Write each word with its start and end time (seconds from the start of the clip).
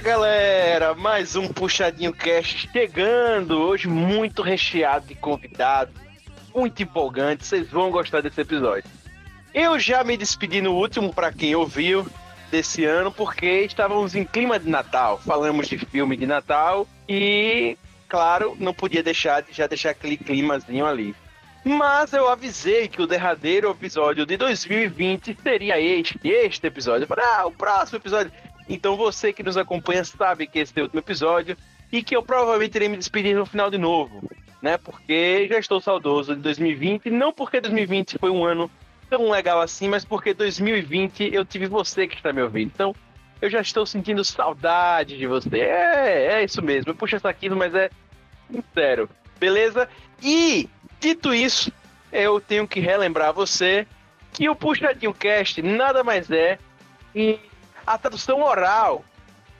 galera, 0.00 0.94
mais 0.94 1.36
um 1.36 1.46
Puxadinho 1.46 2.12
Cast 2.12 2.70
chegando, 2.72 3.58
hoje 3.58 3.86
muito 3.86 4.40
recheado 4.40 5.06
de 5.06 5.14
convidados, 5.14 5.94
muito 6.54 6.82
empolgante, 6.82 7.44
vocês 7.44 7.70
vão 7.70 7.90
gostar 7.90 8.22
desse 8.22 8.40
episódio. 8.40 8.90
Eu 9.52 9.78
já 9.78 10.02
me 10.02 10.16
despedi 10.16 10.62
no 10.62 10.72
último, 10.72 11.12
para 11.12 11.30
quem 11.30 11.54
ouviu, 11.54 12.06
desse 12.50 12.82
ano, 12.82 13.12
porque 13.12 13.60
estávamos 13.60 14.14
em 14.14 14.24
clima 14.24 14.58
de 14.58 14.70
Natal, 14.70 15.18
falamos 15.18 15.68
de 15.68 15.76
filme 15.76 16.16
de 16.16 16.26
Natal 16.26 16.88
e, 17.06 17.76
claro, 18.08 18.56
não 18.58 18.72
podia 18.72 19.02
deixar 19.02 19.42
de 19.42 19.52
já 19.52 19.66
deixar 19.66 19.90
aquele 19.90 20.16
climazinho 20.16 20.86
ali. 20.86 21.14
Mas 21.62 22.14
eu 22.14 22.26
avisei 22.26 22.88
que 22.88 23.02
o 23.02 23.06
derradeiro 23.06 23.70
episódio 23.70 24.24
de 24.24 24.38
2020 24.38 25.36
seria 25.42 25.78
este, 25.78 26.18
este 26.24 26.66
episódio. 26.66 27.04
Eu 27.04 27.08
falei, 27.08 27.24
ah, 27.34 27.46
o 27.46 27.52
próximo 27.52 27.98
episódio. 27.98 28.32
Então 28.70 28.96
você 28.96 29.32
que 29.32 29.42
nos 29.42 29.56
acompanha 29.56 30.04
sabe 30.04 30.46
que 30.46 30.60
esse 30.60 30.72
é 30.76 30.80
o 30.80 30.84
último 30.84 31.00
episódio 31.00 31.56
e 31.90 32.04
que 32.04 32.14
eu 32.14 32.22
provavelmente 32.22 32.76
irei 32.76 32.88
me 32.88 32.96
despedir 32.96 33.34
no 33.34 33.44
final 33.44 33.68
de 33.68 33.76
novo, 33.76 34.22
né? 34.62 34.78
Porque 34.78 35.48
já 35.48 35.58
estou 35.58 35.80
saudoso 35.80 36.36
de 36.36 36.40
2020, 36.40 37.10
não 37.10 37.32
porque 37.32 37.60
2020 37.60 38.16
foi 38.18 38.30
um 38.30 38.44
ano 38.44 38.70
tão 39.08 39.28
legal 39.28 39.60
assim, 39.60 39.88
mas 39.88 40.04
porque 40.04 40.32
2020 40.32 41.34
eu 41.34 41.44
tive 41.44 41.66
você 41.66 42.06
que 42.06 42.14
está 42.14 42.32
me 42.32 42.40
ouvindo. 42.42 42.70
Então, 42.72 42.94
eu 43.42 43.50
já 43.50 43.60
estou 43.60 43.84
sentindo 43.84 44.24
saudade 44.24 45.18
de 45.18 45.26
você. 45.26 45.58
É, 45.58 46.26
é 46.34 46.44
isso 46.44 46.62
mesmo. 46.62 46.92
Eu 46.92 46.94
puxo 46.94 47.16
essa 47.16 47.28
aqui, 47.28 47.50
mas 47.50 47.74
é 47.74 47.90
sincero. 48.48 49.10
Beleza? 49.40 49.88
E, 50.22 50.68
dito 51.00 51.34
isso, 51.34 51.72
eu 52.12 52.40
tenho 52.40 52.68
que 52.68 52.78
relembrar 52.78 53.32
você 53.32 53.84
que 54.32 54.48
o 54.48 54.54
Puxadinho 54.54 55.12
Cast 55.12 55.60
nada 55.60 56.04
mais 56.04 56.30
é 56.30 56.56
que 57.12 57.40
a 57.86 57.98
tradução 57.98 58.42
oral 58.42 59.04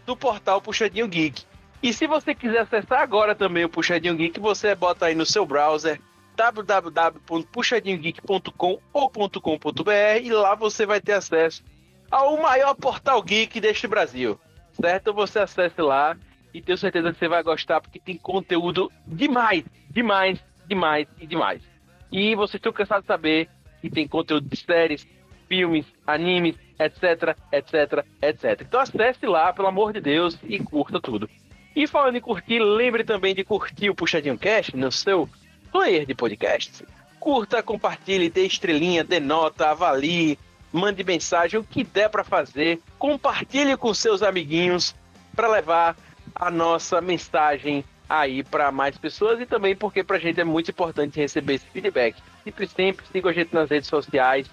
do 0.06 0.16
portal 0.16 0.60
Puxadinho 0.60 1.08
Geek. 1.08 1.44
E 1.82 1.92
se 1.92 2.06
você 2.06 2.32
quiser 2.34 2.60
acessar 2.60 3.00
agora 3.00 3.34
também 3.34 3.64
o 3.64 3.68
Puxadinho 3.68 4.16
Geek, 4.16 4.38
você 4.38 4.74
bota 4.74 5.06
aí 5.06 5.14
no 5.14 5.24
seu 5.24 5.46
browser 5.46 5.98
www.puxadinhogeek.com 6.36 8.78
ou 8.92 9.10
.com.br 9.10 10.20
e 10.22 10.30
lá 10.30 10.54
você 10.54 10.86
vai 10.86 11.00
ter 11.00 11.12
acesso 11.12 11.64
ao 12.10 12.40
maior 12.40 12.74
portal 12.74 13.22
geek 13.22 13.60
deste 13.60 13.86
Brasil, 13.86 14.40
certo? 14.72 15.12
Você 15.12 15.38
acesse 15.38 15.80
lá 15.80 16.16
e 16.52 16.60
tenho 16.60 16.78
certeza 16.78 17.12
que 17.12 17.18
você 17.18 17.28
vai 17.28 17.42
gostar 17.42 17.80
porque 17.80 18.00
tem 18.00 18.16
conteúdo 18.16 18.90
demais, 19.06 19.64
demais, 19.90 20.40
demais 20.66 21.06
e 21.20 21.26
demais. 21.26 21.62
E 22.10 22.34
vocês 22.34 22.56
estão 22.56 22.72
cansados 22.72 23.04
de 23.04 23.08
saber 23.08 23.48
que 23.80 23.88
tem 23.88 24.08
conteúdo 24.08 24.48
de 24.48 24.56
séries, 24.56 25.06
filmes, 25.48 25.86
animes, 26.06 26.56
etc, 26.80 27.36
etc, 27.52 28.04
etc. 28.22 28.62
Então 28.62 28.80
acesse 28.80 29.26
lá, 29.26 29.52
pelo 29.52 29.68
amor 29.68 29.92
de 29.92 30.00
Deus, 30.00 30.38
e 30.44 30.58
curta 30.58 30.98
tudo. 30.98 31.28
E 31.76 31.86
falando 31.86 32.16
em 32.16 32.20
curtir, 32.20 32.58
lembre 32.58 33.04
também 33.04 33.34
de 33.34 33.44
curtir 33.44 33.90
o 33.90 33.94
Puxadinho 33.94 34.38
Cast 34.38 34.76
no 34.76 34.90
seu 34.90 35.28
player 35.70 36.06
de 36.06 36.14
podcast. 36.14 36.84
Curta, 37.20 37.62
compartilhe, 37.62 38.30
dê 38.30 38.46
estrelinha, 38.46 39.04
dê 39.04 39.20
nota, 39.20 39.70
avalie, 39.70 40.38
mande 40.72 41.04
mensagem, 41.04 41.60
o 41.60 41.64
que 41.64 41.84
der 41.84 42.08
para 42.08 42.24
fazer. 42.24 42.80
Compartilhe 42.98 43.76
com 43.76 43.92
seus 43.92 44.22
amiguinhos 44.22 44.96
para 45.36 45.48
levar 45.48 45.96
a 46.34 46.50
nossa 46.50 47.00
mensagem 47.00 47.84
aí 48.08 48.42
para 48.42 48.72
mais 48.72 48.98
pessoas 48.98 49.40
e 49.40 49.46
também 49.46 49.76
porque 49.76 50.02
para 50.02 50.16
a 50.16 50.20
gente 50.20 50.40
é 50.40 50.44
muito 50.44 50.70
importante 50.70 51.20
receber 51.20 51.54
esse 51.54 51.66
feedback. 51.66 52.16
Sempre, 52.42 52.66
sempre 52.66 53.06
siga 53.06 53.30
a 53.30 53.32
gente 53.32 53.54
nas 53.54 53.70
redes 53.70 53.88
sociais, 53.88 54.50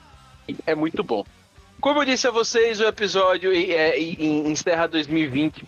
é 0.66 0.76
muito 0.76 1.04
bom. 1.04 1.26
Como 1.80 2.02
eu 2.02 2.06
disse 2.06 2.28
a 2.28 2.32
vocês, 2.32 2.80
o 2.80 2.86
episódio 2.86 3.52
é, 3.54 4.00
encerra 4.00 4.88
2020 4.88 5.64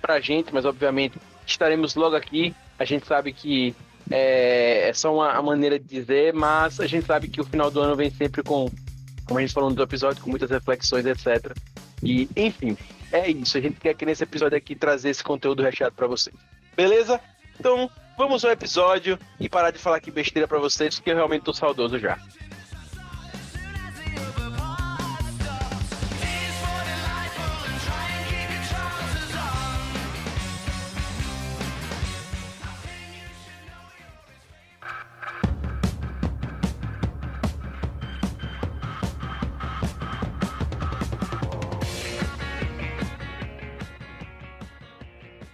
pra 0.00 0.20
gente, 0.20 0.52
mas 0.52 0.64
obviamente 0.64 1.18
estaremos 1.46 1.94
logo 1.94 2.16
aqui. 2.16 2.54
A 2.78 2.84
gente 2.84 3.06
sabe 3.06 3.32
que 3.32 3.74
é, 4.10 4.88
é 4.88 4.92
só 4.92 5.14
uma 5.14 5.40
maneira 5.40 5.78
de 5.78 5.86
dizer, 5.86 6.34
mas 6.34 6.80
a 6.80 6.86
gente 6.86 7.06
sabe 7.06 7.28
que 7.28 7.40
o 7.40 7.44
final 7.44 7.70
do 7.70 7.80
ano 7.80 7.94
vem 7.94 8.10
sempre 8.10 8.42
com, 8.42 8.68
como 9.24 9.38
a 9.38 9.42
gente 9.42 9.54
falou 9.54 9.70
no 9.70 9.82
episódio, 9.82 10.22
com 10.22 10.30
muitas 10.30 10.50
reflexões, 10.50 11.06
etc. 11.06 11.56
E, 12.02 12.28
enfim, 12.36 12.76
é 13.12 13.30
isso. 13.30 13.56
A 13.56 13.60
gente 13.60 13.78
quer 13.78 13.94
que 13.94 14.04
nesse 14.04 14.24
episódio 14.24 14.58
aqui 14.58 14.74
trazer 14.74 15.10
esse 15.10 15.22
conteúdo 15.22 15.62
recheado 15.62 15.94
para 15.94 16.08
vocês. 16.08 16.34
Beleza? 16.76 17.20
Então, 17.58 17.88
vamos 18.18 18.44
ao 18.44 18.50
episódio 18.50 19.16
e 19.38 19.48
parar 19.48 19.70
de 19.70 19.78
falar 19.78 19.96
aqui 19.96 20.10
besteira 20.10 20.48
para 20.48 20.58
vocês, 20.58 20.96
porque 20.96 21.10
eu 21.10 21.14
realmente 21.14 21.42
tô 21.42 21.52
saudoso 21.52 21.98
já. 21.98 22.18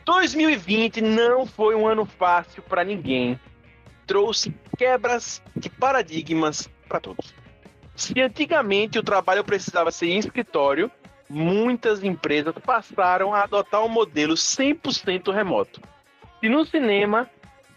2020 0.09 1.03
não 1.03 1.45
foi 1.45 1.75
um 1.75 1.87
ano 1.87 2.07
fácil 2.07 2.63
para 2.63 2.83
ninguém. 2.83 3.39
Trouxe 4.07 4.55
quebras 4.79 5.43
de 5.55 5.69
paradigmas 5.69 6.67
para 6.89 6.99
todos. 6.99 7.35
Se 7.95 8.19
antigamente 8.19 8.99
o 8.99 9.03
trabalho 9.03 9.45
precisava 9.45 9.91
ser 9.91 10.07
em 10.07 10.19
escritório, 10.19 10.91
muitas 11.29 12.03
empresas 12.03 12.55
passaram 12.65 13.35
a 13.35 13.43
adotar 13.43 13.85
um 13.85 13.89
modelo 13.89 14.33
100% 14.33 15.31
remoto. 15.31 15.79
Se 16.41 16.49
no 16.49 16.65
cinema 16.65 17.29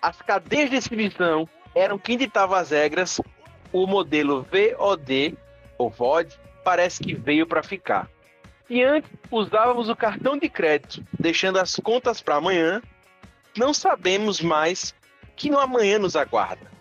as 0.02 0.22
cadeias 0.22 0.69
de 0.69 0.78
exibição 0.78 1.50
eram 1.75 2.00
quem 2.00 2.18
ditava 2.18 2.58
as 2.58 2.69
regras, 2.69 3.19
o 3.74 3.86
modelo 3.86 4.48
VOD 4.50 5.38
ou 5.78 5.90
VOD 5.90 6.34
parece 6.63 7.03
que 7.03 7.13
veio 7.13 7.46
para 7.46 7.62
ficar. 7.62 8.09
Se 8.71 8.81
antes 8.81 9.11
usávamos 9.29 9.89
o 9.89 9.95
cartão 9.97 10.37
de 10.37 10.47
crédito, 10.47 11.03
deixando 11.19 11.59
as 11.59 11.75
contas 11.75 12.21
para 12.21 12.37
amanhã, 12.37 12.81
não 13.57 13.73
sabemos 13.73 14.39
mais 14.39 14.95
que 15.35 15.49
no 15.49 15.59
amanhã 15.59 15.99
nos 15.99 16.15
aguarda, 16.15 16.71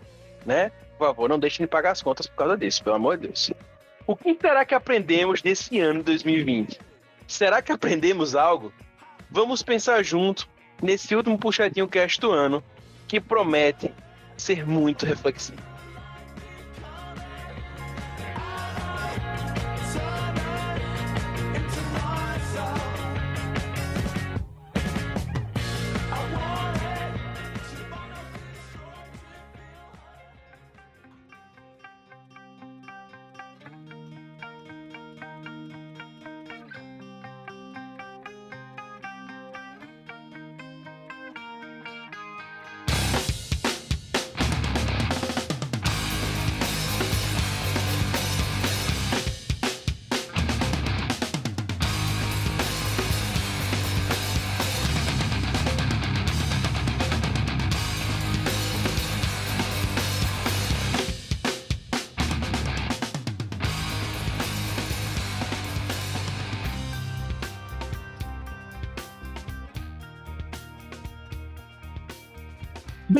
né? 0.46 0.70
Por 0.96 1.08
favor, 1.08 1.28
não 1.28 1.36
deixem 1.36 1.66
de 1.66 1.68
pagar 1.68 1.90
as 1.90 2.00
contas 2.00 2.28
por 2.28 2.36
causa 2.36 2.56
disso, 2.56 2.84
pelo 2.84 2.94
amor 2.94 3.18
de 3.18 3.26
Deus. 3.26 3.50
O 4.06 4.14
que 4.14 4.38
será 4.40 4.64
que 4.64 4.72
aprendemos 4.72 5.42
desse 5.42 5.80
ano 5.80 6.04
2020? 6.04 6.78
Será 7.26 7.60
que 7.60 7.72
aprendemos 7.72 8.36
algo? 8.36 8.72
Vamos 9.28 9.60
pensar 9.60 10.04
junto 10.04 10.48
nesse 10.80 11.12
último 11.16 11.40
puxadinho 11.40 11.88
cast 11.88 12.20
do 12.20 12.30
ano, 12.30 12.62
que 13.08 13.20
promete 13.20 13.92
ser 14.36 14.64
muito 14.64 15.04
reflexivo. 15.04 15.69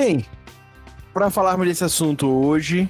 Bem, 0.01 0.25
para 1.13 1.29
falarmos 1.29 1.67
desse 1.67 1.85
assunto 1.85 2.27
hoje, 2.27 2.89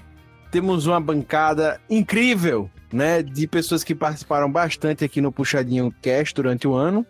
temos 0.49 0.87
uma 0.87 1.01
bancada 1.01 1.81
incrível, 1.91 2.71
né, 2.93 3.21
de 3.21 3.49
pessoas 3.49 3.83
que 3.83 3.97
participaram 3.97 4.49
bastante 4.49 5.05
aqui 5.05 5.21
no 5.21 5.33
Puxadinho 5.33 5.93
Cast 6.01 6.33
durante 6.37 6.69
o 6.69 6.75
ano. 6.75 7.05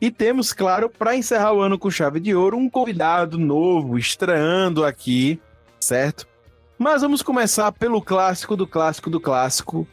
E 0.00 0.10
temos, 0.10 0.52
claro, 0.52 0.90
para 0.90 1.14
encerrar 1.14 1.52
o 1.52 1.60
ano 1.60 1.78
com 1.78 1.88
chave 1.88 2.18
de 2.18 2.34
ouro, 2.34 2.56
um 2.56 2.68
convidado 2.68 3.38
novo, 3.38 3.96
estreando 3.96 4.84
aqui, 4.84 5.40
certo? 5.78 6.26
Mas 6.76 7.02
vamos 7.02 7.22
começar 7.22 7.70
pelo 7.70 8.02
clássico 8.02 8.56
do 8.56 8.66
clássico 8.66 9.08
do 9.08 9.20
clássico, 9.20 9.86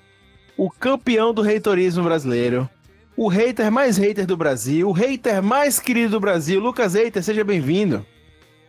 o 0.58 0.72
campeão 0.72 1.31
do 1.31 1.44
reitorismo 1.44 2.04
brasileiro, 2.04 2.68
o 3.16 3.28
hater 3.28 3.72
mais 3.72 3.96
hater 3.96 4.25
do 4.25 4.36
Brasil, 4.36 4.90
o 4.90 4.92
hater 4.92 5.44
mais 5.44 5.80
querido 5.80 6.13
do 6.13 6.19
Brasil, 6.19 6.60
Lucas 6.60 6.96
Hater, 6.96 7.22
seja 7.22 7.44
bem-vindo. 7.44 8.04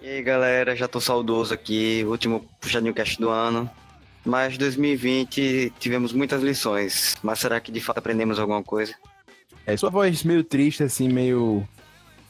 E 0.03 0.09
aí, 0.09 0.21
galera, 0.21 0.75
já 0.75 0.89
tô 0.89 1.01
saudoso 1.01 1.55
aqui, 1.55 2.05
último 2.05 2.45
puxadinho 2.61 2.93
cast 2.93 3.21
do 3.21 3.31
ano. 3.31 3.71
Mas 4.25 4.59
2020 4.59 5.73
tivemos 5.79 6.13
muitas 6.13 6.43
lições. 6.43 7.15
Mas 7.23 7.39
será 7.39 7.61
que 7.61 7.71
de 7.71 7.81
fato 7.81 7.99
aprendemos 7.99 8.41
alguma 8.41 8.65
coisa? 8.65 8.97
É, 9.65 9.77
sua 9.77 9.91
voz 9.91 10.25
meio 10.25 10.43
triste, 10.43 10.83
assim, 10.83 11.09
meio 11.09 11.67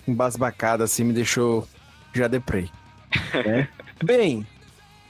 embasbacada, 0.06 0.84
assim, 0.84 1.02
me 1.02 1.14
deixou 1.14 1.66
já 2.12 2.28
deprei. 2.28 2.68
né? 3.46 3.66
Bem, 4.04 4.46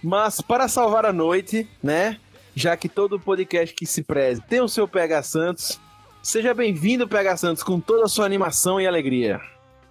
mas 0.00 0.40
para 0.40 0.68
salvar 0.68 1.04
a 1.04 1.12
noite, 1.12 1.68
né? 1.82 2.16
Já 2.54 2.76
que 2.76 2.88
todo 2.88 3.18
podcast 3.18 3.74
que 3.74 3.86
se 3.86 4.04
preze 4.04 4.40
tem 4.40 4.60
o 4.60 4.68
seu 4.68 4.86
PH 4.86 5.22
Santos, 5.24 5.80
seja 6.22 6.54
bem-vindo, 6.54 7.08
PH 7.08 7.38
Santos, 7.38 7.62
com 7.64 7.80
toda 7.80 8.04
a 8.04 8.08
sua 8.08 8.24
animação 8.24 8.80
e 8.80 8.86
alegria. 8.86 9.40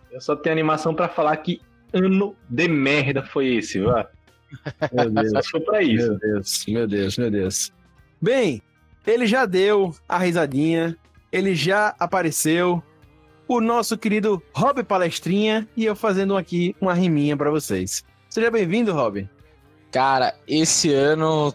Eu 0.10 0.22
só 0.22 0.38
tenho 0.38 0.54
animação 0.54 0.96
para 0.96 1.10
falar 1.10 1.36
que 1.36 1.60
ano 1.94 2.36
de 2.50 2.68
merda 2.68 3.24
foi 3.24 3.56
esse, 3.56 3.80
viu? 3.80 3.90
Meu 4.94 5.10
Deus. 5.10 5.32
Só 5.32 5.44
foi 5.44 5.62
pra 5.62 5.82
isso. 5.82 6.08
Meu 6.08 6.20
Deus, 6.20 6.66
meu 6.68 6.88
Deus, 6.88 7.18
meu 7.18 7.32
Deus. 7.32 7.74
Bem, 8.22 8.62
ele 9.08 9.26
já 9.26 9.46
deu 9.46 9.96
a 10.08 10.18
risadinha, 10.18 10.98
ele 11.32 11.56
já 11.56 11.96
apareceu, 11.98 12.84
o 13.48 13.60
nosso 13.60 13.98
querido 13.98 14.42
Rob 14.54 14.84
Palestrinha 14.84 15.68
e 15.76 15.86
eu 15.86 15.96
fazendo 15.96 16.38
aqui 16.38 16.76
uma 16.80 16.94
riminha 16.94 17.36
para 17.36 17.50
vocês. 17.50 18.04
Seja 18.30 18.50
bem-vindo, 18.50 18.94
Rob. 18.94 19.28
Cara, 19.92 20.34
esse 20.48 20.94
ano 20.94 21.54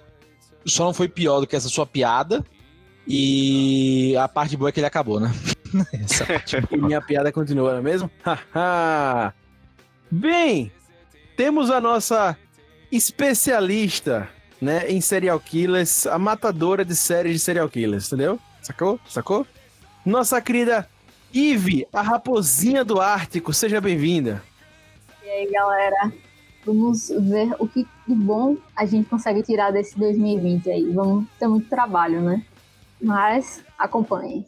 só 0.66 0.84
não 0.84 0.92
foi 0.92 1.08
pior 1.08 1.40
do 1.40 1.46
que 1.46 1.56
essa 1.56 1.68
sua 1.68 1.86
piada. 1.86 2.44
E 3.08 4.14
a 4.16 4.28
parte 4.28 4.56
boa 4.56 4.68
é 4.68 4.72
que 4.72 4.80
ele 4.80 4.86
acabou, 4.86 5.20
né? 5.20 5.32
essa 5.94 6.26
parte 6.26 6.60
boa. 6.60 6.76
E 6.76 6.76
minha 6.76 7.00
piada 7.00 7.32
continua, 7.32 7.72
não 7.72 7.78
é 7.78 7.82
mesmo? 7.82 8.10
Bem, 10.16 10.72
temos 11.36 11.70
a 11.70 11.78
nossa 11.78 12.38
especialista, 12.90 14.26
né, 14.58 14.90
em 14.90 14.98
serial 14.98 15.38
killers, 15.38 16.06
a 16.06 16.18
matadora 16.18 16.86
de 16.86 16.96
séries 16.96 17.34
de 17.34 17.38
serial 17.38 17.68
killers, 17.68 18.06
entendeu? 18.06 18.38
Sacou? 18.62 18.98
Sacou? 19.06 19.46
Nossa 20.06 20.40
querida 20.40 20.88
Ive, 21.34 21.86
a 21.92 22.00
raposinha 22.00 22.82
do 22.82 22.98
Ártico, 22.98 23.52
seja 23.52 23.78
bem-vinda. 23.78 24.42
E 25.22 25.28
aí, 25.28 25.50
galera? 25.52 26.10
Vamos 26.64 27.10
ver 27.10 27.54
o 27.58 27.68
que 27.68 27.86
de 28.08 28.14
bom 28.14 28.56
a 28.74 28.86
gente 28.86 29.10
consegue 29.10 29.42
tirar 29.42 29.70
desse 29.70 29.98
2020 29.98 30.70
aí. 30.70 30.92
Vamos 30.94 31.26
ter 31.38 31.46
muito 31.46 31.68
trabalho, 31.68 32.22
né? 32.22 32.42
Mas 33.02 33.62
acompanhem. 33.78 34.46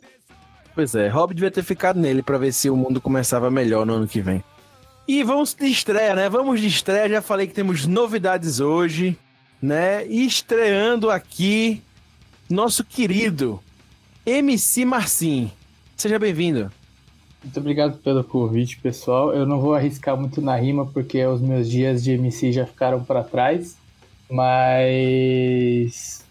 Pois 0.75 0.95
é, 0.95 1.09
Rob 1.09 1.35
devia 1.35 1.51
ter 1.51 1.63
ficado 1.63 2.01
nele 2.01 2.23
para 2.23 2.39
ver 2.39 2.55
se 2.55 2.71
o 2.71 2.77
mundo 2.77 3.03
começava 3.03 3.51
melhor 3.51 3.85
no 3.85 3.93
ano 3.93 4.09
que 4.09 4.23
vem. 4.23 4.43
E 5.09 5.23
vamos 5.23 5.55
de 5.55 5.65
estreia, 5.67 6.15
né? 6.15 6.29
Vamos 6.29 6.61
de 6.61 6.67
estreia. 6.67 7.09
Já 7.09 7.23
falei 7.23 7.47
que 7.47 7.55
temos 7.55 7.87
novidades 7.87 8.61
hoje, 8.61 9.17
né? 9.61 10.07
E 10.07 10.27
estreando 10.27 11.11
aqui, 11.11 11.83
nosso 12.51 12.85
querido 12.85 13.59
MC 14.27 14.85
Marcin. 14.85 15.51
Seja 15.97 16.19
bem-vindo. 16.19 16.71
Muito 17.43 17.59
obrigado 17.59 17.97
pelo 18.01 18.23
convite, 18.23 18.79
pessoal. 18.81 19.33
Eu 19.33 19.47
não 19.47 19.59
vou 19.63 19.75
arriscar 19.75 20.15
muito 20.15 20.43
na 20.43 20.55
rima 20.57 20.85
porque 20.85 21.25
os 21.25 21.41
meus 21.41 21.71
dias 21.71 22.05
de 22.05 22.11
MC 22.11 22.53
já 22.53 22.67
ficaram 22.67 23.03
para 23.03 23.25
trás, 23.25 23.79
mas 24.31 26.23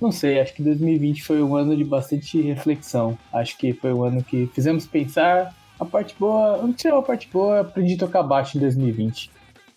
não 0.00 0.10
sei, 0.10 0.40
acho 0.40 0.54
que 0.54 0.62
2020 0.62 1.22
foi 1.22 1.42
um 1.42 1.54
ano 1.54 1.76
de 1.76 1.84
bastante 1.84 2.40
reflexão. 2.40 3.18
Acho 3.30 3.58
que 3.58 3.74
foi 3.74 3.92
um 3.92 4.02
ano 4.02 4.24
que 4.24 4.48
fizemos 4.54 4.86
pensar, 4.86 5.54
a 5.78 5.84
parte 5.84 6.14
boa, 6.18 6.58
não 6.58 6.72
tirou 6.72 7.00
a 7.00 7.02
parte 7.02 7.28
boa, 7.32 7.60
aprendi 7.60 7.94
a 7.94 7.98
tocar 7.98 8.22
baixo 8.22 8.56
em 8.56 8.60
2020. 8.60 9.30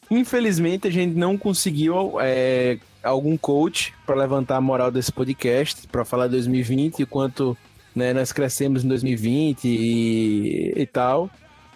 Infelizmente, 0.09 0.87
a 0.87 0.91
gente 0.91 1.15
não 1.15 1.37
conseguiu 1.37 2.17
é, 2.21 2.77
algum 3.03 3.37
coach 3.37 3.93
para 4.05 4.15
levantar 4.15 4.57
a 4.57 4.61
moral 4.61 4.89
desse 4.89 5.11
podcast, 5.11 5.87
para 5.87 6.05
falar 6.05 6.27
2020 6.27 7.01
e 7.01 7.05
quanto 7.05 7.57
né, 7.93 8.13
nós 8.13 8.31
crescemos 8.31 8.83
em 8.83 8.87
2020 8.87 9.65
e, 9.65 10.73
e 10.75 10.85
tal. 10.85 11.29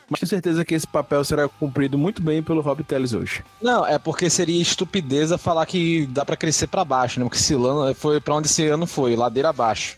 Mas 0.10 0.20
tenho 0.20 0.30
certeza 0.30 0.66
que 0.66 0.76
esse 0.76 0.86
papel 0.86 1.24
será 1.24 1.48
cumprido 1.48 1.98
muito 1.98 2.22
bem 2.22 2.44
pelo 2.44 2.62
Rob 2.62 2.84
Teles 2.84 3.14
hoje. 3.14 3.44
Não, 3.62 3.86
é 3.86 3.98
porque 3.98 4.30
seria 4.30 4.62
estupidez 4.62 5.32
falar 5.40 5.66
que 5.66 6.06
dá 6.08 6.26
para 6.26 6.36
crescer 6.36 6.68
para 6.68 6.84
baixo, 6.84 7.20
né? 7.20 7.26
Porque 7.26 7.38
esse 7.38 7.54
ano 7.54 7.96
foi 7.96 8.20
para 8.20 8.36
onde 8.36 8.48
esse 8.48 8.68
ano 8.68 8.86
foi, 8.86 9.16
ladeira 9.16 9.50
abaixo. 9.50 9.98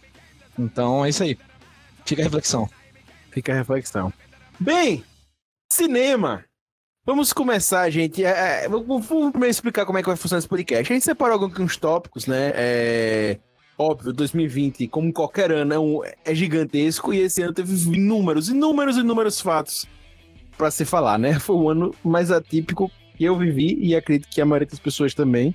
Então 0.57 1.03
é 1.03 1.09
isso 1.09 1.23
aí. 1.23 1.37
Fica 2.05 2.21
a 2.21 2.25
reflexão. 2.25 2.69
Fica 3.33 3.51
a 3.51 3.55
reflexão. 3.55 4.13
Bem, 4.59 5.03
cinema. 5.71 6.45
Vamos 7.05 7.33
começar, 7.33 7.89
gente. 7.89 8.23
É, 8.23 8.65
é, 8.65 8.69
primeiro 8.69 9.47
explicar 9.47 9.85
como 9.85 9.97
é 9.97 10.01
que 10.01 10.07
vai 10.07 10.15
funcionar 10.15 10.39
esse 10.39 10.47
podcast. 10.47 10.93
A 10.93 10.95
gente 10.95 11.03
separou 11.03 11.41
alguns 11.41 11.75
tópicos, 11.75 12.27
né? 12.27 12.51
É, 12.55 13.39
óbvio, 13.77 14.13
2020, 14.13 14.87
como 14.87 15.11
qualquer 15.11 15.51
ano, 15.51 15.73
é, 15.73 15.79
um, 15.79 15.99
é 16.23 16.35
gigantesco 16.35 17.13
e 17.13 17.19
esse 17.19 17.41
ano 17.41 17.53
teve 17.53 17.73
inúmeros, 17.91 18.49
inúmeros, 18.49 18.97
inúmeros 18.97 19.41
fatos 19.41 19.85
para 20.57 20.71
se 20.71 20.85
falar, 20.85 21.17
né? 21.17 21.39
Foi 21.39 21.55
o 21.55 21.69
ano 21.69 21.93
mais 22.03 22.31
atípico 22.31 22.89
que 23.17 23.23
eu 23.23 23.37
vivi 23.37 23.77
e 23.81 23.95
acredito 23.95 24.29
que 24.29 24.39
a 24.39 24.45
maioria 24.45 24.67
das 24.67 24.79
pessoas 24.79 25.13
também. 25.13 25.53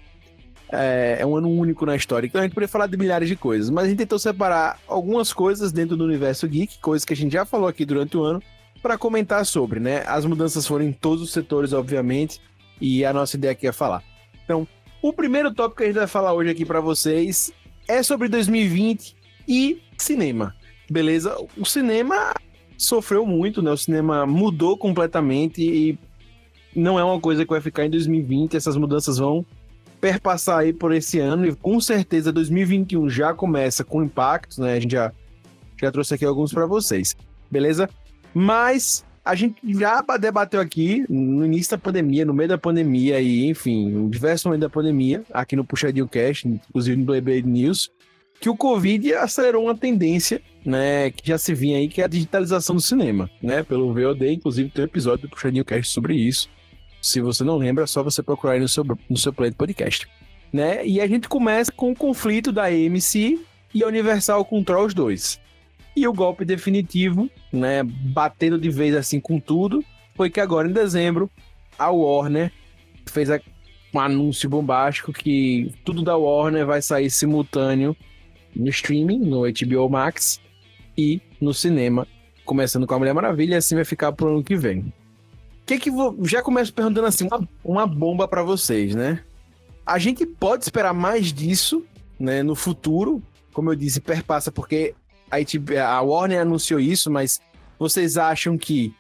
É, 0.71 1.19
é, 1.21 1.27
um 1.27 1.35
ano 1.35 1.49
único 1.51 1.87
na 1.87 1.97
história. 1.97 2.27
Então 2.27 2.41
a 2.41 2.45
gente 2.45 2.53
poderia 2.53 2.69
falar 2.69 2.87
de 2.87 2.97
milhares 2.97 3.29
de 3.29 3.37
coisas, 3.37 3.71
mas 3.71 3.87
a 3.87 3.89
gente 3.89 3.99
tentou 3.99 4.19
separar 4.19 4.79
algumas 4.87 5.33
coisas 5.33 5.73
dentro 5.73 5.97
do 5.97 6.05
universo 6.05 6.47
geek, 6.47 6.79
coisas 6.79 7.07
que 7.07 7.15
a 7.15 7.17
gente 7.17 7.33
já 7.33 7.47
falou 7.47 7.69
aqui 7.69 7.87
durante 7.87 8.17
o 8.19 8.23
ano, 8.23 8.43
para 8.83 8.99
comentar 8.99 9.45
sobre, 9.47 9.81
né? 9.81 10.05
As 10.07 10.25
mudanças 10.25 10.67
foram 10.67 10.85
em 10.85 10.93
todos 10.93 11.23
os 11.23 11.33
setores, 11.33 11.73
obviamente, 11.73 12.41
e 12.81 13.05
a 13.05 13.13
nossa 13.13 13.37
ideia 13.37 13.53
aqui 13.53 13.67
é 13.67 13.73
falar. 13.73 14.03
Então, 14.45 14.69
o 15.01 15.13
primeiro 15.13 15.53
tópico 15.53 15.79
que 15.79 15.85
a 15.85 15.87
gente 15.87 15.97
vai 15.97 16.07
falar 16.07 16.33
hoje 16.33 16.51
aqui 16.51 16.65
para 16.65 16.81
vocês 16.81 17.53
é 17.87 18.03
sobre 18.03 18.29
2020 18.29 19.17
e 19.49 19.81
cinema. 19.97 20.55
Beleza? 20.91 21.37
O 21.57 21.65
cinema 21.65 22.35
sofreu 22.77 23.27
muito, 23.27 23.63
né? 23.63 23.71
O 23.71 23.77
cinema 23.77 24.27
mudou 24.27 24.77
completamente 24.77 25.63
e 25.63 25.99
não 26.75 26.99
é 26.99 27.05
uma 27.05 27.21
coisa 27.21 27.45
que 27.45 27.51
vai 27.51 27.61
ficar 27.61 27.87
em 27.87 27.91
2020. 27.91 28.57
Essas 28.57 28.77
mudanças 28.77 29.19
vão 29.19 29.45
perpassar 30.01 30.61
aí 30.61 30.73
por 30.73 30.93
esse 30.93 31.19
ano 31.19 31.47
e 31.47 31.55
com 31.55 31.81
certeza 31.81 32.33
2021 32.33 33.09
já 33.09 33.35
começa 33.35 33.85
com 33.85 34.03
impactos, 34.03 34.59
né? 34.59 34.75
A 34.75 34.81
gente 34.81 34.93
já, 34.93 35.13
já 35.81 35.91
trouxe 35.91 36.15
aqui 36.15 36.25
alguns 36.25 36.53
para 36.53 36.67
vocês, 36.67 37.17
beleza? 37.51 37.89
Mas 38.33 39.05
a 39.25 39.35
gente 39.35 39.57
já 39.79 40.03
debateu 40.19 40.61
aqui 40.61 41.05
no 41.09 41.45
início 41.45 41.73
da 41.73 41.79
pandemia, 41.79 42.25
no 42.25 42.33
meio 42.33 42.49
da 42.49 42.57
pandemia 42.57 43.21
e, 43.21 43.47
enfim, 43.47 44.09
diversos 44.09 44.47
momentos 44.47 44.67
da 44.67 44.71
pandemia, 44.71 45.23
aqui 45.33 45.55
no 45.55 45.65
Puxadinho 45.65 46.09
Cast, 46.09 46.49
inclusive 46.49 46.97
no 46.97 47.05
Blade 47.05 47.43
News, 47.43 47.91
que 48.41 48.49
o 48.49 48.57
Covid 48.57 49.15
acelerou 49.15 49.65
uma 49.65 49.77
tendência, 49.77 50.41
né, 50.65 51.11
que 51.11 51.29
já 51.29 51.37
se 51.37 51.53
vinha 51.55 51.77
aí, 51.77 51.89
que 51.89 52.01
é 52.01 52.05
a 52.05 52.09
digitalização 52.09 52.77
do 52.77 52.81
cinema, 52.81 53.29
né, 53.43 53.63
pelo 53.63 53.93
VOD, 53.93 54.33
inclusive 54.33 54.71
tem 54.71 54.85
um 54.85 54.87
episódio 54.87 55.29
do 55.29 55.31
Puxadinho 55.31 55.65
Cast 55.65 55.93
sobre 55.93 56.15
isso. 56.15 56.49
Se 57.01 57.21
você 57.21 57.45
não 57.45 57.57
lembra, 57.57 57.85
é 57.85 57.87
só 57.87 58.03
você 58.03 58.23
procurar 58.23 58.55
aí 58.55 58.61
no 58.61 58.69
seu, 58.69 58.85
no 59.09 59.17
seu 59.17 59.33
play 59.33 59.51
de 59.51 59.57
podcast. 59.57 60.09
Né? 60.53 60.87
E 60.87 61.01
a 61.01 61.07
gente 61.07 61.29
começa 61.29 61.71
com 61.71 61.93
o 61.93 61.97
conflito 61.97 62.51
da 62.51 62.65
AMC 62.65 63.41
e 63.75 63.83
a 63.83 63.87
Universal 63.87 64.45
contra 64.45 64.81
os 64.81 64.95
dois. 64.95 65.41
E 65.95 66.07
o 66.07 66.13
golpe 66.13 66.45
definitivo, 66.45 67.29
né, 67.53 67.83
batendo 67.83 68.59
de 68.59 68.71
vez 68.71 68.95
assim 68.95 69.21
com 69.21 69.41
tudo, 69.41 69.85
foi 70.15 70.31
que 70.31 70.41
agora 70.41 70.69
em 70.69 70.73
dezembro 70.73 71.31
a 71.79 71.91
Warner 71.91 72.53
fez 73.07 73.31
a, 73.31 73.41
um 73.93 74.01
anúncio 74.01 74.49
bombástico 74.49 75.13
que 75.13 75.73
tudo 75.85 76.03
da 76.03 76.17
Warner 76.17 76.67
vai 76.67 76.81
sair 76.83 77.11
simultâneo 77.11 77.97
no 78.55 78.69
streaming, 78.69 79.19
no 79.19 79.43
HBO 79.43 79.89
Max 79.89 80.41
e 80.97 81.21
no 81.41 81.55
cinema, 81.55 82.07
começando 82.45 82.87
com 82.87 82.95
a 82.95 82.99
Mulher 82.99 83.15
Maravilha, 83.15 83.55
e 83.55 83.59
assim 83.59 83.75
vai 83.75 83.85
ficar 83.85 84.13
pro 84.13 84.29
ano 84.29 84.43
que 84.43 84.57
vem. 84.57 84.93
Que 85.69 85.79
que 85.79 85.91
vou, 85.91 86.17
já 86.25 86.41
começo 86.41 86.73
perguntando 86.73 87.07
assim, 87.07 87.27
uma, 87.27 87.47
uma 87.63 87.87
bomba 87.87 88.27
para 88.27 88.43
vocês, 88.43 88.95
né? 88.95 89.23
A 89.85 89.99
gente 89.99 90.25
pode 90.25 90.65
esperar 90.65 90.95
mais 90.95 91.31
disso, 91.31 91.85
né, 92.19 92.43
no 92.43 92.55
futuro, 92.55 93.23
como 93.53 93.71
eu 93.71 93.77
disse, 93.77 94.01
perpassa 94.01 94.51
porque 94.51 94.95
a, 95.31 95.37
a 95.87 96.01
Warner 96.01 96.41
anunciou 96.41 96.81
isso, 96.81 97.11
mas 97.11 97.43
vocês 97.79 98.17
acham 98.17 98.57
que 98.57 98.95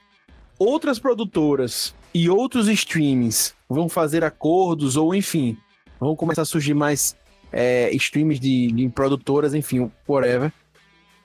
outras 0.58 0.98
produtoras 0.98 1.94
e 2.12 2.28
outros 2.28 2.68
streamings 2.68 3.54
vão 3.66 3.88
fazer 3.88 4.22
acordos 4.22 4.94
ou, 4.94 5.14
enfim, 5.14 5.56
vão 5.98 6.14
começar 6.14 6.42
a 6.42 6.44
surgir 6.44 6.74
mais 6.74 7.16
é, 7.50 7.90
streams 7.94 8.38
de, 8.38 8.72
de 8.72 8.88
produtoras, 8.90 9.54
enfim, 9.54 9.90
whatever, 10.06 10.52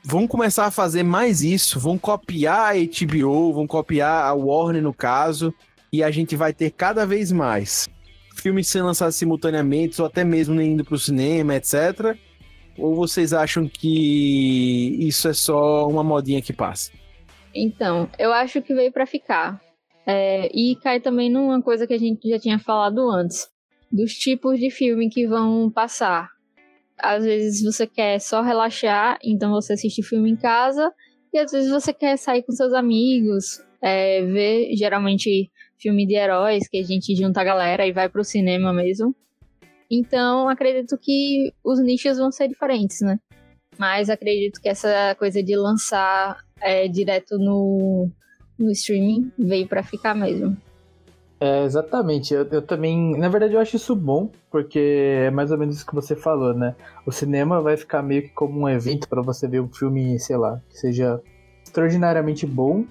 vão 0.04 0.28
começar 0.28 0.66
a 0.66 0.72
fazer 0.72 1.04
mais 1.04 1.42
isso, 1.42 1.80
vão 1.80 1.98
copiar 1.98 2.76
a 2.76 2.80
HBO, 2.80 3.54
vão 3.54 3.66
copiar 3.66 4.26
a 4.26 4.34
Warner 4.34 4.82
no 4.82 4.94
caso, 4.94 5.54
e 5.92 6.04
a 6.04 6.12
gente 6.12 6.36
vai 6.36 6.54
ter 6.54 6.72
cada 6.72 7.06
vez 7.06 7.32
mais 7.32 7.88
filmes 8.36 8.68
sendo 8.68 8.88
lançados 8.88 9.16
simultaneamente, 9.16 10.02
ou 10.02 10.08
até 10.08 10.24
mesmo 10.24 10.60
indo 10.60 10.84
para 10.84 10.96
o 10.96 11.00
cinema, 11.00 11.56
etc 11.56 12.18
Ou 12.78 12.96
vocês 12.96 13.32
acham 13.32 13.68
que 13.68 14.98
isso 15.00 15.28
é 15.28 15.34
só 15.34 15.88
uma 15.88 16.04
modinha 16.04 16.42
que 16.42 16.52
passa? 16.52 16.92
Então, 17.56 18.10
eu 18.18 18.34
acho 18.34 18.62
que 18.62 18.74
veio 18.74 18.92
para 18.92 19.06
ficar. 19.06 19.62
É, 20.06 20.50
e 20.54 20.76
cai 20.78 21.00
também 21.00 21.30
numa 21.30 21.62
coisa 21.62 21.88
que 21.88 21.94
a 21.94 21.98
gente 22.00 22.28
já 22.28 22.40
tinha 22.40 22.60
falado 22.60 23.10
antes, 23.10 23.48
dos 23.92 24.14
tipos 24.14 24.60
de 24.60 24.70
filme 24.70 25.10
que 25.10 25.28
vão 25.28 25.70
passar. 25.70 26.33
Às 27.04 27.26
vezes 27.26 27.62
você 27.62 27.86
quer 27.86 28.18
só 28.20 28.42
relaxar, 28.42 29.20
então 29.22 29.52
você 29.52 29.74
assiste 29.74 30.02
filme 30.02 30.32
em 30.32 30.38
casa, 30.38 30.90
e 31.34 31.38
às 31.38 31.52
vezes 31.52 31.70
você 31.70 31.94
quer 31.94 32.18
sair 32.18 32.44
com 32.44 32.54
seus 32.54 32.72
amigos, 32.74 33.62
é, 33.82 34.22
ver 34.22 34.74
geralmente 34.78 35.52
filme 35.78 36.08
de 36.08 36.16
heróis, 36.16 36.66
que 36.70 36.78
a 36.78 36.84
gente 36.84 37.14
junta 37.14 37.42
a 37.42 37.44
galera 37.44 37.86
e 37.86 37.92
vai 37.92 38.08
pro 38.08 38.24
cinema 38.24 38.72
mesmo. 38.72 39.14
Então, 39.92 40.48
acredito 40.48 40.98
que 40.98 41.54
os 41.62 41.84
nichos 41.84 42.18
vão 42.18 42.32
ser 42.32 42.48
diferentes, 42.48 43.02
né? 43.02 43.20
Mas 43.78 44.10
acredito 44.10 44.62
que 44.62 44.70
essa 44.70 45.14
coisa 45.20 45.44
de 45.44 45.58
lançar 45.58 46.38
é, 46.62 46.88
direto 46.88 47.38
no, 47.38 48.10
no 48.58 48.72
streaming 48.72 49.30
veio 49.38 49.68
para 49.68 49.84
ficar 49.84 50.16
mesmo. 50.16 50.56
É, 51.44 51.66
exatamente. 51.66 52.34
Eu, 52.34 52.48
eu, 52.48 52.62
também, 52.62 53.18
na 53.18 53.28
verdade, 53.28 53.54
eu 53.54 53.60
acho 53.60 53.76
isso 53.76 53.94
bom, 53.94 54.32
porque 54.50 54.80
é 55.26 55.30
mais 55.30 55.52
ou 55.52 55.58
menos 55.58 55.76
isso 55.76 55.86
que 55.86 55.94
você 55.94 56.16
falou, 56.16 56.54
né? 56.54 56.74
O 57.06 57.12
cinema 57.12 57.60
vai 57.62 57.76
ficar 57.76 58.02
meio 58.02 58.22
que 58.22 58.30
como 58.30 58.62
um 58.62 58.70
evento 58.70 59.10
para 59.10 59.22
você 59.22 59.46
ver 59.46 59.60
um 59.60 59.68
filme, 59.68 60.18
sei 60.20 60.38
lá, 60.38 60.62
que 60.70 60.80
seja 60.80 61.22
extraordinariamente 61.62 62.46
bom. 62.46 62.86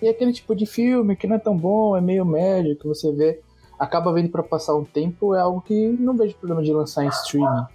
E 0.00 0.08
aquele 0.08 0.32
tipo 0.32 0.54
de 0.54 0.66
filme 0.66 1.16
que 1.16 1.26
não 1.26 1.34
é 1.34 1.40
tão 1.40 1.56
bom, 1.58 1.96
é 1.96 2.00
meio 2.00 2.24
médio, 2.24 2.76
que 2.76 2.86
você 2.86 3.10
vê, 3.10 3.40
acaba 3.76 4.12
vendo 4.12 4.28
para 4.28 4.44
passar 4.44 4.76
um 4.76 4.84
tempo, 4.84 5.34
é 5.34 5.40
algo 5.40 5.60
que 5.60 5.88
não 5.98 6.16
vejo 6.16 6.36
problema 6.36 6.62
de 6.62 6.72
lançar 6.72 7.04
em 7.04 7.08
streaming. 7.08 7.66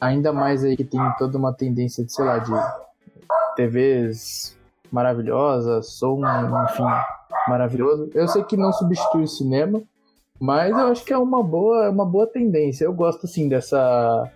Ainda 0.00 0.32
mais 0.32 0.62
aí 0.62 0.76
que 0.76 0.84
tem 0.84 1.00
toda 1.18 1.36
uma 1.36 1.52
tendência 1.52 2.04
de, 2.04 2.12
sei 2.12 2.24
lá, 2.24 2.38
de 2.38 2.52
TVs 3.56 4.56
maravilhosas, 4.90 5.94
som, 5.94 6.20
enfim, 6.64 6.84
maravilhoso. 7.48 8.10
Eu 8.14 8.28
sei 8.28 8.42
que 8.44 8.56
não 8.56 8.72
substitui 8.72 9.22
o 9.22 9.28
cinema, 9.28 9.82
mas 10.40 10.70
eu 10.70 10.86
acho 10.86 11.04
que 11.04 11.12
é 11.12 11.18
uma 11.18 11.42
boa, 11.42 11.90
uma 11.90 12.06
boa 12.06 12.26
tendência. 12.26 12.84
Eu 12.84 12.92
gosto 12.92 13.26
assim 13.26 13.48
dessa 13.48 14.30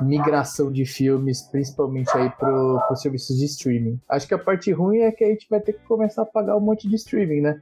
migração 0.00 0.70
de 0.72 0.86
filmes, 0.86 1.42
principalmente 1.42 2.10
aí 2.16 2.30
pro, 2.30 2.80
pro 2.86 2.96
serviços 2.96 3.36
de 3.36 3.44
streaming. 3.44 4.00
Acho 4.08 4.26
que 4.26 4.34
a 4.34 4.38
parte 4.38 4.72
ruim 4.72 4.98
é 4.98 5.12
que 5.12 5.24
a 5.24 5.28
gente 5.28 5.46
vai 5.50 5.60
ter 5.60 5.72
que 5.72 5.84
começar 5.86 6.22
a 6.22 6.26
pagar 6.26 6.56
um 6.56 6.60
monte 6.60 6.88
de 6.88 6.96
streaming, 6.96 7.40
né? 7.40 7.60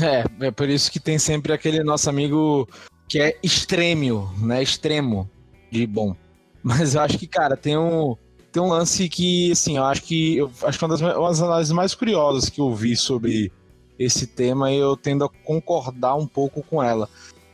É, 0.00 0.46
é 0.46 0.50
por 0.50 0.68
isso 0.68 0.90
que 0.90 1.00
tem 1.00 1.18
sempre 1.18 1.52
aquele 1.52 1.82
nosso 1.82 2.08
amigo 2.08 2.68
que 3.08 3.20
é 3.20 3.36
extremo, 3.42 4.30
né? 4.40 4.62
Extremo 4.62 5.28
de 5.70 5.86
bom. 5.86 6.14
Mas 6.62 6.94
eu 6.94 7.00
acho 7.00 7.18
que, 7.18 7.26
cara, 7.26 7.56
tem 7.56 7.76
um, 7.76 8.16
tem 8.52 8.62
um 8.62 8.68
lance 8.68 9.08
que, 9.08 9.50
assim, 9.50 9.78
eu 9.78 9.84
acho 9.84 10.02
que 10.02 10.36
eu 10.36 10.52
acho 10.62 10.78
que 10.78 10.84
uma 10.84 10.90
das, 10.90 11.00
uma 11.00 11.28
das 11.28 11.40
análises 11.40 11.72
mais 11.72 11.94
curiosas 11.94 12.50
que 12.50 12.60
eu 12.60 12.72
vi 12.74 12.94
sobre 12.94 13.50
esse 13.98 14.26
tema 14.26 14.70
e 14.70 14.76
eu 14.76 14.96
tendo 14.96 15.24
a 15.24 15.28
concordar 15.28 16.14
um 16.14 16.26
pouco 16.26 16.62
com 16.62 16.82
ela. 16.82 17.08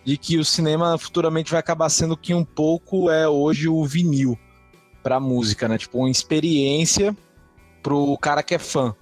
De 0.05 0.17
que 0.17 0.38
o 0.38 0.45
cinema 0.45 0.97
futuramente 0.99 1.50
vai 1.50 1.61
acabar 1.61 1.88
sendo 1.88 2.17
que 2.17 2.35
um 2.35 2.45
pouco 2.45 3.11
é 3.11 3.28
hoje 3.28 3.69
o 3.69 3.85
vinil 3.85 4.38
pra 5.02 5.21
música, 5.21 5.69
né? 5.69 5.78
Tipo, 5.78 5.99
uma 5.99 6.11
experiência 6.11 7.17
pro 7.83 8.17
cara 8.19 8.43
que 8.43 8.55
é 8.55 8.59
fã, 8.59 8.95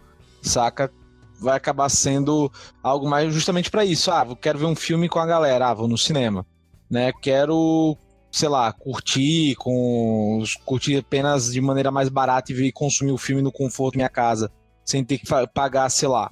saca? 0.42 0.92
Vai 1.40 1.56
acabar 1.56 1.88
sendo 1.88 2.50
algo 2.82 3.08
mais 3.08 3.32
justamente 3.32 3.70
para 3.70 3.84
isso. 3.84 4.10
Ah, 4.10 4.26
eu 4.28 4.36
quero 4.36 4.58
ver 4.58 4.66
um 4.66 4.74
filme 4.74 5.08
com 5.08 5.18
a 5.18 5.26
galera, 5.26 5.68
ah, 5.68 5.74
vou 5.74 5.88
no 5.88 5.96
cinema. 5.96 6.44
Né? 6.90 7.12
Quero, 7.22 7.96
sei 8.36 8.50
lá, 8.50 8.70
curtir 8.70 9.54
com 9.54 10.44
curtir 10.62 10.98
apenas 10.98 11.50
de 11.50 11.58
maneira 11.58 11.90
mais 11.90 12.10
barata 12.10 12.52
e 12.52 12.54
vir 12.54 12.70
consumir 12.70 13.12
o 13.12 13.16
filme 13.16 13.40
no 13.40 13.50
conforto 13.50 13.94
da 13.94 14.00
minha 14.00 14.08
casa, 14.10 14.52
sem 14.84 15.02
ter 15.02 15.16
que 15.16 15.26
pagar, 15.54 15.88
sei 15.88 16.06
lá, 16.06 16.30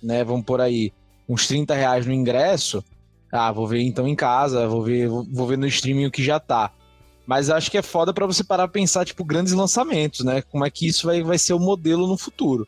né? 0.00 0.22
Vamos 0.22 0.44
por 0.46 0.60
aí, 0.60 0.92
uns 1.28 1.48
30 1.48 1.74
reais 1.74 2.06
no 2.06 2.12
ingresso. 2.12 2.84
Ah, 3.32 3.50
vou 3.50 3.66
ver 3.66 3.82
então 3.82 4.06
em 4.06 4.14
casa, 4.14 4.68
vou 4.68 4.84
ver, 4.84 5.08
vou 5.08 5.44
ver 5.44 5.58
no 5.58 5.66
streaming 5.66 6.06
o 6.06 6.10
que 6.12 6.22
já 6.22 6.38
tá. 6.38 6.70
Mas 7.26 7.50
acho 7.50 7.68
que 7.68 7.78
é 7.78 7.82
foda 7.82 8.14
para 8.14 8.26
você 8.26 8.44
parar 8.44 8.64
a 8.64 8.68
pensar, 8.68 9.04
tipo, 9.04 9.24
grandes 9.24 9.52
lançamentos, 9.52 10.24
né? 10.24 10.42
Como 10.42 10.64
é 10.64 10.70
que 10.70 10.86
isso 10.86 11.08
vai, 11.08 11.20
vai 11.20 11.36
ser 11.36 11.54
o 11.54 11.58
modelo 11.58 12.06
no 12.06 12.16
futuro. 12.16 12.64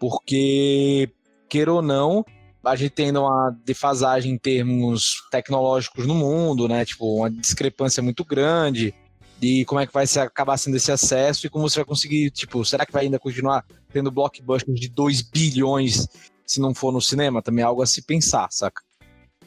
Porque, 0.00 1.08
queira 1.48 1.72
ou 1.72 1.82
não, 1.82 2.24
a 2.70 2.76
gente 2.76 2.90
tendo 2.90 3.20
uma 3.20 3.56
defasagem 3.64 4.32
em 4.32 4.38
termos 4.38 5.22
tecnológicos 5.30 6.06
no 6.06 6.14
mundo, 6.14 6.68
né? 6.68 6.84
Tipo, 6.84 7.16
uma 7.16 7.30
discrepância 7.30 8.02
muito 8.02 8.24
grande 8.24 8.94
de 9.38 9.64
como 9.64 9.80
é 9.80 9.86
que 9.86 9.92
vai 9.92 10.06
ser, 10.06 10.20
acabar 10.20 10.56
sendo 10.56 10.76
esse 10.76 10.90
acesso 10.90 11.46
e 11.46 11.50
como 11.50 11.68
você 11.68 11.76
vai 11.78 11.84
conseguir, 11.84 12.30
tipo, 12.30 12.64
será 12.64 12.84
que 12.84 12.92
vai 12.92 13.04
ainda 13.04 13.18
continuar 13.18 13.64
tendo 13.92 14.10
blockbusters 14.10 14.80
de 14.80 14.88
2 14.88 15.22
bilhões 15.22 16.08
se 16.44 16.60
não 16.60 16.74
for 16.74 16.92
no 16.92 17.00
cinema, 17.00 17.42
também 17.42 17.62
é 17.62 17.66
algo 17.66 17.82
a 17.82 17.86
se 17.86 18.02
pensar, 18.02 18.48
saca? 18.50 18.82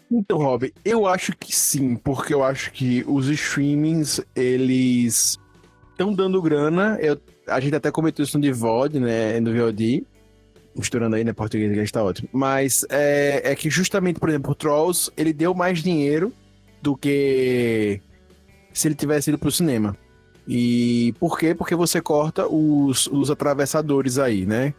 Então, 0.10 0.38
Rob, 0.38 0.74
eu 0.84 1.08
acho 1.08 1.36
que 1.36 1.56
sim, 1.56 1.96
porque 1.96 2.34
eu 2.34 2.44
acho 2.44 2.72
que 2.72 3.04
os 3.08 3.28
streamings, 3.28 4.22
eles 4.36 5.40
estão 5.92 6.14
dando 6.14 6.42
grana. 6.42 6.98
Eu, 7.02 7.20
a 7.48 7.60
gente 7.60 7.76
até 7.76 7.90
comentou 7.90 8.24
isso 8.24 8.38
no 8.38 8.54
VOD, 8.54 9.00
né, 9.00 9.40
no 9.40 9.54
VOD, 9.54 10.06
misturando 10.76 11.16
aí, 11.16 11.24
né, 11.24 11.34
português 11.34 11.70
e 11.70 11.72
inglês 11.72 11.92
tá 11.92 12.04
ótimo. 12.04 12.30
Mas 12.32 12.86
é, 12.90 13.52
é 13.52 13.56
que 13.56 13.70
justamente, 13.70 14.20
por 14.20 14.30
exemplo, 14.30 14.52
o 14.52 14.56
Trolls, 14.56 15.12
ele 15.18 15.34
deu 15.34 15.54
mais 15.54 15.82
dinheiro 15.82 16.34
do 16.82 16.96
que 16.96 18.02
se 18.74 18.88
ele 18.88 18.96
tivesse 18.96 19.30
ido 19.30 19.38
pro 19.38 19.52
cinema. 19.52 19.96
E 20.48 21.14
por 21.20 21.38
quê? 21.38 21.54
Porque 21.54 21.76
você 21.76 22.02
corta 22.02 22.48
os, 22.48 23.08
os 23.08 23.30
atravessadores 23.30 24.18
aí, 24.18 24.46
né? 24.46 24.74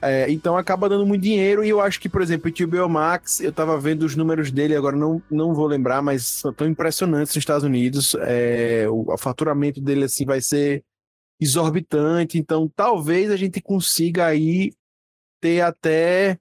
É, 0.00 0.30
então 0.30 0.56
acaba 0.56 0.88
dando 0.88 1.04
muito 1.04 1.22
dinheiro 1.22 1.64
e 1.64 1.70
eu 1.70 1.80
acho 1.80 1.98
que, 2.00 2.08
por 2.08 2.22
exemplo, 2.22 2.48
o 2.48 2.66
HBO 2.66 2.88
Max, 2.88 3.40
eu 3.40 3.52
tava 3.52 3.78
vendo 3.80 4.04
os 4.04 4.14
números 4.14 4.50
dele, 4.50 4.76
agora 4.76 4.96
não, 4.96 5.20
não 5.28 5.52
vou 5.52 5.66
lembrar, 5.66 6.00
mas 6.00 6.24
são 6.24 6.52
tão 6.52 6.68
impressionantes 6.68 7.34
nos 7.34 7.42
Estados 7.42 7.64
Unidos. 7.64 8.14
É, 8.20 8.86
o, 8.88 9.12
o 9.12 9.18
faturamento 9.18 9.80
dele 9.80 10.04
assim 10.04 10.24
vai 10.24 10.40
ser 10.40 10.84
exorbitante, 11.40 12.38
então 12.38 12.70
talvez 12.74 13.30
a 13.30 13.36
gente 13.36 13.60
consiga 13.60 14.26
aí 14.26 14.72
ter 15.40 15.60
até 15.60 16.38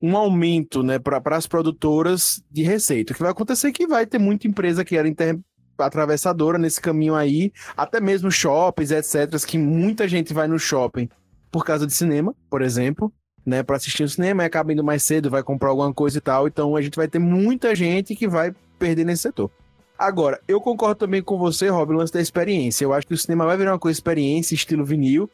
um 0.00 0.16
aumento 0.16 0.82
né, 0.82 0.98
para 0.98 1.36
as 1.36 1.46
produtoras 1.46 2.42
de 2.50 2.62
receita. 2.62 3.12
O 3.12 3.16
que 3.16 3.22
vai 3.22 3.30
acontecer 3.30 3.68
é 3.68 3.72
que 3.72 3.86
vai 3.86 4.06
ter 4.06 4.18
muita 4.18 4.46
empresa 4.46 4.84
que 4.84 4.96
era 4.96 5.08
inter... 5.08 5.38
atravessadora 5.78 6.58
nesse 6.58 6.80
caminho 6.80 7.14
aí, 7.14 7.52
até 7.76 8.00
mesmo 8.00 8.30
shoppings, 8.30 8.90
etc., 8.90 9.44
que 9.46 9.58
muita 9.58 10.06
gente 10.06 10.34
vai 10.34 10.46
no 10.46 10.58
shopping 10.58 11.08
por 11.50 11.64
causa 11.64 11.86
de 11.86 11.94
cinema, 11.94 12.34
por 12.50 12.60
exemplo, 12.60 13.12
né, 13.44 13.62
para 13.62 13.76
assistir 13.76 14.02
o 14.02 14.08
cinema 14.08 14.42
e 14.42 14.46
acaba 14.46 14.72
indo 14.72 14.84
mais 14.84 15.02
cedo, 15.02 15.30
vai 15.30 15.42
comprar 15.42 15.70
alguma 15.70 15.92
coisa 15.94 16.18
e 16.18 16.20
tal. 16.20 16.46
Então 16.46 16.76
a 16.76 16.82
gente 16.82 16.96
vai 16.96 17.08
ter 17.08 17.18
muita 17.18 17.74
gente 17.74 18.14
que 18.14 18.28
vai 18.28 18.54
perder 18.78 19.04
nesse 19.04 19.22
setor. 19.22 19.50
Agora, 19.98 20.38
eu 20.46 20.60
concordo 20.60 20.96
também 20.96 21.22
com 21.22 21.38
você, 21.38 21.68
Rob, 21.68 21.92
no 21.92 21.98
lance 21.98 22.12
da 22.12 22.20
experiência. 22.20 22.84
Eu 22.84 22.92
acho 22.92 23.06
que 23.06 23.14
o 23.14 23.16
cinema 23.16 23.46
vai 23.46 23.56
virar 23.56 23.72
uma 23.72 23.78
coisa 23.78 23.96
experiência, 23.96 24.54
estilo 24.54 24.84
vinil, 24.84 25.30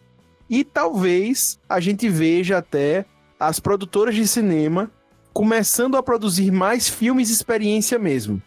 e 0.48 0.64
talvez 0.64 1.58
a 1.68 1.80
gente 1.80 2.08
veja 2.08 2.58
até 2.58 3.04
as 3.38 3.58
produtoras 3.58 4.14
de 4.14 4.26
cinema 4.26 4.90
começando 5.32 5.96
a 5.96 6.02
produzir 6.02 6.50
mais 6.50 6.88
filmes 6.88 7.30
experiência 7.30 7.98
mesmo. 7.98 8.40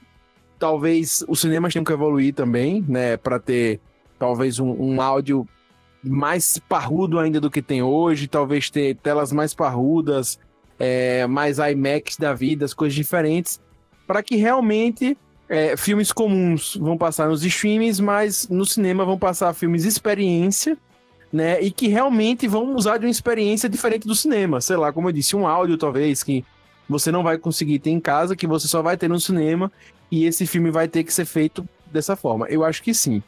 Talvez 0.59 1.23
os 1.27 1.41
cinemas 1.41 1.73
tenham 1.73 1.83
que 1.83 1.91
evoluir 1.91 2.33
também, 2.33 2.83
né, 2.87 3.17
para 3.17 3.39
ter 3.39 3.79
talvez 4.17 4.59
um, 4.59 4.71
um 4.71 5.01
áudio 5.01 5.47
mais 6.03 6.59
parrudo 6.69 7.19
ainda 7.19 7.41
do 7.41 7.49
que 7.49 7.61
tem 7.61 7.81
hoje, 7.81 8.27
talvez 8.27 8.69
ter 8.69 8.95
telas 8.97 9.31
mais 9.31 9.53
parrudas, 9.53 10.39
é, 10.79 11.25
mais 11.27 11.57
IMAX 11.57 12.17
da 12.17 12.33
vida, 12.33 12.65
as 12.65 12.73
coisas 12.73 12.93
diferentes, 12.93 13.59
para 14.05 14.21
que 14.21 14.35
realmente 14.35 15.17
é, 15.49 15.75
filmes 15.75 16.11
comuns 16.11 16.75
vão 16.75 16.97
passar 16.97 17.27
nos 17.27 17.43
streams, 17.43 18.01
mas 18.01 18.47
no 18.47 18.65
cinema 18.65 19.05
vão 19.05 19.17
passar 19.17 19.53
filmes 19.53 19.85
experiência, 19.85 20.77
né? 21.35 21.61
E 21.61 21.69
que 21.69 21.89
realmente 21.89 22.47
vão 22.47 22.73
usar 22.75 22.97
de 22.97 23.05
uma 23.05 23.11
experiência 23.11 23.67
diferente 23.67 24.07
do 24.07 24.15
cinema. 24.15 24.61
Sei 24.61 24.77
lá, 24.77 24.93
como 24.93 25.09
eu 25.09 25.11
disse, 25.11 25.35
um 25.35 25.45
áudio 25.45 25.77
talvez 25.77 26.23
que 26.23 26.45
você 26.87 27.11
não 27.11 27.23
vai 27.23 27.37
conseguir 27.37 27.79
ter 27.79 27.89
em 27.89 27.99
casa, 27.99 28.37
que 28.37 28.47
você 28.47 28.69
só 28.69 28.81
vai 28.81 28.95
ter 28.95 29.09
no 29.09 29.19
cinema, 29.19 29.69
e 30.09 30.23
esse 30.23 30.47
filme 30.47 30.71
vai 30.71 30.87
ter 30.87 31.03
que 31.03 31.13
ser 31.13 31.25
feito 31.25 31.67
dessa 31.91 32.15
forma. 32.15 32.47
Eu 32.47 32.63
acho 32.63 32.81
que 32.81 32.93
sim. 32.93 33.21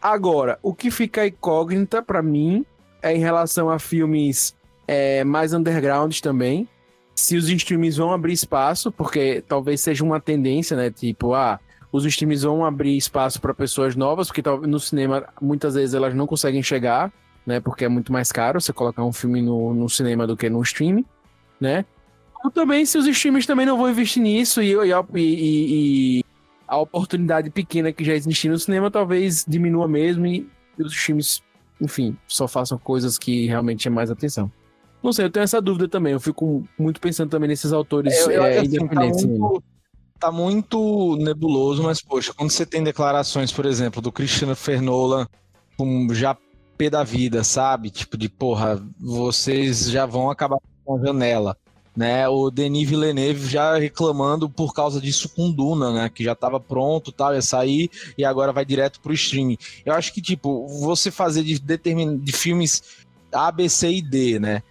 Agora, 0.00 0.58
o 0.62 0.72
que 0.72 0.90
fica 0.90 1.26
incógnita 1.26 2.02
para 2.02 2.22
mim 2.22 2.64
é 3.02 3.14
em 3.14 3.18
relação 3.18 3.68
a 3.68 3.78
filmes 3.78 4.54
é, 4.88 5.22
mais 5.22 5.52
undergrounds 5.52 6.22
também. 6.22 6.66
Se 7.14 7.36
os 7.36 7.46
streams 7.50 7.98
vão 7.98 8.10
abrir 8.10 8.32
espaço, 8.32 8.90
porque 8.90 9.44
talvez 9.46 9.82
seja 9.82 10.02
uma 10.02 10.18
tendência, 10.18 10.74
né? 10.74 10.90
Tipo, 10.90 11.34
ah, 11.34 11.60
os 11.92 12.06
streams 12.06 12.42
vão 12.42 12.64
abrir 12.64 12.96
espaço 12.96 13.38
para 13.38 13.52
pessoas 13.52 13.94
novas, 13.94 14.28
porque 14.28 14.42
no 14.66 14.80
cinema 14.80 15.28
muitas 15.42 15.74
vezes 15.74 15.94
elas 15.94 16.14
não 16.14 16.26
conseguem 16.26 16.62
chegar, 16.62 17.12
né? 17.46 17.60
Porque 17.60 17.84
é 17.84 17.88
muito 17.88 18.12
mais 18.12 18.30
caro 18.32 18.60
você 18.60 18.72
colocar 18.72 19.04
um 19.04 19.12
filme 19.12 19.42
no, 19.42 19.74
no 19.74 19.88
cinema 19.88 20.26
do 20.26 20.36
que 20.36 20.48
no 20.48 20.62
streaming, 20.62 21.04
né? 21.60 21.84
Ou 22.44 22.50
também 22.50 22.84
se 22.86 22.96
os 22.96 23.06
streams 23.06 23.46
também 23.46 23.66
não 23.66 23.76
vão 23.76 23.90
investir 23.90 24.22
nisso 24.22 24.62
e, 24.62 24.72
e, 24.74 26.18
e, 26.20 26.24
a 26.66 26.78
oportunidade 26.78 27.50
pequena 27.50 27.92
que 27.92 28.04
já 28.04 28.14
existia 28.14 28.50
no 28.50 28.58
cinema 28.58 28.90
talvez 28.90 29.44
diminua 29.46 29.86
mesmo 29.86 30.26
e 30.26 30.48
os 30.78 30.94
filmes 30.94 31.42
enfim, 31.80 32.16
só 32.28 32.46
façam 32.46 32.78
coisas 32.78 33.18
que 33.18 33.46
realmente 33.46 33.82
chamem 33.82 33.96
mais 33.96 34.10
atenção. 34.10 34.50
Não 35.02 35.12
sei, 35.12 35.24
eu 35.24 35.30
tenho 35.30 35.44
essa 35.44 35.60
dúvida 35.62 35.88
também. 35.88 36.12
Eu 36.12 36.20
fico 36.20 36.62
muito 36.78 37.00
pensando 37.00 37.30
também 37.30 37.48
nesses 37.48 37.72
autores 37.72 38.14
Eu- 38.18 38.30
eu 38.30 38.44
é, 38.44 38.58
assim, 38.58 38.70
tá 38.70 38.84
independentes. 38.84 39.24
né? 39.24 39.38
muito- 39.38 39.64
tá 40.18 40.30
muito 40.30 41.16
nebuloso, 41.16 41.82
mas, 41.82 42.02
poxa, 42.02 42.34
quando 42.34 42.50
você 42.50 42.66
tem 42.66 42.84
declarações, 42.84 43.50
por 43.50 43.64
exemplo, 43.64 44.02
do 44.02 44.12
Cristiano 44.12 44.54
Fernola 44.54 45.26
com 45.78 46.06
já 46.12 46.36
pé 46.80 46.88
da 46.88 47.04
vida, 47.04 47.44
sabe? 47.44 47.90
Tipo 47.90 48.16
de, 48.16 48.26
porra, 48.26 48.82
vocês 48.98 49.90
já 49.90 50.06
vão 50.06 50.30
acabar 50.30 50.56
com 50.82 50.96
a 50.96 51.04
janela. 51.04 51.54
Né, 51.94 52.26
o 52.28 52.50
Denis 52.50 52.88
Villeneuve 52.88 53.48
já 53.50 53.76
reclamando 53.76 54.48
por 54.48 54.72
causa 54.72 55.00
disso 55.00 55.28
com 55.28 55.50
Duna, 55.50 55.92
né? 55.92 56.08
Que 56.08 56.22
já 56.22 56.34
tava 56.36 56.58
pronto, 56.60 57.10
tal, 57.12 57.34
ia 57.34 57.42
sair 57.42 57.90
e 58.16 58.24
agora 58.24 58.52
vai 58.52 58.64
direto 58.64 59.00
pro 59.00 59.12
streaming. 59.12 59.58
Eu 59.84 59.92
acho 59.92 60.14
que, 60.14 60.22
tipo, 60.22 60.66
você 60.68 61.10
fazer 61.10 61.42
de, 61.42 61.58
determin... 61.58 62.16
de 62.16 62.32
filmes 62.32 62.82
A, 63.32 63.50
B, 63.50 63.68
C 63.68 63.90
e 63.90 64.00
D, 64.00 64.38
né? 64.38 64.62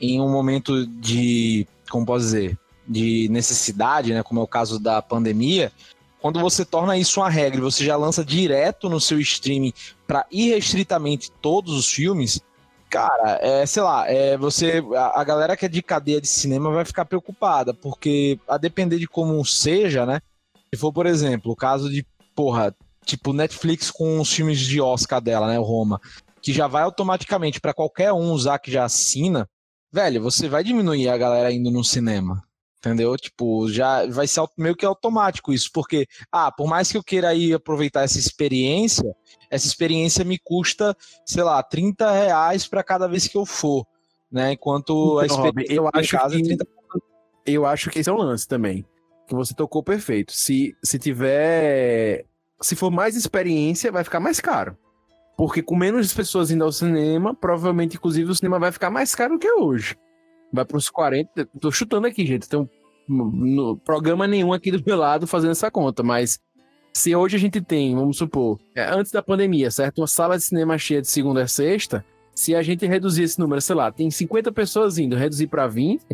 Em 0.00 0.20
um 0.20 0.30
momento 0.30 0.86
de, 0.86 1.66
como 1.90 2.06
posso 2.06 2.26
dizer, 2.26 2.56
de 2.88 3.28
necessidade, 3.30 4.14
né, 4.14 4.22
como 4.22 4.40
é 4.40 4.42
o 4.42 4.48
caso 4.48 4.78
da 4.78 5.02
pandemia, 5.02 5.72
quando 6.20 6.40
você 6.40 6.64
torna 6.64 6.96
isso 6.96 7.20
uma 7.20 7.30
regra 7.30 7.58
e 7.58 7.62
você 7.62 7.84
já 7.84 7.96
lança 7.96 8.24
direto 8.24 8.88
no 8.88 9.00
seu 9.00 9.18
streaming 9.20 9.72
para 10.06 10.26
irrestritamente 10.30 11.30
todos 11.40 11.72
os 11.74 11.90
filmes, 11.90 12.40
cara, 12.88 13.38
é, 13.40 13.64
sei 13.64 13.82
lá, 13.82 14.10
é, 14.10 14.36
você 14.36 14.82
a, 14.94 15.20
a 15.20 15.24
galera 15.24 15.56
que 15.56 15.64
é 15.64 15.68
de 15.68 15.82
cadeia 15.82 16.20
de 16.20 16.28
cinema 16.28 16.70
vai 16.70 16.84
ficar 16.84 17.04
preocupada, 17.04 17.72
porque 17.72 18.38
a 18.46 18.58
depender 18.58 18.98
de 18.98 19.06
como 19.06 19.44
seja, 19.44 20.04
né? 20.04 20.20
Se 20.72 20.78
for, 20.78 20.92
por 20.92 21.06
exemplo, 21.06 21.52
o 21.52 21.56
caso 21.56 21.90
de, 21.90 22.06
porra, 22.34 22.74
tipo 23.04 23.32
Netflix 23.32 23.90
com 23.90 24.20
os 24.20 24.32
filmes 24.32 24.58
de 24.58 24.80
Oscar 24.80 25.20
dela, 25.20 25.48
né, 25.48 25.58
o 25.58 25.62
Roma, 25.62 26.00
que 26.42 26.52
já 26.52 26.66
vai 26.66 26.82
automaticamente 26.82 27.60
para 27.60 27.74
qualquer 27.74 28.12
um 28.12 28.32
usar 28.32 28.58
que 28.58 28.70
já 28.70 28.84
assina, 28.84 29.48
velho, 29.92 30.22
você 30.22 30.48
vai 30.48 30.62
diminuir 30.62 31.08
a 31.08 31.18
galera 31.18 31.52
indo 31.52 31.70
no 31.70 31.82
cinema. 31.82 32.42
Entendeu? 32.80 33.14
Tipo, 33.16 33.68
já 33.70 34.06
vai 34.06 34.26
ser 34.26 34.42
meio 34.56 34.74
que 34.74 34.86
automático 34.86 35.52
isso, 35.52 35.70
porque, 35.70 36.06
ah, 36.32 36.50
por 36.50 36.66
mais 36.66 36.90
que 36.90 36.96
eu 36.96 37.02
queira 37.04 37.34
ir 37.34 37.52
aproveitar 37.52 38.04
essa 38.04 38.18
experiência, 38.18 39.14
essa 39.50 39.66
experiência 39.66 40.24
me 40.24 40.38
custa, 40.38 40.96
sei 41.26 41.42
lá, 41.42 41.62
30 41.62 42.10
reais 42.10 42.66
para 42.66 42.82
cada 42.82 43.06
vez 43.06 43.28
que 43.28 43.36
eu 43.36 43.44
for, 43.44 43.86
né? 44.32 44.52
Enquanto 44.54 45.18
a 45.18 45.26
Então, 45.26 45.36
Robin, 45.36 45.48
experiência 45.60 45.74
eu 45.74 45.90
acho 45.92 46.10
casa 46.16 46.34
é 46.34 46.38
que- 46.38 46.44
30 46.44 46.66
Eu 47.46 47.66
acho 47.66 47.90
que 47.90 47.98
esse 47.98 48.08
é 48.08 48.12
o 48.12 48.16
lance 48.16 48.48
também. 48.48 48.84
Que 49.26 49.34
você 49.34 49.52
tocou 49.54 49.82
perfeito. 49.82 50.32
Se, 50.32 50.74
se 50.82 50.98
tiver. 50.98 52.24
Se 52.62 52.74
for 52.76 52.90
mais 52.90 53.14
experiência, 53.16 53.92
vai 53.92 54.04
ficar 54.04 54.20
mais 54.20 54.40
caro. 54.40 54.76
Porque 55.36 55.62
com 55.62 55.74
menos 55.76 56.12
pessoas 56.12 56.50
indo 56.50 56.64
ao 56.64 56.72
cinema, 56.72 57.34
provavelmente, 57.34 57.96
inclusive, 57.96 58.30
o 58.30 58.34
cinema 58.34 58.58
vai 58.58 58.70
ficar 58.72 58.90
mais 58.90 59.14
caro 59.14 59.34
do 59.34 59.38
que 59.38 59.50
hoje. 59.52 59.96
Vai 60.52 60.64
para 60.64 60.76
uns 60.76 60.90
40. 60.90 61.48
Tô 61.60 61.70
chutando 61.70 62.06
aqui, 62.06 62.26
gente. 62.26 62.48
Tem 62.48 62.58
um, 62.58 62.68
no 63.08 63.76
programa 63.76 64.26
nenhum 64.26 64.52
aqui 64.52 64.70
do 64.70 64.82
meu 64.84 64.96
lado 64.96 65.26
fazendo 65.26 65.52
essa 65.52 65.70
conta, 65.70 66.02
mas 66.02 66.40
se 66.92 67.14
hoje 67.14 67.36
a 67.36 67.40
gente 67.40 67.60
tem, 67.60 67.94
vamos 67.94 68.16
supor, 68.16 68.58
é, 68.74 68.84
antes 68.84 69.12
da 69.12 69.22
pandemia, 69.22 69.70
certo? 69.70 69.98
Uma 69.98 70.06
sala 70.06 70.36
de 70.36 70.44
cinema 70.44 70.76
cheia 70.78 71.00
de 71.00 71.08
segunda 71.08 71.42
a 71.42 71.48
sexta, 71.48 72.04
se 72.34 72.54
a 72.54 72.62
gente 72.62 72.86
reduzir 72.86 73.24
esse 73.24 73.38
número, 73.38 73.60
sei 73.60 73.76
lá, 73.76 73.90
tem 73.92 74.10
50 74.10 74.50
pessoas 74.52 74.98
indo, 74.98 75.16
reduzir 75.16 75.46
para 75.46 75.66
20, 75.66 76.04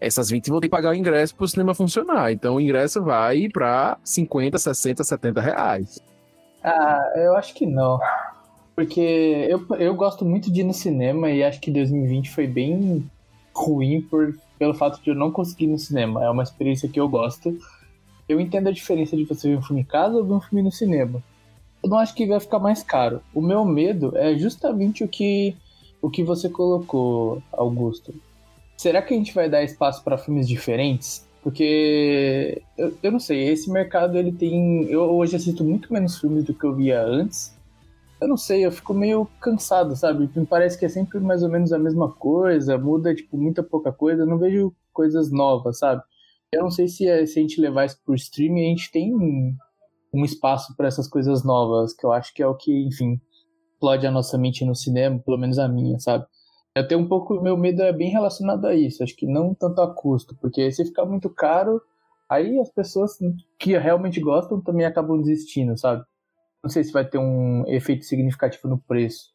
essas 0.00 0.30
20 0.30 0.50
vão 0.50 0.60
ter 0.60 0.66
que 0.66 0.70
pagar 0.70 0.90
o 0.90 0.94
ingresso 0.94 1.34
para 1.34 1.44
o 1.44 1.48
cinema 1.48 1.74
funcionar. 1.74 2.32
Então 2.32 2.56
o 2.56 2.60
ingresso 2.60 3.02
vai 3.02 3.48
para 3.48 3.98
50, 4.04 4.58
60, 4.58 5.02
70 5.02 5.40
reais. 5.40 6.00
Ah, 6.62 7.12
eu 7.16 7.36
acho 7.36 7.54
que 7.54 7.66
não. 7.66 7.98
Porque 8.74 9.00
eu, 9.48 9.64
eu 9.78 9.94
gosto 9.94 10.24
muito 10.24 10.52
de 10.52 10.60
ir 10.60 10.64
no 10.64 10.74
cinema 10.74 11.30
e 11.30 11.42
acho 11.42 11.60
que 11.60 11.70
2020 11.70 12.30
foi 12.30 12.46
bem 12.46 13.08
ruim 13.54 14.00
por, 14.00 14.36
pelo 14.58 14.74
fato 14.74 15.02
de 15.02 15.10
eu 15.10 15.14
não 15.14 15.30
conseguir 15.30 15.64
ir 15.64 15.68
no 15.68 15.78
cinema. 15.78 16.24
É 16.24 16.30
uma 16.30 16.42
experiência 16.42 16.88
que 16.88 16.98
eu 16.98 17.08
gosto. 17.08 17.56
Eu 18.28 18.40
entendo 18.40 18.68
a 18.68 18.72
diferença 18.72 19.16
de 19.16 19.24
você 19.24 19.48
ver 19.48 19.58
um 19.58 19.62
filme 19.62 19.82
em 19.82 19.84
casa 19.84 20.16
ou 20.16 20.24
ver 20.24 20.32
um 20.32 20.40
filme 20.40 20.62
no 20.62 20.72
cinema. 20.72 21.22
Eu 21.82 21.90
não 21.90 21.98
acho 21.98 22.14
que 22.14 22.26
vai 22.26 22.40
ficar 22.40 22.58
mais 22.58 22.82
caro. 22.82 23.20
O 23.34 23.42
meu 23.42 23.64
medo 23.64 24.16
é 24.16 24.36
justamente 24.36 25.04
o 25.04 25.08
que, 25.08 25.54
o 26.00 26.08
que 26.08 26.22
você 26.22 26.48
colocou, 26.48 27.42
Augusto. 27.52 28.14
Será 28.76 29.02
que 29.02 29.14
a 29.14 29.16
gente 29.16 29.34
vai 29.34 29.48
dar 29.48 29.62
espaço 29.62 30.02
para 30.02 30.18
filmes 30.18 30.48
diferentes? 30.48 31.26
Porque 31.42 32.62
eu, 32.78 32.96
eu 33.02 33.12
não 33.12 33.20
sei, 33.20 33.48
esse 33.50 33.70
mercado 33.70 34.16
ele 34.16 34.32
tem. 34.32 34.84
Eu 34.84 35.02
hoje 35.02 35.36
assisto 35.36 35.62
muito 35.62 35.92
menos 35.92 36.18
filmes 36.18 36.44
do 36.44 36.54
que 36.54 36.64
eu 36.64 36.74
via 36.74 37.02
antes. 37.02 37.54
Eu 38.24 38.28
não 38.28 38.38
sei, 38.38 38.64
eu 38.64 38.72
fico 38.72 38.94
meio 38.94 39.26
cansado, 39.38 39.94
sabe? 39.94 40.30
Me 40.34 40.46
parece 40.46 40.78
que 40.78 40.86
é 40.86 40.88
sempre 40.88 41.20
mais 41.20 41.42
ou 41.42 41.50
menos 41.50 41.74
a 41.74 41.78
mesma 41.78 42.10
coisa, 42.10 42.78
muda, 42.78 43.14
tipo, 43.14 43.36
muita 43.36 43.62
pouca 43.62 43.92
coisa. 43.92 44.22
Eu 44.22 44.26
não 44.26 44.38
vejo 44.38 44.74
coisas 44.94 45.30
novas, 45.30 45.78
sabe? 45.78 46.02
Eu 46.50 46.62
não 46.62 46.70
sei 46.70 46.88
se, 46.88 47.06
é- 47.06 47.26
se 47.26 47.38
a 47.38 47.42
gente 47.42 47.60
levar 47.60 47.84
isso 47.84 48.00
pro 48.02 48.14
streaming, 48.14 48.62
a 48.64 48.68
gente 48.70 48.90
tem 48.90 49.14
um, 49.14 49.54
um 50.14 50.24
espaço 50.24 50.74
para 50.74 50.88
essas 50.88 51.06
coisas 51.06 51.44
novas, 51.44 51.92
que 51.92 52.06
eu 52.06 52.12
acho 52.12 52.32
que 52.32 52.42
é 52.42 52.46
o 52.46 52.54
que, 52.54 52.72
enfim, 52.86 53.20
explode 53.74 54.06
a 54.06 54.10
nossa 54.10 54.38
mente 54.38 54.64
no 54.64 54.74
cinema, 54.74 55.18
pelo 55.18 55.36
menos 55.36 55.58
a 55.58 55.68
minha, 55.68 55.98
sabe? 55.98 56.24
Eu 56.74 56.88
tenho 56.88 57.02
um 57.02 57.08
pouco, 57.08 57.42
meu 57.42 57.58
medo 57.58 57.82
é 57.82 57.92
bem 57.92 58.08
relacionado 58.08 58.64
a 58.66 58.74
isso, 58.74 59.02
acho 59.04 59.14
que 59.14 59.26
não 59.26 59.52
tanto 59.54 59.82
a 59.82 59.94
custo, 59.94 60.34
porque 60.40 60.72
se 60.72 60.82
ficar 60.86 61.04
muito 61.04 61.28
caro, 61.28 61.78
aí 62.26 62.58
as 62.58 62.70
pessoas 62.70 63.18
que 63.58 63.76
realmente 63.76 64.18
gostam 64.18 64.62
também 64.62 64.86
acabam 64.86 65.20
desistindo, 65.20 65.76
sabe? 65.76 66.02
Não 66.64 66.70
sei 66.70 66.82
se 66.82 66.90
vai 66.90 67.06
ter 67.06 67.18
um 67.18 67.62
efeito 67.68 68.06
significativo 68.06 68.66
no 68.66 68.78
preço. 68.78 69.34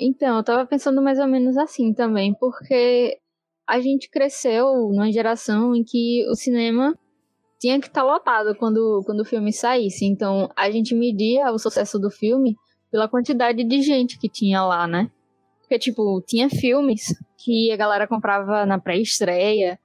Então, 0.00 0.38
eu 0.38 0.42
tava 0.42 0.66
pensando 0.66 1.00
mais 1.00 1.20
ou 1.20 1.28
menos 1.28 1.56
assim 1.56 1.94
também, 1.94 2.34
porque 2.34 3.16
a 3.64 3.80
gente 3.80 4.10
cresceu 4.10 4.66
numa 4.90 5.12
geração 5.12 5.72
em 5.76 5.84
que 5.84 6.26
o 6.28 6.34
cinema 6.34 6.98
tinha 7.60 7.80
que 7.80 7.86
estar 7.86 8.02
lotado 8.02 8.56
quando, 8.56 9.02
quando 9.06 9.20
o 9.20 9.24
filme 9.24 9.52
saísse. 9.52 10.04
Então, 10.04 10.50
a 10.56 10.68
gente 10.68 10.96
media 10.96 11.52
o 11.52 11.58
sucesso 11.60 11.96
do 11.96 12.10
filme 12.10 12.56
pela 12.90 13.08
quantidade 13.08 13.62
de 13.62 13.80
gente 13.80 14.18
que 14.18 14.28
tinha 14.28 14.60
lá, 14.64 14.88
né? 14.88 15.08
Porque, 15.60 15.78
tipo, 15.78 16.20
tinha 16.26 16.50
filmes 16.50 17.14
que 17.38 17.70
a 17.70 17.76
galera 17.76 18.08
comprava 18.08 18.66
na 18.66 18.80
pré-estreia 18.80 19.78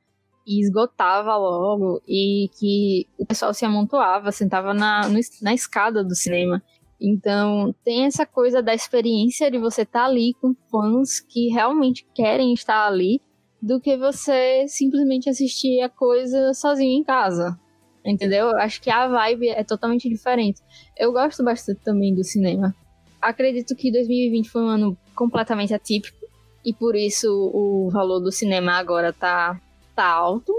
e 0.50 0.60
esgotava 0.60 1.38
logo, 1.38 2.02
e 2.08 2.50
que 2.60 3.08
o 3.20 3.26
pessoal 3.28 3.54
se 3.54 3.64
amontoava, 3.66 4.32
sentava 4.32 4.74
na, 4.74 5.08
no 5.08 5.20
na 5.44 5.54
escada 5.54 6.04
do 6.04 6.16
cinema. 6.16 6.60
Então, 7.02 7.74
tem 7.84 8.06
essa 8.06 8.26
coisa 8.26 8.62
da 8.62 8.74
experiência 8.74 9.50
de 9.50 9.58
você 9.58 9.84
estar 9.84 10.06
ali 10.06 10.34
com 10.42 10.54
fãs 10.70 11.20
que 11.20 11.48
realmente 11.48 12.06
querem 12.14 12.54
estar 12.54 12.86
ali, 12.86 13.22
do 13.62 13.80
que 13.80 13.98
você 13.98 14.66
simplesmente 14.68 15.30
assistir 15.30 15.82
a 15.82 15.90
coisa 15.90 16.54
sozinho 16.54 17.00
em 17.00 17.04
casa. 17.04 17.60
Entendeu? 18.06 18.48
Eu 18.48 18.58
Acho 18.58 18.82
que 18.82 18.90
a 18.90 19.08
vibe 19.08 19.50
é 19.50 19.64
totalmente 19.64 20.10
diferente. 20.10 20.62
Eu 20.98 21.12
gosto 21.12 21.44
bastante 21.44 21.82
também 21.84 22.14
do 22.14 22.24
cinema. 22.24 22.76
Acredito 23.22 23.76
que 23.76 23.92
2020 23.92 24.50
foi 24.50 24.62
um 24.62 24.70
ano 24.70 24.98
completamente 25.14 25.74
atípico 25.74 26.18
e 26.64 26.74
por 26.74 26.96
isso 26.96 27.28
o 27.54 27.90
valor 27.92 28.20
do 28.20 28.32
cinema 28.32 28.74
agora 28.74 29.12
tá, 29.12 29.60
tá 29.96 30.06
alto. 30.06 30.54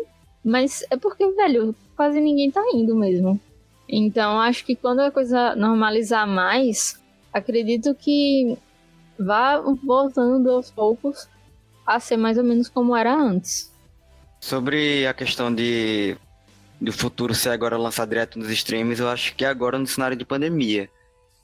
Mas 0.45 0.85
é 0.91 0.97
porque, 0.97 1.27
velho, 1.33 1.75
quase 1.97 2.21
ninguém 2.21 2.51
tá 2.51 2.63
indo 2.75 2.95
mesmo. 2.95 3.41
Então, 3.91 4.41
acho 4.41 4.65
que 4.65 4.77
quando 4.77 5.01
a 5.01 5.11
coisa 5.11 5.57
normalizar 5.57 6.27
mais, 6.27 7.01
acredito 7.33 7.95
que 7.95 8.57
vá 9.19 9.59
voltando 9.59 10.51
aos 10.51 10.71
poucos 10.71 11.29
a 11.85 11.99
ser 11.99 12.17
mais 12.17 12.39
ou 12.39 12.45
menos 12.45 12.69
como 12.69 12.95
era 12.97 13.13
antes. 13.15 13.75
Sobre 14.41 15.07
a 15.07 15.13
questão 15.13 15.53
de 15.53 16.17
do 16.81 16.93
futuro 16.93 17.35
ser 17.35 17.51
agora 17.51 17.77
lançar 17.77 18.07
direto 18.07 18.39
nos 18.39 18.49
streams, 18.49 19.01
eu 19.01 19.09
acho 19.09 19.35
que 19.35 19.45
agora 19.45 19.79
no 19.79 19.87
cenário 19.87 20.17
de 20.17 20.25
pandemia. 20.25 20.89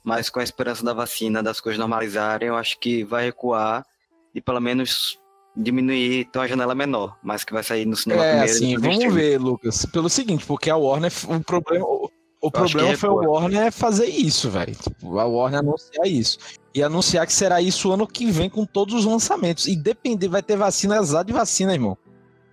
Mas 0.03 0.29
com 0.29 0.39
a 0.39 0.43
esperança 0.43 0.83
da 0.83 0.93
vacina, 0.93 1.43
das 1.43 1.59
coisas 1.59 1.77
normalizarem, 1.77 2.47
eu 2.47 2.55
acho 2.55 2.79
que 2.79 3.03
vai 3.03 3.25
recuar 3.25 3.85
e 4.33 4.41
pelo 4.41 4.59
menos 4.61 5.19
diminuir, 5.55 6.25
ter 6.25 6.39
uma 6.39 6.47
janela 6.47 6.73
menor, 6.73 7.17
mas 7.21 7.43
que 7.43 7.51
vai 7.51 7.63
sair 7.63 7.85
no 7.85 7.95
cinema 7.95 8.23
É, 8.23 8.29
primeiro. 8.29 8.51
assim, 8.51 8.77
vamos 8.77 9.13
ver, 9.13 9.39
Lucas. 9.39 9.85
Pelo 9.85 10.09
seguinte, 10.09 10.45
porque 10.45 10.69
a 10.69 10.77
Warner, 10.77 11.11
o 11.27 11.43
problema, 11.43 11.85
o, 11.85 12.09
o 12.41 12.51
problema 12.51 12.95
foi 12.95 13.09
o. 13.09 13.31
Warner 13.31 13.71
fazer 13.71 14.05
isso, 14.05 14.49
velho. 14.49 14.75
Tipo, 14.75 15.17
a 15.19 15.25
Warner 15.25 15.59
anunciar 15.59 16.07
isso. 16.07 16.37
E 16.73 16.83
anunciar 16.83 17.25
que 17.25 17.33
será 17.33 17.61
isso 17.61 17.91
ano 17.91 18.07
que 18.07 18.29
vem 18.29 18.49
com 18.49 18.65
todos 18.65 18.93
os 18.93 19.05
lançamentos. 19.05 19.67
E 19.67 19.75
depender, 19.75 20.27
vai 20.27 20.43
ter 20.43 20.55
vacina, 20.55 20.99
azar 20.99 21.25
de 21.25 21.33
vacina, 21.33 21.73
irmão. 21.73 21.97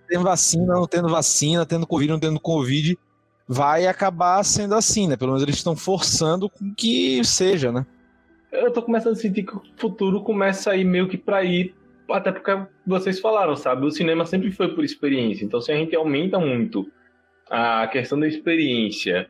Tendo 0.07 0.23
vacina, 0.23 0.73
não 0.73 0.87
tendo 0.87 1.09
vacina, 1.09 1.65
tendo 1.65 1.85
Covid, 1.85 2.11
não 2.11 2.19
tendo 2.19 2.39
Covid, 2.39 2.97
vai 3.47 3.85
acabar 3.85 4.43
sendo 4.43 4.73
assim, 4.73 5.07
né? 5.07 5.15
Pelo 5.15 5.31
menos 5.31 5.43
eles 5.43 5.55
estão 5.55 5.75
forçando 5.75 6.49
com 6.49 6.73
que 6.73 7.23
seja, 7.23 7.71
né? 7.71 7.85
Eu 8.51 8.71
tô 8.71 8.81
começando 8.81 9.13
a 9.13 9.17
sentir 9.17 9.43
que 9.43 9.55
o 9.55 9.61
futuro 9.77 10.23
começa 10.23 10.71
a 10.71 10.77
ir 10.77 10.85
meio 10.85 11.07
que 11.07 11.17
pra 11.17 11.43
ir, 11.43 11.75
até 12.09 12.31
porque 12.31 12.51
vocês 12.85 13.19
falaram, 13.19 13.55
sabe? 13.55 13.85
O 13.85 13.91
cinema 13.91 14.25
sempre 14.25 14.51
foi 14.51 14.73
por 14.73 14.83
experiência. 14.83 15.43
Então, 15.43 15.61
se 15.61 15.71
a 15.71 15.75
gente 15.75 15.95
aumenta 15.95 16.39
muito 16.39 16.89
a 17.49 17.87
questão 17.87 18.19
da 18.19 18.27
experiência 18.27 19.29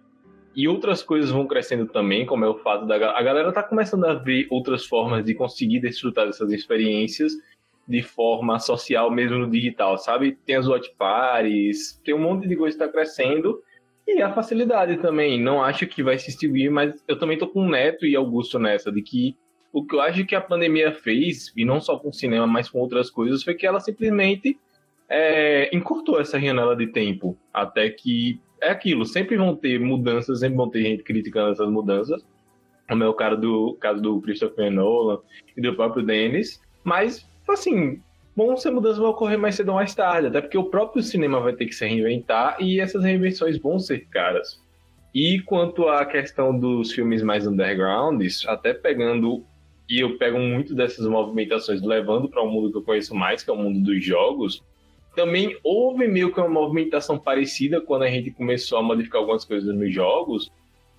e 0.56 0.68
outras 0.68 1.04
coisas 1.04 1.32
vão 1.32 1.46
crescendo 1.46 1.86
também, 1.88 2.26
como 2.26 2.46
é 2.46 2.48
o 2.48 2.58
fato 2.58 2.86
da 2.86 2.96
a 2.96 3.22
galera 3.22 3.52
tá 3.52 3.62
começando 3.62 4.06
a 4.06 4.14
ver 4.14 4.48
outras 4.50 4.86
formas 4.86 5.26
de 5.26 5.34
conseguir 5.34 5.80
desfrutar 5.80 6.26
dessas 6.26 6.52
experiências 6.52 7.34
de 7.88 8.02
forma 8.02 8.58
social 8.60 9.12
mesmo 9.12 9.38
no 9.38 9.50
digital, 9.50 9.98
sabe? 9.98 10.38
Tem 10.46 10.56
as 10.56 10.68
watch 10.68 10.92
parties, 10.98 12.02
tem 12.04 12.16
um 12.16 12.20
monte 12.20 12.48
de 12.48 12.56
coisa 12.56 12.76
que 12.76 12.84
está 12.84 12.92
crescendo 12.92 13.62
e 14.08 14.22
a 14.22 14.32
facilidade 14.34 14.98
também. 14.98 15.40
Não 15.42 15.64
acho 15.64 15.86
que 15.88 16.02
vai 16.02 16.18
se 16.18 16.30
extinguir, 16.30 16.70
mas 16.70 17.04
eu 17.08 17.20
também 17.20 17.38
tô 17.38 17.48
com 17.48 17.62
o 17.62 17.70
Neto 17.70 18.06
e 18.06 18.16
Augusto 18.16 18.58
nessa 18.58 18.92
de 18.92 19.02
que 19.02 19.36
o 19.72 19.86
que 19.86 19.96
eu 19.96 20.02
acho 20.02 20.26
que 20.26 20.36
a 20.36 20.42
pandemia 20.42 20.94
fez, 20.94 21.52
e 21.56 21.66
não 21.66 21.82
só 21.82 22.00
com 22.00 22.10
o 22.10 22.14
cinema, 22.14 22.48
mas 22.48 22.70
com 22.70 22.80
outras 22.80 23.10
coisas, 23.10 23.44
foi 23.44 23.54
que 23.56 23.68
ela 23.68 23.82
simplesmente 23.82 24.58
é, 25.10 25.70
encurtou 25.76 26.20
essa 26.20 26.40
janela 26.40 26.76
de 26.78 26.88
tempo 26.88 27.38
até 27.54 27.90
que 27.90 28.40
é 28.62 28.70
aquilo, 28.70 29.06
sempre 29.06 29.38
vão 29.38 29.56
ter 29.56 29.80
mudanças, 29.80 30.40
sempre 30.40 30.58
vão 30.58 30.70
ter 30.70 30.84
gente 30.84 31.04
criticando 31.04 31.52
essas 31.52 31.70
mudanças, 31.70 32.26
como 32.88 33.04
é 33.04 33.08
o 33.08 33.14
caso 33.14 33.42
do, 33.42 33.78
caso 33.80 34.02
do 34.02 34.22
Christopher 34.22 34.72
Nolan 34.72 35.20
e 35.56 35.62
do 35.62 35.76
próprio 35.76 36.06
Dennis, 36.06 36.62
mas, 36.84 37.28
assim, 37.48 38.02
vão 38.36 38.56
ser 38.58 38.72
mudanças 38.72 38.98
vão 38.98 39.10
ocorrer 39.10 39.40
mais 39.40 39.56
cedo 39.56 39.70
ou 39.70 39.76
mais 39.76 39.96
tarde, 39.96 40.28
até 40.28 40.42
porque 40.42 40.58
o 40.58 40.66
próprio 40.66 41.02
cinema 41.02 41.40
vai 41.40 41.54
ter 41.54 41.66
que 41.66 41.74
se 41.74 41.86
reinventar 41.86 42.58
e 42.60 42.80
essas 42.80 43.04
reinvenções 43.04 43.58
vão 43.58 43.80
ser 43.80 44.08
caras. 44.08 44.64
E 45.14 45.40
quanto 45.42 45.88
à 45.88 46.06
questão 46.06 46.58
dos 46.58 46.92
filmes 46.92 47.24
mais 47.24 47.48
undergrounds, 47.48 48.46
até 48.48 48.74
pegando, 48.74 49.46
e 49.90 50.02
eu 50.02 50.18
pego 50.18 50.38
muito 50.38 50.76
dessas 50.76 51.08
movimentações 51.08 51.82
levando 51.82 52.28
para 52.28 52.44
o 52.44 52.48
um 52.48 52.52
mundo 52.52 52.72
que 52.72 52.78
eu 52.78 52.84
conheço 52.84 53.16
mais, 53.16 53.42
que 53.42 53.50
é 53.50 53.54
o 53.54 53.58
mundo 53.58 53.80
dos 53.80 54.04
jogos, 54.04 54.62
também 55.16 55.58
houve 55.64 56.08
meio 56.08 56.34
que 56.34 56.40
uma 56.40 56.50
movimentação 56.50 57.18
parecida 57.18 57.82
quando 57.82 58.04
a 58.04 58.10
gente 58.10 58.32
começou 58.32 58.78
a 58.78 58.84
modificar 58.84 59.22
algumas 59.22 59.46
coisas 59.46 59.74
nos 59.74 59.94
jogos, 59.94 60.52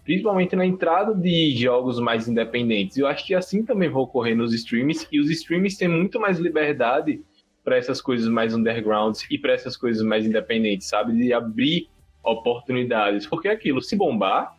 principalmente 0.04 0.56
na 0.56 0.64
entrada 0.64 1.14
de 1.14 1.54
jogos 1.56 2.00
mais 2.00 2.28
independentes. 2.28 2.96
Eu 2.96 3.06
acho 3.06 3.26
que 3.26 3.34
assim 3.34 3.64
também 3.64 3.88
vai 3.88 4.02
ocorrer 4.02 4.36
nos 4.36 4.54
streams, 4.54 5.06
e 5.12 5.20
os 5.20 5.30
streams 5.30 5.76
têm 5.76 5.88
muito 5.88 6.18
mais 6.18 6.38
liberdade 6.38 7.20
para 7.64 7.76
essas 7.76 8.00
coisas 8.00 8.28
mais 8.28 8.54
undergrounds 8.54 9.26
e 9.28 9.36
para 9.36 9.52
essas 9.52 9.76
coisas 9.76 10.00
mais 10.00 10.24
independentes, 10.24 10.88
sabe? 10.88 11.12
De 11.12 11.32
abrir 11.32 11.88
oportunidades. 12.22 13.26
Porque 13.26 13.48
é 13.48 13.50
aquilo, 13.50 13.82
se 13.82 13.96
bombar, 13.96 14.56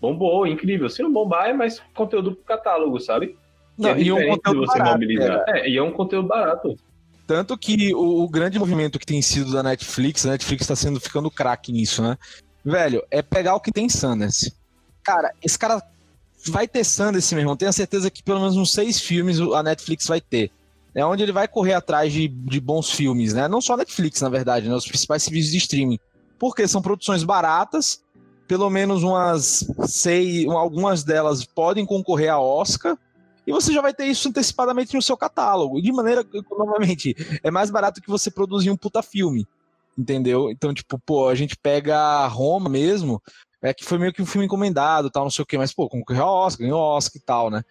bombou, 0.00 0.46
incrível. 0.46 0.88
Se 0.88 1.02
não 1.02 1.12
bombar, 1.12 1.50
é 1.50 1.52
mais 1.52 1.80
conteúdo 1.94 2.34
pro 2.34 2.44
catálogo, 2.44 2.98
sabe? 2.98 3.36
Não, 3.76 3.90
é 3.90 4.00
e 4.00 4.10
um 4.10 4.28
conteúdo 4.28 4.66
barato, 4.66 4.92
mobilizar. 4.92 5.44
É, 5.48 5.68
e 5.68 5.76
é 5.76 5.82
um 5.82 5.92
conteúdo 5.92 6.28
barato. 6.28 6.76
Tanto 7.26 7.58
que 7.58 7.92
o, 7.92 8.22
o, 8.22 8.28
grande 8.28 8.58
movimento 8.58 8.98
que 8.98 9.06
tem 9.06 9.20
sido 9.20 9.52
da 9.52 9.62
Netflix, 9.62 10.24
a 10.24 10.30
Netflix 10.30 10.62
está 10.62 10.76
sendo 10.76 11.00
ficando 11.00 11.30
craque 11.30 11.72
nisso, 11.72 12.00
né? 12.02 12.16
Velho, 12.64 13.02
é 13.10 13.20
pegar 13.20 13.56
o 13.56 13.60
que 13.60 13.72
tem 13.72 13.88
Sundance. 13.88 14.54
Cara, 15.02 15.32
esse 15.42 15.58
cara 15.58 15.82
vai 16.46 16.68
ter 16.68 16.84
Sundance, 16.84 17.34
meu 17.34 17.42
irmão. 17.42 17.56
Tenho 17.56 17.72
certeza 17.72 18.10
que 18.10 18.22
pelo 18.22 18.40
menos 18.40 18.56
uns 18.56 18.72
seis 18.72 19.00
filmes 19.00 19.40
a 19.40 19.62
Netflix 19.62 20.06
vai 20.06 20.20
ter. 20.20 20.52
É 20.94 21.04
onde 21.04 21.22
ele 21.22 21.32
vai 21.32 21.48
correr 21.48 21.74
atrás 21.74 22.12
de, 22.12 22.28
de 22.28 22.60
bons 22.60 22.90
filmes, 22.90 23.34
né? 23.34 23.48
Não 23.48 23.60
só 23.60 23.74
a 23.74 23.78
Netflix, 23.78 24.20
na 24.20 24.28
verdade, 24.28 24.68
né? 24.68 24.74
Os 24.74 24.86
principais 24.86 25.22
serviços 25.24 25.50
de 25.50 25.58
streaming. 25.58 25.98
Porque 26.38 26.66
são 26.68 26.80
produções 26.80 27.24
baratas, 27.24 28.02
pelo 28.46 28.70
menos 28.70 29.02
umas 29.02 29.66
seis, 29.86 30.46
algumas 30.46 31.02
delas 31.02 31.44
podem 31.44 31.84
concorrer 31.84 32.32
a 32.32 32.40
Oscar 32.40 32.96
e 33.46 33.52
você 33.52 33.72
já 33.72 33.80
vai 33.80 33.94
ter 33.94 34.06
isso 34.06 34.28
antecipadamente 34.28 34.94
no 34.94 35.02
seu 35.02 35.16
catálogo. 35.16 35.80
De 35.80 35.92
maneira 35.92 36.24
que, 36.24 36.42
novamente, 36.50 37.14
é 37.42 37.50
mais 37.50 37.70
barato 37.70 38.00
que 38.00 38.10
você 38.10 38.30
produzir 38.30 38.70
um 38.70 38.76
puta 38.76 39.02
filme. 39.02 39.46
Entendeu? 39.96 40.50
Então, 40.50 40.74
tipo, 40.74 40.98
pô, 40.98 41.28
a 41.28 41.34
gente 41.34 41.56
pega 41.56 42.26
Roma 42.26 42.68
mesmo, 42.68 43.22
é 43.62 43.72
que 43.72 43.84
foi 43.84 43.98
meio 43.98 44.12
que 44.12 44.20
um 44.20 44.26
filme 44.26 44.44
encomendado, 44.44 45.10
tal, 45.10 45.22
não 45.22 45.30
sei 45.30 45.42
o 45.42 45.46
quê, 45.46 45.56
mas, 45.56 45.72
pô, 45.72 45.88
concorreu 45.88 46.24
ao 46.24 46.46
Oscar, 46.46 46.66
ganhou 46.66 46.80
Oscar 46.80 47.16
e 47.16 47.24
tal, 47.24 47.50
né? 47.50 47.62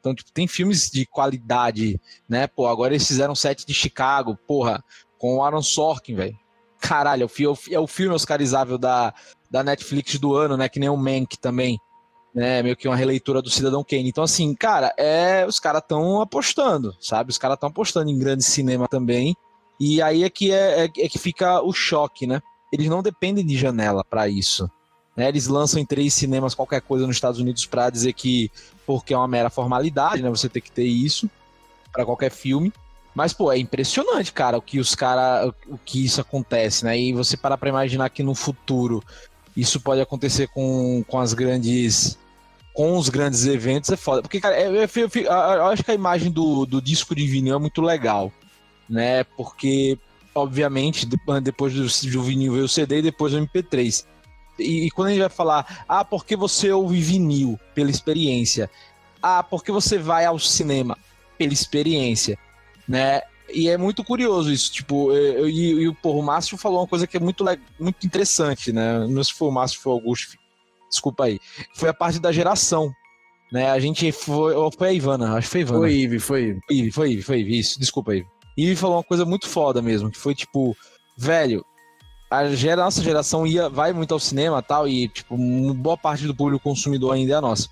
Então, 0.00 0.14
tipo, 0.14 0.32
tem 0.32 0.46
filmes 0.46 0.90
de 0.90 1.04
qualidade, 1.06 2.00
né? 2.28 2.46
Pô, 2.46 2.66
agora 2.66 2.94
eles 2.94 3.06
fizeram 3.06 3.34
set 3.34 3.66
de 3.66 3.74
Chicago, 3.74 4.38
porra, 4.46 4.82
com 5.18 5.36
o 5.36 5.42
Aaron 5.42 5.62
Sorkin, 5.62 6.14
velho. 6.14 6.38
Caralho, 6.78 7.28
é 7.70 7.78
o 7.78 7.86
filme 7.86 8.14
oscarizável 8.14 8.76
da, 8.76 9.14
da 9.50 9.62
Netflix 9.62 10.18
do 10.18 10.34
ano, 10.34 10.56
né? 10.56 10.68
Que 10.68 10.78
nem 10.78 10.90
o 10.90 10.96
Mank 10.96 11.38
também 11.38 11.78
né? 12.34 12.62
Meio 12.62 12.76
que 12.76 12.88
uma 12.88 12.96
releitura 12.96 13.40
do 13.40 13.48
Cidadão 13.48 13.84
Kane. 13.84 14.08
Então, 14.08 14.24
assim, 14.24 14.54
cara, 14.54 14.92
é, 14.98 15.46
os 15.46 15.60
caras 15.60 15.82
estão 15.82 16.20
apostando, 16.20 16.94
sabe? 17.00 17.30
Os 17.30 17.38
caras 17.38 17.54
estão 17.54 17.68
apostando 17.68 18.10
em 18.10 18.18
grande 18.18 18.42
cinema 18.42 18.88
também. 18.88 19.36
E 19.78 20.02
aí 20.02 20.24
é 20.24 20.30
que, 20.30 20.50
é, 20.52 20.84
é, 20.84 20.84
é, 20.84 21.08
que 21.08 21.18
fica 21.18 21.62
o 21.62 21.72
choque, 21.72 22.26
né? 22.26 22.42
Eles 22.72 22.88
não 22.88 23.02
dependem 23.02 23.46
de 23.46 23.56
janela 23.56 24.04
para 24.04 24.28
isso. 24.28 24.68
Né? 25.16 25.28
Eles 25.28 25.46
lançam 25.46 25.80
em 25.80 25.86
três 25.86 26.12
cinemas 26.12 26.54
qualquer 26.54 26.80
coisa 26.80 27.06
nos 27.06 27.16
Estados 27.16 27.38
Unidos 27.38 27.66
para 27.66 27.88
dizer 27.88 28.12
que 28.14 28.50
porque 28.84 29.14
é 29.14 29.16
uma 29.16 29.28
mera 29.28 29.48
formalidade, 29.48 30.22
né? 30.22 30.28
Você 30.28 30.48
tem 30.48 30.60
que 30.60 30.72
ter 30.72 30.84
isso 30.84 31.30
para 31.92 32.04
qualquer 32.04 32.32
filme. 32.32 32.72
Mas, 33.14 33.32
pô, 33.32 33.52
é 33.52 33.56
impressionante, 33.56 34.32
cara, 34.32 34.58
o 34.58 34.62
que 34.62 34.80
os 34.80 34.96
caras. 34.96 35.52
o 35.68 35.78
que 35.78 36.04
isso 36.04 36.20
acontece, 36.20 36.84
né? 36.84 36.98
E 36.98 37.12
você 37.12 37.36
parar 37.36 37.56
pra 37.56 37.68
imaginar 37.68 38.10
que 38.10 38.24
no 38.24 38.34
futuro 38.34 39.04
isso 39.56 39.80
pode 39.80 40.00
acontecer 40.00 40.48
com, 40.48 41.04
com 41.06 41.20
as 41.20 41.32
grandes 41.32 42.18
com 42.74 42.98
os 42.98 43.08
grandes 43.08 43.46
eventos 43.46 43.88
é 43.90 43.96
foda. 43.96 44.20
Porque, 44.20 44.40
cara, 44.40 44.60
eu, 44.60 44.74
eu, 44.74 44.88
eu, 44.96 45.10
eu 45.22 45.66
acho 45.66 45.84
que 45.84 45.92
a 45.92 45.94
imagem 45.94 46.30
do, 46.30 46.66
do 46.66 46.82
disco 46.82 47.14
de 47.14 47.24
vinil 47.24 47.54
é 47.54 47.58
muito 47.58 47.80
legal, 47.80 48.32
né? 48.90 49.22
Porque, 49.22 49.96
obviamente, 50.34 51.06
depois 51.40 51.72
do, 51.72 52.10
do 52.10 52.22
vinil 52.22 52.52
veio 52.52 52.64
o 52.64 52.68
CD 52.68 52.98
e 52.98 53.02
depois 53.02 53.32
o 53.32 53.38
MP3. 53.38 54.04
E, 54.58 54.86
e, 54.86 54.90
quando 54.90 55.08
a 55.08 55.10
gente 55.12 55.20
vai 55.20 55.30
falar, 55.30 55.84
ah, 55.88 56.04
porque 56.04 56.36
você 56.36 56.72
ouve 56.72 57.00
vinil 57.00 57.58
pela 57.76 57.90
experiência? 57.90 58.68
Ah, 59.22 59.42
porque 59.42 59.70
você 59.70 59.96
vai 59.96 60.24
ao 60.24 60.38
cinema 60.38 60.98
pela 61.38 61.52
experiência, 61.52 62.36
né? 62.88 63.22
E 63.52 63.68
é 63.68 63.76
muito 63.76 64.02
curioso 64.02 64.50
isso, 64.50 64.72
tipo, 64.72 65.12
e, 65.12 65.86
o 65.88 66.22
Márcio 66.22 66.56
falou 66.56 66.80
uma 66.80 66.88
coisa 66.88 67.06
que 67.06 67.16
é 67.16 67.20
muito, 67.20 67.44
muito 67.78 68.04
interessante, 68.04 68.72
né? 68.72 69.06
Não 69.06 69.22
se 69.22 69.32
o 69.38 69.50
Márcio, 69.50 69.80
foi 69.80 69.92
o 69.92 69.96
Augusto, 69.96 70.36
desculpa 70.94 71.24
aí, 71.24 71.38
foi 71.74 71.88
a 71.88 71.94
parte 71.94 72.18
da 72.18 72.32
geração. 72.32 72.92
Né? 73.52 73.70
A 73.70 73.78
gente 73.78 74.10
foi. 74.10 74.54
Foi 74.76 74.88
a 74.88 74.92
Ivana, 74.92 75.34
acho 75.34 75.46
que 75.46 75.52
foi 75.52 75.60
a 75.60 75.62
Ivana. 75.62 75.78
Foi 75.78 75.92
Ive, 75.92 76.18
foi 76.18 76.42
Ive. 76.70 76.90
Foi 76.90 77.10
Ive, 77.10 77.22
foi 77.22 77.40
Ive, 77.40 77.58
isso, 77.58 77.78
desculpa 77.78 78.14
Ive. 78.14 78.26
Ive 78.56 78.76
falou 78.76 78.96
uma 78.96 79.04
coisa 79.04 79.24
muito 79.24 79.48
foda 79.48 79.82
mesmo, 79.82 80.10
que 80.10 80.18
foi 80.18 80.34
tipo, 80.34 80.76
velho, 81.16 81.64
a 82.30 82.48
gera, 82.54 82.82
nossa 82.82 83.02
geração 83.02 83.46
ia, 83.46 83.68
vai 83.68 83.92
muito 83.92 84.12
ao 84.12 84.20
cinema 84.20 84.62
tal, 84.62 84.88
e 84.88 85.08
tipo, 85.08 85.36
boa 85.74 85.96
parte 85.96 86.26
do 86.26 86.34
público 86.34 86.62
consumidor 86.62 87.14
ainda 87.14 87.34
é 87.34 87.36
a 87.36 87.40
nossa. 87.40 87.68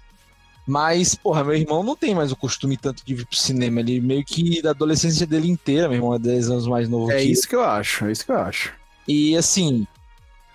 Mas, 0.67 1.15
porra, 1.15 1.43
meu 1.43 1.55
irmão 1.55 1.83
não 1.83 1.97
tem 1.97 2.15
mais 2.15 2.31
o 2.31 2.37
costume 2.37 2.77
tanto 2.77 3.05
de 3.05 3.15
vir 3.15 3.27
pro 3.27 3.37
cinema. 3.37 3.81
Ele 3.81 4.01
meio 4.01 4.25
que 4.25 4.63
da 4.63 4.71
adolescência 4.71 5.27
dele 5.27 5.51
inteira, 5.51 5.89
meu 5.89 5.97
irmão 5.97 6.15
é 6.15 6.19
10 6.19 6.51
anos 6.51 6.67
mais 6.69 6.89
novo 6.89 7.11
é 7.11 7.17
que 7.17 7.25
isso 7.25 7.49
que 7.49 7.57
eu 7.57 7.65
acho, 7.65 8.05
é 8.07 8.13
isso 8.13 8.25
que 8.25 8.31
eu 8.31 8.39
acho. 8.39 8.73
E 9.09 9.37
assim, 9.37 9.87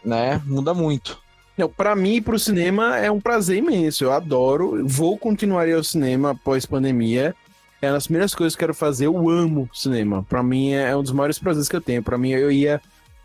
né, 0.04 0.42
muda 0.46 0.74
muito. 0.74 1.22
Não, 1.58 1.68
para 1.68 1.96
mim 1.96 2.16
ir 2.16 2.22
pro 2.22 2.38
cinema 2.38 2.98
é 2.98 3.10
um 3.10 3.20
prazer 3.20 3.58
imenso. 3.58 4.04
Eu 4.04 4.14
adoro. 4.14 4.88
Vou 4.88 5.18
continuar 5.18 5.68
ao 5.70 5.84
cinema 5.84 6.32
após 6.32 6.66
pandemia. 6.66 7.36
É 7.82 7.88
uma 7.88 7.94
das 7.94 8.06
primeiras 8.06 8.36
coisas 8.36 8.56
que 8.56 8.64
eu 8.64 8.68
quero 8.68 8.74
fazer. 8.76 9.08
Eu 9.08 9.30
amo 9.30 9.70
cinema. 9.74 10.24
Para 10.30 10.44
mim 10.44 10.74
é 10.74 10.96
um 10.96 11.02
dos 11.02 11.12
maiores 11.12 11.40
prazeres 11.40 11.68
que 11.68 11.76
eu 11.76 11.82
tenho. 11.82 12.04
Para 12.04 12.18
mim 12.18 12.30
eu 12.30 12.52
ia 12.52 12.80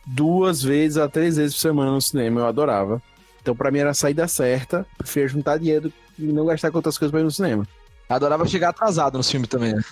duas 0.07 0.63
vezes 0.63 0.97
a 0.97 1.09
três 1.09 1.37
vezes 1.37 1.55
por 1.55 1.61
semana 1.61 1.93
no 1.93 2.01
cinema. 2.01 2.41
Eu 2.41 2.47
adorava. 2.47 3.03
Então 3.43 3.55
para 3.55 3.71
mim 3.71 3.81
era 3.81 3.91
a 3.91 3.95
saída 3.95 4.27
certa. 4.27 4.87
Prefiro 4.97 5.29
juntar 5.29 5.59
dinheiro 5.59 5.93
e 6.19 6.23
não 6.23 6.47
gastar 6.47 6.71
com 6.71 6.79
outras 6.79 6.97
coisas 6.97 7.11
pra 7.11 7.21
ir 7.21 7.25
no 7.25 7.31
cinema. 7.31 7.69
Adorava 8.09 8.47
chegar 8.47 8.71
atrasado 8.71 9.19
no 9.19 9.25
filme 9.25 9.47
também. 9.47 9.75
Né? 9.75 9.83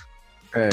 É. 0.55 0.68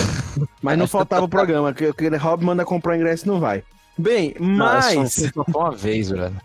Mas 0.61 0.77
não 0.77 0.87
faltava 0.87 1.25
o 1.25 1.29
programa. 1.29 1.73
Que 1.73 1.85
aquele 1.85 2.15
Rob 2.15 2.45
manda 2.45 2.63
comprar 2.63 2.95
ingresso 2.95 3.25
e 3.25 3.27
não 3.27 3.39
vai. 3.41 3.63
Bem, 3.97 4.35
mas. 4.39 4.95
Não, 4.95 5.09
só, 5.09 5.51
só 5.51 5.59
uma 5.59 5.71
vez, 5.71 6.09
velho. 6.09 6.35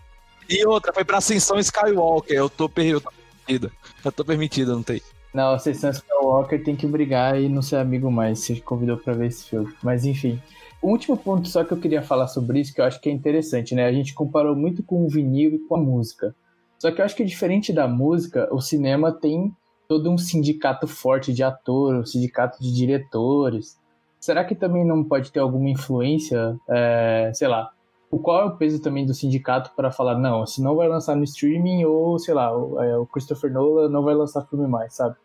E 0.53 0.65
outra, 0.67 0.93
foi 0.93 1.03
pra 1.03 1.17
Ascensão 1.17 1.57
Skywalker. 1.57 2.37
Eu 2.37 2.47
tô, 2.47 2.69
per... 2.69 2.85
eu 2.85 3.01
tô 3.01 3.11
permitido. 3.11 3.71
Eu 4.05 4.11
tô 4.11 4.23
permitido, 4.23 4.75
não 4.75 4.83
tem. 4.83 5.01
Não, 5.33 5.53
Ascensão 5.53 5.89
Skywalker 5.89 6.63
tem 6.63 6.75
que 6.75 6.85
brigar 6.85 7.41
e 7.41 7.49
não 7.49 7.63
ser 7.63 7.77
amigo 7.77 8.11
mais. 8.11 8.39
Você 8.39 8.59
convidou 8.61 8.97
pra 8.97 9.13
ver 9.13 9.27
esse 9.27 9.49
filme. 9.49 9.73
Mas 9.81 10.05
enfim. 10.05 10.39
O 10.79 10.89
último 10.89 11.17
ponto 11.17 11.47
só 11.47 11.63
que 11.63 11.71
eu 11.71 11.79
queria 11.79 12.01
falar 12.03 12.27
sobre 12.27 12.59
isso, 12.59 12.73
que 12.73 12.81
eu 12.81 12.85
acho 12.85 13.01
que 13.01 13.09
é 13.09 13.11
interessante, 13.11 13.73
né? 13.73 13.85
A 13.85 13.91
gente 13.91 14.13
comparou 14.13 14.55
muito 14.55 14.83
com 14.83 15.05
o 15.05 15.09
vinil 15.09 15.55
e 15.55 15.59
com 15.59 15.75
a 15.75 15.79
música. 15.79 16.35
Só 16.77 16.91
que 16.91 17.01
eu 17.01 17.05
acho 17.05 17.15
que 17.15 17.23
diferente 17.23 17.73
da 17.73 17.87
música, 17.87 18.47
o 18.53 18.59
cinema 18.59 19.11
tem 19.11 19.55
todo 19.87 20.11
um 20.11 20.17
sindicato 20.17 20.87
forte 20.87 21.33
de 21.33 21.41
atores, 21.41 22.01
um 22.01 22.05
sindicato 22.05 22.61
de 22.61 22.73
diretores. 22.73 23.79
Será 24.19 24.43
que 24.43 24.53
também 24.53 24.85
não 24.85 25.03
pode 25.03 25.31
ter 25.31 25.39
alguma 25.39 25.69
influência, 25.69 26.57
é, 26.69 27.31
sei 27.33 27.47
lá, 27.47 27.71
qual 28.19 28.41
é 28.41 28.45
o 28.45 28.57
peso 28.57 28.81
também 28.81 29.05
do 29.05 29.13
sindicato 29.13 29.71
para 29.75 29.91
falar, 29.91 30.17
não, 30.17 30.45
se 30.45 30.61
não 30.61 30.75
vai 30.75 30.87
lançar 30.87 31.15
no 31.15 31.23
streaming, 31.23 31.85
ou 31.85 32.19
sei 32.19 32.33
lá, 32.33 32.55
o, 32.55 32.79
é, 32.81 32.97
o 32.97 33.05
Christopher 33.05 33.51
Nolan 33.51 33.89
não 33.89 34.03
vai 34.03 34.13
lançar 34.13 34.45
filme 34.45 34.67
mais, 34.67 34.95
sabe? 34.95 35.15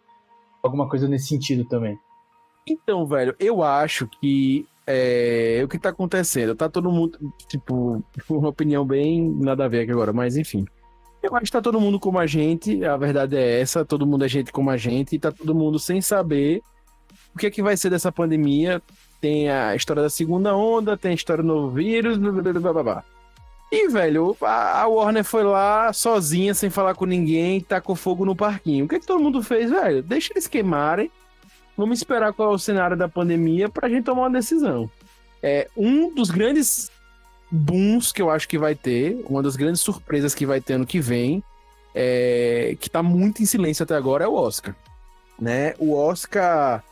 Alguma 0.63 0.89
coisa 0.89 1.07
nesse 1.09 1.29
sentido 1.29 1.65
também. 1.65 1.99
Então, 2.67 3.07
velho, 3.07 3.35
eu 3.39 3.63
acho 3.63 4.07
que 4.07 4.67
é, 4.87 5.61
o 5.65 5.69
que 5.69 5.79
tá 5.79 5.91
acontecendo, 5.91 6.55
tá 6.55 6.69
todo 6.69 6.91
mundo, 6.91 7.19
tipo, 7.47 8.03
uma 8.29 8.49
opinião 8.49 8.87
bem 8.87 9.31
nada 9.39 9.65
a 9.65 9.69
ver 9.69 9.81
aqui 9.81 9.93
agora, 9.93 10.13
mas 10.13 10.37
enfim. 10.37 10.65
Eu 11.23 11.35
acho 11.35 11.47
que 11.47 11.53
tá 11.53 11.61
todo 11.61 11.81
mundo 11.81 11.99
como 11.99 12.19
a 12.19 12.27
gente, 12.27 12.85
a 12.85 12.97
verdade 12.97 13.37
é 13.37 13.61
essa, 13.61 13.85
todo 13.85 14.07
mundo 14.07 14.25
é 14.25 14.29
gente 14.29 14.53
como 14.53 14.71
a 14.71 14.77
gente, 14.77 15.17
e 15.17 15.19
tá 15.19 15.33
todo 15.33 15.55
mundo 15.55 15.79
sem 15.79 16.01
saber 16.01 16.63
o 17.35 17.39
que 17.39 17.47
é 17.47 17.51
que 17.51 17.63
vai 17.63 17.77
ser 17.77 17.91
dessa 17.91 18.13
pandemia. 18.13 18.81
Tem 19.21 19.51
a 19.51 19.75
história 19.75 20.03
da 20.03 20.11
segunda 20.11 20.57
onda, 20.57 20.97
tem 20.97 21.13
a 21.13 21.15
história 21.15 21.43
do 21.43 21.47
novo 21.47 21.71
vírus, 21.71 22.17
blá, 22.19 22.73
blá, 22.73 22.83
blá. 22.83 23.05
E, 23.71 23.89
velho, 23.89 24.37
a, 24.41 24.83
a 24.83 24.87
Warner 24.87 25.25
foi 25.25 25.45
lá 25.45 25.93
sozinha, 25.93 26.55
sem 26.55 26.71
falar 26.71 26.95
com 26.95 27.05
ninguém, 27.05 27.61
tacou 27.61 27.95
fogo 27.95 28.25
no 28.25 28.35
parquinho. 28.35 28.87
O 28.87 28.89
que, 28.89 28.95
é 28.95 29.01
que 29.01 29.07
todo 29.07 29.23
mundo 29.23 29.43
fez, 29.43 29.71
velho? 29.71 30.03
Deixa 30.03 30.33
eles 30.33 30.47
queimarem. 30.47 31.11
Vamos 31.77 31.99
esperar 31.99 32.33
qual 32.33 32.53
é 32.53 32.55
o 32.55 32.59
cenário 32.59 32.97
da 32.97 33.09
pandemia 33.09 33.69
pra 33.69 33.89
gente 33.89 34.05
tomar 34.05 34.23
uma 34.23 34.39
decisão. 34.39 34.91
É 35.43 35.69
um 35.77 36.13
dos 36.13 36.31
grandes 36.31 36.91
booms 37.51 38.11
que 38.11 38.23
eu 38.23 38.31
acho 38.31 38.49
que 38.49 38.59
vai 38.59 38.75
ter, 38.75 39.23
uma 39.29 39.43
das 39.43 39.55
grandes 39.55 39.81
surpresas 39.81 40.35
que 40.35 40.47
vai 40.47 40.61
ter 40.61 40.75
ano 40.75 40.87
que 40.87 41.01
vem, 41.01 41.43
é, 41.95 42.77
que 42.81 42.91
tá 42.91 43.03
muito 43.03 43.43
em 43.43 43.47
silêncio 43.47 43.83
até 43.83 43.95
agora, 43.95 44.25
é 44.25 44.29
o 44.29 44.35
Oscar. 44.35 44.75
Né? 45.39 45.75
O 45.79 45.95
Oscar, 45.95 46.83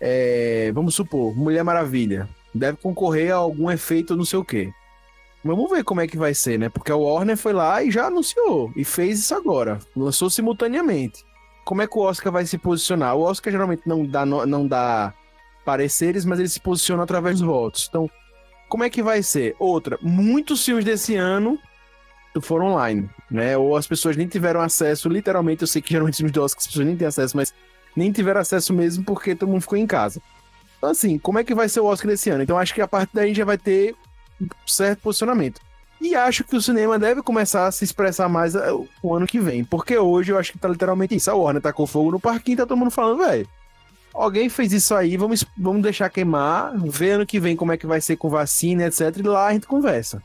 é, 0.00 0.72
vamos 0.72 0.94
supor, 0.94 1.36
Mulher 1.36 1.62
Maravilha, 1.62 2.28
deve 2.54 2.78
concorrer 2.78 3.32
a 3.32 3.36
algum 3.36 3.70
efeito 3.70 4.16
não 4.16 4.24
sei 4.24 4.38
o 4.38 4.44
quê. 4.44 4.72
Vamos 5.44 5.70
ver 5.70 5.84
como 5.84 6.00
é 6.00 6.06
que 6.06 6.18
vai 6.18 6.34
ser, 6.34 6.58
né? 6.58 6.68
Porque 6.68 6.92
a 6.92 6.96
Warner 6.96 7.36
foi 7.36 7.52
lá 7.52 7.82
e 7.82 7.90
já 7.90 8.06
anunciou 8.06 8.70
e 8.76 8.84
fez 8.84 9.20
isso 9.20 9.34
agora, 9.34 9.78
lançou 9.96 10.28
simultaneamente. 10.28 11.24
Como 11.64 11.82
é 11.82 11.86
que 11.86 11.96
o 11.96 12.02
Oscar 12.02 12.32
vai 12.32 12.44
se 12.44 12.58
posicionar? 12.58 13.16
O 13.16 13.22
Oscar 13.22 13.50
geralmente 13.50 13.82
não 13.86 14.04
dá, 14.04 14.26
não 14.26 14.66
dá 14.66 15.14
pareceres, 15.64 16.24
mas 16.24 16.38
ele 16.38 16.48
se 16.48 16.60
posiciona 16.60 17.02
através 17.02 17.38
dos 17.38 17.46
votos. 17.46 17.86
Então, 17.88 18.10
como 18.68 18.84
é 18.84 18.90
que 18.90 19.02
vai 19.02 19.22
ser? 19.22 19.54
Outra, 19.58 19.98
muitos 20.02 20.64
filmes 20.64 20.84
desse 20.84 21.16
ano 21.16 21.58
foram 22.40 22.66
online, 22.66 23.08
né? 23.30 23.56
Ou 23.56 23.76
as 23.76 23.86
pessoas 23.86 24.16
nem 24.16 24.26
tiveram 24.26 24.60
acesso, 24.60 25.08
literalmente, 25.08 25.62
eu 25.62 25.68
sei 25.68 25.80
que 25.80 25.90
geralmente 25.90 26.16
filmes 26.16 26.32
de 26.32 26.40
Oscar 26.40 26.60
as 26.60 26.66
pessoas 26.66 26.86
nem 26.86 26.96
têm 26.96 27.08
acesso, 27.08 27.36
mas 27.36 27.52
nem 27.96 28.12
tiveram 28.12 28.40
acesso 28.40 28.72
mesmo 28.72 29.04
porque 29.04 29.34
todo 29.34 29.48
mundo 29.48 29.62
ficou 29.62 29.78
em 29.78 29.86
casa. 29.86 30.20
Então, 30.78 30.90
assim, 30.90 31.18
como 31.18 31.38
é 31.38 31.44
que 31.44 31.54
vai 31.54 31.68
ser 31.68 31.80
o 31.80 31.86
Oscar 31.86 32.10
desse 32.10 32.30
ano? 32.30 32.42
Então, 32.42 32.58
acho 32.58 32.74
que 32.74 32.80
a 32.80 32.88
partir 32.88 33.10
daí 33.12 33.34
já 33.34 33.44
vai 33.44 33.58
ter 33.58 33.94
um 34.40 34.48
certo 34.66 35.00
posicionamento. 35.00 35.60
E 36.00 36.14
acho 36.14 36.42
que 36.44 36.56
o 36.56 36.62
cinema 36.62 36.98
deve 36.98 37.22
começar 37.22 37.66
a 37.66 37.72
se 37.72 37.84
expressar 37.84 38.26
mais 38.28 38.54
uh, 38.54 38.88
o 39.02 39.14
ano 39.14 39.26
que 39.26 39.38
vem. 39.38 39.62
Porque 39.62 39.98
hoje 39.98 40.32
eu 40.32 40.38
acho 40.38 40.52
que 40.52 40.58
tá 40.58 40.66
literalmente 40.66 41.14
isso. 41.14 41.30
A 41.30 41.34
Warner 41.34 41.60
tacou 41.60 41.86
fogo 41.86 42.12
no 42.12 42.18
parquinho 42.18 42.56
tá 42.56 42.66
todo 42.66 42.78
mundo 42.78 42.90
falando, 42.90 43.18
velho. 43.18 43.46
Alguém 44.14 44.48
fez 44.48 44.72
isso 44.72 44.94
aí, 44.94 45.16
vamos, 45.16 45.44
vamos 45.56 45.82
deixar 45.82 46.08
queimar, 46.08 46.72
ver 46.76 47.12
ano 47.12 47.26
que 47.26 47.38
vem 47.38 47.54
como 47.54 47.72
é 47.72 47.76
que 47.76 47.86
vai 47.86 48.00
ser 48.00 48.16
com 48.16 48.28
vacina, 48.28 48.86
etc. 48.86 49.16
E 49.18 49.22
lá 49.22 49.46
a 49.48 49.52
gente 49.52 49.66
conversa. 49.66 50.22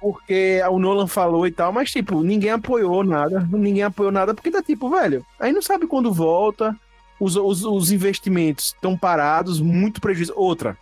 Porque 0.00 0.60
o 0.68 0.78
Nolan 0.80 1.06
falou 1.06 1.46
e 1.46 1.52
tal, 1.52 1.72
mas, 1.72 1.90
tipo, 1.90 2.22
ninguém 2.22 2.50
apoiou 2.50 3.04
nada. 3.04 3.46
Ninguém 3.50 3.84
apoiou 3.84 4.10
nada 4.10 4.34
porque 4.34 4.50
tá 4.50 4.60
tipo, 4.60 4.90
velho, 4.90 5.24
aí 5.38 5.52
não 5.52 5.62
sabe 5.62 5.86
quando 5.86 6.12
volta. 6.12 6.76
Os, 7.22 7.36
os, 7.36 7.64
os 7.64 7.92
investimentos 7.92 8.74
estão 8.74 8.98
parados, 8.98 9.60
muito 9.60 10.00
prejuízo. 10.00 10.32
Outra, 10.34 10.76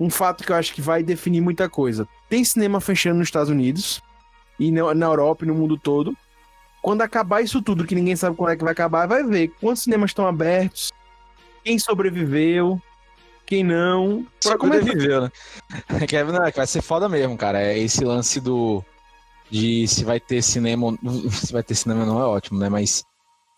um 0.00 0.08
fato 0.08 0.42
que 0.42 0.50
eu 0.50 0.56
acho 0.56 0.72
que 0.72 0.80
vai 0.80 1.02
definir 1.02 1.42
muita 1.42 1.68
coisa. 1.68 2.08
Tem 2.30 2.42
cinema 2.42 2.80
fechando 2.80 3.18
nos 3.18 3.28
Estados 3.28 3.50
Unidos 3.50 4.00
e 4.58 4.72
na, 4.72 4.94
na 4.94 5.04
Europa 5.04 5.44
e 5.44 5.48
no 5.48 5.54
mundo 5.54 5.76
todo. 5.76 6.16
Quando 6.80 7.02
acabar 7.02 7.42
isso 7.42 7.60
tudo, 7.60 7.84
que 7.84 7.94
ninguém 7.94 8.16
sabe 8.16 8.34
quando 8.34 8.52
é 8.52 8.56
que 8.56 8.64
vai 8.64 8.72
acabar, 8.72 9.06
vai 9.06 9.22
ver 9.22 9.48
quantos 9.60 9.82
cinemas 9.82 10.12
estão 10.12 10.26
abertos, 10.26 10.90
quem 11.62 11.78
sobreviveu, 11.78 12.80
quem 13.44 13.62
não. 13.62 14.26
Sobreviveu, 14.40 15.20
né? 15.20 15.32
Que, 16.08 16.24
não, 16.24 16.50
que 16.50 16.56
vai 16.56 16.66
ser 16.66 16.80
foda 16.80 17.06
mesmo, 17.06 17.36
cara. 17.36 17.60
É 17.60 17.78
esse 17.78 18.02
lance 18.02 18.40
do. 18.40 18.82
De 19.50 19.86
se 19.86 20.04
vai 20.04 20.18
ter 20.18 20.40
cinema. 20.40 20.96
Se 21.30 21.52
vai 21.52 21.62
ter 21.62 21.74
cinema 21.74 22.06
não 22.06 22.18
é 22.18 22.24
ótimo, 22.24 22.58
né? 22.58 22.70
Mas 22.70 23.04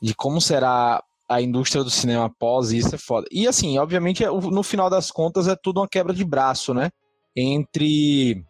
de 0.02 0.12
como 0.16 0.40
será 0.40 1.00
a 1.28 1.40
indústria 1.40 1.82
do 1.82 1.90
cinema 1.90 2.26
após 2.26 2.72
isso 2.72 2.94
é 2.94 2.98
foda. 2.98 3.26
E 3.30 3.46
assim, 3.48 3.78
obviamente, 3.78 4.24
é, 4.24 4.28
no 4.28 4.62
final 4.62 4.90
das 4.90 5.10
contas, 5.10 5.48
é 5.48 5.56
tudo 5.56 5.80
uma 5.80 5.88
quebra 5.88 6.12
de 6.12 6.24
braço, 6.24 6.74
né? 6.74 6.90
Entre, 7.34 8.44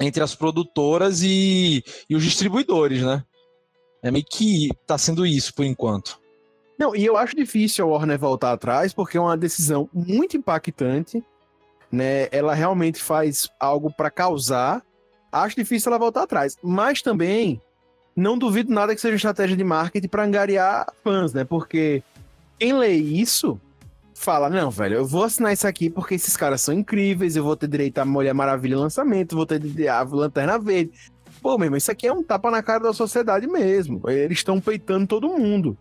entre 0.00 0.22
as 0.22 0.34
produtoras 0.34 1.22
e, 1.22 1.82
e 2.08 2.16
os 2.16 2.22
distribuidores, 2.22 3.02
né? 3.02 3.24
É 4.02 4.10
meio 4.10 4.24
que 4.24 4.68
tá 4.86 4.98
sendo 4.98 5.26
isso 5.26 5.54
por 5.54 5.64
enquanto. 5.64 6.20
Não, 6.78 6.94
e 6.94 7.04
eu 7.04 7.16
acho 7.16 7.34
difícil 7.34 7.84
a 7.84 7.88
Warner 7.88 8.18
voltar 8.18 8.52
atrás, 8.52 8.92
porque 8.92 9.16
é 9.16 9.20
uma 9.20 9.36
decisão 9.36 9.88
muito 9.92 10.36
impactante, 10.36 11.24
né? 11.90 12.28
Ela 12.30 12.54
realmente 12.54 13.02
faz 13.02 13.48
algo 13.58 13.92
para 13.92 14.10
causar. 14.10 14.84
Acho 15.32 15.56
difícil 15.56 15.90
ela 15.90 15.98
voltar 15.98 16.22
atrás. 16.22 16.56
Mas 16.62 17.02
também 17.02 17.60
não 18.18 18.36
duvido 18.36 18.72
nada 18.72 18.94
que 18.94 19.00
seja 19.00 19.16
estratégia 19.16 19.56
de 19.56 19.64
marketing 19.64 20.08
para 20.08 20.24
angariar 20.24 20.86
fãs, 21.04 21.32
né? 21.32 21.44
Porque 21.44 22.02
quem 22.58 22.72
lê 22.72 22.92
isso 22.92 23.60
fala: 24.12 24.50
não, 24.50 24.70
velho, 24.70 24.96
eu 24.96 25.06
vou 25.06 25.22
assinar 25.22 25.52
isso 25.52 25.66
aqui 25.66 25.88
porque 25.88 26.16
esses 26.16 26.36
caras 26.36 26.60
são 26.60 26.74
incríveis, 26.74 27.36
eu 27.36 27.44
vou 27.44 27.56
ter 27.56 27.68
direito 27.68 27.98
a 27.98 28.04
Mulher 28.04 28.34
Maravilha 28.34 28.76
lançamento, 28.76 29.36
vou 29.36 29.46
ter 29.46 29.88
a 29.88 30.02
Lanterna 30.02 30.58
Verde. 30.58 30.92
Pô, 31.40 31.56
mesmo, 31.56 31.76
isso 31.76 31.90
aqui 31.90 32.06
é 32.08 32.12
um 32.12 32.22
tapa 32.22 32.50
na 32.50 32.62
cara 32.62 32.82
da 32.82 32.92
sociedade 32.92 33.46
mesmo. 33.46 34.02
Eles 34.10 34.38
estão 34.38 34.60
peitando 34.60 35.06
todo 35.06 35.28
mundo. 35.28 35.78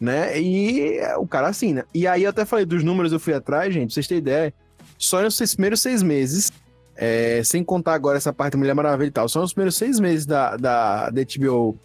Né? 0.00 0.40
E 0.40 1.00
o 1.18 1.26
cara 1.26 1.48
assina. 1.48 1.86
E 1.94 2.06
aí 2.06 2.24
eu 2.24 2.30
até 2.30 2.44
falei 2.44 2.64
dos 2.64 2.82
números, 2.82 3.12
eu 3.12 3.20
fui 3.20 3.32
atrás, 3.32 3.72
gente, 3.72 3.88
pra 3.88 3.94
vocês 3.94 4.08
terem 4.08 4.20
ideia. 4.20 4.54
Só 4.96 5.22
nos 5.22 5.38
primeiros 5.54 5.80
seis 5.80 6.02
meses, 6.02 6.52
é, 7.00 7.40
sem 7.44 7.62
contar 7.62 7.94
agora 7.94 8.18
essa 8.18 8.32
parte 8.32 8.54
da 8.54 8.58
Mulher 8.58 8.74
Maravilha 8.74 9.08
e 9.08 9.12
tal, 9.12 9.28
só 9.28 9.40
nos 9.40 9.52
primeiros 9.52 9.76
seis 9.76 10.00
meses 10.00 10.26
da, 10.26 10.56
da, 10.56 11.10
da 11.10 11.22
HBO, 11.22 11.78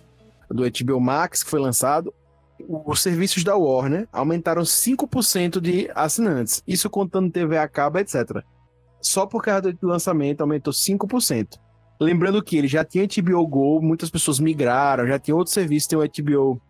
do 0.50 0.64
HBO 0.64 1.00
Max 1.00 1.44
que 1.44 1.50
foi 1.52 1.60
lançado, 1.60 2.12
os 2.68 3.00
serviços 3.00 3.44
da 3.44 3.56
Warner 3.56 4.08
aumentaram 4.12 4.64
5% 4.64 5.60
de 5.60 5.90
assinantes. 5.94 6.64
Isso 6.68 6.90
contando 6.90 7.32
TV 7.32 7.58
a 7.58 7.68
cabo, 7.68 8.00
etc. 8.00 8.44
Só 9.02 9.26
por 9.26 9.44
causa 9.44 9.72
do 9.72 9.88
lançamento 9.88 10.42
aumentou 10.42 10.74
5%. 10.74 11.60
Lembrando 12.00 12.42
que 12.42 12.58
ele 12.58 12.68
já 12.68 12.84
tinha 12.84 13.06
HBO 13.06 13.46
Go, 13.46 13.82
muitas 13.82 14.10
pessoas 14.10 14.40
migraram, 14.40 15.06
já 15.06 15.20
tinha 15.20 15.36
outros 15.36 15.54
serviços, 15.54 15.88
tem 15.88 16.00
o 16.00 16.02
HBO. 16.02 16.62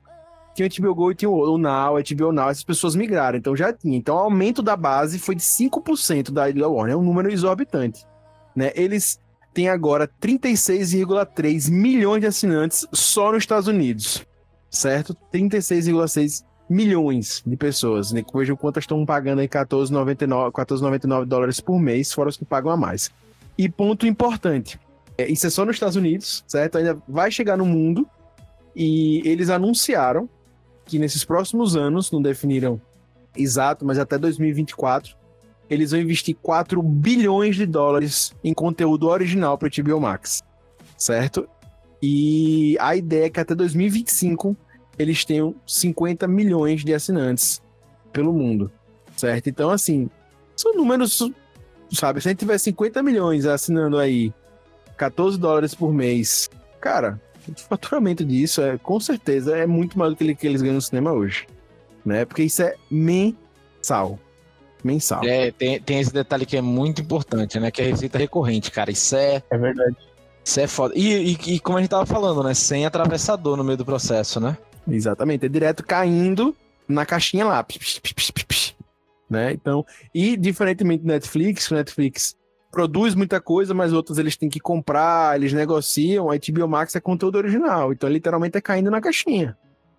Tinha 0.54 0.68
o 0.68 0.82
HBO 0.82 0.96
Go 0.96 1.12
e 1.12 1.16
tinha 1.16 1.30
o 1.30 1.58
Now, 1.58 1.96
HBO 1.96 2.32
Now, 2.32 2.50
essas 2.50 2.64
pessoas 2.64 2.96
migraram, 2.96 3.38
então 3.38 3.56
já 3.56 3.72
tinha. 3.72 3.98
Então 3.98 4.16
o 4.16 4.20
aumento 4.20 4.62
da 4.62 4.76
base 4.76 5.18
foi 5.18 5.34
de 5.34 5.44
5% 5.44 6.32
da 6.32 6.68
Warner, 6.68 6.94
é 6.94 6.98
um 6.98 7.04
número 7.04 7.32
exorbitante. 7.32 8.06
Né? 8.56 8.72
Eles 8.76 9.20
têm 9.54 9.70
agora 9.70 10.10
36,3 10.22 11.70
milhões 11.72 12.22
de 12.22 12.28
assinantes 12.28 12.88
só 12.92 13.32
nos 13.32 13.44
Estados 13.44 13.68
Unidos 13.68 14.26
certo? 14.74 15.16
36,6 15.32 16.44
milhões 16.68 17.44
de 17.46 17.56
pessoas. 17.56 18.12
Né? 18.12 18.26
Vejam 18.34 18.56
quantas 18.56 18.84
estão 18.84 19.06
pagando 19.06 19.40
aí 19.40 19.48
14,99 19.48 20.52
14,99 20.52 21.26
dólares 21.26 21.60
por 21.60 21.80
mês, 21.80 22.12
fora 22.12 22.30
os 22.30 22.36
que 22.36 22.44
pagam 22.44 22.72
a 22.72 22.76
mais. 22.76 23.12
E 23.58 23.70
ponto 23.70 24.08
importante, 24.08 24.80
é, 25.18 25.32
isso 25.32 25.46
é 25.46 25.50
só 25.50 25.64
nos 25.64 25.76
Estados 25.76 25.96
Unidos, 25.96 26.44
certo? 26.48 26.80
Ainda 26.80 26.98
vai 27.08 27.30
chegar 27.30 27.56
no 27.56 27.66
mundo 27.66 28.08
e 28.76 29.22
eles 29.24 29.50
anunciaram 29.52 30.28
que 30.86 30.98
nesses 30.98 31.24
próximos 31.24 31.76
anos, 31.76 32.12
não 32.12 32.22
definiram 32.22 32.82
exato, 33.38 33.86
mas 33.86 34.00
até 34.00 34.18
2024, 34.18 35.16
eles 35.74 35.92
vão 35.92 36.00
investir 36.00 36.36
4 36.42 36.82
bilhões 36.82 37.56
de 37.56 37.66
dólares 37.66 38.34
em 38.44 38.54
conteúdo 38.54 39.08
original 39.08 39.58
para 39.58 39.68
o 39.68 39.84
HBO 39.84 40.00
Max, 40.00 40.42
certo? 40.98 41.48
E 42.02 42.78
a 42.80 42.96
ideia 42.96 43.26
é 43.26 43.30
que 43.30 43.40
até 43.40 43.56
2025 43.56 44.56
eles 44.98 45.24
tenham 45.26 45.56
50 45.66 46.28
milhões 46.28 46.84
de 46.84 46.94
assinantes 46.94 47.62
pelo 48.12 48.34
mundo, 48.34 48.72
certo? 49.16 49.50
Então, 49.50 49.70
assim, 49.70 50.10
são 50.56 50.76
números, 50.76 51.32
sabe? 51.92 52.22
Se 52.22 52.28
a 52.28 52.32
gente 52.32 52.40
tiver 52.40 52.58
50 52.58 53.02
milhões 53.02 53.46
assinando 53.46 53.98
aí 53.98 54.34
14 54.98 55.40
dólares 55.40 55.74
por 55.74 55.94
mês, 55.94 56.50
cara, 56.80 57.20
o 57.48 57.60
faturamento 57.60 58.24
disso 58.24 58.62
é, 58.62 58.78
com 58.78 59.00
certeza, 59.00 59.58
é 59.58 59.66
muito 59.66 59.98
maior 59.98 60.12
do 60.12 60.16
que, 60.16 60.36
que 60.36 60.48
eles 60.48 60.62
ganham 60.62 60.76
no 60.76 60.82
cinema 60.82 61.12
hoje, 61.12 61.48
né? 62.06 62.26
Porque 62.26 62.44
isso 62.44 62.62
é 62.62 62.76
mensal. 62.90 64.20
Mensal. 64.84 65.24
É, 65.24 65.52
tem, 65.52 65.80
tem 65.80 66.00
esse 66.00 66.14
detalhe 66.14 66.46
que 66.46 66.58
é 66.58 66.62
muito 66.62 67.02
importante, 67.02 67.60
né? 67.60 67.72
Que 67.72 67.82
é 67.82 67.86
a 67.86 67.88
receita 67.90 68.18
recorrente, 68.18 68.70
cara. 68.70 68.92
Isso 68.92 69.16
é. 69.16 69.42
É 69.50 69.58
verdade. 69.58 69.96
Isso 70.44 70.60
é 70.60 70.68
foda. 70.68 70.94
E, 70.98 71.34
e, 71.34 71.56
e, 71.56 71.60
como 71.60 71.78
a 71.78 71.82
gente 71.82 71.90
tava 71.90 72.06
falando, 72.06 72.44
né? 72.44 72.54
Sem 72.54 72.86
atravessador 72.86 73.56
no 73.56 73.64
meio 73.64 73.78
do 73.78 73.86
processo, 73.86 74.40
né? 74.40 74.58
Exatamente. 74.88 75.46
É 75.46 75.50
direto 75.50 75.84
caindo 75.84 76.54
na 76.88 77.06
caixinha 77.06 77.46
lá. 77.46 77.64
Psh, 77.64 78.00
psh, 78.00 78.32
psh, 78.32 78.76
né? 79.30 79.54
Então, 79.54 79.86
e 80.14 80.36
diferentemente 80.36 81.04
do 81.04 81.08
Netflix, 81.08 81.72
o 81.72 81.76
Netflix 81.76 82.36
produz 82.70 83.16
muita 83.16 83.40
coisa, 83.40 83.74
mas 83.74 83.94
outras 83.94 84.18
eles 84.18 84.36
têm 84.36 84.50
que 84.50 84.60
comprar, 84.60 85.36
eles 85.38 85.54
negociam. 85.54 86.30
A 86.30 86.36
HBO 86.36 86.68
Max 86.68 86.96
é 86.96 87.00
conteúdo 87.00 87.38
original. 87.38 87.94
Então, 87.94 88.10
literalmente 88.10 88.58
é 88.58 88.62
caindo 88.62 88.92
na 88.92 89.00
caixinha. 89.00 89.58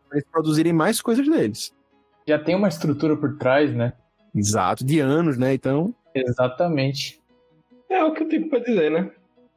Pra 0.08 0.18
eles 0.18 0.28
produzirem 0.30 0.72
mais 0.72 1.00
coisas 1.00 1.26
deles. 1.26 1.72
Já 2.26 2.38
tem 2.38 2.54
uma 2.54 2.68
estrutura 2.68 3.16
por 3.16 3.36
trás, 3.36 3.74
né? 3.74 3.94
Exato, 4.34 4.84
de 4.84 5.00
anos, 5.00 5.38
né? 5.38 5.54
Então. 5.54 5.94
Exatamente. 6.14 7.20
É 7.88 8.02
o 8.02 8.12
que 8.12 8.22
eu 8.22 8.28
tenho 8.28 8.48
pra 8.48 8.58
dizer, 8.58 8.90
né? 8.90 9.10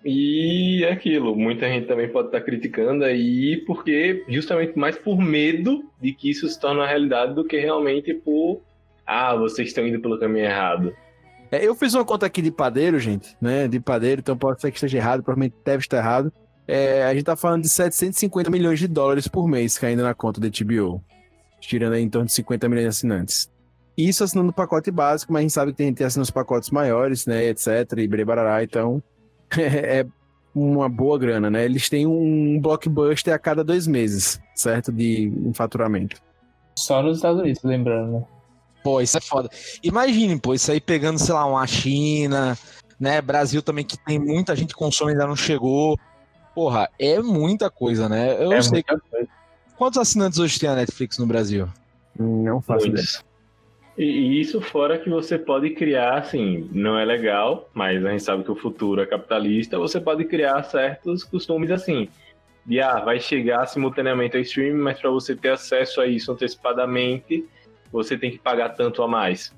E 0.06 0.84
é 0.84 0.92
aquilo, 0.92 1.36
muita 1.36 1.68
gente 1.68 1.88
também 1.88 2.08
pode 2.10 2.28
estar 2.28 2.42
criticando 2.42 3.04
aí, 3.04 3.64
porque 3.66 4.24
justamente 4.30 4.78
mais 4.78 4.98
por 4.98 5.20
medo 5.20 5.84
de 6.00 6.14
que 6.14 6.30
isso 6.30 6.48
se 6.48 6.60
torne 6.60 6.80
uma 6.80 6.88
realidade 6.88 7.34
do 7.34 7.44
que 7.44 7.58
realmente 7.58 8.14
por 8.14 8.62
ah, 9.06 9.36
vocês 9.36 9.70
estão 9.70 9.88
indo 9.88 10.00
pelo 10.00 10.20
caminho 10.20 10.46
errado. 10.46 10.96
É, 11.52 11.66
eu 11.66 11.74
fiz 11.74 11.94
uma 11.94 12.06
conta 12.06 12.26
aqui 12.26 12.42
de 12.42 12.52
padeiro, 12.52 13.00
gente, 13.00 13.36
né? 13.42 13.68
De 13.68 13.80
padeiro, 13.80 14.22
então 14.22 14.38
pode 14.38 14.62
ser 14.62 14.70
que 14.70 14.78
esteja 14.78 14.98
errado, 14.98 15.24
provavelmente 15.24 15.56
deve 15.66 15.80
estar 15.80 15.98
errado. 15.98 16.32
É, 16.68 17.04
a 17.04 17.14
gente 17.14 17.24
tá 17.24 17.36
falando 17.36 17.64
de 17.64 17.70
750 17.70 18.52
milhões 18.52 18.78
de 18.78 18.88
dólares 18.88 19.28
por 19.28 19.48
mês 19.48 19.78
caindo 19.78 20.04
na 20.04 20.14
conta 20.14 20.40
da 20.40 20.48
HBO. 20.48 21.02
Tirando 21.60 21.94
aí 21.94 22.04
em 22.04 22.10
torno 22.10 22.28
de 22.28 22.34
50 22.34 22.68
milhões 22.68 22.84
de 22.84 22.90
assinantes. 22.90 23.50
Isso 23.98 24.24
assinando 24.24 24.50
o 24.50 24.54
pacote 24.54 24.92
básico, 24.92 25.34
mas 25.34 25.40
a 25.40 25.42
gente 25.42 25.54
sabe 25.54 25.72
que 25.72 25.78
tem 25.78 25.88
gente 25.88 26.04
assinando 26.04 26.26
os 26.26 26.32
pacotes 26.32 26.70
maiores, 26.70 27.26
né? 27.26 27.46
Etc. 27.46 27.68
E 27.98 28.08
brebarará, 28.08 28.64
então 28.64 29.02
é 29.58 30.06
uma 30.54 30.88
boa 30.88 31.18
grana, 31.18 31.50
né? 31.50 31.66
Eles 31.66 31.90
têm 31.90 32.06
um 32.06 32.60
blockbuster 32.60 33.34
a 33.34 33.40
cada 33.40 33.64
dois 33.64 33.88
meses, 33.88 34.40
certo? 34.56 34.92
De 34.92 35.32
um 35.44 35.54
faturamento. 35.54 36.22
Só 36.76 37.02
nos 37.02 37.18
Estados 37.18 37.42
Unidos, 37.42 37.64
lembrando, 37.64 38.12
né? 38.20 38.26
Pô, 38.84 39.02
isso 39.02 39.18
é 39.18 39.22
foda. 39.22 39.50
Imagine, 39.84 40.40
pô, 40.40 40.54
isso 40.54 40.72
aí 40.72 40.80
pegando, 40.80 41.20
sei 41.20 41.34
lá, 41.34 41.46
uma 41.46 41.66
China, 41.66 42.58
né? 43.00 43.20
Brasil 43.20 43.62
também, 43.62 43.84
que 43.84 43.98
tem 43.98 44.20
muita 44.20 44.56
gente 44.56 44.70
que 44.70 44.80
consome 44.80 45.12
e 45.12 45.14
ainda 45.14 45.28
não 45.28 45.36
chegou. 45.36 46.00
Porra, 46.54 46.90
é 47.00 47.20
muita 47.20 47.70
coisa, 47.70 48.08
né? 48.08 48.36
Eu 48.42 48.52
é 48.52 48.56
não 48.56 48.62
sei. 48.62 48.72
muita 48.74 49.00
coisa. 49.00 49.28
Quantos 49.76 50.00
assinantes 50.00 50.40
hoje 50.40 50.60
tem 50.60 50.70
a 50.70 50.76
Netflix 50.76 51.18
no 51.18 51.26
Brasil? 51.28 51.68
Não 52.18 52.62
faço 52.62 52.88
ideia. 52.88 53.06
E, 53.98 54.40
isso 54.40 54.62
fora 54.62 54.98
que 54.98 55.10
você 55.10 55.38
pode 55.38 55.72
criar, 55.72 56.20
assim, 56.20 56.70
não 56.72 56.98
é 56.98 57.04
legal, 57.04 57.70
mas 57.74 58.06
a 58.06 58.12
gente 58.12 58.24
sabe 58.24 58.44
que 58.44 58.52
o 58.52 58.56
futuro 58.56 59.02
é 59.02 59.06
capitalista, 59.06 59.80
você 59.80 60.00
pode 60.00 60.24
criar 60.26 60.62
certos 60.64 61.24
costumes 61.24 61.72
assim. 61.72 62.08
De, 62.66 62.80
ah, 62.82 63.00
vai 63.00 63.20
chegar 63.20 63.66
simultaneamente 63.66 64.36
ao 64.36 64.42
streaming, 64.42 64.82
mas 64.82 65.00
para 65.00 65.10
você 65.10 65.36
ter 65.36 65.50
acesso 65.50 66.02
a 66.02 66.06
isso 66.06 66.32
antecipadamente, 66.32 67.46
você 67.92 68.18
tem 68.18 68.30
que 68.30 68.38
pagar 68.38 68.70
tanto 68.70 69.02
a 69.02 69.08
mais. 69.08 69.56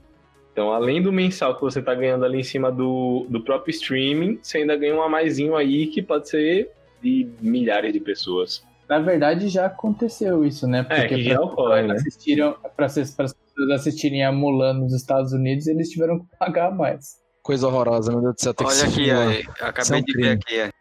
Então, 0.54 0.72
além 0.72 1.02
do 1.02 1.12
mensal 1.12 1.56
que 1.56 1.62
você 1.62 1.80
está 1.80 1.94
ganhando 1.94 2.24
ali 2.24 2.40
em 2.40 2.44
cima 2.44 2.72
do, 2.72 3.26
do 3.30 3.42
próprio 3.42 3.72
streaming, 3.72 4.40
você 4.42 4.60
ainda 4.60 4.76
ganha 4.76 4.96
um 4.96 5.02
a 5.02 5.10
maisinho 5.10 5.56
aí 5.56 5.88
que 5.88 6.02
pode 6.02 6.30
ser 6.30 6.70
de 7.02 7.28
milhares 7.42 7.94
de 7.94 8.00
pessoas. 8.00 8.64
Na 8.88 9.00
verdade, 9.00 9.48
já 9.50 9.68
aconteceu 9.68 10.44
isso, 10.44 10.68
né? 10.68 10.86
É, 10.90 11.08
que 11.08 11.24
já 11.24 11.40
ocorre, 11.40 11.84
né? 11.84 11.94
assistiram, 11.94 12.56
para 12.76 12.88
as 12.88 12.98
pessoas 13.60 13.82
assistirem 13.82 14.24
a 14.24 14.32
Mulan 14.32 14.74
nos 14.74 14.94
Estados 14.94 15.34
Unidos, 15.34 15.68
eles 15.68 15.90
tiveram 15.90 16.20
que 16.20 16.26
pagar 16.38 16.72
mais. 16.72 17.18
Coisa 17.44 17.68
horrorosa, 17.68 18.12
meu 18.12 18.22
Deus 18.22 18.36
do 18.36 18.42
céu. 18.42 18.54
Tem 18.54 18.68
que 18.68 18.74
Olha 18.74 18.84
aqui, 18.84 19.10
é 19.10 19.66
acabei 19.66 20.02
de 20.02 20.14
crime. 20.14 20.28
ver 20.28 20.34
aqui, 20.34 20.60
é. 20.60 20.72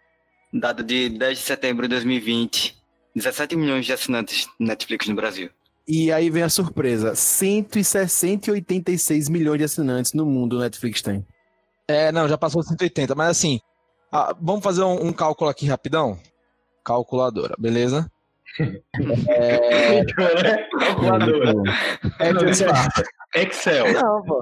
dado 0.52 0.82
de 0.82 1.08
10 1.08 1.38
de 1.38 1.44
setembro 1.44 1.88
de 1.88 1.94
2020. 1.94 2.78
17 3.14 3.56
milhões 3.56 3.84
de 3.84 3.92
assinantes 3.92 4.46
Netflix 4.60 5.08
no 5.08 5.14
Brasil. 5.14 5.50
E 5.86 6.12
aí 6.12 6.30
vem 6.30 6.42
a 6.42 6.48
surpresa: 6.48 7.14
160 7.14 8.50
e 8.50 8.52
86 8.52 9.28
milhões 9.28 9.58
de 9.58 9.64
assinantes 9.64 10.12
no 10.12 10.26
mundo 10.26 10.56
o 10.56 10.60
Netflix 10.60 11.02
tem. 11.02 11.26
É, 11.88 12.12
não, 12.12 12.28
já 12.28 12.36
passou 12.36 12.62
180, 12.62 13.14
mas 13.14 13.30
assim, 13.30 13.60
ah, 14.12 14.36
vamos 14.38 14.62
fazer 14.62 14.82
um, 14.82 15.06
um 15.06 15.12
cálculo 15.12 15.48
aqui 15.48 15.66
rapidão? 15.66 16.18
Calculadora, 16.84 17.54
beleza? 17.58 18.10
É, 19.28 20.04
Calculadora. 20.78 21.52
É, 22.20 22.30
Excel. 23.42 23.92
não, 23.92 24.22
pô. 24.22 24.40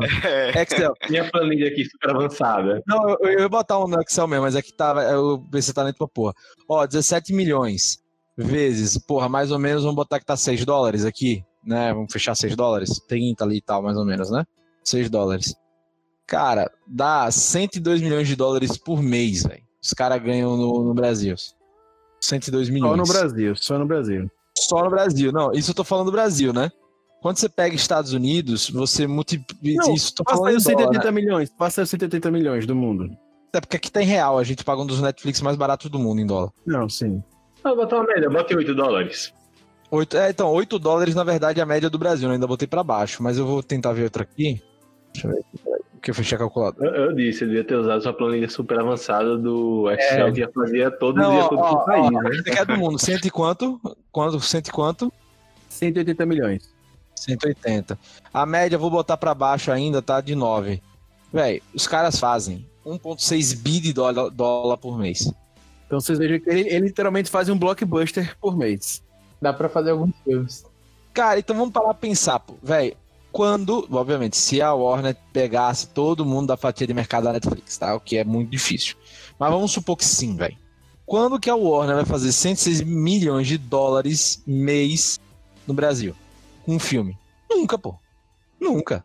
Excel. 0.54 0.94
Minha 1.10 1.30
planilha 1.30 1.68
aqui 1.68 1.84
super 1.84 2.10
avançada. 2.10 2.82
Não, 2.86 3.10
eu, 3.10 3.18
eu 3.22 3.40
ia 3.40 3.48
botar 3.48 3.78
um 3.78 3.88
no 3.88 4.00
Excel 4.00 4.26
mesmo, 4.26 4.44
mas 4.44 4.54
é 4.54 4.62
que 4.62 4.72
tava, 4.72 5.02
eu 5.02 5.44
pensei 5.50 5.74
talento 5.74 5.98
pra 5.98 6.08
porra. 6.08 6.32
Ó, 6.68 6.86
17 6.86 7.32
milhões 7.32 7.98
vezes, 8.36 8.98
porra, 8.98 9.28
mais 9.28 9.50
ou 9.50 9.58
menos, 9.58 9.82
vamos 9.82 9.96
botar 9.96 10.18
que 10.18 10.26
tá 10.26 10.36
6 10.36 10.64
dólares 10.64 11.04
aqui, 11.04 11.44
né? 11.64 11.92
Vamos 11.92 12.12
fechar 12.12 12.34
6 12.34 12.54
dólares, 12.54 13.00
30 13.08 13.44
ali 13.44 13.56
e 13.56 13.62
tal, 13.62 13.82
mais 13.82 13.96
ou 13.96 14.04
menos, 14.04 14.30
né? 14.30 14.44
6 14.84 15.10
dólares. 15.10 15.54
Cara, 16.26 16.70
dá 16.86 17.30
102 17.30 18.02
milhões 18.02 18.28
de 18.28 18.36
dólares 18.36 18.76
por 18.76 19.02
mês, 19.02 19.44
velho. 19.44 19.62
Os 19.82 19.92
caras 19.92 20.20
ganham 20.22 20.56
no, 20.56 20.84
no 20.84 20.94
Brasil. 20.94 21.34
102 22.20 22.68
milhões. 22.68 22.90
Só 22.90 22.96
no 22.96 23.04
Brasil, 23.04 23.56
só 23.56 23.78
no 23.78 23.86
Brasil. 23.86 24.30
Só 24.56 24.84
no 24.84 24.90
Brasil. 24.90 25.32
Não, 25.32 25.52
isso 25.52 25.70
eu 25.70 25.74
tô 25.74 25.84
falando 25.84 26.06
do 26.06 26.12
Brasil, 26.12 26.52
né? 26.52 26.70
Quando 27.20 27.38
você 27.38 27.48
pega 27.48 27.74
Estados 27.74 28.12
Unidos, 28.12 28.70
você 28.70 29.06
multiplica. 29.06 29.86
Não, 29.86 29.94
isso 29.94 30.14
tô 30.14 30.24
Passa 30.24 30.36
falando 30.36 30.50
aí 30.50 30.56
os 30.56 30.66
em 30.66 30.72
dólar, 30.72 30.84
180 30.92 31.04
né? 31.04 31.10
milhões, 31.20 31.50
passa 31.50 31.80
aí 31.80 31.84
os 31.84 31.90
180 31.90 32.30
milhões 32.30 32.66
do 32.66 32.74
mundo. 32.74 33.10
Até 33.48 33.60
porque 33.60 33.76
aqui 33.76 33.90
tá 33.90 34.02
em 34.02 34.06
real, 34.06 34.38
a 34.38 34.44
gente 34.44 34.62
paga 34.64 34.82
um 34.82 34.86
dos 34.86 35.00
Netflix 35.00 35.40
mais 35.40 35.56
baratos 35.56 35.90
do 35.90 35.98
mundo 35.98 36.20
em 36.20 36.26
dólar. 36.26 36.50
Não, 36.66 36.88
sim. 36.88 37.22
Ah, 37.64 37.74
botar 37.74 37.96
uma 37.96 38.06
média, 38.06 38.30
bota 38.30 38.54
8 38.54 38.74
dólares. 38.74 39.32
Oito, 39.90 40.16
é, 40.16 40.30
então, 40.30 40.52
8 40.52 40.78
dólares, 40.78 41.14
na 41.14 41.24
verdade, 41.24 41.60
é 41.60 41.62
a 41.62 41.66
média 41.66 41.88
do 41.88 41.98
Brasil. 41.98 42.28
Eu 42.28 42.34
ainda 42.34 42.46
botei 42.46 42.68
pra 42.68 42.84
baixo, 42.84 43.22
mas 43.22 43.38
eu 43.38 43.46
vou 43.46 43.62
tentar 43.62 43.92
ver 43.92 44.04
outra 44.04 44.22
aqui. 44.22 44.62
Deixa 45.12 45.28
eu 45.28 45.32
ver 45.32 45.40
aqui, 45.40 45.75
porque 46.06 46.10
eu 46.10 46.14
fechei 46.14 46.36
a 46.36 46.38
calculadora. 46.38 46.86
Eu, 46.86 47.06
eu 47.06 47.12
disse, 47.14 47.42
eu 47.42 47.48
devia 47.48 47.64
ter 47.64 47.74
usado 47.74 48.00
sua 48.00 48.12
planilha 48.12 48.48
super 48.48 48.78
avançada 48.78 49.36
do 49.36 49.90
Excel 49.90 50.32
que 50.32 50.40
já 50.40 50.48
fazia 50.52 50.90
todo 50.90 51.16
Não, 51.16 51.32
dia, 51.32 51.48
todo 51.48 51.58
ó, 51.58 51.76
país, 51.84 52.06
ó, 52.06 52.10
né? 52.10 52.30
é 52.46 52.64
do 52.64 52.76
mundo. 52.76 52.98
Cento 52.98 53.26
e 53.26 53.30
quanto? 53.30 53.80
quanto? 54.12 54.40
Cento 54.40 54.68
e 54.68 54.70
quanto? 54.70 55.12
180 55.68 56.24
milhões. 56.26 56.72
180. 57.16 57.98
A 58.32 58.46
média, 58.46 58.76
eu 58.76 58.80
vou 58.80 58.90
botar 58.90 59.16
pra 59.16 59.34
baixo 59.34 59.72
ainda, 59.72 60.00
tá? 60.00 60.20
De 60.20 60.36
9. 60.36 60.80
Véi, 61.32 61.60
os 61.74 61.88
caras 61.88 62.20
fazem 62.20 62.64
1,6 62.86 63.56
bi 63.58 63.80
de 63.80 63.92
dólar, 63.92 64.30
dólar 64.30 64.76
por 64.76 64.96
mês. 64.96 65.32
Então 65.86 65.98
vocês 65.98 66.18
vejam 66.18 66.38
que 66.38 66.48
ele, 66.48 66.68
ele 66.68 66.86
literalmente 66.86 67.30
faz 67.30 67.48
um 67.48 67.58
blockbuster 67.58 68.36
por 68.40 68.56
mês. 68.56 69.02
Dá 69.42 69.52
pra 69.52 69.68
fazer 69.68 69.90
alguns 69.90 70.14
filmes. 70.22 70.64
Cara, 71.12 71.40
então 71.40 71.56
vamos 71.56 71.72
parar 71.72 71.86
pra 71.86 71.94
pensar, 71.94 72.38
pô. 72.38 72.54
Quando, 73.36 73.86
obviamente, 73.90 74.34
se 74.34 74.62
a 74.62 74.72
Warner 74.72 75.14
pegasse 75.30 75.88
todo 75.88 76.24
mundo 76.24 76.46
da 76.46 76.56
fatia 76.56 76.86
de 76.86 76.94
mercado 76.94 77.24
da 77.24 77.34
Netflix, 77.34 77.76
tá? 77.76 77.94
O 77.94 78.00
que 78.00 78.16
é 78.16 78.24
muito 78.24 78.48
difícil. 78.48 78.96
Mas 79.38 79.50
vamos 79.50 79.72
supor 79.72 79.94
que 79.98 80.06
sim, 80.06 80.34
velho. 80.34 80.56
Quando 81.04 81.38
que 81.38 81.50
a 81.50 81.54
Warner 81.54 81.96
vai 81.96 82.06
fazer 82.06 82.32
106 82.32 82.80
milhões 82.80 83.46
de 83.46 83.58
dólares 83.58 84.42
mês 84.46 85.20
no 85.66 85.74
Brasil? 85.74 86.16
Com 86.64 86.76
um 86.76 86.78
filme? 86.78 87.18
Nunca, 87.50 87.78
pô. 87.78 87.96
Nunca. 88.58 89.04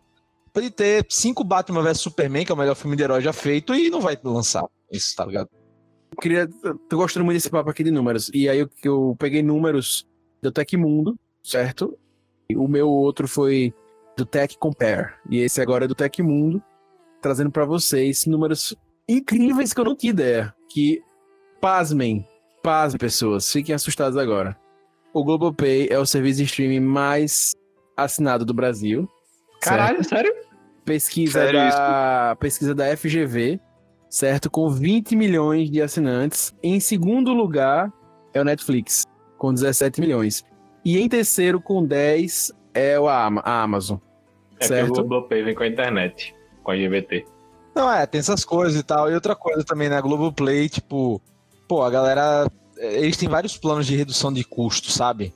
Pode 0.54 0.70
ter 0.70 1.06
cinco 1.10 1.44
Batman 1.44 1.84
vs 1.84 2.00
Superman, 2.00 2.46
que 2.46 2.54
é 2.54 2.56
o 2.56 2.58
melhor 2.58 2.76
filme 2.76 2.96
de 2.96 3.04
herói 3.04 3.20
já 3.20 3.34
feito, 3.34 3.76
e 3.76 3.89
não 3.89 4.00
vai 4.00 4.17
lançar 4.24 4.63
isso, 4.89 5.13
tá 5.13 5.26
ligado? 5.26 5.50
Eu 6.10 6.22
queria, 6.22 6.48
tô 6.88 6.96
gostando 6.96 7.26
muito 7.26 7.36
desse 7.36 7.50
papo 7.50 7.70
aqui 7.70 7.84
de 7.84 7.91
números. 7.91 8.32
E 8.34 8.48
aí 8.48 8.60
eu, 8.60 8.70
eu 8.82 9.13
peguei 9.20 9.44
números 9.44 10.08
do 10.41 10.54
Tecmundo, 10.54 11.20
certo? 11.44 12.00
E 12.50 12.56
o 12.56 12.65
meu 12.65 12.88
outro 12.88 13.28
foi 13.28 13.74
do 14.17 14.26
Tech 14.26 14.58
Compare. 14.58 15.13
E 15.30 15.39
esse 15.39 15.62
agora 15.62 15.86
é 15.86 15.88
do 15.88 15.95
Tecmundo, 15.95 16.62
trazendo 17.21 17.52
pra 17.52 17.65
vocês 17.65 18.26
números 18.26 18.76
incríveis 19.08 19.74
que 19.74 19.80
eu 19.80 19.86
não 19.86 19.95
tinha 19.95 20.12
ideia. 20.12 20.54
Que, 20.69 21.02
pasmem, 21.60 22.26
pasmem 22.63 23.00
pessoas, 23.00 23.52
fiquem 23.52 23.76
assustados 23.76 24.17
agora. 24.17 24.58
O 25.13 25.24
Globopay 25.24 25.88
é 25.89 26.00
o 26.00 26.06
serviço 26.06 26.38
de 26.38 26.45
streaming 26.45 26.80
mais 26.80 27.54
assinado 27.97 28.45
do 28.45 28.54
Brasil. 28.54 29.08
Caralho, 29.62 30.04
sério? 30.04 30.34
Pesquisa 30.86 31.39
Sério 31.39 31.60
da 31.60 32.36
pesquisa 32.39 32.74
da 32.74 32.97
FGV, 32.97 33.60
certo? 34.10 34.50
Com 34.50 34.69
20 34.69 35.15
milhões 35.15 35.69
de 35.69 35.82
assinantes. 35.82 36.54
Em 36.63 36.80
segundo 36.80 37.34
lugar 37.34 37.91
é 38.34 38.41
o 38.41 38.43
Netflix, 38.43 39.04
com 39.38 39.54
17 39.54 40.02
milhões. 40.02 40.43
E 40.84 40.97
em 40.97 41.08
terceiro, 41.08 41.62
com 41.62 41.86
10, 41.86 42.52
é 42.74 43.00
o 43.00 43.08
a 43.08 43.26
Amazon. 43.44 43.98
É 44.60 44.66
Certo. 44.66 44.94
que 44.94 45.00
o 45.00 45.04
Globopay 45.04 45.44
vem 45.44 45.56
com 45.56 45.64
a 45.64 45.68
internet, 45.68 46.36
com 46.64 46.72
a 46.72 46.76
GVT. 46.76 47.26
Não, 47.74 47.92
é, 47.92 48.06
tem 48.06 48.20
essas 48.20 48.44
coisas 48.44 48.80
e 48.80 48.84
tal. 48.84 49.10
E 49.10 49.16
outra 49.16 49.36
coisa 49.36 49.64
também, 49.64 49.90
né? 49.90 50.02
Globoplay, 50.02 50.70
tipo, 50.70 51.22
pô, 51.68 51.84
a 51.84 51.90
galera. 51.90 52.48
Eles 52.78 53.18
têm 53.18 53.30
vários 53.30 53.58
planos 53.58 53.86
de 53.86 53.96
redução 53.96 54.32
de 54.32 54.44
custo, 54.44 54.92
sabe? 54.92 55.34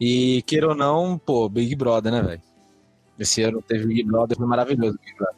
E 0.00 0.42
queira 0.46 0.68
ou 0.68 0.74
não, 0.74 1.18
pô, 1.18 1.48
Big 1.48 1.74
Brother, 1.74 2.12
né, 2.12 2.22
velho? 2.22 2.42
Esse 3.18 3.42
ano 3.42 3.62
teve 3.62 3.86
Big 3.86 4.04
Brother, 4.04 4.36
foi 4.36 4.46
maravilhoso. 4.46 4.98
Big 5.02 5.16
Brother. 5.16 5.36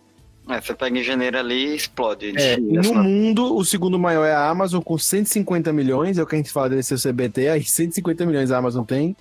É, 0.49 0.61
você 0.61 0.75
pega 0.75 0.99
em 0.99 1.03
janeiro 1.03 1.39
ali 1.39 1.73
e 1.73 1.77
explode. 1.77 2.33
É, 2.37 2.57
no 2.57 2.95
mundo, 2.95 3.55
o 3.55 3.65
segundo 3.65 3.99
maior 3.99 4.25
é 4.25 4.33
a 4.33 4.49
Amazon, 4.49 4.81
com 4.81 4.97
150 4.97 5.73
milhões. 5.73 6.17
É 6.17 6.23
o 6.23 6.27
que 6.27 6.35
a 6.35 6.39
gente 6.39 6.51
fala 6.51 6.71
desse 6.71 6.95
CBT. 6.97 7.49
Aí 7.49 7.63
150 7.63 8.25
milhões 8.25 8.51
a 8.51 8.57
Amazon 8.57 8.83
tem. 8.83 9.15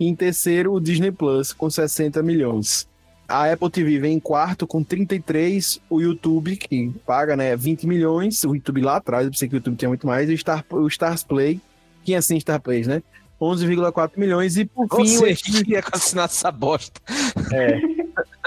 E 0.00 0.06
em 0.06 0.14
terceiro, 0.14 0.72
o 0.72 0.80
Disney 0.80 1.12
Plus, 1.12 1.52
com 1.52 1.68
60 1.68 2.22
milhões. 2.22 2.88
A 3.28 3.52
Apple 3.52 3.70
TV 3.70 3.98
vem 3.98 4.14
em 4.14 4.18
quarto, 4.18 4.66
com 4.66 4.82
33. 4.82 5.78
O 5.90 6.00
YouTube, 6.00 6.56
que 6.56 6.88
paga 7.06 7.36
né, 7.36 7.54
20 7.54 7.86
milhões. 7.86 8.42
O 8.42 8.54
YouTube 8.54 8.80
lá 8.80 8.96
atrás, 8.96 9.26
eu 9.26 9.30
pensei 9.30 9.46
que 9.46 9.54
o 9.54 9.58
YouTube 9.58 9.76
tinha 9.76 9.90
muito 9.90 10.06
mais. 10.06 10.30
E 10.30 10.32
o, 10.32 10.38
Star, 10.38 10.64
o 10.70 10.88
Stars 10.88 11.22
Play, 11.22 11.60
quem 12.02 12.16
assiste 12.16 12.40
Star 12.40 12.60
Plays, 12.60 12.86
né? 12.86 13.02
11,4 13.38 14.12
milhões. 14.16 14.56
E 14.56 14.64
por 14.64 14.88
fim, 14.88 15.16
o 15.16 15.20
Você 15.20 15.34
que 15.34 15.52
queria 15.52 15.82
assinar 15.92 16.24
essa 16.24 16.50
bosta. 16.50 17.00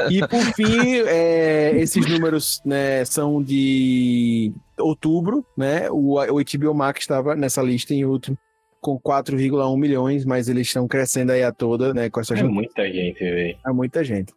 E 0.10 0.20
por 0.28 0.44
fim, 0.56 0.98
é, 1.08 1.72
Esses 1.78 2.06
números 2.06 2.62
né, 2.66 3.06
são 3.06 3.42
de 3.42 4.52
outubro, 4.78 5.46
né? 5.56 5.90
O, 5.92 6.16
o 6.20 6.44
HBO 6.44 6.74
Max 6.74 7.02
estava 7.02 7.36
nessa 7.36 7.62
lista 7.62 7.94
em 7.94 8.04
outubro 8.04 8.40
com 8.84 9.00
4,1 9.00 9.78
milhões, 9.80 10.26
mas 10.26 10.50
eles 10.50 10.68
estão 10.68 10.88
crescendo 10.88 11.32
aí 11.32 11.42
a 11.42 11.52
toda, 11.52 11.94
né? 11.94 12.10
Com 12.10 12.20
essa 12.20 12.34
É 12.34 12.38
gente. 12.38 12.52
muita 12.52 12.86
gente, 12.92 13.20
velho. 13.20 13.58
É 13.66 13.72
muita 13.72 14.04
gente. 14.04 14.34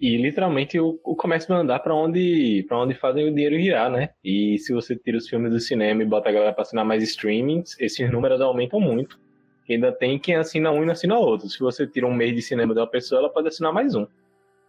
E 0.00 0.16
literalmente 0.16 0.80
o, 0.80 0.98
o 1.04 1.14
comércio 1.14 1.48
vai 1.48 1.58
andar 1.58 1.78
pra 1.80 1.94
onde, 1.94 2.64
pra 2.66 2.80
onde 2.80 2.94
fazem 2.94 3.28
o 3.28 3.32
dinheiro 3.34 3.60
girar, 3.60 3.90
né? 3.90 4.10
E 4.24 4.58
se 4.58 4.72
você 4.72 4.96
tira 4.96 5.18
os 5.18 5.28
filmes 5.28 5.52
do 5.52 5.60
cinema 5.60 6.02
e 6.02 6.06
bota 6.06 6.30
a 6.30 6.32
galera 6.32 6.52
pra 6.52 6.62
assinar 6.62 6.84
mais 6.84 7.02
streamings, 7.02 7.78
esses 7.78 8.10
números 8.10 8.40
aumentam 8.40 8.80
muito. 8.80 9.20
E 9.68 9.74
ainda 9.74 9.92
tem 9.92 10.18
quem 10.18 10.34
assina 10.34 10.70
um 10.70 10.82
e 10.82 10.86
não 10.86 10.92
assina 10.92 11.18
outro. 11.18 11.48
Se 11.48 11.58
você 11.60 11.86
tira 11.86 12.06
um 12.06 12.14
mês 12.14 12.34
de 12.34 12.42
cinema 12.42 12.74
de 12.74 12.80
uma 12.80 12.86
pessoa, 12.90 13.20
ela 13.20 13.30
pode 13.30 13.48
assinar 13.48 13.72
mais 13.72 13.94
um. 13.94 14.06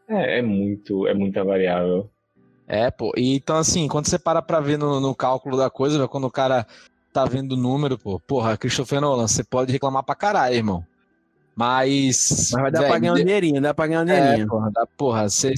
É, 0.07 0.39
é 0.39 0.41
muito, 0.41 1.07
é 1.07 1.13
muita 1.13 1.43
variável. 1.43 2.09
É, 2.67 2.89
pô. 2.91 3.11
E, 3.17 3.35
então, 3.35 3.57
assim, 3.57 3.87
quando 3.87 4.07
você 4.07 4.17
para 4.19 4.41
pra 4.41 4.59
ver 4.59 4.77
no, 4.77 4.99
no 4.99 5.15
cálculo 5.15 5.57
da 5.57 5.69
coisa, 5.69 6.07
quando 6.07 6.25
o 6.25 6.31
cara 6.31 6.65
tá 7.15 7.23
vendo 7.23 7.53
o 7.53 7.57
número, 7.57 7.97
pô, 7.97 8.19
porra, 8.19 8.57
Christopher 8.57 8.99
Nolan, 8.99 9.25
você 9.25 9.41
pode 9.41 9.71
reclamar 9.71 10.03
pra 10.03 10.13
caralho, 10.15 10.53
irmão. 10.53 10.85
Mas. 11.55 12.51
Mas 12.51 12.61
vai 12.61 12.69
dar 12.69 12.81
véi, 12.81 12.89
pra 12.89 12.99
ganhar 12.99 13.13
um 13.13 13.15
dinheirinho, 13.15 13.61
dá 13.61 13.73
pra 13.73 13.87
ganhar 13.87 14.01
um 14.01 14.09
É, 14.09 14.19
dinheirinho. 14.19 14.47
porra, 14.49 14.69
dá, 14.69 14.85
porra, 14.85 15.29
você 15.29 15.53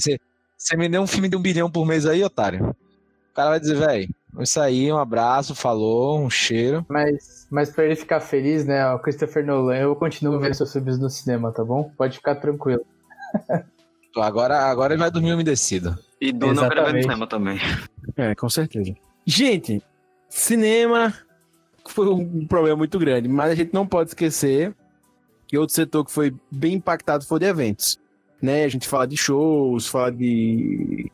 me 0.76 0.88
deu 0.88 1.02
um 1.02 1.06
filme 1.08 1.28
de 1.28 1.36
um 1.36 1.42
bilhão 1.42 1.68
por 1.68 1.84
mês 1.84 2.06
aí, 2.06 2.22
otário. 2.22 2.70
O 2.70 3.34
cara 3.34 3.50
vai 3.50 3.58
dizer, 3.58 3.74
velho, 3.74 4.08
isso 4.38 4.60
aí, 4.60 4.92
um 4.92 4.98
abraço, 4.98 5.52
falou, 5.52 6.20
um 6.20 6.30
cheiro. 6.30 6.86
Mas, 6.88 7.48
mas 7.50 7.70
pra 7.70 7.86
ele 7.86 7.96
ficar 7.96 8.20
feliz, 8.20 8.64
né, 8.64 8.88
o 8.92 9.00
Christopher 9.00 9.44
Nolan, 9.44 9.76
eu 9.78 9.96
continuo 9.96 10.38
vendo 10.38 10.54
seus 10.54 10.72
filmes 10.72 10.96
no 10.96 11.10
cinema, 11.10 11.50
tá 11.50 11.64
bom? 11.64 11.90
Pode 11.98 12.18
ficar 12.18 12.36
tranquilo. 12.36 12.86
Agora, 14.16 14.60
agora 14.60 14.94
ele 14.94 15.00
vai 15.00 15.10
dormir 15.10 15.32
umedecido. 15.32 15.98
E 16.20 16.30
Duna 16.32 16.62
eu 16.62 16.68
quero 16.68 16.84
ver 16.86 16.92
no 16.94 17.02
cinema 17.02 17.26
também. 17.26 17.58
É, 18.16 18.34
com 18.36 18.48
certeza. 18.48 18.94
Gente, 19.26 19.82
cinema 20.28 21.12
foi 21.92 22.08
um 22.08 22.46
problema 22.46 22.76
muito 22.76 22.98
grande, 22.98 23.28
mas 23.28 23.50
a 23.50 23.54
gente 23.54 23.72
não 23.72 23.86
pode 23.86 24.10
esquecer 24.10 24.74
que 25.46 25.56
outro 25.56 25.74
setor 25.74 26.04
que 26.04 26.12
foi 26.12 26.34
bem 26.50 26.74
impactado 26.74 27.24
foi 27.24 27.40
de 27.40 27.46
eventos. 27.46 27.98
Né? 28.40 28.64
A 28.64 28.68
gente 28.68 28.86
fala 28.86 29.06
de 29.06 29.16
shows, 29.16 29.86
fala 29.86 30.12
de 30.12 31.10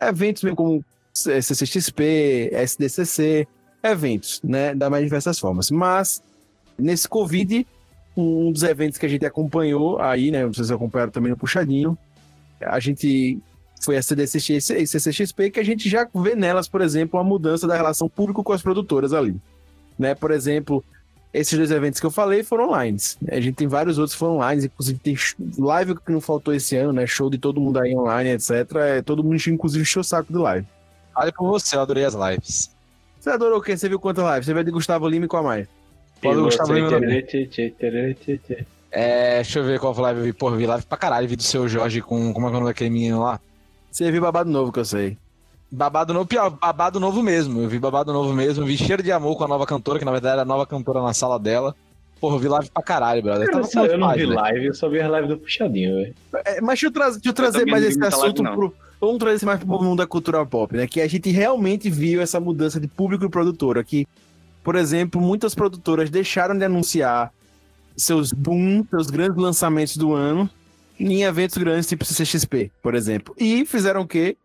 eventos 0.00 0.42
mesmo 0.42 0.56
como 0.56 0.84
CCXP, 1.14 2.50
SDCC, 2.52 3.48
eventos, 3.82 4.40
né? 4.42 4.74
Da 4.74 4.90
mais 4.90 5.04
diversas 5.04 5.38
formas. 5.38 5.70
Mas, 5.70 6.22
nesse 6.78 7.08
Covid, 7.08 7.66
um 8.16 8.52
dos 8.52 8.62
eventos 8.62 8.98
que 8.98 9.06
a 9.06 9.08
gente 9.08 9.24
acompanhou 9.24 10.00
aí, 10.00 10.30
né? 10.30 10.44
Vocês 10.46 10.70
acompanharam 10.70 11.12
também 11.12 11.30
no 11.30 11.36
Puxadinho, 11.36 11.96
a 12.60 12.78
gente 12.80 13.40
foi 13.82 13.96
a 13.96 14.02
CDCX 14.02 14.70
e 14.70 14.86
CCXP, 14.86 15.50
que 15.50 15.60
a 15.60 15.64
gente 15.64 15.88
já 15.88 16.08
vê 16.14 16.34
nelas, 16.34 16.68
por 16.68 16.80
exemplo, 16.80 17.20
a 17.20 17.24
mudança 17.24 17.66
da 17.66 17.76
relação 17.76 18.08
público 18.08 18.42
com 18.42 18.52
as 18.52 18.62
produtoras 18.62 19.12
ali. 19.12 19.36
Né? 19.98 20.14
Por 20.14 20.30
exemplo, 20.30 20.84
esses 21.32 21.56
dois 21.56 21.70
eventos 21.70 22.00
que 22.00 22.06
eu 22.06 22.10
falei 22.10 22.42
foram 22.42 22.68
online. 22.68 22.96
A 23.28 23.40
gente 23.40 23.54
tem 23.54 23.68
vários 23.68 23.98
outros 23.98 24.14
que 24.14 24.18
foram 24.18 24.36
online, 24.36 24.64
inclusive 24.64 24.98
tem 24.98 25.16
live 25.58 25.94
que 25.94 26.12
não 26.12 26.20
faltou 26.20 26.54
esse 26.54 26.76
ano, 26.76 26.92
né? 26.92 27.06
Show 27.06 27.28
de 27.28 27.38
todo 27.38 27.60
mundo 27.60 27.78
aí 27.78 27.94
online, 27.94 28.30
etc. 28.30 28.50
É, 28.76 29.02
todo 29.02 29.22
mundo, 29.22 29.36
inclusive, 29.48 29.82
encheu 29.82 30.00
o 30.00 30.04
saco 30.04 30.32
de 30.32 30.38
live. 30.38 30.66
Olha 31.14 31.32
por 31.32 31.46
você, 31.46 31.76
eu 31.76 31.80
adorei 31.80 32.04
as 32.04 32.14
lives. 32.14 32.70
Você 33.20 33.30
adorou 33.30 33.58
o 33.58 33.62
quê? 33.62 33.76
Você 33.76 33.88
viu 33.88 33.98
quantas 33.98 34.24
lives? 34.24 34.46
Você 34.46 34.52
a 34.52 34.62
de 34.62 34.70
Gustavo 34.70 35.08
Lima 35.08 35.24
e 35.24 35.28
qual 35.28 35.42
mais? 35.42 35.66
Pode 36.22 36.40
Gustavo 36.40 36.72
Lima 36.72 36.88
É, 38.90 39.36
deixa 39.36 39.58
eu 39.58 39.64
ver 39.64 39.78
qual 39.78 39.98
live 39.98 40.20
eu 40.20 40.24
vi. 40.26 40.32
Porra, 40.32 40.54
eu 40.54 40.58
vi 40.58 40.66
live 40.66 40.86
pra 40.86 40.96
caralho, 40.96 41.28
vi 41.28 41.36
do 41.36 41.42
seu 41.42 41.68
Jorge 41.68 42.00
com. 42.00 42.32
Como 42.32 42.46
é 42.46 42.50
que 42.50 42.54
é 42.54 42.58
o 42.58 42.60
nome 42.60 42.72
daquele 42.72 42.90
menino 42.90 43.20
lá? 43.20 43.40
Você 43.90 44.10
viu 44.10 44.22
babado 44.22 44.48
novo 44.48 44.72
que 44.72 44.78
eu 44.78 44.84
sei. 44.84 45.18
Babado 45.70 46.14
novo, 46.14 46.26
pior, 46.26 46.50
babado 46.50 47.00
novo 47.00 47.22
mesmo. 47.22 47.60
Eu 47.62 47.68
vi 47.68 47.78
babado 47.78 48.12
novo 48.12 48.32
mesmo, 48.32 48.62
eu 48.62 48.66
vi 48.66 48.76
cheiro 48.76 49.02
de 49.02 49.10
amor 49.10 49.36
com 49.36 49.44
a 49.44 49.48
nova 49.48 49.66
cantora, 49.66 49.98
que 49.98 50.04
na 50.04 50.12
verdade 50.12 50.34
era 50.34 50.42
a 50.42 50.44
nova 50.44 50.64
cantora 50.66 51.02
na 51.02 51.12
sala 51.12 51.38
dela. 51.38 51.74
Porra, 52.20 52.36
eu 52.36 52.38
vi 52.38 52.48
live 52.48 52.70
pra 52.70 52.82
caralho, 52.82 53.22
brother. 53.22 53.50
Cara, 53.50 53.66
Tava 53.68 53.86
eu 53.88 53.98
não 53.98 54.08
vi 54.12 54.18
velho. 54.20 54.34
live, 54.34 54.66
eu 54.66 54.74
só 54.74 54.88
vi 54.88 55.00
a 55.00 55.08
live 55.08 55.28
do 55.28 55.36
Puxadinho, 55.36 55.96
velho. 55.96 56.14
É, 56.46 56.60
mas 56.60 56.68
deixa 56.80 56.86
eu, 56.86 56.90
tra- 56.92 57.10
deixa 57.10 57.28
eu 57.28 57.32
trazer 57.34 57.58
também 57.58 57.72
mais 57.72 57.84
esse 57.84 58.02
assunto 58.02 58.42
live, 58.42 58.56
pro. 58.56 58.74
Vamos 58.98 59.18
trazer 59.18 59.36
isso 59.36 59.44
mais 59.46 59.58
pro 59.62 59.82
mundo 59.82 59.96
da 59.98 60.06
cultura 60.06 60.46
pop, 60.46 60.74
né? 60.74 60.86
Que 60.86 61.02
a 61.02 61.08
gente 61.08 61.30
realmente 61.30 61.90
viu 61.90 62.22
essa 62.22 62.40
mudança 62.40 62.80
de 62.80 62.88
público 62.88 63.24
e 63.26 63.28
produtora. 63.28 63.84
Que, 63.84 64.06
por 64.64 64.76
exemplo, 64.76 65.20
muitas 65.20 65.54
produtoras 65.54 66.08
deixaram 66.08 66.56
de 66.56 66.64
anunciar 66.64 67.30
seus 67.94 68.32
boom, 68.32 68.82
seus 68.88 69.10
grandes 69.10 69.36
lançamentos 69.36 69.96
do 69.98 70.14
ano 70.14 70.48
em 70.98 71.24
eventos 71.24 71.58
grandes 71.58 71.86
tipo 71.86 72.04
CCXP, 72.06 72.70
por 72.82 72.94
exemplo. 72.94 73.34
E 73.38 73.66
fizeram 73.66 74.00
o 74.00 74.06
quê? 74.06 74.38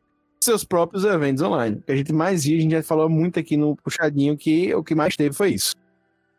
Seus 0.44 0.64
próprios 0.64 1.06
eventos 1.06 1.44
online. 1.44 1.78
O 1.78 1.82
que 1.84 1.92
a 1.92 1.96
gente 1.96 2.12
mais 2.12 2.44
viu, 2.44 2.58
a 2.58 2.62
gente 2.62 2.72
já 2.72 2.84
falou 2.84 3.08
muito 3.10 3.40
aqui 3.40 3.56
no 3.56 3.76
Puxadinho, 3.76 4.36
que 4.38 4.74
o 4.74 4.84
que 4.84 4.96
mais 4.96 5.16
teve 5.16 5.36
foi 5.36 5.52
isso. 5.52 5.76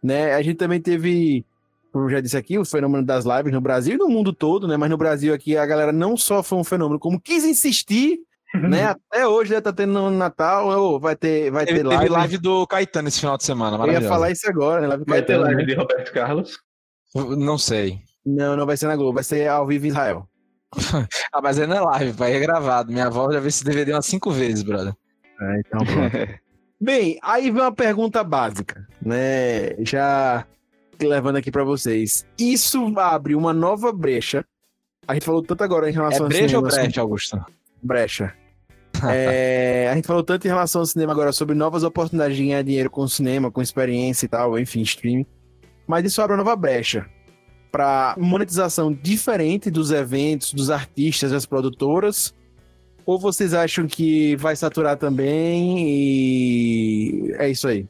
Né? 0.03 0.35
A 0.35 0.43
gente 0.43 0.57
também 0.57 0.81
teve 0.81 1.45
como 1.93 2.07
eu 2.07 2.11
já 2.11 2.21
disse 2.21 2.37
aqui, 2.37 2.59
o 2.59 2.65
fenômeno 2.65 3.05
das 3.05 3.27
lives 3.27 3.53
no 3.53 3.61
Brasil 3.61 3.95
e 3.95 3.99
no 3.99 4.09
mundo 4.09 4.33
todo, 4.33 4.67
né? 4.67 4.79
Mas 4.79 4.89
no 4.89 4.97
Brasil 4.97 5.35
aqui 5.35 5.59
a 5.59 5.67
galera 5.67 5.93
não 5.93 6.17
só 6.17 6.43
foi 6.43 6.59
um 6.59 6.65
fenômeno, 6.65 6.99
como 6.99 7.21
quis 7.21 7.45
insistir, 7.45 8.19
né? 8.55 8.85
Até 8.85 9.29
hoje, 9.29 9.53
né? 9.53 9.61
Tá 9.61 9.73
tendo 9.73 9.93
no 9.93 10.11
Natal, 10.11 10.69
ô, 10.69 10.99
vai 10.99 11.15
ter, 11.15 11.51
vai 11.51 11.67
Teve, 11.67 11.81
ter 11.81 11.85
teve 11.85 11.97
live. 11.97 12.09
live 12.13 12.39
do 12.39 12.67
Caetano 12.67 13.09
esse 13.09 13.21
final 13.21 13.37
de 13.37 13.45
semana, 13.45 13.77
Eu 13.85 13.93
ia 13.93 14.09
falar 14.09 14.31
isso 14.31 14.49
agora, 14.49 14.81
né? 14.81 14.87
Live 14.89 15.05
do 15.05 15.09
Vai 15.11 15.21
ter 15.21 15.27
Caetano, 15.27 15.45
live 15.45 15.61
né? 15.61 15.65
de 15.67 15.75
Roberto 15.75 16.13
Carlos. 16.13 16.59
Não 17.15 17.59
sei. 17.59 17.99
Não, 18.25 18.57
não 18.57 18.65
vai 18.65 18.77
ser 18.77 18.87
na 18.87 18.97
Globo, 18.97 19.15
vai 19.15 19.25
ser 19.25 19.47
ao 19.49 19.67
vivo 19.67 19.85
em 19.85 19.89
Israel. 19.89 20.27
Ah, 21.33 21.41
mas 21.43 21.59
aí 21.59 21.67
não 21.67 21.77
é 21.77 21.81
live, 21.81 22.13
pai, 22.17 22.35
é 22.35 22.41
gravado. 22.41 22.93
Minha 22.93 23.07
avó 23.07 23.31
já 23.33 23.39
viu 23.41 23.49
esse 23.49 23.65
DVD 23.65 23.93
umas 23.93 24.07
cinco 24.07 24.31
vezes, 24.31 24.63
brother. 24.63 24.95
É, 25.41 25.61
então 25.61 25.85
pronto. 25.85 26.41
Bem, 26.81 27.19
aí 27.23 27.51
vem 27.51 27.61
uma 27.63 27.73
pergunta 27.73 28.25
básica, 28.25 28.87
né? 29.01 29.77
Já 29.85 30.45
levando 31.01 31.37
aqui 31.37 31.51
pra 31.51 31.63
vocês. 31.65 32.27
Isso 32.39 32.93
abre 32.99 33.35
uma 33.35 33.53
nova 33.53 33.93
brecha. 33.93 34.45
A 35.07 35.15
gente 35.15 35.25
falou 35.27 35.43
tanto 35.43 35.63
agora 35.63 35.87
em 35.89 35.93
É 35.93 35.95
relação 35.95 36.25
ao 36.25 36.29
brecha 36.29 36.59
ou 36.59 36.71
cinema, 36.71 36.85
brecha, 36.85 37.01
Augusto? 37.01 37.45
brecha. 37.83 38.35
É, 39.11 39.89
a 39.91 39.97
gente 39.97 40.07
falou 40.07 40.23
tanto 40.23 40.47
em 40.47 40.49
relação 40.51 40.81
ao 40.83 40.87
cinema 40.87 41.13
agora 41.13 41.33
sobre 41.33 41.57
novas 41.57 41.83
oportunidades 41.83 42.37
de 42.37 42.45
ganhar 42.45 42.63
dinheiro 42.63 42.89
com 42.89 43.01
o 43.03 43.09
cinema, 43.09 43.51
com 43.51 43.61
experiência 43.61 44.27
e 44.27 44.29
tal, 44.29 44.57
enfim, 44.57 44.83
streaming. 44.83 45.27
Mas 45.89 46.05
isso 46.05 46.23
abre 46.23 46.37
uma 46.37 46.45
nova 46.45 46.55
brecha 46.55 47.05
para 47.73 48.15
monetização 48.19 48.93
diferente 48.93 49.71
dos 49.71 49.91
eventos, 49.91 50.53
dos 50.53 50.71
artistas, 50.71 51.33
das 51.33 51.47
produtoras. 51.47 52.35
Ou 53.05 53.19
vocês 53.19 53.55
acham 53.55 53.87
que 53.87 54.37
vai 54.37 54.55
saturar 54.55 54.97
também 54.97 55.89
e 55.89 57.35
é 57.39 57.51
isso 57.51 57.67
aí? 57.67 57.87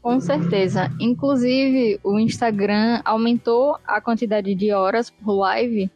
Com 0.00 0.18
certeza. 0.18 0.90
Inclusive, 0.98 2.00
o 2.02 2.18
Instagram 2.18 3.02
aumentou 3.04 3.76
a 3.86 4.00
quantidade 4.00 4.54
de 4.54 4.72
horas 4.72 5.10
por 5.10 5.34
live. 5.34 5.90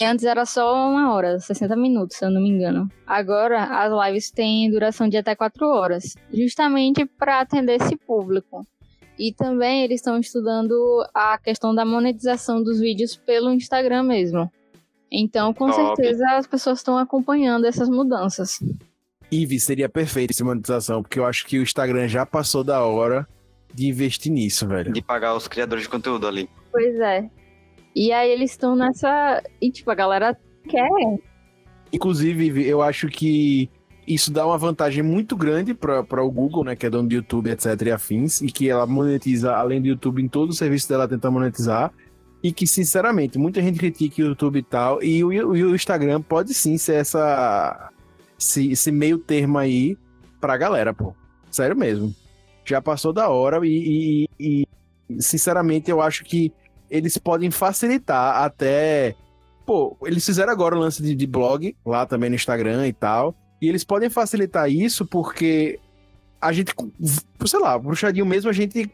Antes 0.00 0.24
era 0.24 0.44
só 0.44 0.88
uma 0.88 1.12
hora, 1.12 1.38
60 1.38 1.76
minutos, 1.76 2.16
se 2.16 2.24
eu 2.24 2.30
não 2.30 2.40
me 2.40 2.48
engano. 2.48 2.88
Agora, 3.06 3.64
as 3.64 3.92
lives 4.06 4.30
têm 4.30 4.70
duração 4.70 5.08
de 5.08 5.16
até 5.16 5.34
4 5.34 5.66
horas. 5.66 6.16
Justamente 6.32 7.04
para 7.04 7.40
atender 7.40 7.80
esse 7.80 7.96
público. 7.96 8.64
E 9.18 9.32
também 9.32 9.84
eles 9.84 10.00
estão 10.00 10.18
estudando 10.18 10.74
a 11.14 11.38
questão 11.38 11.74
da 11.74 11.84
monetização 11.84 12.62
dos 12.62 12.80
vídeos 12.80 13.16
pelo 13.16 13.52
Instagram 13.52 14.02
mesmo. 14.02 14.50
Então, 15.10 15.52
com 15.52 15.70
Top. 15.70 15.76
certeza, 15.76 16.24
as 16.36 16.46
pessoas 16.46 16.78
estão 16.78 16.96
acompanhando 16.96 17.66
essas 17.66 17.88
mudanças. 17.88 18.58
Ive, 19.30 19.60
seria 19.60 19.88
perfeito 19.88 20.30
essa 20.30 20.44
monetização, 20.44 21.02
porque 21.02 21.18
eu 21.18 21.26
acho 21.26 21.46
que 21.46 21.58
o 21.58 21.62
Instagram 21.62 22.08
já 22.08 22.24
passou 22.24 22.64
da 22.64 22.82
hora 22.84 23.26
de 23.74 23.86
investir 23.86 24.32
nisso, 24.32 24.66
velho. 24.66 24.92
De 24.92 25.02
pagar 25.02 25.34
os 25.34 25.46
criadores 25.46 25.84
de 25.84 25.90
conteúdo 25.90 26.26
ali. 26.26 26.48
Pois 26.70 26.98
é. 27.00 27.28
E 27.94 28.10
aí 28.12 28.30
eles 28.30 28.52
estão 28.52 28.74
nessa. 28.74 29.42
E 29.60 29.70
tipo, 29.70 29.90
a 29.90 29.94
galera 29.94 30.36
quer. 30.68 30.88
Inclusive, 31.92 32.46
Ive, 32.46 32.66
eu 32.66 32.80
acho 32.80 33.08
que 33.08 33.70
isso 34.06 34.32
dá 34.32 34.46
uma 34.46 34.58
vantagem 34.58 35.02
muito 35.02 35.36
grande 35.36 35.74
para 35.74 36.22
o 36.22 36.30
Google, 36.30 36.64
né, 36.64 36.74
que 36.76 36.86
é 36.86 36.90
dono 36.90 37.08
do 37.08 37.14
YouTube, 37.14 37.50
etc. 37.50 37.80
e 37.86 37.90
afins, 37.90 38.40
e 38.40 38.46
que 38.46 38.68
ela 38.68 38.86
monetiza, 38.86 39.54
além 39.54 39.80
do 39.80 39.86
YouTube, 39.88 40.22
em 40.22 40.28
todo 40.28 40.50
o 40.50 40.54
serviço 40.54 40.88
dela 40.88 41.06
tenta 41.08 41.30
monetizar. 41.30 41.92
E 42.42 42.52
que, 42.52 42.66
sinceramente, 42.66 43.38
muita 43.38 43.62
gente 43.62 43.78
critica 43.78 44.20
o 44.20 44.26
YouTube 44.26 44.58
e 44.58 44.62
tal, 44.62 45.02
e 45.02 45.22
o, 45.22 45.28
o 45.50 45.74
Instagram 45.74 46.20
pode 46.20 46.52
sim 46.52 46.76
ser 46.76 46.94
essa, 46.96 47.90
esse, 48.38 48.72
esse 48.72 48.90
meio 48.90 49.18
termo 49.18 49.58
aí 49.58 49.96
pra 50.40 50.56
galera, 50.56 50.92
pô. 50.92 51.14
Sério 51.50 51.76
mesmo. 51.76 52.12
Já 52.64 52.82
passou 52.82 53.12
da 53.12 53.28
hora 53.28 53.60
e, 53.64 54.26
e- 54.38 54.64
e, 55.10 55.22
sinceramente, 55.22 55.90
eu 55.90 56.00
acho 56.00 56.24
que 56.24 56.52
eles 56.90 57.16
podem 57.16 57.50
facilitar 57.50 58.42
até 58.42 59.14
pô, 59.64 59.96
eles 60.02 60.24
fizeram 60.26 60.52
agora 60.52 60.74
o 60.74 60.78
lance 60.78 61.00
de, 61.02 61.14
de 61.14 61.26
blog 61.26 61.76
lá 61.86 62.04
também 62.04 62.28
no 62.28 62.34
Instagram 62.36 62.86
e 62.88 62.92
tal. 62.92 63.34
E 63.62 63.68
eles 63.68 63.84
podem 63.84 64.10
facilitar 64.10 64.68
isso 64.68 65.06
porque 65.06 65.78
a 66.40 66.52
gente, 66.52 66.74
sei 67.46 67.60
lá, 67.60 67.78
bruxadinho 67.78 68.26
mesmo, 68.26 68.50
a 68.50 68.52
gente 68.52 68.90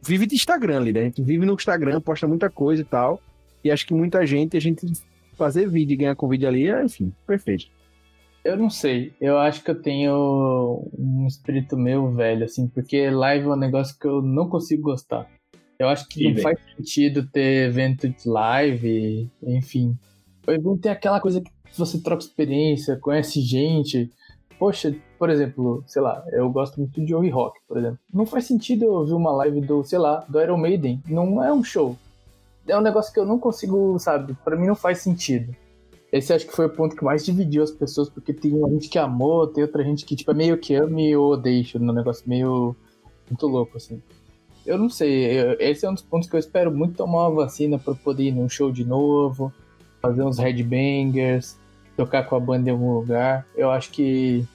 vive 0.00 0.26
de 0.26 0.36
Instagram 0.36 0.76
ali, 0.76 0.92
né? 0.92 1.00
A 1.00 1.04
gente 1.06 1.20
vive 1.20 1.44
no 1.44 1.54
Instagram, 1.54 2.00
posta 2.00 2.28
muita 2.28 2.48
coisa 2.48 2.82
e 2.82 2.84
tal. 2.84 3.20
E 3.64 3.70
acho 3.70 3.84
que 3.84 3.92
muita 3.92 4.24
gente, 4.24 4.56
a 4.56 4.60
gente 4.60 4.86
fazer 5.34 5.68
vídeo 5.68 5.94
e 5.94 5.96
ganhar 5.96 6.14
com 6.14 6.28
vídeo 6.28 6.46
ali, 6.46 6.68
é, 6.68 6.84
enfim, 6.84 7.12
perfeito. 7.26 7.66
Eu 8.44 8.56
não 8.56 8.70
sei. 8.70 9.12
Eu 9.20 9.38
acho 9.38 9.64
que 9.64 9.72
eu 9.72 9.82
tenho 9.82 10.88
um 10.96 11.26
espírito 11.26 11.76
meu 11.76 12.12
velho, 12.12 12.44
assim, 12.44 12.68
porque 12.68 13.10
live 13.10 13.46
é 13.46 13.48
um 13.48 13.56
negócio 13.56 13.98
que 13.98 14.06
eu 14.06 14.22
não 14.22 14.48
consigo 14.48 14.82
gostar. 14.82 15.28
Eu 15.80 15.88
acho 15.88 16.08
que 16.08 16.32
não 16.32 16.40
faz 16.40 16.56
sentido 16.76 17.26
ter 17.26 17.66
evento 17.66 18.08
de 18.08 18.28
live, 18.28 19.28
enfim. 19.42 19.98
O 20.46 20.52
evento 20.52 20.78
tem 20.78 20.92
aquela 20.92 21.20
coisa 21.20 21.40
que 21.40 21.50
você 21.78 21.98
troca 21.98 22.22
experiência, 22.22 22.96
conhece 22.96 23.40
gente. 23.40 24.10
Poxa, 24.58 24.94
por 25.18 25.30
exemplo, 25.30 25.82
sei 25.86 26.02
lá, 26.02 26.24
eu 26.30 26.48
gosto 26.50 26.78
muito 26.78 27.04
de 27.04 27.14
ouvir 27.14 27.30
rock, 27.30 27.58
por 27.66 27.78
exemplo. 27.78 27.98
Não 28.12 28.26
faz 28.26 28.44
sentido 28.44 28.84
eu 28.84 28.92
ouvir 28.92 29.14
uma 29.14 29.32
live 29.32 29.60
do, 29.60 29.82
sei 29.84 29.98
lá, 29.98 30.24
do 30.28 30.40
Iron 30.40 30.58
Maiden. 30.58 31.02
Não 31.08 31.42
é 31.42 31.52
um 31.52 31.64
show. 31.64 31.96
É 32.66 32.76
um 32.78 32.82
negócio 32.82 33.12
que 33.12 33.18
eu 33.18 33.26
não 33.26 33.38
consigo, 33.38 33.98
sabe? 33.98 34.36
Para 34.44 34.56
mim 34.56 34.66
não 34.66 34.76
faz 34.76 34.98
sentido. 34.98 35.54
Esse 36.12 36.32
acho 36.32 36.46
que 36.46 36.54
foi 36.54 36.66
o 36.66 36.70
ponto 36.70 36.94
que 36.94 37.02
mais 37.02 37.24
dividiu 37.24 37.62
as 37.62 37.70
pessoas, 37.70 38.10
porque 38.10 38.34
tem 38.34 38.52
uma 38.52 38.68
gente 38.68 38.88
que 38.88 38.98
amou, 38.98 39.46
tem 39.46 39.64
outra 39.64 39.82
gente 39.82 40.04
que, 40.04 40.14
tipo, 40.14 40.30
é 40.30 40.34
meio 40.34 40.58
que 40.58 40.74
ama 40.74 41.00
e 41.00 41.16
odeia, 41.16 41.64
um 41.76 41.92
negócio 41.92 42.28
meio 42.28 42.76
muito 43.30 43.46
louco, 43.46 43.78
assim. 43.78 44.00
Eu 44.64 44.76
não 44.78 44.90
sei, 44.90 45.40
eu, 45.40 45.56
esse 45.58 45.86
é 45.86 45.90
um 45.90 45.94
dos 45.94 46.02
pontos 46.02 46.28
que 46.28 46.36
eu 46.36 46.38
espero 46.38 46.70
muito 46.70 46.96
tomar 46.96 47.28
uma 47.28 47.44
vacina 47.44 47.78
para 47.78 47.94
poder 47.94 48.24
ir 48.24 48.32
num 48.32 48.48
show 48.48 48.70
de 48.70 48.84
novo, 48.84 49.50
fazer 50.02 50.22
uns 50.22 50.38
headbangers, 50.38 51.56
tocar 51.96 52.24
com 52.24 52.36
a 52.36 52.40
banda 52.40 52.68
em 52.68 52.72
algum 52.72 52.92
lugar. 52.92 53.46
Eu 53.54 53.70
acho 53.70 53.90
que, 53.90 54.46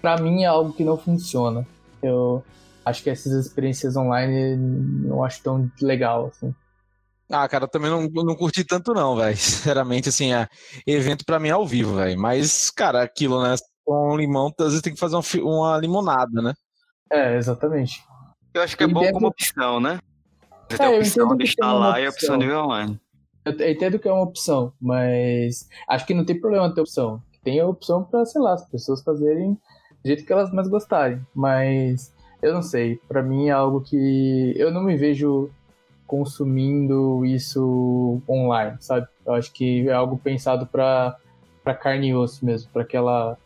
para 0.00 0.20
mim, 0.20 0.42
é 0.42 0.46
algo 0.46 0.72
que 0.72 0.84
não 0.84 0.98
funciona. 0.98 1.66
Eu 2.02 2.44
acho 2.84 3.02
que 3.02 3.10
essas 3.10 3.32
experiências 3.32 3.96
online 3.96 4.56
não 4.56 5.24
acho 5.24 5.42
tão 5.42 5.70
legal, 5.80 6.26
assim. 6.26 6.54
Ah, 7.30 7.48
cara, 7.48 7.66
também 7.66 7.90
não, 7.90 8.02
não 8.02 8.36
curti 8.36 8.62
tanto 8.62 8.92
não, 8.92 9.16
velho. 9.16 9.36
Sinceramente, 9.38 10.08
assim, 10.08 10.34
é 10.34 10.46
evento 10.86 11.24
para 11.24 11.38
mim 11.38 11.48
é 11.48 11.52
ao 11.52 11.66
vivo, 11.66 11.96
velho. 11.96 12.20
Mas, 12.20 12.70
cara, 12.70 13.02
aquilo, 13.02 13.42
né? 13.42 13.54
Com 13.84 14.16
limão, 14.16 14.52
às 14.60 14.66
vezes 14.66 14.82
tem 14.82 14.94
que 14.94 15.00
fazer 15.00 15.16
um, 15.16 15.22
uma 15.42 15.78
limonada, 15.78 16.42
né? 16.42 16.52
É, 17.10 17.36
exatamente. 17.36 18.02
Eu 18.54 18.62
acho 18.62 18.76
que 18.76 18.84
é 18.84 18.86
bom 18.86 19.10
como 19.12 19.26
opção, 19.26 19.80
né? 19.80 19.98
Você 20.68 20.74
é, 20.74 20.78
tem 20.78 20.86
a 20.86 20.98
opção 20.98 21.36
de 21.36 21.44
estar 21.44 21.72
lá 21.72 22.00
e 22.00 22.06
a 22.06 22.10
opção 22.10 22.38
de 22.38 22.46
ver 22.46 22.56
online. 22.56 23.00
Eu 23.44 23.52
entendo 23.68 23.98
que 23.98 24.08
é 24.08 24.12
uma 24.12 24.22
opção, 24.22 24.72
mas 24.80 25.68
acho 25.88 26.06
que 26.06 26.14
não 26.14 26.24
tem 26.24 26.40
problema 26.40 26.72
ter 26.72 26.80
opção. 26.80 27.20
Tem 27.42 27.58
a 27.58 27.66
opção 27.66 28.04
para, 28.04 28.24
sei 28.24 28.40
lá, 28.40 28.54
as 28.54 28.64
pessoas 28.66 29.02
fazerem 29.02 29.54
do 30.02 30.06
jeito 30.06 30.24
que 30.24 30.32
elas 30.32 30.52
mais 30.52 30.68
gostarem. 30.68 31.20
Mas 31.34 32.14
eu 32.40 32.52
não 32.52 32.62
sei, 32.62 33.00
para 33.08 33.22
mim 33.22 33.48
é 33.48 33.52
algo 33.52 33.80
que 33.80 34.54
eu 34.56 34.70
não 34.70 34.82
me 34.82 34.96
vejo 34.96 35.50
consumindo 36.06 37.24
isso 37.24 38.20
online, 38.28 38.76
sabe? 38.80 39.06
Eu 39.24 39.34
acho 39.34 39.52
que 39.52 39.88
é 39.88 39.92
algo 39.92 40.18
pensado 40.18 40.66
para 40.66 41.16
para 41.64 41.74
carne 41.74 42.08
e 42.08 42.14
osso 42.14 42.44
mesmo, 42.44 42.68
para 42.72 42.82
aquela 42.82 43.38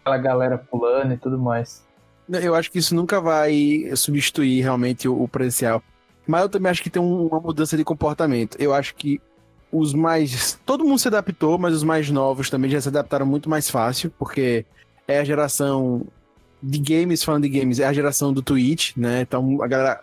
aquela 0.00 0.18
galera 0.18 0.58
pulando 0.58 1.14
e 1.14 1.16
tudo 1.16 1.38
mais. 1.38 1.82
Eu 2.28 2.54
acho 2.54 2.70
que 2.70 2.78
isso 2.78 2.94
nunca 2.94 3.20
vai 3.20 3.90
substituir 3.96 4.62
realmente 4.62 5.08
o, 5.08 5.26
presencial. 5.28 5.82
Mas 6.26 6.42
eu 6.42 6.48
também 6.48 6.70
acho 6.70 6.82
que 6.82 6.90
tem 6.90 7.02
uma 7.02 7.40
mudança 7.40 7.76
de 7.76 7.84
comportamento. 7.84 8.56
Eu 8.58 8.72
acho 8.72 8.94
que 8.94 9.20
os 9.74 9.92
mais. 9.92 10.58
Todo 10.64 10.84
mundo 10.84 10.98
se 10.98 11.08
adaptou, 11.08 11.58
mas 11.58 11.74
os 11.74 11.82
mais 11.82 12.08
novos 12.08 12.48
também 12.48 12.70
já 12.70 12.80
se 12.80 12.88
adaptaram 12.88 13.26
muito 13.26 13.50
mais 13.50 13.68
fácil, 13.68 14.12
porque 14.18 14.64
é 15.08 15.18
a 15.18 15.24
geração 15.24 16.06
de 16.62 16.78
games, 16.78 17.22
falando 17.22 17.42
de 17.42 17.48
games, 17.48 17.80
é 17.80 17.86
a 17.86 17.92
geração 17.92 18.32
do 18.32 18.40
Twitch, 18.40 18.96
né? 18.96 19.22
Então 19.22 19.60
a 19.62 19.66
galera 19.66 20.00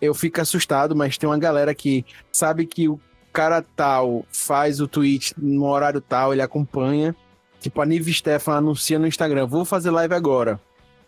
eu 0.00 0.14
fico 0.14 0.40
assustado, 0.40 0.96
mas 0.96 1.18
tem 1.18 1.28
uma 1.28 1.38
galera 1.38 1.74
que 1.74 2.04
sabe 2.32 2.66
que 2.66 2.88
o 2.88 2.98
cara 3.32 3.62
tal 3.76 4.24
faz 4.32 4.80
o 4.80 4.88
tweet 4.88 5.34
no 5.36 5.66
horário 5.66 6.00
tal, 6.00 6.32
ele 6.32 6.42
acompanha. 6.42 7.14
Tipo, 7.60 7.82
a 7.82 7.86
Nive 7.86 8.12
Stefan 8.12 8.54
anuncia 8.54 8.98
no 8.98 9.06
Instagram, 9.06 9.46
vou 9.46 9.66
fazer 9.66 9.90
live 9.90 10.14
agora. 10.14 10.58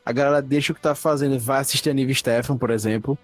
A 0.05 0.13
galera 0.13 0.43
deixa 0.43 0.73
o 0.73 0.75
que 0.75 0.83
tá 0.83 0.95
fazendo, 0.95 1.39
vai 1.39 1.61
assistir 1.61 1.89
a 1.89 1.95
Nive 1.95 2.15
Stefan, 2.15 2.59
por 2.59 2.71
exemplo. 2.71 3.19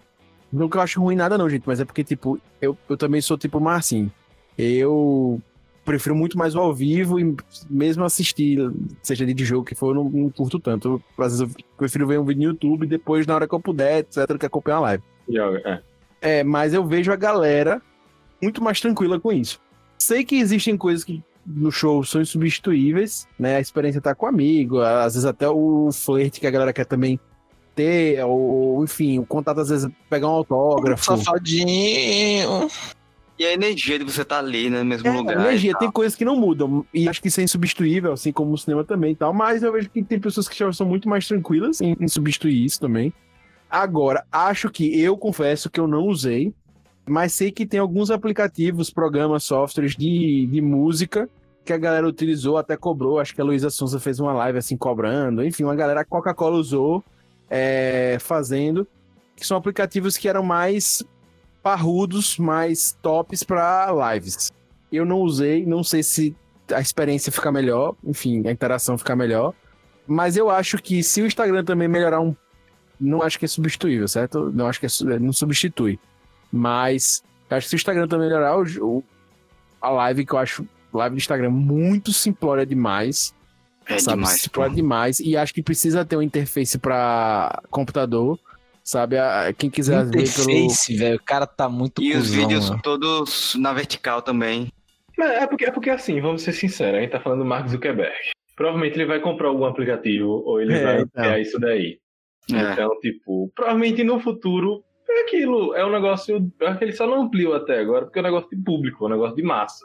Não 0.50 0.68
que 0.68 0.78
eu 0.78 0.80
acho 0.80 1.02
ruim 1.02 1.14
nada 1.14 1.36
não, 1.36 1.50
gente, 1.50 1.64
mas 1.66 1.78
é 1.78 1.84
porque, 1.84 2.02
tipo, 2.02 2.40
eu, 2.60 2.76
eu 2.88 2.96
também 2.96 3.20
sou 3.20 3.36
tipo 3.36 3.60
Marcinho. 3.60 4.10
Eu 4.58 5.40
prefiro 5.84 6.14
muito 6.14 6.36
mais 6.36 6.54
o 6.54 6.58
ao 6.58 6.74
vivo 6.74 7.18
e 7.18 7.34
mesmo 7.70 8.04
assistir, 8.04 8.58
seja 9.02 9.24
de 9.24 9.44
jogo 9.44 9.64
que 9.64 9.74
for, 9.74 9.96
eu 9.96 10.04
não, 10.04 10.10
não 10.10 10.30
curto 10.30 10.58
tanto. 10.58 11.02
Eu, 11.18 11.24
às 11.24 11.38
vezes 11.38 11.54
eu 11.56 11.64
prefiro 11.78 12.06
ver 12.06 12.20
um 12.20 12.24
vídeo 12.24 12.42
no 12.42 12.48
YouTube 12.50 12.84
e 12.84 12.88
depois, 12.88 13.26
na 13.26 13.34
hora 13.34 13.48
que 13.48 13.54
eu 13.54 13.60
puder, 13.60 14.00
etc, 14.00 14.36
que 14.38 14.44
acompanhar 14.44 14.76
a 14.76 14.80
live. 14.80 15.02
É. 15.64 15.80
é, 16.20 16.44
mas 16.44 16.74
eu 16.74 16.84
vejo 16.84 17.10
a 17.10 17.16
galera 17.16 17.80
muito 18.42 18.62
mais 18.62 18.80
tranquila 18.80 19.18
com 19.18 19.32
isso. 19.32 19.60
Sei 19.98 20.24
que 20.24 20.36
existem 20.36 20.76
coisas 20.76 21.04
que 21.04 21.22
no 21.46 21.72
show 21.72 22.04
são 22.04 22.20
insubstituíveis, 22.20 23.26
né? 23.38 23.56
A 23.56 23.60
experiência 23.60 24.00
tá 24.00 24.14
com 24.14 24.26
o 24.26 24.28
amigo, 24.28 24.80
às 24.80 25.14
vezes 25.14 25.24
até 25.24 25.48
o 25.48 25.90
flerte 25.90 26.40
que 26.40 26.46
a 26.46 26.50
galera 26.50 26.72
quer 26.72 26.84
também 26.84 27.18
ter, 27.74 28.22
ou, 28.24 28.84
enfim, 28.84 29.18
o 29.18 29.24
contato 29.24 29.60
às 29.60 29.70
vezes 29.70 29.90
pegar 30.10 30.28
um 30.28 30.32
autógrafo. 30.32 31.04
Safadinho. 31.04 32.68
E 33.38 33.46
a 33.46 33.52
energia 33.52 33.98
de 33.98 34.04
você 34.04 34.22
estar 34.22 34.36
tá 34.36 34.40
ali, 34.40 34.68
né, 34.68 34.80
no 34.80 34.84
mesmo 34.84 35.06
é, 35.06 35.12
lugar. 35.12 35.38
A 35.38 35.42
energia, 35.42 35.72
tem 35.78 35.90
coisas 35.90 36.16
que 36.16 36.24
não 36.24 36.34
mudam. 36.34 36.84
E 36.92 37.08
acho 37.08 37.22
que 37.22 37.28
isso 37.28 37.40
é 37.40 37.44
insubstituível, 37.44 38.12
assim 38.12 38.32
como 38.32 38.52
o 38.52 38.58
cinema 38.58 38.82
também 38.82 39.12
e 39.12 39.16
tal. 39.16 39.32
Mas 39.32 39.62
eu 39.62 39.72
vejo 39.72 39.88
que 39.88 40.02
tem 40.02 40.18
pessoas 40.18 40.48
que 40.48 40.58
já 40.58 40.72
são 40.72 40.86
muito 40.86 41.08
mais 41.08 41.26
tranquilas 41.28 41.80
em, 41.80 41.96
em 42.00 42.08
substituir 42.08 42.64
isso 42.64 42.80
também. 42.80 43.12
Agora, 43.70 44.24
acho 44.32 44.70
que 44.70 45.00
eu 45.00 45.16
confesso 45.16 45.70
que 45.70 45.78
eu 45.78 45.86
não 45.86 46.06
usei, 46.06 46.52
mas 47.06 47.32
sei 47.32 47.52
que 47.52 47.66
tem 47.66 47.78
alguns 47.78 48.10
aplicativos, 48.10 48.90
programas, 48.90 49.44
softwares 49.44 49.94
de, 49.94 50.46
de 50.46 50.60
música 50.60 51.28
que 51.64 51.72
a 51.72 51.78
galera 51.78 52.08
utilizou, 52.08 52.56
até 52.56 52.76
cobrou. 52.76 53.20
Acho 53.20 53.34
que 53.34 53.40
a 53.40 53.44
Luísa 53.44 53.70
Sonza 53.70 54.00
fez 54.00 54.18
uma 54.18 54.32
live 54.32 54.58
assim 54.58 54.76
cobrando. 54.76 55.44
Enfim, 55.44 55.64
uma 55.64 55.76
galera 55.76 56.00
a 56.00 56.04
Coca-Cola 56.04 56.56
usou 56.56 57.04
é, 57.48 58.16
fazendo, 58.20 58.86
que 59.36 59.46
são 59.46 59.56
aplicativos 59.56 60.16
que 60.16 60.28
eram 60.28 60.42
mais 60.42 61.04
parrudos, 61.62 62.38
mais 62.38 62.96
tops 63.02 63.42
para 63.42 63.88
lives. 64.12 64.52
Eu 64.90 65.04
não 65.04 65.20
usei, 65.20 65.66
não 65.66 65.82
sei 65.82 66.02
se 66.02 66.36
a 66.72 66.80
experiência 66.80 67.32
fica 67.32 67.50
melhor, 67.50 67.94
enfim, 68.04 68.46
a 68.46 68.52
interação 68.52 68.96
fica 68.96 69.14
melhor. 69.14 69.54
Mas 70.06 70.36
eu 70.36 70.48
acho 70.48 70.78
que 70.78 71.02
se 71.02 71.20
o 71.20 71.26
Instagram 71.26 71.64
também 71.64 71.88
melhorar 71.88 72.20
um 72.20 72.34
não 73.00 73.22
acho 73.22 73.38
que 73.38 73.44
é 73.44 73.48
substituível, 73.48 74.08
certo? 74.08 74.50
Não 74.52 74.66
acho 74.66 74.80
que 74.80 74.86
é, 74.86 75.18
não 75.18 75.32
substitui. 75.32 76.00
Mas 76.50 77.22
acho 77.48 77.66
que 77.66 77.70
se 77.70 77.76
o 77.76 77.78
Instagram 77.78 78.08
também 78.08 78.28
melhorar, 78.28 78.58
o, 78.58 79.04
a 79.80 79.90
live 79.90 80.26
que 80.26 80.32
eu 80.32 80.38
acho 80.38 80.66
live 80.92 81.14
do 81.14 81.18
Instagram 81.18 81.50
muito 81.50 82.12
simplória 82.12 82.66
demais. 82.66 83.34
É 83.86 83.98
sabe? 83.98 84.18
demais. 84.18 84.40
Simplória 84.40 84.74
demais. 84.74 85.20
E 85.20 85.36
acho 85.36 85.54
que 85.54 85.62
precisa 85.62 86.04
ter 86.04 86.16
uma 86.16 86.24
interface 86.24 86.78
para 86.78 87.62
computador. 87.70 88.38
Sabe? 88.88 89.16
Quem 89.58 89.68
quiser 89.68 90.06
interface, 90.06 90.46
ver 90.46 90.52
Interface, 90.52 90.96
velho. 90.96 91.16
O 91.16 91.22
cara 91.22 91.46
tá 91.46 91.68
muito 91.68 92.02
E 92.02 92.06
cuzão, 92.06 92.22
os 92.22 92.30
vídeos 92.30 92.70
mano. 92.70 92.80
todos 92.82 93.54
na 93.56 93.74
vertical 93.74 94.22
também. 94.22 94.72
É 95.20 95.46
porque, 95.46 95.66
é 95.66 95.70
porque 95.70 95.90
assim, 95.90 96.22
vamos 96.22 96.40
ser 96.40 96.54
sinceros, 96.54 96.96
a 96.96 97.02
gente 97.02 97.10
tá 97.10 97.20
falando 97.20 97.40
do 97.40 97.44
Mark 97.44 97.68
Zuckerberg. 97.68 98.16
Provavelmente 98.56 98.96
ele 98.96 99.04
vai 99.04 99.20
comprar 99.20 99.48
algum 99.48 99.66
aplicativo 99.66 100.42
ou 100.46 100.58
ele 100.58 100.72
é, 100.72 100.82
vai 100.82 101.00
então. 101.02 101.22
criar 101.22 101.38
isso 101.38 101.60
daí. 101.60 101.98
É. 102.50 102.72
Então, 102.72 102.98
tipo, 103.00 103.52
provavelmente 103.54 104.02
no 104.02 104.18
futuro 104.20 104.82
é 105.06 105.20
aquilo, 105.20 105.74
é 105.74 105.84
um 105.84 105.92
negócio 105.92 106.50
é 106.62 106.74
que 106.74 106.84
ele 106.84 106.92
só 106.92 107.06
não 107.06 107.24
ampliou 107.24 107.52
até 107.52 107.80
agora, 107.80 108.06
porque 108.06 108.18
é 108.18 108.22
um 108.22 108.24
negócio 108.24 108.48
de 108.48 108.56
público, 108.56 109.04
é 109.04 109.08
um 109.08 109.10
negócio 109.10 109.36
de 109.36 109.42
massa. 109.42 109.84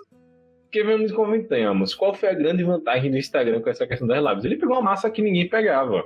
Porque 0.62 0.82
vamos 0.82 1.12
convenhamos, 1.12 1.94
qual 1.94 2.14
foi 2.14 2.30
a 2.30 2.34
grande 2.34 2.64
vantagem 2.64 3.12
do 3.12 3.18
Instagram 3.18 3.60
com 3.60 3.70
essa 3.70 3.86
questão 3.86 4.08
das 4.08 4.24
lives? 4.24 4.46
Ele 4.46 4.56
pegou 4.56 4.78
uma 4.78 4.82
massa 4.82 5.12
que 5.12 5.22
ninguém 5.22 5.50
pegava. 5.50 6.06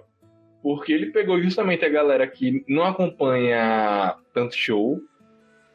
Porque 0.68 0.92
ele 0.92 1.12
pegou 1.12 1.42
justamente 1.42 1.86
a 1.86 1.90
galera 1.90 2.28
que 2.28 2.62
não 2.68 2.84
acompanha 2.84 4.18
tanto 4.34 4.54
show, 4.54 5.00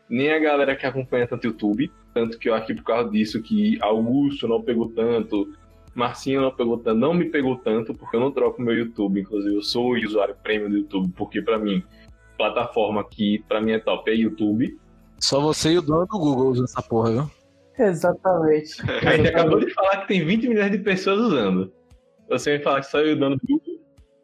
nem 0.07 0.31
a 0.31 0.39
galera 0.39 0.77
que 0.77 0.85
acompanha 0.85 1.27
tanto 1.27 1.47
YouTube. 1.47 1.91
Tanto 2.13 2.39
que 2.39 2.51
eu 2.51 2.55
acho 2.55 2.67
que 2.67 2.75
por 2.75 2.85
causa 2.85 3.11
disso 3.11 3.41
que 3.41 3.79
Augusto 3.81 4.47
não 4.47 4.61
pegou 4.61 4.91
tanto, 4.91 5.51
Marcinho 5.95 6.43
não 6.43 6.55
pegou 6.55 6.77
tanto, 6.77 6.99
não 6.99 7.15
me 7.15 7.25
pegou 7.25 7.57
tanto, 7.57 7.95
porque 7.95 8.15
eu 8.15 8.21
não 8.21 8.31
troco 8.31 8.61
meu 8.61 8.75
YouTube. 8.75 9.19
Inclusive, 9.19 9.55
eu 9.55 9.63
sou 9.63 9.95
usuário 9.95 10.37
premium 10.43 10.69
do 10.69 10.77
YouTube, 10.77 11.11
porque 11.17 11.41
para 11.41 11.59
mim, 11.59 11.83
plataforma 12.37 13.03
que 13.03 13.43
para 13.49 13.63
mim 13.63 13.73
é 13.73 13.79
top 13.79 14.11
é 14.11 14.15
YouTube. 14.15 14.79
Só 15.19 15.41
você 15.41 15.73
e 15.73 15.79
o 15.79 15.81
dono 15.81 16.05
do 16.05 16.19
Google 16.19 16.51
usam 16.51 16.65
essa 16.67 16.83
porra, 16.83 17.13
viu? 17.13 17.31
Exatamente. 17.79 18.77
A 19.09 19.17
gente 19.17 19.29
acabou 19.31 19.59
de 19.59 19.73
falar 19.73 20.03
que 20.03 20.09
tem 20.09 20.23
20 20.23 20.49
milhões 20.51 20.71
de 20.71 20.77
pessoas 20.81 21.19
usando. 21.19 21.73
Você 22.29 22.59
me 22.59 22.63
falar 22.63 22.81
que 22.81 22.91
só 22.91 23.01
eu 23.01 23.09
e 23.09 23.13
o 23.15 23.19
dono 23.19 23.37
do 23.37 23.47
Google. 23.47 23.72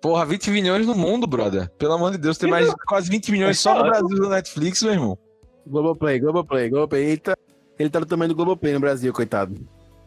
Porra, 0.01 0.25
20 0.25 0.51
milhões 0.51 0.87
no 0.87 0.95
mundo, 0.95 1.27
brother. 1.27 1.69
Pelo 1.71 1.95
amor 1.95 2.13
de 2.13 2.19
Deus, 2.19 2.39
tem 2.39 2.49
mais 2.49 2.73
quase 2.87 3.11
20 3.11 3.33
milhões 3.33 3.59
só 3.59 3.77
no 3.77 3.83
Brasil 3.83 4.17
do 4.17 4.29
Netflix, 4.29 4.83
meu 4.83 4.93
irmão. 4.93 5.19
Globoplay, 5.67 6.19
Globoplay, 6.21 6.71
Globoplay. 6.71 7.05
Ele 7.05 7.17
tá, 7.19 7.37
ele 7.79 7.91
tá 7.91 8.01
no 8.01 8.07
tamanho 8.07 8.29
do 8.29 8.37
Globoplay 8.37 8.73
no 8.73 8.81
Brasil, 8.81 9.13
coitado. 9.13 9.55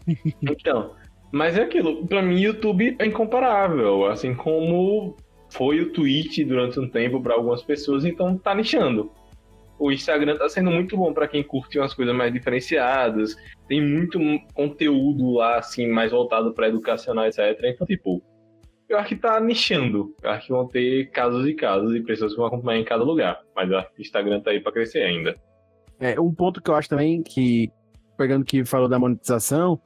Então, 0.42 0.94
mas 1.32 1.58
é 1.58 1.62
aquilo, 1.62 2.06
para 2.08 2.22
mim 2.22 2.40
YouTube 2.40 2.96
é 3.00 3.06
incomparável, 3.06 4.06
assim 4.08 4.36
como 4.36 5.16
foi 5.50 5.80
o 5.80 5.92
Twitch 5.92 6.40
durante 6.46 6.80
um 6.80 6.90
tempo 6.90 7.22
para 7.22 7.36
algumas 7.36 7.62
pessoas, 7.62 8.04
então 8.04 8.38
tá 8.38 8.54
nichando. 8.54 9.12
O 9.80 9.92
Instagram 9.92 10.38
tá 10.38 10.50
sendo 10.50 10.70
muito 10.70 10.98
bom 10.98 11.14
para 11.14 11.28
quem 11.28 11.42
curte 11.42 11.80
umas 11.80 11.94
coisas 11.94 12.16
mais 12.16 12.34
diferenciadas, 12.34 13.36
tem 13.68 13.82
muito 13.82 14.20
conteúdo 14.54 15.32
lá 15.32 15.58
assim 15.58 15.88
mais 15.88 16.12
voltado 16.12 16.54
para 16.54 16.68
educacional, 16.68 17.26
etc. 17.26 17.58
Então, 17.64 17.88
tipo, 17.88 18.22
eu 18.94 19.00
acho 19.00 19.10
que 19.10 19.16
tá 19.16 19.40
nichando. 19.40 20.14
Eu 20.22 20.30
acho 20.30 20.48
que 20.48 20.54
vão 20.54 20.68
ter 20.68 21.10
casos 21.12 21.48
e 21.48 21.54
casos 21.54 21.96
e 21.96 22.02
pessoas 22.02 22.32
que 22.32 22.38
vão 22.38 22.48
acompanhar 22.48 22.80
em 22.80 22.86
cada 22.86 23.04
lugar. 23.04 23.40
Mas 23.56 23.70
eu 23.70 23.78
acho 23.78 23.92
que 23.94 24.00
o 24.00 24.02
Instagram 24.02 24.40
tá 24.42 24.52
aí 24.52 24.60
pra 24.60 24.72
crescer 24.72 25.04
ainda. 25.04 25.36
É, 26.00 26.20
um 26.20 26.34
ponto 26.34 26.62
que 26.62 26.70
eu 26.70 26.76
acho 26.76 26.90
também 26.90 27.22
que, 27.22 27.72
pegando 28.18 28.42
o 28.42 28.46
que 28.46 28.66
falou 28.66 28.90
da 28.90 28.98
monetização, 28.98 29.80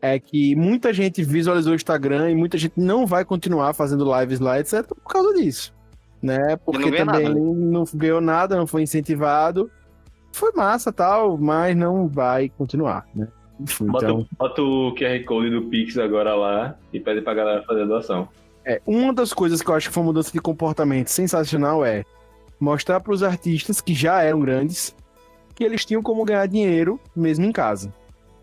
é 0.00 0.18
que 0.18 0.54
muita 0.56 0.92
gente 0.92 1.22
visualizou 1.22 1.72
o 1.72 1.76
Instagram 1.76 2.30
e 2.30 2.34
muita 2.34 2.58
gente 2.58 2.74
não 2.76 3.06
vai 3.06 3.24
continuar 3.24 3.72
fazendo 3.72 4.04
lives 4.18 4.40
lá, 4.40 4.58
etc, 4.58 4.86
por 4.86 5.10
causa 5.10 5.32
disso. 5.34 5.74
Né? 6.20 6.56
Porque 6.56 6.90
ganha 6.90 7.06
também 7.06 7.28
nada, 7.28 7.34
não 7.34 7.84
ganhou 7.94 8.20
nada, 8.20 8.56
não 8.56 8.66
foi 8.66 8.82
incentivado. 8.82 9.70
Foi 10.32 10.52
massa 10.52 10.92
tal, 10.92 11.36
mas 11.38 11.76
não 11.76 12.08
vai 12.08 12.48
continuar, 12.48 13.06
né? 13.14 13.28
Enfim, 13.60 13.86
Bota, 13.86 14.06
então, 14.06 14.26
bota 14.38 14.62
o 14.62 14.94
QR 14.94 15.24
Code 15.24 15.50
do 15.50 15.62
Pix 15.68 15.96
agora 15.98 16.34
lá 16.34 16.76
e 16.92 16.98
pede 16.98 17.20
pra 17.20 17.34
galera 17.34 17.62
fazer 17.62 17.82
a 17.82 17.86
doação. 17.86 18.28
É, 18.64 18.80
uma 18.86 19.12
das 19.12 19.32
coisas 19.32 19.60
que 19.60 19.68
eu 19.68 19.74
acho 19.74 19.88
que 19.88 19.94
foi 19.94 20.02
uma 20.02 20.08
mudança 20.08 20.30
de 20.32 20.40
comportamento 20.40 21.08
sensacional 21.08 21.84
é 21.84 22.04
mostrar 22.58 23.00
para 23.00 23.12
os 23.12 23.22
artistas 23.22 23.80
que 23.80 23.94
já 23.94 24.22
eram 24.22 24.40
grandes 24.40 24.94
que 25.54 25.64
eles 25.64 25.84
tinham 25.84 26.02
como 26.02 26.24
ganhar 26.24 26.46
dinheiro 26.46 26.98
mesmo 27.14 27.44
em 27.44 27.52
casa, 27.52 27.92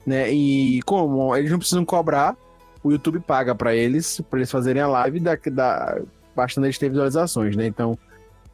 né? 0.05 0.29
E 0.31 0.81
como 0.83 1.35
eles 1.35 1.49
não 1.49 1.57
precisam 1.57 1.85
cobrar, 1.85 2.35
o 2.83 2.91
YouTube 2.91 3.19
paga 3.19 3.55
para 3.55 3.73
eles, 3.75 4.21
para 4.29 4.39
eles 4.39 4.51
fazerem 4.51 4.81
a 4.81 4.87
live 4.87 5.19
da, 5.19 5.37
da 5.51 6.01
bastante 6.35 6.65
eles 6.65 6.77
ter 6.77 6.89
visualizações, 6.89 7.55
né? 7.55 7.65
Então, 7.65 7.97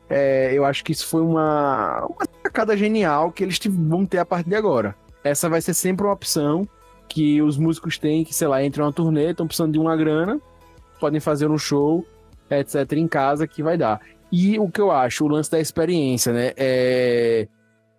é, 0.10 0.54
eu 0.54 0.66
acho 0.66 0.84
que 0.84 0.92
isso 0.92 1.08
foi 1.08 1.22
uma, 1.22 2.06
uma 2.06 2.28
sacada 2.44 2.78
genial 2.78 3.32
que 3.32 3.44
eles 3.44 3.60
vão 3.68 4.06
ter 4.06 4.20
a 4.20 4.26
partir 4.26 4.50
de 4.50 4.56
agora. 4.56 4.96
Essa 5.24 5.50
vai 5.50 5.62
ser 5.62 5.74
sempre 5.74 6.06
uma 6.06 6.14
opção 6.14 6.68
que 7.10 7.42
os 7.42 7.58
músicos 7.58 7.98
têm, 7.98 8.24
que, 8.24 8.34
sei 8.34 8.48
lá, 8.48 8.64
entram 8.64 8.86
uma 8.86 8.94
turnê, 8.94 9.32
estão 9.32 9.48
precisando 9.48 9.74
de 9.74 9.80
uma 9.80 9.96
grana, 9.96 10.40
podem 11.06 11.20
fazer 11.20 11.52
um 11.52 11.58
show, 11.58 12.04
etc, 12.50 12.94
em 12.94 13.08
casa, 13.08 13.48
que 13.48 13.62
vai 13.62 13.78
dar. 13.78 14.02
E 14.32 14.58
o 14.58 14.68
que 14.72 14.82
eu 14.82 14.90
acho, 14.90 15.24
o 15.24 15.28
lance 15.28 15.52
da 15.52 15.60
experiência, 15.60 16.34
né? 16.34 16.52
É... 16.58 17.48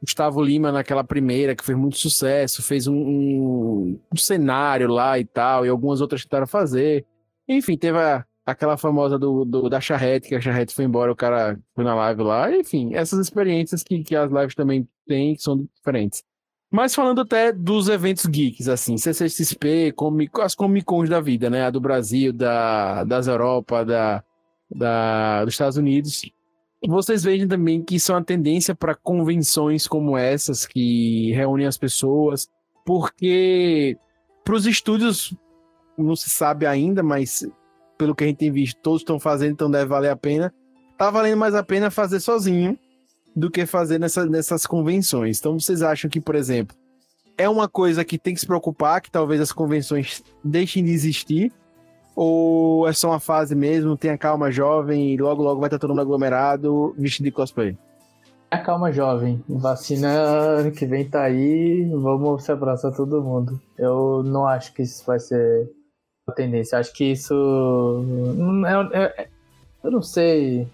Gustavo 0.03 0.43
Lima, 0.43 0.73
naquela 0.73 1.05
primeira, 1.05 1.55
que 1.55 1.65
fez 1.65 1.79
muito 1.79 1.97
sucesso, 1.99 2.63
fez 2.65 2.89
um, 2.89 2.95
um- 2.97 4.01
um 4.13 4.17
cenário 4.17 4.89
lá 4.89 5.19
e 5.21 5.25
tal, 5.25 5.65
e 5.65 5.69
algumas 5.69 6.01
outras 6.01 6.23
tentaram 6.25 6.47
fazer. 6.49 7.07
Enfim, 7.49 7.77
teve 7.79 7.97
a- 7.99 8.25
aquela 8.45 8.77
famosa 8.77 9.17
do, 9.19 9.45
do- 9.45 9.69
da 9.71 9.81
charrete, 9.81 10.29
que 10.29 10.35
a 10.35 10.41
charrete 10.41 10.75
foi 10.75 10.85
embora, 10.85 11.13
o 11.13 11.17
cara 11.17 11.57
foi 11.75 11.85
na 11.85 11.95
live 11.95 12.23
lá. 12.23 12.53
Enfim, 12.55 12.93
essas 12.95 13.21
experiências 13.21 13.83
que, 13.85 14.03
que 14.03 14.17
as 14.17 14.31
lives 14.33 14.55
também 14.57 14.87
têm, 15.07 15.35
que 15.37 15.43
são 15.43 15.65
diferentes. 15.77 16.23
Mas 16.71 16.95
falando 16.95 17.21
até 17.21 17.53
dos 17.53 17.89
eventos 17.89 18.27
geeks, 18.27 18.69
assim, 18.69 18.97
CCXP, 18.97 19.93
Comic, 19.93 20.41
as 20.41 20.55
Comic 20.55 20.85
Cons 20.85 21.09
da 21.09 21.21
vida, 21.21 21.49
né? 21.49 21.65
A 21.65 21.71
do 21.71 21.81
Brasil, 21.81 22.33
da, 22.33 23.05
das 23.05 23.29
Europa, 23.29 23.85
da, 23.85 24.23
da, 24.71 25.45
dos 25.45 25.55
Estados 25.55 25.77
Unidos. 25.77 26.29
Vocês 26.87 27.23
vejam 27.23 27.49
também 27.49 27.83
que 27.83 27.97
isso 27.97 28.13
é 28.13 28.15
uma 28.17 28.25
tendência 28.25 28.75
para 28.75 28.95
convenções 28.95 29.87
como 29.87 30.17
essas, 30.19 30.67
que 30.67 31.33
reúnem 31.33 31.67
as 31.67 31.79
pessoas, 31.79 32.49
porque 32.85 33.97
para 34.45 34.55
os 34.55 34.67
estúdios 34.67 35.35
não 35.97 36.15
se 36.15 36.29
sabe 36.29 36.67
ainda, 36.67 37.03
mas 37.03 37.49
pelo 37.97 38.15
que 38.15 38.25
a 38.25 38.27
gente 38.27 38.39
tem 38.39 38.53
visto, 38.53 38.79
todos 38.83 39.01
estão 39.01 39.19
fazendo, 39.19 39.53
então 39.53 39.71
deve 39.71 39.87
valer 39.87 40.11
a 40.11 40.17
pena. 40.17 40.53
Tá 40.99 41.11
valendo 41.11 41.39
mais 41.39 41.55
a 41.55 41.63
pena 41.63 41.91
fazer 41.91 42.21
sozinho 42.21 42.79
do 43.37 43.51
que 43.51 43.67
fazer 43.67 44.01
nessa, 44.01 44.25
nessas 44.25 44.67
convenções. 44.67 45.39
Então 45.39 45.61
vocês 45.61 45.83
acham 45.83 46.09
que, 46.11 46.21
por 46.21 46.35
exemplo, 46.35 46.75
é 47.37 47.47
uma 47.47 47.69
coisa 47.69 48.03
que 48.03 48.19
tem 48.19 48.33
que 48.33 48.41
se 48.41 48.47
preocupar, 48.47 49.03
que 49.03 49.11
talvez 49.11 49.41
as 49.41 49.53
convenções 49.53 50.25
deixem 50.43 50.83
de 50.83 50.91
existir? 50.91 51.53
Ou 52.15 52.89
é 52.89 52.95
só 52.95 53.11
uma 53.11 53.21
fase 53.21 53.55
mesmo, 53.55 53.95
tenha 53.95 54.17
calma 54.17 54.51
jovem 54.51 55.13
e 55.13 55.17
logo 55.19 55.43
logo 55.43 55.61
vai 55.61 55.67
estar 55.67 55.79
todo 55.79 55.91
mundo 55.91 56.01
aglomerado, 56.01 56.95
vestido 56.97 57.27
de 57.27 57.31
cosplay? 57.31 57.77
Ah, 58.51 58.59
Calma, 58.59 58.91
jovem. 58.91 59.43
Vacina 59.49 60.09
ano 60.09 60.71
que 60.71 60.87
vem 60.87 61.05
tá 61.07 61.25
aí. 61.25 61.85
Vamos 61.91 62.45
se 62.45 62.53
abraçar 62.53 62.93
todo 62.95 63.23
mundo. 63.23 63.61
Eu 63.77 64.23
não 64.25 64.47
acho 64.47 64.73
que 64.73 64.83
isso 64.83 65.05
vai 65.05 65.19
ser 65.19 65.69
a 66.27 66.33
tendência. 66.33 66.79
Acho 66.79 66.93
que 66.95 67.05
isso. 67.05 67.35
não 67.35 68.67
é- 68.67 69.13
é- 69.19 69.29
eu 69.85 69.91
não 69.91 70.01
sei. 70.01 70.67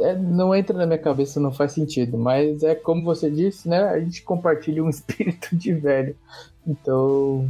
É, 0.00 0.16
não 0.16 0.54
entra 0.54 0.76
na 0.76 0.86
minha 0.86 0.98
cabeça, 0.98 1.38
não 1.40 1.52
faz 1.52 1.72
sentido. 1.72 2.16
Mas 2.18 2.62
é 2.62 2.74
como 2.74 3.02
você 3.04 3.30
disse, 3.30 3.68
né? 3.68 3.82
A 3.88 3.98
gente 4.00 4.22
compartilha 4.22 4.82
um 4.84 4.88
espírito 4.90 5.54
de 5.56 5.72
velho. 5.74 6.16
Então. 6.66 7.48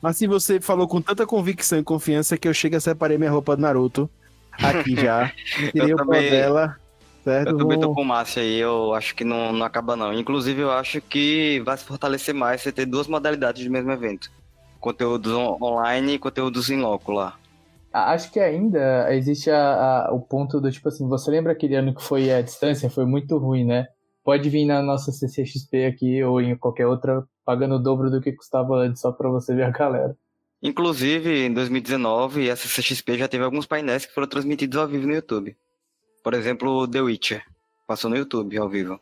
Mas 0.00 0.16
se 0.16 0.26
você 0.26 0.60
falou 0.60 0.88
com 0.88 1.00
tanta 1.00 1.24
convicção 1.26 1.78
e 1.78 1.82
confiança 1.84 2.36
que 2.36 2.48
eu 2.48 2.54
chego 2.54 2.76
a 2.76 2.80
separei 2.80 3.16
minha 3.18 3.30
roupa 3.30 3.54
do 3.56 3.62
Naruto 3.62 4.10
aqui 4.52 4.94
já. 5.00 5.32
Tirei 5.72 5.92
Eu 5.92 5.94
o 5.94 5.98
também- 5.98 6.28
dela, 6.30 6.76
certo? 7.24 7.50
Eu 7.50 7.56
também 7.58 7.78
tô 7.78 7.94
com 7.94 8.02
o 8.02 8.04
Márcio 8.04 8.42
aí, 8.42 8.58
eu 8.58 8.92
acho 8.94 9.14
que 9.14 9.22
não, 9.24 9.52
não 9.52 9.64
acaba 9.64 9.94
não. 9.94 10.12
Inclusive, 10.12 10.60
eu 10.60 10.72
acho 10.72 11.00
que 11.00 11.60
vai 11.64 11.76
se 11.78 11.84
fortalecer 11.84 12.34
mais 12.34 12.60
você 12.62 12.72
ter 12.72 12.84
duas 12.86 13.06
modalidades 13.06 13.64
do 13.64 13.70
mesmo 13.70 13.92
evento. 13.92 14.30
Conteúdos 14.80 15.32
on- 15.32 15.56
online 15.62 16.14
e 16.14 16.18
conteúdos 16.18 16.68
em 16.68 16.80
loco 16.80 17.12
lá. 17.12 17.34
Acho 17.92 18.30
que 18.32 18.40
ainda 18.40 19.12
existe 19.14 19.50
a- 19.50 20.06
a- 20.06 20.12
o 20.12 20.20
ponto 20.20 20.60
do 20.60 20.70
tipo 20.70 20.88
assim, 20.88 21.06
você 21.08 21.30
lembra 21.30 21.52
aquele 21.52 21.74
ano 21.74 21.94
que 21.94 22.02
foi 22.02 22.32
a 22.32 22.40
distância? 22.40 22.88
Foi 22.88 23.04
muito 23.04 23.36
ruim, 23.36 23.64
né? 23.64 23.86
Pode 24.24 24.48
vir 24.48 24.64
na 24.64 24.80
nossa 24.82 25.10
CCXP 25.12 25.84
aqui 25.86 26.22
ou 26.24 26.40
em 26.40 26.56
qualquer 26.56 26.86
outra, 26.86 27.22
pagando 27.44 27.74
o 27.74 27.78
dobro 27.78 28.10
do 28.10 28.20
que 28.20 28.32
custava 28.32 28.76
antes, 28.76 29.02
só 29.02 29.12
pra 29.12 29.28
você 29.28 29.54
ver 29.54 29.64
a 29.64 29.70
galera. 29.70 30.16
Inclusive, 30.62 31.44
em 31.46 31.52
2019, 31.52 32.48
a 32.50 32.54
CCXP 32.56 33.18
já 33.18 33.26
teve 33.28 33.42
alguns 33.44 33.66
painéis 33.66 34.06
que 34.06 34.14
foram 34.14 34.28
transmitidos 34.28 34.78
ao 34.78 34.86
vivo 34.86 35.06
no 35.08 35.14
YouTube. 35.14 35.56
Por 36.22 36.34
exemplo, 36.34 36.86
The 36.86 37.00
Witcher. 37.00 37.42
Passou 37.86 38.08
no 38.08 38.16
YouTube 38.16 38.56
ao 38.56 38.68
vivo. 38.68 38.98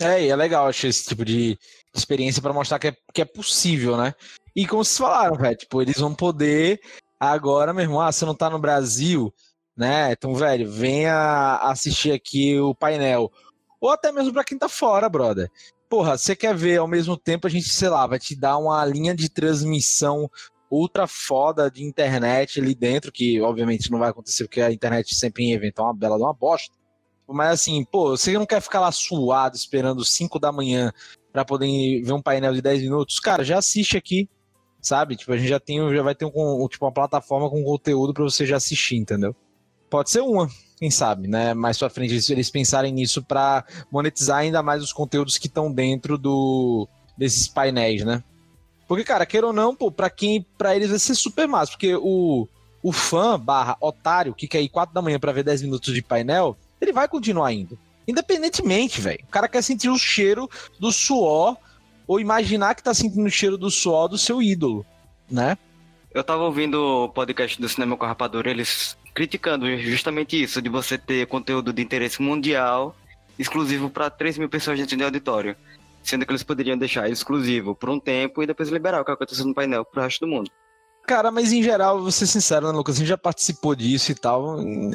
É, 0.00 0.24
e 0.24 0.28
é 0.30 0.34
legal, 0.36 0.66
acho, 0.66 0.86
esse 0.88 1.06
tipo 1.06 1.24
de 1.24 1.56
experiência 1.94 2.42
pra 2.42 2.52
mostrar 2.52 2.78
que 2.78 2.88
é, 2.88 2.94
que 3.14 3.22
é 3.22 3.24
possível, 3.24 3.96
né? 3.96 4.12
E 4.56 4.66
como 4.66 4.84
vocês 4.84 4.98
falaram, 4.98 5.36
velho, 5.36 5.56
tipo, 5.56 5.80
eles 5.80 5.96
vão 5.98 6.12
poder 6.12 6.80
agora, 7.20 7.72
meu 7.74 7.82
irmão, 7.82 8.00
ah, 8.00 8.10
você 8.10 8.24
não 8.24 8.34
tá 8.34 8.48
no 8.48 8.58
Brasil, 8.58 9.32
né? 9.76 10.10
Então, 10.12 10.34
velho, 10.34 10.70
venha 10.70 11.58
assistir 11.62 12.12
aqui 12.12 12.58
o 12.58 12.74
painel. 12.74 13.30
Ou 13.80 13.90
até 13.90 14.10
mesmo 14.10 14.32
pra 14.32 14.44
quem 14.44 14.58
tá 14.58 14.68
fora, 14.68 15.08
brother. 15.08 15.50
Porra, 15.88 16.16
você 16.16 16.34
quer 16.34 16.54
ver 16.54 16.78
ao 16.78 16.88
mesmo 16.88 17.16
tempo, 17.16 17.46
a 17.46 17.50
gente, 17.50 17.68
sei 17.68 17.88
lá, 17.88 18.06
vai 18.06 18.18
te 18.18 18.34
dar 18.34 18.56
uma 18.58 18.84
linha 18.84 19.14
de 19.14 19.28
transmissão 19.28 20.30
ultra 20.70 21.06
foda 21.06 21.70
de 21.70 21.82
internet 21.82 22.60
ali 22.60 22.74
dentro, 22.74 23.10
que 23.10 23.40
obviamente 23.40 23.90
não 23.90 23.98
vai 23.98 24.10
acontecer 24.10 24.44
porque 24.44 24.60
a 24.60 24.70
internet 24.70 25.14
sempre 25.14 25.44
em 25.44 25.52
evento 25.52 25.80
é 25.80 25.84
uma 25.84 25.94
bela 25.94 26.16
de 26.16 26.22
uma 26.22 26.32
bosta. 26.32 26.74
Mas 27.28 27.60
assim, 27.60 27.84
pô, 27.84 28.10
você 28.10 28.32
não 28.32 28.46
quer 28.46 28.60
ficar 28.60 28.80
lá 28.80 28.92
suado 28.92 29.56
esperando 29.56 30.04
5 30.04 30.38
da 30.38 30.52
manhã 30.52 30.92
pra 31.32 31.44
poder 31.44 32.02
ver 32.02 32.12
um 32.12 32.22
painel 32.22 32.52
de 32.52 32.62
10 32.62 32.82
minutos? 32.82 33.18
Cara, 33.20 33.44
já 33.44 33.58
assiste 33.58 33.96
aqui, 33.96 34.28
sabe? 34.80 35.16
Tipo, 35.16 35.32
a 35.32 35.36
gente 35.36 35.48
já 35.48 35.60
tem, 35.60 35.78
já 35.94 36.02
vai 36.02 36.14
ter 36.14 36.24
um, 36.24 36.68
tipo, 36.68 36.84
uma 36.84 36.92
plataforma 36.92 37.50
com 37.50 37.62
conteúdo 37.62 38.14
pra 38.14 38.24
você 38.24 38.46
já 38.46 38.56
assistir, 38.56 38.96
entendeu? 38.96 39.34
Pode 39.88 40.10
ser 40.10 40.20
uma, 40.20 40.48
quem 40.78 40.90
sabe, 40.90 41.28
né? 41.28 41.52
Mais 41.52 41.78
pra 41.78 41.90
frente 41.90 42.14
eles, 42.14 42.30
eles 42.30 42.50
pensarem 42.50 42.92
nisso 42.92 43.22
pra 43.22 43.64
monetizar 43.90 44.38
ainda 44.38 44.62
mais 44.62 44.82
os 44.82 44.92
conteúdos 44.92 45.36
que 45.36 45.46
estão 45.46 45.70
dentro 45.70 46.16
do 46.16 46.88
desses 47.18 47.48
painéis, 47.48 48.04
né? 48.04 48.24
Porque, 48.88 49.04
cara, 49.04 49.26
queira 49.26 49.46
ou 49.46 49.52
não, 49.52 49.76
pô, 49.76 49.90
pra 49.92 50.08
quem, 50.08 50.44
pra 50.56 50.74
eles 50.74 50.90
vai 50.90 50.98
ser 50.98 51.14
super 51.14 51.46
massa, 51.46 51.72
porque 51.72 51.94
o, 51.94 52.48
o 52.82 52.92
fã 52.92 53.38
barra 53.38 53.76
otário 53.80 54.34
que 54.34 54.48
quer 54.48 54.62
ir 54.62 54.68
4 54.68 54.94
da 54.94 55.02
manhã 55.02 55.18
pra 55.18 55.32
ver 55.32 55.44
10 55.44 55.62
minutos 55.62 55.92
de 55.92 56.02
painel, 56.02 56.56
ele 56.80 56.92
vai 56.92 57.06
continuar 57.06 57.52
indo. 57.52 57.78
Independentemente, 58.08 59.00
velho. 59.00 59.20
O 59.28 59.30
cara 59.30 59.48
quer 59.48 59.62
sentir 59.62 59.88
o 59.88 59.98
cheiro 59.98 60.48
do 60.80 60.90
suor 60.90 61.56
ou 62.10 62.18
imaginar 62.18 62.74
que 62.74 62.82
tá 62.82 62.92
sentindo 62.92 63.24
o 63.24 63.30
cheiro 63.30 63.56
do 63.56 63.70
suor 63.70 64.08
do 64.08 64.18
seu 64.18 64.42
ídolo, 64.42 64.84
né? 65.30 65.56
Eu 66.12 66.24
tava 66.24 66.42
ouvindo 66.42 67.04
o 67.04 67.08
podcast 67.08 67.60
do 67.60 67.68
Cinema 67.68 67.96
com 67.96 68.04
a 68.04 68.08
Rapadura, 68.08 68.50
eles 68.50 68.98
criticando 69.14 69.78
justamente 69.78 70.42
isso, 70.42 70.60
de 70.60 70.68
você 70.68 70.98
ter 70.98 71.28
conteúdo 71.28 71.72
de 71.72 71.80
interesse 71.80 72.20
mundial 72.20 72.96
exclusivo 73.38 73.88
para 73.88 74.10
3 74.10 74.38
mil 74.38 74.48
pessoas 74.48 74.76
dentro 74.76 74.96
de 74.96 75.04
auditório. 75.04 75.54
Sendo 76.02 76.26
que 76.26 76.32
eles 76.32 76.42
poderiam 76.42 76.76
deixar 76.76 77.08
exclusivo 77.08 77.76
por 77.76 77.88
um 77.88 78.00
tempo 78.00 78.42
e 78.42 78.46
depois 78.46 78.70
liberar 78.70 79.02
o 79.02 79.04
que 79.04 79.12
aconteceu 79.12 79.46
no 79.46 79.54
painel 79.54 79.84
pro 79.84 80.02
resto 80.02 80.26
do 80.26 80.32
mundo. 80.32 80.50
Cara, 81.06 81.30
mas 81.30 81.52
em 81.52 81.62
geral, 81.62 82.00
vou 82.00 82.10
ser 82.10 82.26
sincero, 82.26 82.66
né, 82.66 82.72
Lucas? 82.72 82.96
A 82.96 82.98
gente 82.98 83.08
já 83.08 83.16
participou 83.18 83.76
disso 83.76 84.10
e 84.10 84.16
tal. 84.16 84.60
Em 84.60 84.92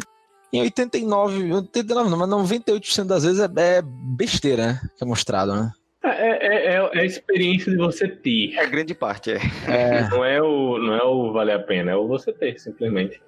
em 0.51 0.61
89, 0.61 1.53
89 1.53 2.09
não, 2.09 2.18
mas 2.18 2.30
98% 2.30 3.03
das 3.05 3.24
vezes 3.24 3.39
é, 3.39 3.78
é 3.78 3.82
besteira, 3.82 4.68
né? 4.68 4.82
Que 4.97 5.03
é 5.03 5.07
mostrado, 5.07 5.53
né? 5.53 5.72
É, 6.06 6.30
é, 6.30 6.76
é, 6.76 6.89
é 6.93 6.99
a 6.99 7.06
experiência 7.06 7.72
de 7.72 7.78
você 7.78 8.08
ter. 8.08 8.53
É 8.56 8.66
grande 8.68 8.93
parte, 8.93 9.32
é. 9.32 9.39
É, 9.68 10.10
Não 10.10 10.24
é 10.24 10.41
o, 10.41 10.78
não 10.78 10.93
é 10.93 11.03
o 11.03 11.32
vale 11.34 11.51
a 11.51 11.60
pena, 11.60 11.91
é 11.91 11.95
o 11.95 12.08
você 12.08 12.32
ter, 12.32 12.60
simplesmente. 12.60 13.22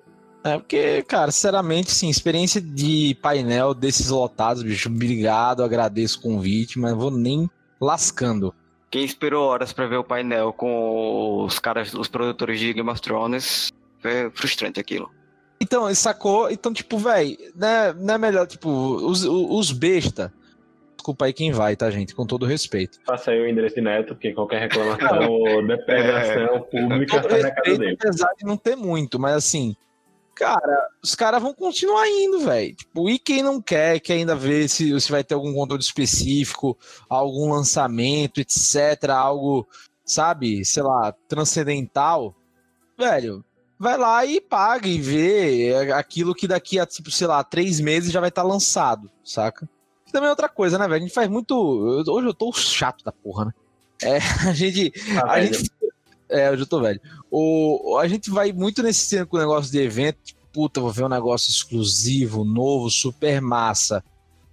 é 0.43 0.57
porque, 0.57 1.01
cara, 1.03 1.32
sinceramente, 1.32 1.91
sim, 1.91 2.09
experiência 2.09 2.61
de 2.61 3.17
painel 3.21 3.73
desses 3.73 4.09
lotados, 4.09 4.63
bicho, 4.63 4.89
obrigado, 4.89 5.63
agradeço 5.63 6.19
o 6.19 6.21
convite, 6.21 6.80
mas 6.80 6.93
vou 6.93 7.11
nem 7.11 7.49
lascando. 7.82 8.53
Quem 8.89 9.03
esperou 9.03 9.45
horas 9.45 9.73
pra 9.73 9.88
ver 9.88 9.97
o 9.97 10.03
painel 10.03 10.53
com 10.53 11.43
os 11.45 11.59
caras, 11.59 11.93
os 11.93 12.07
produtores 12.07 12.59
de 12.59 12.73
Game 12.73 12.89
of 12.89 13.01
Thrones, 13.01 13.69
foi 13.99 14.30
frustrante 14.34 14.80
aquilo. 14.80 15.11
Então, 15.59 15.93
sacou? 15.95 16.49
Então, 16.51 16.71
tipo, 16.71 16.97
velho, 16.97 17.36
né, 17.55 17.91
não 17.93 18.13
é 18.13 18.17
melhor, 18.17 18.47
tipo, 18.47 18.69
os, 18.69 19.25
os 19.25 19.71
besta. 19.71 20.32
Desculpa 21.08 21.24
aí 21.24 21.32
quem 21.32 21.53
vai, 21.53 21.74
tá, 21.74 21.89
gente? 21.89 22.14
Com 22.14 22.26
todo 22.26 22.45
respeito. 22.45 22.99
Faça 23.05 23.32
aí 23.32 23.39
o 23.39 23.47
endereço 23.47 23.76
de 23.76 23.82
neto, 23.82 24.14
porque 24.14 24.34
qualquer 24.34 24.60
reclamação 24.60 25.32
ou 25.32 25.66
depredação 25.66 26.64
pública 26.64 27.22
Todo 27.22 27.30
tá 27.30 27.38
na 27.38 27.43
casa 27.43 27.55
respeito, 27.55 27.80
dele. 27.80 27.97
apesar 27.97 28.30
de 28.38 28.45
não 28.45 28.58
ter 28.58 28.76
muito, 28.76 29.18
mas 29.18 29.34
assim, 29.36 29.74
cara, 30.36 30.89
os 31.01 31.16
caras 31.16 31.41
vão 31.41 31.53
continuar 31.53 32.05
indo, 32.10 32.41
velho. 32.41 32.76
Tipo, 32.76 33.10
e 33.10 33.18
quem 33.18 33.41
não 33.41 33.62
quer, 33.62 34.01
quer 34.01 34.16
ainda 34.16 34.36
ver 34.36 34.68
se, 34.68 34.99
se 34.99 35.10
vai 35.10 35.24
ter 35.24 35.34
algum 35.34 35.53
conteúdo 35.53 35.80
específico, 35.80 36.78
algum 37.08 37.53
lançamento, 37.53 38.41
etc, 38.41 39.10
algo, 39.12 39.66
sabe, 40.03 40.66
sei 40.66 40.84
lá, 40.84 41.14
transcendental, 41.30 42.36
velho, 42.99 43.45
vai 43.80 43.97
lá 43.97 44.26
e 44.26 44.41
paga 44.41 44.89
e 44.89 44.99
vê 44.99 45.74
aquilo 45.95 46.36
que 46.36 46.49
daqui 46.49 46.78
a, 46.78 46.86
tipo, 46.86 47.10
sei 47.10 47.28
lá, 47.28 47.41
três 47.45 47.80
meses 47.80 48.12
já 48.12 48.20
vai 48.20 48.28
estar 48.28 48.43
lançado, 48.43 49.10
saca? 49.24 49.70
Que 50.08 50.12
também 50.12 50.28
é 50.28 50.32
outra 50.32 50.49
coisa, 50.49 50.80
né, 50.80 50.88
velho? 50.88 51.03
A 51.03 51.08
gente 51.08 51.14
faz 51.14 51.30
muito. 51.30 51.53
Hoje 51.55 52.28
eu 52.28 52.34
tô 52.34 52.51
chato 52.53 53.03
da 53.03 53.12
porra, 53.12 53.45
né? 53.45 53.53
É, 54.01 54.18
a 54.47 54.53
gente. 54.53 54.91
Tá 55.14 55.32
A 55.32 55.45
gente 55.45 55.70
é, 56.30 56.51
hoje 56.51 56.64
eu 56.64 56.68
tô 56.68 56.82
velho. 56.82 56.99
O, 57.32 57.97
a 57.99 58.08
gente 58.08 58.30
vai 58.30 58.51
muito 58.51 58.84
nesse 58.84 59.26
com 59.26 59.38
o 59.38 59.39
negócio 59.39 59.72
de 59.72 59.80
evento. 59.80 60.18
Tipo, 60.24 60.39
puta, 60.51 60.82
vou 60.82 60.91
ver 60.91 61.05
um 61.05 61.10
negócio 61.10 61.49
exclusivo, 61.49 62.43
novo, 62.43 62.89
super 62.89 63.41
massa. 63.41 64.03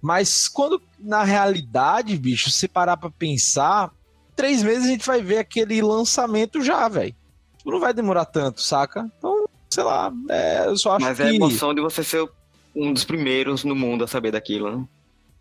Mas 0.01 0.47
quando, 0.47 0.81
na 0.99 1.23
realidade, 1.23 2.17
bicho, 2.17 2.49
se 2.51 2.67
parar 2.67 2.97
pra 2.97 3.09
pensar, 3.09 3.91
três 4.35 4.61
meses 4.61 4.85
a 4.85 4.89
gente 4.89 5.05
vai 5.05 5.21
ver 5.21 5.39
aquele 5.39 5.81
lançamento 5.81 6.61
já, 6.61 6.87
velho. 6.87 7.15
Tipo, 7.57 7.71
Não 7.71 7.79
vai 7.79 7.93
demorar 7.93 8.25
tanto, 8.25 8.61
saca? 8.61 9.09
Então, 9.17 9.47
sei 9.69 9.83
lá, 9.83 10.13
é, 10.29 10.67
eu 10.67 10.77
só 10.77 10.95
acho 10.95 11.05
Mas 11.05 11.17
que. 11.17 11.23
é 11.23 11.27
a 11.27 11.33
emoção 11.33 11.73
de 11.73 11.81
você 11.81 12.03
ser 12.03 12.29
um 12.75 12.93
dos 12.93 13.03
primeiros 13.03 13.63
no 13.63 13.75
mundo 13.75 14.03
a 14.03 14.07
saber 14.07 14.31
daquilo, 14.31 14.77
né? 14.77 14.87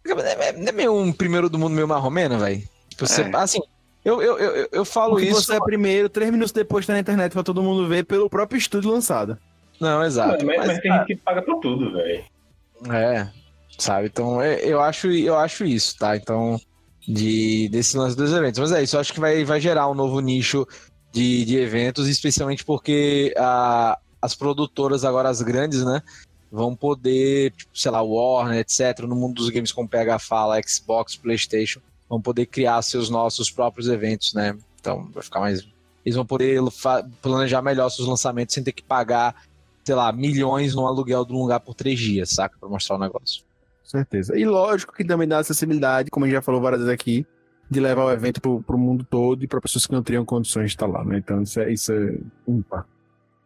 É, 0.06 0.48
é- 0.48 0.52
não 0.52 0.68
é 0.68 0.72
meio 0.72 0.94
um 0.94 1.12
primeiro 1.12 1.48
do 1.48 1.58
mundo 1.58 1.74
meio 1.74 1.88
marromeno, 1.88 2.38
velho? 2.38 2.62
Você, 2.98 3.22
É. 3.22 3.30
assim, 3.34 3.60
eu, 4.04 4.20
eu, 4.22 4.38
eu, 4.38 4.68
eu- 4.70 4.84
falo 4.84 5.12
Porque 5.14 5.28
isso. 5.28 5.42
você 5.42 5.56
é 5.56 5.60
primeiro, 5.60 6.08
três 6.08 6.30
minutos 6.30 6.52
depois 6.52 6.86
tá 6.86 6.92
na 6.92 7.00
internet 7.00 7.32
pra 7.32 7.42
todo 7.42 7.62
mundo 7.62 7.88
ver 7.88 8.04
pelo 8.04 8.28
próprio 8.28 8.58
estúdio 8.58 8.90
lançado. 8.90 9.38
Não, 9.80 10.04
exato. 10.04 10.44
mas, 10.44 10.56
mas, 10.58 10.66
mas 10.68 10.78
tem 10.80 10.92
gente 10.92 11.06
que 11.06 11.16
paga 11.16 11.42
por 11.42 11.58
tudo, 11.60 11.92
velho. 11.92 12.22
É, 12.92 13.28
sabe? 13.78 14.06
Então 14.06 14.40
é, 14.40 14.60
eu 14.64 14.80
acho, 14.80 15.08
eu 15.10 15.36
acho 15.36 15.64
isso, 15.64 15.96
tá? 15.98 16.16
Então, 16.16 16.60
de, 17.06 17.68
desse 17.70 17.96
lance 17.96 18.16
dos 18.16 18.32
eventos. 18.32 18.60
Mas 18.60 18.72
é 18.72 18.82
isso, 18.82 18.96
eu 18.96 19.00
acho 19.00 19.12
que 19.12 19.20
vai, 19.20 19.44
vai 19.44 19.60
gerar 19.60 19.88
um 19.88 19.94
novo 19.94 20.20
nicho 20.20 20.66
de, 21.12 21.44
de 21.44 21.56
eventos, 21.58 22.06
especialmente 22.08 22.64
porque 22.64 23.34
a, 23.36 23.98
as 24.20 24.34
produtoras, 24.34 25.04
agora 25.04 25.28
as 25.28 25.40
grandes, 25.42 25.84
né? 25.84 26.00
Vão 26.54 26.76
poder, 26.76 27.50
tipo, 27.50 27.76
sei 27.76 27.90
lá, 27.90 28.00
Warner, 28.00 28.60
etc., 28.60 29.00
no 29.08 29.16
mundo 29.16 29.34
dos 29.34 29.50
games 29.50 29.72
como 29.72 29.88
PH 29.88 30.20
fala, 30.20 30.60
Xbox, 30.62 31.16
PlayStation, 31.16 31.80
vão 32.08 32.20
poder 32.20 32.46
criar 32.46 32.80
seus 32.82 33.10
nossos 33.10 33.50
próprios 33.50 33.88
eventos, 33.88 34.32
né? 34.34 34.56
Então 34.78 35.10
vai 35.12 35.24
ficar 35.24 35.40
mais. 35.40 35.66
Eles 36.06 36.14
vão 36.14 36.24
poder 36.24 36.60
planejar 37.20 37.60
melhor 37.60 37.88
seus 37.88 38.06
lançamentos 38.06 38.54
sem 38.54 38.62
ter 38.62 38.70
que 38.70 38.84
pagar, 38.84 39.34
sei 39.82 39.96
lá, 39.96 40.12
milhões 40.12 40.76
no 40.76 40.86
aluguel 40.86 41.24
de 41.24 41.32
um 41.32 41.40
lugar 41.40 41.58
por 41.58 41.74
três 41.74 41.98
dias, 41.98 42.30
saca? 42.30 42.56
Pra 42.56 42.68
mostrar 42.68 42.94
o 42.94 43.00
negócio. 43.00 43.42
Certeza. 43.82 44.38
E 44.38 44.44
lógico 44.44 44.94
que 44.94 45.04
também 45.04 45.26
dá 45.26 45.38
acessibilidade, 45.40 46.08
como 46.08 46.24
a 46.24 46.28
gente 46.28 46.36
já 46.36 46.42
falou 46.42 46.60
várias 46.60 46.82
vezes 46.82 46.94
aqui, 46.94 47.26
de 47.68 47.80
levar 47.80 48.04
o 48.04 48.12
evento 48.12 48.40
pro, 48.40 48.62
pro 48.62 48.78
mundo 48.78 49.04
todo 49.04 49.42
e 49.42 49.48
para 49.48 49.60
pessoas 49.60 49.88
que 49.88 49.92
não 49.92 50.04
teriam 50.04 50.24
condições 50.24 50.66
de 50.66 50.76
estar 50.76 50.86
lá, 50.86 51.04
né? 51.04 51.18
Então 51.18 51.42
isso 51.42 51.58
é, 51.58 51.72
isso 51.72 51.92
é 51.92 52.16
ímpar. 52.46 52.86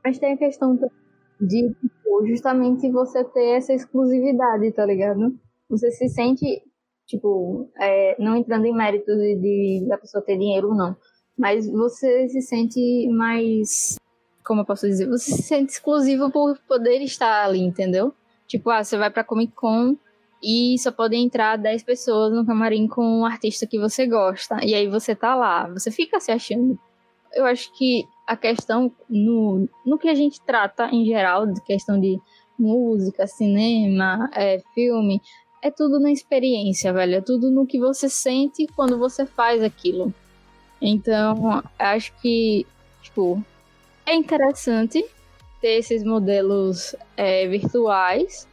Mas 0.05 0.19
tem 0.19 0.35
a 0.35 0.37
questão 0.37 0.79
de 1.41 1.69
tipo, 1.81 2.27
justamente 2.27 2.91
você 2.91 3.25
ter 3.25 3.57
essa 3.57 3.73
exclusividade, 3.73 4.73
tá 4.73 4.85
ligado? 4.85 5.35
Você 5.71 5.91
se 5.91 6.09
sente, 6.09 6.63
tipo, 7.07 7.69
é, 7.79 8.17
não 8.23 8.37
entrando 8.37 8.65
em 8.67 8.75
méritos 8.75 9.17
de, 9.17 9.37
de- 9.37 9.87
da 9.89 9.99
pessoa 9.99 10.23
ter 10.25 10.37
dinheiro 10.39 10.69
ou 10.69 10.75
não, 10.75 10.97
mas 11.37 11.71
você 11.71 12.29
se 12.29 12.41
sente 12.43 13.09
mais. 13.11 13.97
Como 14.45 14.63
eu 14.63 14.65
posso 14.65 14.87
dizer? 14.89 15.07
Você 15.09 15.31
se 15.33 15.43
sente 15.43 15.73
exclusivo 15.73 16.31
por 16.31 16.59
poder 16.67 17.03
estar 17.03 17.45
ali, 17.45 17.61
entendeu? 17.61 18.13
Tipo, 18.47 18.71
ah, 18.71 18.83
você 18.83 18.97
vai 18.97 19.11
pra 19.11 19.23
Comic 19.23 19.53
Con 19.53 19.95
e 20.43 20.77
só 20.79 20.91
podem 20.91 21.27
entrar 21.27 21.57
10 21.59 21.83
pessoas 21.83 22.33
no 22.33 22.47
camarim 22.47 22.87
com 22.89 23.03
um 23.21 23.27
artista 23.27 23.67
que 23.67 23.79
você 23.79 24.07
gosta. 24.07 24.65
E 24.65 24.75
aí 24.75 24.89
você 24.89 25.15
tá 25.15 25.35
lá, 25.35 25.69
você 25.69 25.91
fica 25.91 26.19
se 26.19 26.33
achando 26.33 26.79
eu 27.35 27.45
acho 27.45 27.73
que 27.73 28.07
a 28.27 28.37
questão 28.37 28.93
no, 29.09 29.69
no 29.85 29.99
que 29.99 30.09
a 30.09 30.15
gente 30.15 30.41
trata 30.41 30.89
em 30.93 31.05
geral, 31.05 31.47
de 31.47 31.61
questão 31.63 31.99
de 31.99 32.19
música, 32.59 33.27
cinema, 33.27 34.29
é, 34.35 34.61
filme, 34.75 35.21
é 35.63 35.71
tudo 35.71 35.99
na 35.99 36.11
experiência, 36.11 36.93
velho. 36.93 37.17
É 37.17 37.21
tudo 37.21 37.51
no 37.51 37.67
que 37.67 37.79
você 37.79 38.09
sente 38.09 38.67
quando 38.75 38.99
você 38.99 39.25
faz 39.25 39.63
aquilo. 39.63 40.13
Então, 40.81 41.63
acho 41.79 42.13
que, 42.21 42.67
tipo, 43.03 43.43
é 44.07 44.15
interessante 44.15 45.05
ter 45.61 45.79
esses 45.79 46.05
modelos 46.05 46.95
é, 47.17 47.47
virtuais, 47.49 48.49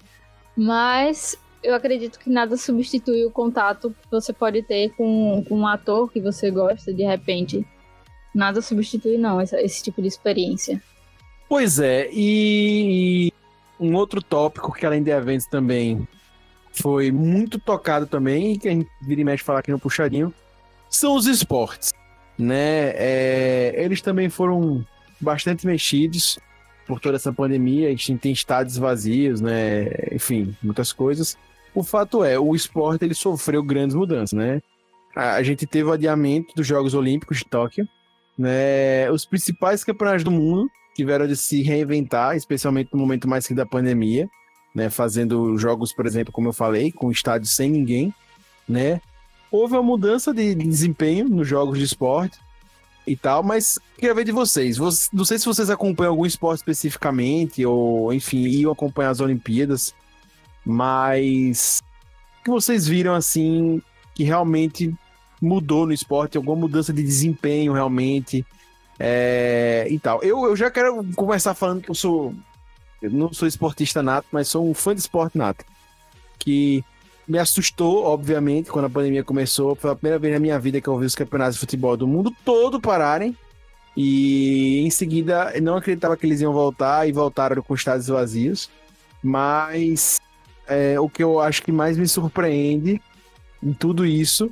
mas 0.58 1.38
eu 1.64 1.76
acredito 1.76 2.20
que 2.20 2.30
nada 2.30 2.58
substitui 2.58 3.26
o 3.26 3.32
contato 3.32 3.90
que 3.90 4.12
você 4.12 4.34
pode 4.34 4.64
ter 4.64 4.90
com, 4.96 5.44
com 5.48 5.60
um 5.60 5.68
ator 5.68 6.12
que 6.12 6.20
você 6.20 6.50
gosta 6.50 6.94
de 6.94 7.04
repente. 7.04 7.66
Nada 8.36 8.62
substitui, 8.62 9.18
não, 9.18 9.40
essa- 9.40 9.62
esse 9.62 9.82
tipo 9.82 10.02
de 10.02 10.10
experiência. 10.10 10.82
Pois 11.48 11.80
é, 11.80 12.10
e 12.12 13.32
um 13.80 13.96
outro 13.96 14.22
tópico 14.22 14.74
que 14.74 14.86
além 14.86 15.02
de 15.02 15.10
eventos 15.10 15.48
também 15.48 16.06
foi 16.74 17.12
muito 17.12 17.58
tocado 17.58 18.06
também, 18.06 18.60
que 18.60 18.68
a 18.68 18.72
gente 18.72 18.90
vira 19.02 19.22
e 19.22 19.24
mexe 19.24 19.44
falar 19.44 19.60
aqui 19.60 19.72
no 19.72 19.80
puxadinho, 19.80 20.34
são 20.90 21.16
os 21.16 21.26
esportes, 21.28 21.94
né? 22.38 22.90
É, 22.96 23.74
eles 23.78 24.02
também 24.02 24.28
foram 24.30 24.86
bastante 25.22 25.66
mexidos 25.66 26.38
por 26.86 27.00
toda 27.00 27.16
essa 27.16 27.32
pandemia, 27.32 27.88
a 27.88 27.92
gente 27.92 28.18
tem 28.18 28.34
estádios 28.34 28.76
vazios, 28.78 29.40
né? 29.40 29.86
Enfim, 30.12 30.54
muitas 30.62 30.92
coisas. 30.92 31.38
O 31.74 31.84
fato 31.84 32.24
é, 32.24 32.38
o 32.38 32.54
esporte 32.54 33.06
ele 33.06 33.14
sofreu 33.14 33.64
grandes 33.64 33.96
mudanças, 33.96 34.34
né? 34.34 34.62
A 35.16 35.36
a 35.36 35.44
gente 35.44 35.66
teve 35.66 35.90
o 35.90 35.94
adiamento 35.94 36.54
dos 36.56 36.68
Jogos 36.68 36.94
Olímpicos 36.94 37.38
de 37.38 37.46
Tóquio, 37.46 37.88
né? 38.38 39.10
Os 39.12 39.26
principais 39.26 39.84
campeonatos 39.84 40.24
do 40.24 40.32
mundo 40.32 40.70
tiveram 40.96 41.28
de 41.28 41.36
se 41.36 41.62
reinventar, 41.62 42.36
especialmente 42.36 42.90
no 42.94 43.00
momento 43.00 43.28
mais 43.28 43.46
que 43.48 43.54
da 43.54 43.66
pandemia, 43.66 44.30
né? 44.74 44.90
Fazendo 44.90 45.58
jogos, 45.58 45.94
por 45.94 46.06
exemplo, 46.06 46.32
como 46.34 46.50
eu 46.50 46.54
falei, 46.54 46.92
com 46.92 47.12
estádios 47.12 47.56
sem 47.56 47.70
ninguém, 47.70 48.14
né? 48.68 49.02
Houve 49.52 49.74
uma 49.76 49.84
mudança 49.84 50.34
de 50.34 50.54
de 50.56 50.68
desempenho 50.68 51.30
nos 51.30 51.48
jogos 51.48 51.78
de 51.78 51.86
esporte 51.86 52.38
e 53.08 53.16
tal, 53.16 53.44
mas 53.44 53.78
queria 53.98 54.14
ver 54.16 54.24
de 54.26 54.32
vocês. 54.32 54.78
Vocês- 54.78 55.10
Não 55.14 55.24
sei 55.24 55.38
se 55.38 55.46
vocês 55.46 55.70
acompanham 55.70 56.12
algum 56.12 56.26
esporte 56.26 56.58
especificamente, 56.60 57.66
ou, 57.66 58.12
enfim, 58.14 58.44
iam 58.48 58.72
acompanhar 58.72 59.12
as 59.12 59.20
Olimpíadas, 59.22 59.94
mas 60.66 61.82
o 62.40 62.44
que 62.46 62.50
vocês 62.50 62.88
viram 62.88 63.14
assim 63.14 63.82
que 64.16 64.24
realmente 64.24 64.94
mudou 65.42 65.86
no 65.86 65.94
esporte, 65.94 66.38
alguma 66.38 66.56
mudança 66.56 66.94
de 66.94 67.04
desempenho 67.04 67.74
realmente 67.74 68.46
é, 69.00 69.88
e 69.90 70.00
tal. 70.00 70.22
Eu, 70.24 70.46
eu 70.46 70.56
já 70.56 70.72
quero 70.72 71.04
começar 71.16 71.54
falando 71.54 71.82
que 71.82 71.92
eu 71.92 71.96
sou. 71.96 72.34
Eu 73.02 73.12
não 73.12 73.32
sou 73.34 73.48
esportista 73.48 74.02
nato, 74.02 74.28
mas 74.32 74.48
sou 74.48 74.68
um 74.68 74.74
fã 74.74 74.94
de 74.94 75.02
esporte 75.02 75.38
nato. 75.38 75.66
Que 76.40 76.84
me 77.28 77.38
assustou, 77.40 78.04
obviamente, 78.04 78.70
quando 78.70 78.86
a 78.86 78.90
pandemia 78.90 79.24
começou. 79.24 79.76
Foi 79.76 79.92
a 79.92 79.96
primeira 79.96 80.20
vez 80.20 80.34
na 80.34 80.40
minha 80.40 80.60
vida 80.60 80.80
que 80.80 80.88
eu 80.88 80.98
vi 80.98 81.06
os 81.06 81.16
campeonatos 81.16 81.56
de 81.56 81.60
futebol 81.60 81.98
do 81.98 82.08
mundo 82.08 82.34
todo 82.44 82.80
pararem. 82.80 83.36
E 83.98 84.82
em 84.86 84.90
seguida, 84.90 85.54
não 85.62 85.78
acreditava 85.78 86.18
que 86.18 86.26
eles 86.26 86.42
iam 86.42 86.54
voltar 86.54 87.08
e 87.08 87.12
voltaram 87.12 87.62
com 87.62 87.76
estádios 87.76 88.08
vazios. 88.08 88.70
Mas 89.24 90.20
é, 90.68 91.00
o 91.00 91.10
que 91.10 91.24
eu 91.24 91.40
acho 91.40 91.62
que 91.62 91.72
mais 91.72 91.98
me 91.98 92.08
surpreende 92.08 93.02
em 93.62 93.74
tudo 93.74 94.06
isso, 94.06 94.52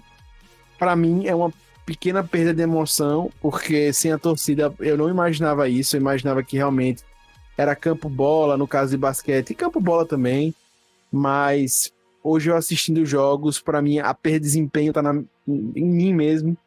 para 0.84 0.98
mim, 0.98 1.26
é 1.26 1.34
uma 1.34 1.50
pequena 1.86 2.22
perda 2.22 2.54
de 2.54 2.62
emoção, 2.62 3.32
porque 3.40 3.94
sem 3.94 4.12
a 4.12 4.18
torcida 4.18 4.74
eu 4.82 4.98
não 4.98 5.08
imaginava 5.08 5.70
isso, 5.70 5.96
eu 5.96 6.02
imaginava 6.02 6.44
que 6.44 6.58
realmente 6.58 7.06
era 7.58 7.74
campo 7.74 8.10
bola, 8.10 8.58
no 8.58 8.68
caso 8.68 8.92
de 8.92 8.98
basquete, 8.98 9.52
e 9.52 9.56
campo 9.56 9.80
bola 9.80 10.06
também, 10.06 10.54
mas 11.10 11.94
hoje 12.22 12.50
eu 12.50 12.58
assistindo 12.58 12.98
os 12.98 13.08
jogos, 13.08 13.62
para 13.62 13.82
mim 13.82 14.00
a 14.00 14.14
perda 14.14 14.42
de 14.42 14.46
desempenho 14.46 14.92
tá 14.92 15.02
na, 15.02 15.24
em 15.48 15.86
mim 15.86 16.14
mesmo. 16.14 16.58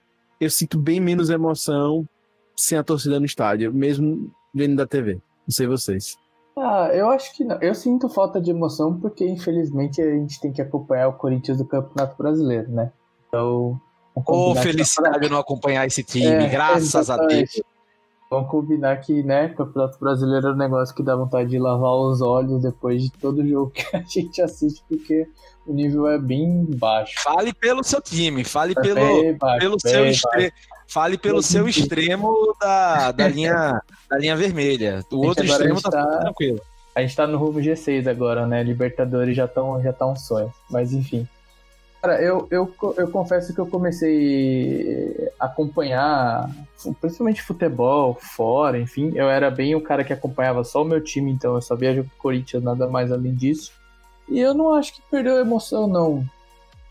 Eu 0.40 0.48
sinto 0.48 0.78
bem 0.78 0.98
menos 0.98 1.28
emoção 1.28 2.08
sem 2.56 2.78
a 2.78 2.82
torcida 2.82 3.20
no 3.20 3.26
estádio, 3.26 3.70
mesmo 3.74 4.32
vendo 4.54 4.76
da 4.76 4.86
TV. 4.86 5.20
Não 5.46 5.50
sei 5.50 5.66
vocês. 5.66 6.16
Ah, 6.56 6.88
eu 6.90 7.10
acho 7.10 7.36
que 7.36 7.44
não. 7.44 7.60
Eu 7.60 7.74
sinto 7.74 8.08
falta 8.08 8.40
de 8.40 8.50
emoção 8.50 8.98
porque, 8.98 9.28
infelizmente, 9.28 10.00
a 10.00 10.10
gente 10.10 10.40
tem 10.40 10.54
que 10.54 10.62
acompanhar 10.62 11.08
o 11.08 11.12
Corinthians 11.12 11.58
do 11.58 11.66
Campeonato 11.66 12.16
Brasileiro, 12.16 12.70
né? 12.70 12.90
Então. 13.28 13.78
Ô, 14.24 14.54
felicidade 14.56 15.20
de 15.20 15.28
não 15.28 15.38
acompanhar 15.38 15.86
esse 15.86 16.02
time, 16.02 16.26
É, 16.26 16.48
graças 16.48 16.94
a 16.94 17.16
Deus. 17.16 17.30
exatamente. 17.32 17.64
Vamos 18.28 18.50
combinar 18.50 18.96
que, 18.96 19.22
né, 19.22 19.48
Campeonato 19.50 19.98
Brasileiro 20.00 20.48
é 20.48 20.52
um 20.52 20.56
negócio 20.56 20.92
que 20.94 21.02
dá 21.02 21.14
vontade 21.14 21.48
de 21.50 21.58
lavar 21.60 21.92
os 21.92 22.20
olhos 22.20 22.60
depois 22.60 23.00
de 23.02 23.10
todo 23.12 23.46
jogo 23.46 23.70
que 23.70 23.84
a 23.96 24.00
gente 24.02 24.42
assiste, 24.42 24.82
porque 24.88 25.28
o 25.64 25.72
nível 25.72 26.08
é 26.08 26.18
bem 26.18 26.64
baixo. 26.76 27.14
Fale 27.22 27.52
pelo 27.52 27.84
seu 27.84 28.00
time, 28.00 28.42
fale 28.42 28.74
É 28.76 28.80
pelo, 28.82 29.34
baixo, 29.36 29.60
pelo 29.60 29.76
seu 29.80 30.06
extremo. 30.06 30.52
Fale 30.88 31.18
pelo 31.18 31.42
seu 31.42 31.68
extremo 31.68 32.56
da, 32.60 33.12
da, 33.12 33.26
linha, 33.28 33.80
da 34.10 34.18
linha 34.18 34.34
vermelha. 34.36 35.04
O 35.12 35.24
outro 35.26 35.44
extremo 35.44 35.80
tá, 35.80 35.90
tá- 35.90 36.04
tudo 36.04 36.20
tranquilo. 36.20 36.60
A 36.96 37.02
gente 37.02 37.14
tá 37.14 37.26
no 37.26 37.36
rumo 37.38 37.60
G6 37.60 38.08
agora, 38.08 38.46
né? 38.46 38.62
Libertadores 38.62 39.36
já 39.36 39.46
tão, 39.46 39.80
já 39.82 39.92
tá 39.92 40.06
um 40.06 40.16
sonho. 40.16 40.52
Mas 40.70 40.92
enfim. 40.92 41.28
Cara, 42.01 42.22
eu, 42.22 42.47
eu, 42.51 42.72
eu 42.97 43.11
confesso 43.11 43.55
que 43.55 43.59
eu 43.59 43.66
comecei 43.66 45.30
a 45.40 45.47
acompanhar, 45.47 46.49
principalmente 47.01 47.42
futebol, 47.42 48.16
fora, 48.20 48.78
enfim. 48.78 49.12
Eu 49.14 49.28
era 49.28 49.51
bem 49.51 49.74
o 49.74 49.80
cara 49.80 50.05
que 50.05 50.12
acompanhava 50.12 50.62
só 50.62 50.82
o 50.82 50.84
meu 50.84 51.03
time, 51.03 51.32
então 51.32 51.55
eu 51.55 51.62
só 51.62 51.74
via 51.74 51.94
jogo 51.94 52.09
do 52.09 52.16
Corinthians, 52.16 52.62
nada 52.62 52.86
mais 52.86 53.11
além 53.11 53.34
disso. 53.34 53.72
E 54.28 54.38
eu 54.38 54.55
não 54.55 54.74
acho 54.74 54.94
que 54.94 55.03
perdeu 55.11 55.36
a 55.36 55.40
emoção, 55.40 55.86
não. 55.86 56.24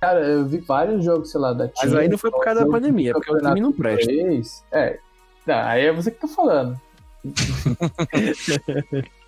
Cara, 0.02 0.20
eu 0.20 0.46
vi 0.46 0.58
vários 0.58 1.04
jogos, 1.04 1.32
sei 1.32 1.40
lá, 1.40 1.54
da 1.54 1.70
Mas 1.82 1.96
aí 1.96 2.08
não 2.08 2.18
foi 2.18 2.32
por 2.32 2.44
causa 2.44 2.66
da 2.66 2.72
pandemia, 2.72 3.14
porque 3.14 3.32
o 3.32 3.40
time 3.40 3.62
não 3.62 3.72
presta. 3.72 4.06
Três. 4.06 4.64
É. 4.72 5.00
Não, 5.46 5.56
aí 5.56 5.86
é 5.86 5.94
você 5.94 6.12
que 6.12 6.20
tá 6.20 6.28
falando. 6.28 6.80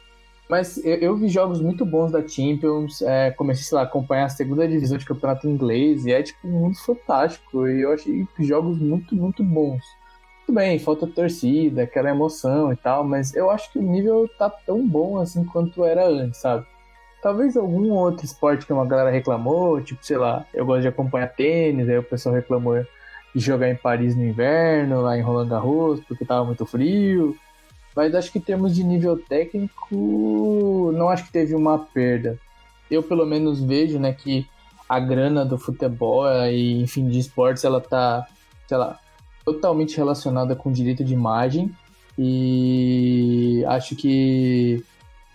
Mas 0.50 0.78
eu, 0.86 0.96
eu 0.96 1.18
vi 1.18 1.28
jogos 1.28 1.62
muito 1.62 1.86
bons 1.86 2.12
da 2.12 2.26
Champions, 2.26 3.02
é, 3.02 3.32
comecei, 3.32 3.64
sei 3.64 3.76
lá, 3.76 3.82
a 3.82 3.86
acompanhar 3.86 4.26
a 4.26 4.30
segunda 4.30 4.68
divisão 4.68 4.98
de 4.98 5.06
campeonato 5.06 5.48
inglês, 5.48 6.06
e 6.06 6.12
é, 6.12 6.24
tipo, 6.24 6.48
muito 6.48 6.82
fantástico. 6.84 7.68
E 7.68 7.82
eu 7.82 7.92
achei 7.92 8.26
jogos 8.40 8.78
muito, 8.78 9.16
muito 9.16 9.44
bons. 9.44 9.84
Tudo 10.46 10.56
bem, 10.56 10.80
falta 10.80 11.06
torcida, 11.06 11.84
aquela 11.84 12.10
emoção 12.10 12.72
e 12.72 12.76
tal, 12.78 13.04
mas 13.04 13.36
eu 13.36 13.50
acho 13.50 13.72
que 13.72 13.80
o 13.80 13.82
nível 13.82 14.30
tá 14.40 14.50
tão 14.50 14.88
bom 14.88 15.18
assim 15.18 15.44
quanto 15.44 15.84
era 15.84 16.08
antes, 16.08 16.40
sabe? 16.40 16.66
Talvez 17.22 17.58
algum 17.58 17.92
outro 17.92 18.24
esporte 18.24 18.66
que 18.66 18.72
uma 18.72 18.86
galera 18.86 19.10
reclamou, 19.10 19.82
tipo, 19.82 20.06
sei 20.06 20.16
lá, 20.16 20.46
eu 20.54 20.66
gosto 20.66 20.84
de 20.84 20.88
acompanhar 20.88 21.28
tênis, 21.28 21.90
aí 21.90 21.98
o 21.98 22.04
pessoal 22.04 22.34
reclamou 22.34 22.82
de 23.36 23.42
jogar 23.42 23.70
em 23.70 23.76
Paris 23.76 24.16
no 24.16 24.24
inverno, 24.24 25.02
lá 25.02 25.18
em 25.18 25.22
Roland 25.22 25.50
Garros, 25.50 26.00
porque 26.08 26.24
tava 26.24 26.46
muito 26.46 26.66
frio. 26.66 27.36
Mas 27.98 28.14
acho 28.14 28.32
que 28.32 28.38
em 28.38 28.42
termos 28.42 28.76
de 28.76 28.84
nível 28.84 29.18
técnico, 29.18 30.92
não 30.94 31.10
acho 31.10 31.26
que 31.26 31.32
teve 31.32 31.56
uma 31.56 31.80
perda. 31.80 32.38
Eu 32.92 33.02
pelo 33.02 33.26
menos 33.26 33.60
vejo, 33.60 33.98
né, 33.98 34.14
que 34.14 34.48
a 34.88 35.00
grana 35.00 35.44
do 35.44 35.58
futebol 35.58 36.30
e, 36.46 36.80
enfim, 36.80 37.10
de 37.10 37.18
esportes, 37.18 37.64
ela 37.64 37.82
tá, 37.82 38.28
sei 38.68 38.78
lá, 38.78 39.00
totalmente 39.44 39.98
relacionada 39.98 40.56
com 40.56 40.72
direito 40.72 41.04
de 41.04 41.12
imagem. 41.12 41.76
E 42.16 43.66
acho 43.66 43.96
que 43.96 44.86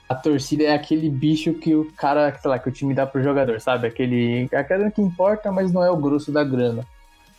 a 0.09 0.15
torcida 0.15 0.63
é 0.63 0.73
aquele 0.73 1.11
bicho 1.11 1.55
que 1.55 1.75
o 1.75 1.91
cara, 1.97 2.33
sei 2.41 2.49
lá, 2.49 2.61
que 2.61 2.69
o 2.69 2.73
time 2.73 2.95
dá 2.95 3.05
pro 3.05 3.25
jogador, 3.25 3.61
sabe? 3.61 3.89
Aquele, 3.89 4.49
a 4.55 4.63
grana 4.63 4.89
que 4.89 5.03
importa, 5.03 5.51
mas 5.51 5.73
não 5.73 5.83
é 5.83 5.91
o 5.91 5.97
grosso 5.97 6.31
da 6.31 6.45
grana. 6.45 6.87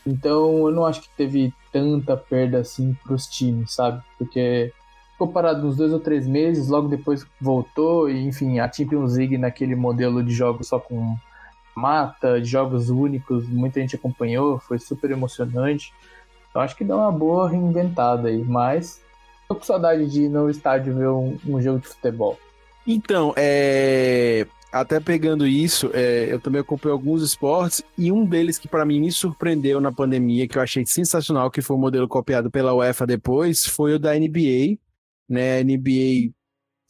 Então 0.06 0.68
eu 0.68 0.72
não 0.72 0.86
acho 0.86 1.02
que 1.02 1.10
teve 1.16 1.54
tanta 1.72 2.18
perda 2.18 2.58
assim 2.58 2.94
pros 3.06 3.26
times, 3.26 3.72
sabe? 3.72 4.04
Porque 4.18 4.74
ficou 5.24 5.28
parado 5.28 5.66
uns 5.66 5.78
dois 5.78 5.94
ou 5.94 6.00
três 6.00 6.28
meses, 6.28 6.68
logo 6.68 6.88
depois 6.88 7.26
voltou, 7.40 8.10
e 8.10 8.28
enfim, 8.28 8.60
a 8.60 8.72
Champions 8.72 9.16
League 9.16 9.38
naquele 9.38 9.76
modelo 9.76 10.22
de 10.22 10.34
jogos 10.34 10.68
só 10.68 10.80
com 10.80 11.16
mata, 11.76 12.42
de 12.42 12.50
jogos 12.50 12.90
únicos, 12.90 13.48
muita 13.48 13.80
gente 13.80 13.96
acompanhou, 13.96 14.60
foi 14.60 14.78
super 14.78 15.12
emocionante. 15.12 15.94
Então 16.50 16.62
acho 16.62 16.76
que 16.76 16.84
deu 16.84 16.98
uma 16.98 17.12
boa 17.12 17.50
reinventada 17.50 18.28
aí, 18.28 18.44
mas 18.44 19.02
tô 19.48 19.56
com 19.56 19.64
saudade 19.64 20.06
de 20.08 20.24
ir 20.24 20.30
no 20.30 20.50
estádio 20.50 20.94
ver 20.94 21.08
um, 21.08 21.38
um 21.48 21.62
jogo 21.62 21.80
de 21.80 21.88
futebol. 21.88 22.38
Então, 22.86 23.34
é, 23.38 24.46
até 24.72 25.00
pegando 25.00 25.48
isso, 25.48 25.90
é, 25.94 26.28
eu 26.30 26.40
também 26.40 26.60
acompanhei 26.60 26.94
alguns 26.94 27.24
esportes 27.24 27.82
e 27.98 28.12
um 28.12 28.26
deles 28.26 28.60
que 28.60 28.68
para 28.68 28.86
mim 28.86 29.00
me 29.00 29.12
surpreendeu 29.12 29.80
na 29.80 29.92
pandemia, 29.92 30.48
que 30.48 30.58
eu 30.58 30.62
achei 30.62 30.86
sensacional, 30.86 31.50
que 31.50 31.62
foi 31.62 31.78
o 31.78 31.80
modelo 31.80 32.10
copiado 32.10 32.52
pela 32.52 32.74
UEFA 32.74 33.08
depois, 33.08 33.66
foi 33.66 33.94
o 33.94 34.00
da 34.00 34.14
NBA. 34.14 34.78
Né? 35.30 35.64
NBA 35.64 36.34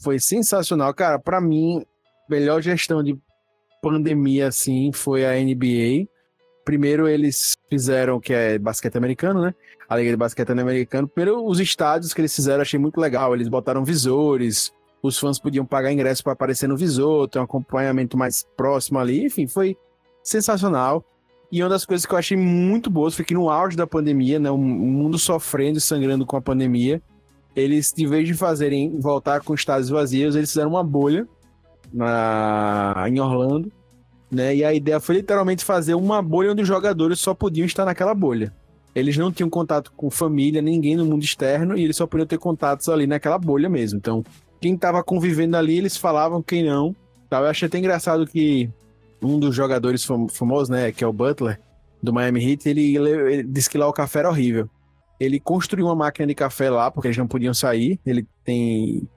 foi 0.01 0.19
sensacional, 0.19 0.93
cara. 0.93 1.17
Para 1.19 1.39
mim, 1.39 1.85
melhor 2.29 2.61
gestão 2.61 3.03
de 3.03 3.17
pandemia 3.81 4.47
assim 4.47 4.91
foi 4.91 5.25
a 5.25 5.33
NBA. 5.33 6.07
Primeiro 6.65 7.07
eles 7.07 7.55
fizeram 7.69 8.19
que 8.19 8.33
é 8.33 8.57
basquete 8.57 8.97
americano, 8.97 9.41
né? 9.41 9.53
A 9.87 9.97
liga 9.97 10.11
de 10.11 10.17
basquete 10.17 10.51
americano. 10.51 11.07
Primeiro 11.07 11.45
os 11.45 11.59
estádios 11.59 12.13
que 12.13 12.21
eles 12.21 12.33
fizeram, 12.33 12.61
achei 12.61 12.79
muito 12.79 12.99
legal. 12.99 13.33
Eles 13.35 13.49
botaram 13.49 13.83
visores, 13.83 14.71
os 15.01 15.19
fãs 15.19 15.37
podiam 15.37 15.65
pagar 15.65 15.91
ingresso 15.91 16.23
para 16.23 16.31
aparecer 16.31 16.67
no 16.67 16.77
visor, 16.77 17.27
ter 17.27 17.39
um 17.39 17.43
acompanhamento 17.43 18.17
mais 18.17 18.47
próximo 18.55 18.97
ali, 18.97 19.25
enfim, 19.25 19.47
foi 19.47 19.77
sensacional. 20.23 21.05
E 21.51 21.61
uma 21.61 21.69
das 21.69 21.85
coisas 21.85 22.05
que 22.05 22.13
eu 22.13 22.17
achei 22.17 22.37
muito 22.37 22.89
boas 22.89 23.13
foi 23.13 23.25
que 23.25 23.33
no 23.33 23.49
auge 23.49 23.75
da 23.75 23.85
pandemia, 23.85 24.39
né, 24.39 24.49
o 24.49 24.57
mundo 24.57 25.19
sofrendo 25.19 25.77
e 25.77 25.81
sangrando 25.81 26.25
com 26.25 26.37
a 26.37 26.41
pandemia, 26.41 27.01
eles, 27.55 27.93
em 27.97 28.07
vez 28.07 28.27
de 28.27 28.33
fazerem 28.33 28.99
voltar 28.99 29.41
com 29.41 29.53
estádios 29.53 29.89
vazios, 29.89 30.35
eles 30.35 30.49
fizeram 30.49 30.71
uma 30.71 30.83
bolha 30.83 31.27
na, 31.93 33.05
em 33.07 33.19
Orlando, 33.19 33.71
né, 34.31 34.55
e 34.55 34.65
a 34.65 34.73
ideia 34.73 34.99
foi 34.99 35.15
literalmente 35.17 35.63
fazer 35.63 35.93
uma 35.93 36.21
bolha 36.21 36.51
onde 36.51 36.63
os 36.63 36.67
jogadores 36.67 37.19
só 37.19 37.33
podiam 37.33 37.65
estar 37.65 37.85
naquela 37.85 38.15
bolha. 38.15 38.51
Eles 38.95 39.15
não 39.17 39.31
tinham 39.31 39.49
contato 39.49 39.91
com 39.95 40.09
família, 40.09 40.61
ninguém 40.61 40.95
no 40.95 41.05
mundo 41.05 41.23
externo, 41.23 41.77
e 41.77 41.83
eles 41.83 41.95
só 41.95 42.05
podiam 42.07 42.27
ter 42.27 42.37
contatos 42.37 42.89
ali 42.89 43.07
naquela 43.07 43.37
bolha 43.37 43.69
mesmo. 43.69 43.97
Então, 43.97 44.23
quem 44.59 44.77
tava 44.77 45.03
convivendo 45.03 45.57
ali, 45.57 45.77
eles 45.77 45.97
falavam, 45.97 46.41
quem 46.41 46.63
não. 46.63 46.95
Eu 47.31 47.45
achei 47.45 47.67
até 47.67 47.79
engraçado 47.79 48.27
que 48.27 48.69
um 49.21 49.39
dos 49.39 49.55
jogadores 49.55 50.03
fam 50.03 50.27
famosos, 50.27 50.69
né, 50.69 50.91
que 50.91 51.03
é 51.03 51.07
o 51.07 51.13
Butler, 51.13 51.59
do 52.01 52.13
Miami 52.13 52.51
Heat, 52.51 52.69
ele, 52.69 52.95
ele, 52.95 53.09
ele 53.09 53.43
disse 53.43 53.69
que 53.69 53.77
lá 53.77 53.87
o 53.87 53.93
café 53.93 54.19
era 54.19 54.29
horrível. 54.29 54.69
Ele 55.19 55.39
construiu 55.39 55.85
uma 55.85 55.95
máquina 55.95 56.27
de 56.27 56.35
café 56.35 56.69
lá, 56.69 56.91
porque 56.91 57.07
eles 57.07 57.17
não 57.17 57.27
podiam 57.27 57.53
sair. 57.53 57.99
Ele 58.05 58.27
tem 58.43 59.07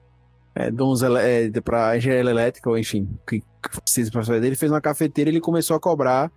é, 0.55 0.71
dons 0.71 1.03
é, 1.03 1.49
para 1.61 1.97
engenharia 1.97 2.31
elétrica, 2.31 2.69
ou 2.69 2.77
enfim, 2.77 3.07
que, 3.27 3.43
precisa 3.81 4.11
para 4.11 4.23
fazer. 4.23 4.45
Ele 4.45 4.55
fez 4.55 4.71
uma 4.71 4.81
cafeteira 4.81 5.29
e 5.29 5.33
ele 5.33 5.41
começou 5.41 5.75
a 5.75 5.79
cobrar 5.79 6.31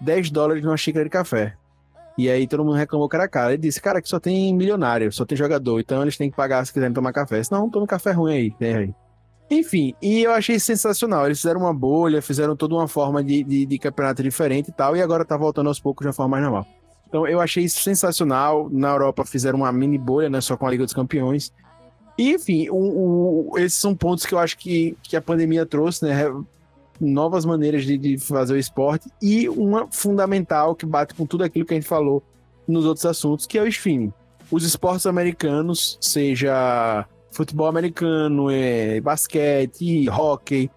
10 0.00 0.30
dólares 0.30 0.64
numa 0.64 0.76
xícara 0.76 1.04
de 1.04 1.10
café. 1.10 1.56
E 2.16 2.28
aí 2.28 2.46
todo 2.46 2.64
mundo 2.64 2.76
reclamou 2.76 3.08
que 3.08 3.16
era 3.16 3.28
caro. 3.28 3.52
Ele 3.52 3.62
disse, 3.62 3.80
cara, 3.80 4.00
que 4.00 4.08
só 4.08 4.20
tem 4.20 4.54
milionário, 4.54 5.10
só 5.12 5.24
tem 5.24 5.36
jogador, 5.36 5.80
então 5.80 6.02
eles 6.02 6.16
têm 6.16 6.30
que 6.30 6.36
pagar 6.36 6.64
se 6.64 6.72
quiserem 6.72 6.92
tomar 6.92 7.12
café. 7.12 7.42
Senão, 7.42 7.68
toma 7.70 7.86
café 7.86 8.12
ruim 8.12 8.34
aí, 8.34 8.50
tem 8.52 8.76
aí. 8.76 8.94
Enfim, 9.50 9.94
e 10.00 10.22
eu 10.22 10.32
achei 10.32 10.58
sensacional. 10.60 11.26
Eles 11.26 11.40
fizeram 11.40 11.60
uma 11.60 11.74
bolha, 11.74 12.22
fizeram 12.22 12.54
toda 12.54 12.74
uma 12.74 12.86
forma 12.86 13.22
de, 13.22 13.42
de, 13.42 13.66
de 13.66 13.78
campeonato 13.78 14.22
diferente 14.22 14.68
e 14.68 14.72
tal, 14.72 14.96
e 14.96 15.02
agora 15.02 15.24
tá 15.24 15.36
voltando 15.36 15.66
aos 15.66 15.80
poucos 15.80 16.04
de 16.04 16.08
uma 16.08 16.12
forma 16.12 16.30
mais 16.30 16.44
normal. 16.44 16.66
Então 17.10 17.26
eu 17.26 17.40
achei 17.40 17.64
isso 17.64 17.82
sensacional. 17.82 18.70
Na 18.70 18.90
Europa 18.90 19.24
fizeram 19.26 19.58
uma 19.58 19.72
mini 19.72 19.98
bolha, 19.98 20.30
né, 20.30 20.40
só 20.40 20.56
com 20.56 20.66
a 20.66 20.70
Liga 20.70 20.84
dos 20.84 20.94
Campeões. 20.94 21.52
E, 22.16 22.30
enfim, 22.32 22.68
o, 22.70 23.50
o, 23.52 23.58
esses 23.58 23.78
são 23.78 23.94
pontos 23.94 24.24
que 24.24 24.32
eu 24.32 24.38
acho 24.38 24.56
que, 24.56 24.96
que 25.02 25.16
a 25.16 25.22
pandemia 25.22 25.66
trouxe, 25.66 26.04
né? 26.04 26.32
novas 27.00 27.46
maneiras 27.46 27.84
de, 27.84 27.96
de, 27.96 28.18
fazer 28.18 28.52
o 28.52 28.58
esporte 28.58 29.08
e 29.22 29.48
uma 29.48 29.88
fundamental 29.90 30.74
que 30.74 30.84
bate 30.84 31.14
com 31.14 31.24
tudo 31.24 31.42
aquilo 31.42 31.64
que 31.64 31.72
a 31.72 31.76
gente 31.76 31.88
falou 31.88 32.22
nos 32.68 32.84
outros 32.84 33.06
assuntos, 33.06 33.46
que 33.46 33.58
é 33.58 33.62
o 33.62 33.66
streaming. 33.66 34.12
Os 34.50 34.64
esportes 34.64 35.06
americanos, 35.06 35.96
seja 36.00 37.06
futebol 37.30 37.66
americano, 37.66 38.50
é, 38.50 39.00
basquete, 39.00 40.08
hockey, 40.10 40.70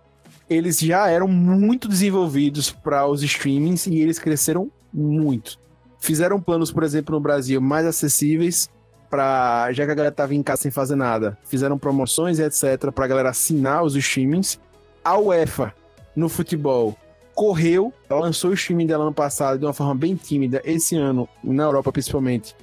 eles 0.50 0.80
já 0.80 1.10
eram 1.10 1.28
muito 1.28 1.88
desenvolvidos 1.88 2.72
para 2.72 3.06
os 3.06 3.22
streamings 3.22 3.86
e 3.88 4.00
eles 4.00 4.18
cresceram 4.18 4.72
muito. 4.94 5.60
Fizeram 6.04 6.38
planos, 6.38 6.70
por 6.70 6.84
exemplo, 6.84 7.16
no 7.16 7.22
Brasil 7.22 7.62
mais 7.62 7.86
acessíveis 7.86 8.70
para 9.10 9.72
já 9.72 9.86
que 9.86 9.92
a 9.94 9.96
galera 9.96 10.12
estava 10.12 10.36
em 10.36 10.44
casa 10.44 10.64
sem 10.64 10.70
fazer 10.70 10.98
nada. 10.98 11.38
Fizeram 11.46 11.78
promoções 11.78 12.40
e 12.40 12.44
etc 12.44 12.92
para 12.94 13.06
a 13.06 13.08
galera 13.08 13.30
assinar 13.30 13.82
os 13.86 13.96
streamings. 13.96 14.60
A 15.02 15.18
UEFA 15.18 15.74
no 16.14 16.28
futebol 16.28 16.98
correu, 17.34 17.94
lançou 18.10 18.52
o 18.52 18.54
streaming 18.54 18.86
dela 18.86 19.06
ano 19.06 19.14
passado 19.14 19.58
de 19.58 19.66
uma 19.66 19.72
forma 19.72 19.96
bem 19.96 20.14
tímida, 20.14 20.62
esse 20.66 20.98
ano, 20.98 21.26
na 21.42 21.64
Europa 21.64 21.90
principalmente, 21.90 22.54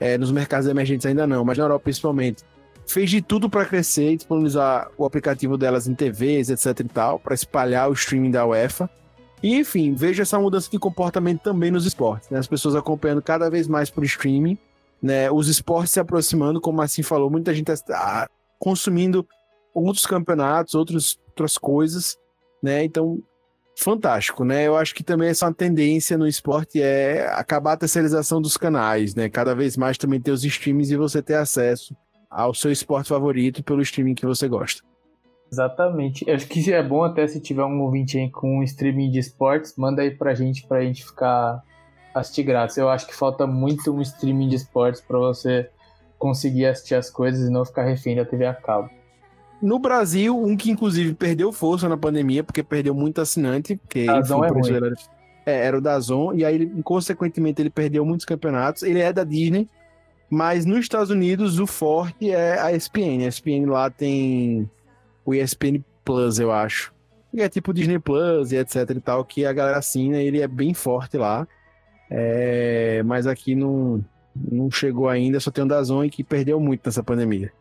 é, 0.00 0.16
nos 0.16 0.32
mercados 0.32 0.66
emergentes 0.66 1.04
ainda 1.04 1.26
não, 1.26 1.44
mas 1.44 1.58
na 1.58 1.64
Europa 1.64 1.84
principalmente, 1.84 2.42
fez 2.86 3.10
de 3.10 3.20
tudo 3.20 3.50
para 3.50 3.66
crescer 3.66 4.12
e 4.12 4.16
disponibilizar 4.16 4.88
o 4.96 5.04
aplicativo 5.04 5.58
delas 5.58 5.86
em 5.86 5.94
TVs, 5.94 6.48
etc 6.48 6.80
e 6.80 6.84
tal, 6.84 7.18
para 7.18 7.34
espalhar 7.34 7.90
o 7.90 7.92
streaming 7.92 8.30
da 8.30 8.46
UEFA. 8.46 8.88
E, 9.42 9.54
enfim, 9.54 9.94
vejo 9.94 10.20
essa 10.22 10.38
mudança 10.38 10.70
de 10.70 10.78
comportamento 10.78 11.40
também 11.40 11.70
nos 11.70 11.86
esportes, 11.86 12.28
né? 12.30 12.38
as 12.38 12.46
pessoas 12.46 12.74
acompanhando 12.74 13.22
cada 13.22 13.48
vez 13.48 13.68
mais 13.68 13.88
por 13.88 14.04
streaming, 14.04 14.58
né? 15.00 15.30
os 15.30 15.48
esportes 15.48 15.92
se 15.92 16.00
aproximando, 16.00 16.60
como 16.60 16.82
assim 16.82 17.02
falou, 17.02 17.30
muita 17.30 17.54
gente 17.54 17.70
está 17.70 18.28
consumindo 18.58 19.26
outros 19.72 20.06
campeonatos, 20.06 20.74
outros, 20.74 21.20
outras 21.28 21.56
coisas, 21.56 22.18
né? 22.62 22.84
Então, 22.84 23.22
fantástico, 23.76 24.44
né? 24.44 24.66
Eu 24.66 24.76
acho 24.76 24.94
que 24.94 25.04
também 25.04 25.28
essa 25.28 25.52
tendência 25.52 26.18
no 26.18 26.26
esporte 26.26 26.82
é 26.82 27.28
acabar 27.32 27.74
a 27.74 27.76
terceirização 27.76 28.42
dos 28.42 28.56
canais, 28.56 29.14
né? 29.14 29.28
Cada 29.28 29.54
vez 29.54 29.76
mais 29.76 29.96
também 29.96 30.20
ter 30.20 30.32
os 30.32 30.44
streams 30.44 30.92
e 30.92 30.96
você 30.96 31.22
ter 31.22 31.34
acesso 31.34 31.96
ao 32.28 32.52
seu 32.52 32.72
esporte 32.72 33.08
favorito 33.08 33.62
pelo 33.62 33.80
streaming 33.80 34.14
que 34.14 34.26
você 34.26 34.48
gosta. 34.48 34.82
Exatamente. 35.50 36.30
Acho 36.30 36.46
que 36.46 36.72
é 36.72 36.82
bom 36.82 37.02
até 37.02 37.26
se 37.26 37.40
tiver 37.40 37.64
um 37.64 37.80
ouvinte 37.82 38.18
aí 38.18 38.30
com 38.30 38.58
um 38.58 38.62
streaming 38.62 39.10
de 39.10 39.18
esportes, 39.18 39.74
manda 39.76 40.02
aí 40.02 40.10
pra 40.10 40.34
gente, 40.34 40.66
pra 40.66 40.82
gente 40.82 41.04
ficar 41.04 41.62
assistir 42.14 42.42
grátis. 42.42 42.76
Eu 42.76 42.88
acho 42.88 43.06
que 43.06 43.14
falta 43.14 43.46
muito 43.46 43.92
um 43.92 44.00
streaming 44.02 44.48
de 44.48 44.56
esportes 44.56 45.00
para 45.00 45.18
você 45.18 45.68
conseguir 46.18 46.66
assistir 46.66 46.94
as 46.94 47.10
coisas 47.10 47.48
e 47.48 47.50
não 47.50 47.64
ficar 47.64 47.84
refém 47.84 48.16
da 48.16 48.24
TV 48.24 48.46
a 48.46 48.54
cabo. 48.54 48.90
No 49.60 49.78
Brasil, 49.78 50.36
um 50.38 50.56
que 50.56 50.70
inclusive 50.70 51.14
perdeu 51.14 51.52
força 51.52 51.88
na 51.88 51.96
pandemia, 51.96 52.44
porque 52.44 52.62
perdeu 52.62 52.94
muito 52.94 53.20
assinante, 53.20 53.76
porque 53.76 54.06
Dazon 54.06 54.44
é 54.44 54.48
ruim. 54.48 54.72
era, 54.72 54.92
é, 55.44 55.66
era 55.66 55.78
o 55.78 55.80
Dazon, 55.80 56.32
e 56.34 56.44
aí, 56.44 56.66
consequentemente, 56.82 57.60
ele 57.60 57.70
perdeu 57.70 58.04
muitos 58.04 58.24
campeonatos. 58.24 58.82
Ele 58.82 59.00
é 59.00 59.12
da 59.12 59.24
Disney, 59.24 59.68
mas 60.30 60.64
nos 60.64 60.80
Estados 60.80 61.10
Unidos 61.10 61.58
o 61.58 61.66
forte 61.66 62.30
é 62.30 62.58
a 62.60 62.72
ESPN. 62.72 63.24
A 63.24 63.28
ESPN 63.28 63.66
lá 63.66 63.90
tem 63.90 64.70
o 65.28 65.34
ESPN 65.34 65.84
Plus, 66.04 66.38
eu 66.38 66.50
acho. 66.50 66.90
E 67.34 67.42
é 67.42 67.48
tipo 67.50 67.74
Disney 67.74 67.98
Plus 67.98 68.50
e 68.50 68.56
etc 68.56 68.88
e 68.96 69.00
tal, 69.00 69.22
que 69.26 69.44
a 69.44 69.52
galera 69.52 69.76
assina, 69.76 70.16
ele 70.16 70.40
é 70.40 70.48
bem 70.48 70.72
forte 70.72 71.18
lá. 71.18 71.46
É, 72.10 73.02
mas 73.04 73.26
aqui 73.26 73.54
não, 73.54 74.02
não 74.34 74.70
chegou 74.70 75.06
ainda, 75.06 75.38
só 75.38 75.50
tem 75.50 75.62
o 75.62 75.68
Dazon 75.68 76.08
que 76.08 76.24
perdeu 76.24 76.58
muito 76.58 76.80
nessa 76.86 77.02
pandemia. 77.02 77.52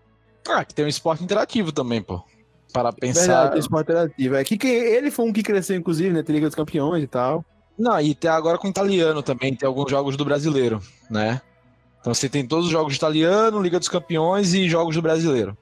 Ah, 0.47 0.63
que 0.63 0.73
tem 0.73 0.85
um 0.85 0.87
esporte 0.87 1.21
interativo 1.25 1.73
também, 1.73 2.01
pô. 2.01 2.23
Para 2.71 2.93
pensar. 2.93 3.19
Verdade, 3.19 3.51
tem 3.51 3.59
esporte 3.59 3.91
interativo. 3.91 4.35
É 4.35 4.43
que, 4.45 4.57
que 4.57 4.67
ele 4.67 5.11
foi 5.11 5.25
um 5.25 5.33
que 5.33 5.43
cresceu, 5.43 5.75
inclusive, 5.75 6.11
né? 6.11 6.23
Tem 6.23 6.33
Liga 6.33 6.47
dos 6.47 6.55
Campeões 6.55 7.03
e 7.03 7.07
tal. 7.07 7.43
Não, 7.77 7.99
e 7.99 8.15
tem 8.15 8.31
agora 8.31 8.57
com 8.57 8.67
o 8.67 8.69
italiano 8.69 9.21
também, 9.21 9.53
tem 9.53 9.67
alguns 9.67 9.91
jogos 9.91 10.15
do 10.15 10.23
brasileiro, 10.23 10.81
né? 11.09 11.41
Então 11.99 12.13
você 12.13 12.29
tem 12.29 12.47
todos 12.47 12.67
os 12.67 12.71
jogos 12.71 12.93
de 12.93 12.97
italiano, 12.97 13.61
Liga 13.61 13.77
dos 13.77 13.89
Campeões 13.89 14.53
e 14.53 14.69
jogos 14.69 14.95
do 14.95 15.01
brasileiro. 15.01 15.57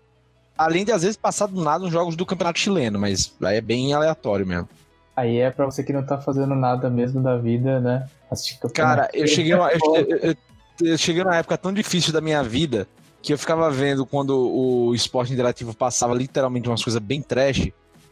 Além 0.58 0.86
de, 0.86 0.92
às 0.92 1.02
vezes, 1.02 1.18
passar 1.18 1.48
do 1.48 1.62
nada 1.62 1.84
nos 1.84 1.92
jogos 1.92 2.16
do 2.16 2.26
campeonato 2.26 2.60
chileno, 2.60 2.98
mas 3.00 3.34
aí 3.44 3.58
é 3.58 3.62
bem 3.62 3.94
aleatório 3.94 4.46
mesmo. 4.46 4.70
Aí 5.16 5.38
é 5.38 5.50
pra 5.50 5.66
você 5.66 5.84
que 5.84 5.94
não 5.94 6.06
tá 6.06 6.18
fazendo 6.18 6.56
nada 6.56 6.90
mesmo 6.90 7.22
da 7.22 7.38
vida, 7.38 7.80
né? 7.80 8.06
Assistir 8.30 8.60
Cara, 8.74 9.10
eu 9.14 9.28
cheguei, 9.28 9.54
uma- 9.54 9.70
eu, 9.72 9.96
eu- 10.22 10.36
eu- 10.82 10.98
cheguei 10.98 11.24
numa 11.24 11.38
época 11.38 11.58
tão 11.58 11.72
difícil 11.74 12.12
da 12.12 12.20
minha 12.22 12.44
vida 12.44 12.88
que 13.22 13.34
eu 13.34 13.38
ficava 13.38 13.70
vendo 13.72 14.06
quando 14.06 14.38
o 14.38 14.94
esporte 14.94 15.34
interativo 15.34 15.74
passava 15.74 16.14
literalmente 16.14 16.68
umas 16.70 16.84
coisas 16.84 17.02
bem 17.02 17.22
trash. 17.22 17.70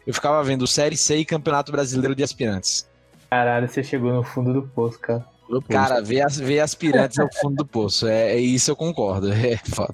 Eu 0.08 0.14
ficava 0.14 0.44
vendo 0.44 0.66
Série 0.66 0.98
C 0.98 1.18
e 1.18 1.26
Campeonato 1.26 1.72
Brasileiro 1.72 2.16
de 2.16 2.24
Aspirantes. 2.24 2.88
Caralho, 3.30 3.68
você 3.70 3.84
chegou 3.84 4.12
no 4.14 4.24
fundo 4.24 4.54
do 4.54 4.64
poço, 4.64 5.00
cara. 5.00 5.26
Cara, 5.70 6.02
ver, 6.02 6.26
ver 6.30 6.60
aspirantes 6.62 7.18
é 7.20 7.24
o 7.24 7.30
fundo 7.42 7.56
do 7.58 7.66
poço. 7.66 8.08
É, 8.08 8.32
é 8.34 8.38
isso 8.40 8.72
eu 8.72 8.76
concordo. 8.76 9.28
É 9.34 9.58
foda. 9.58 9.94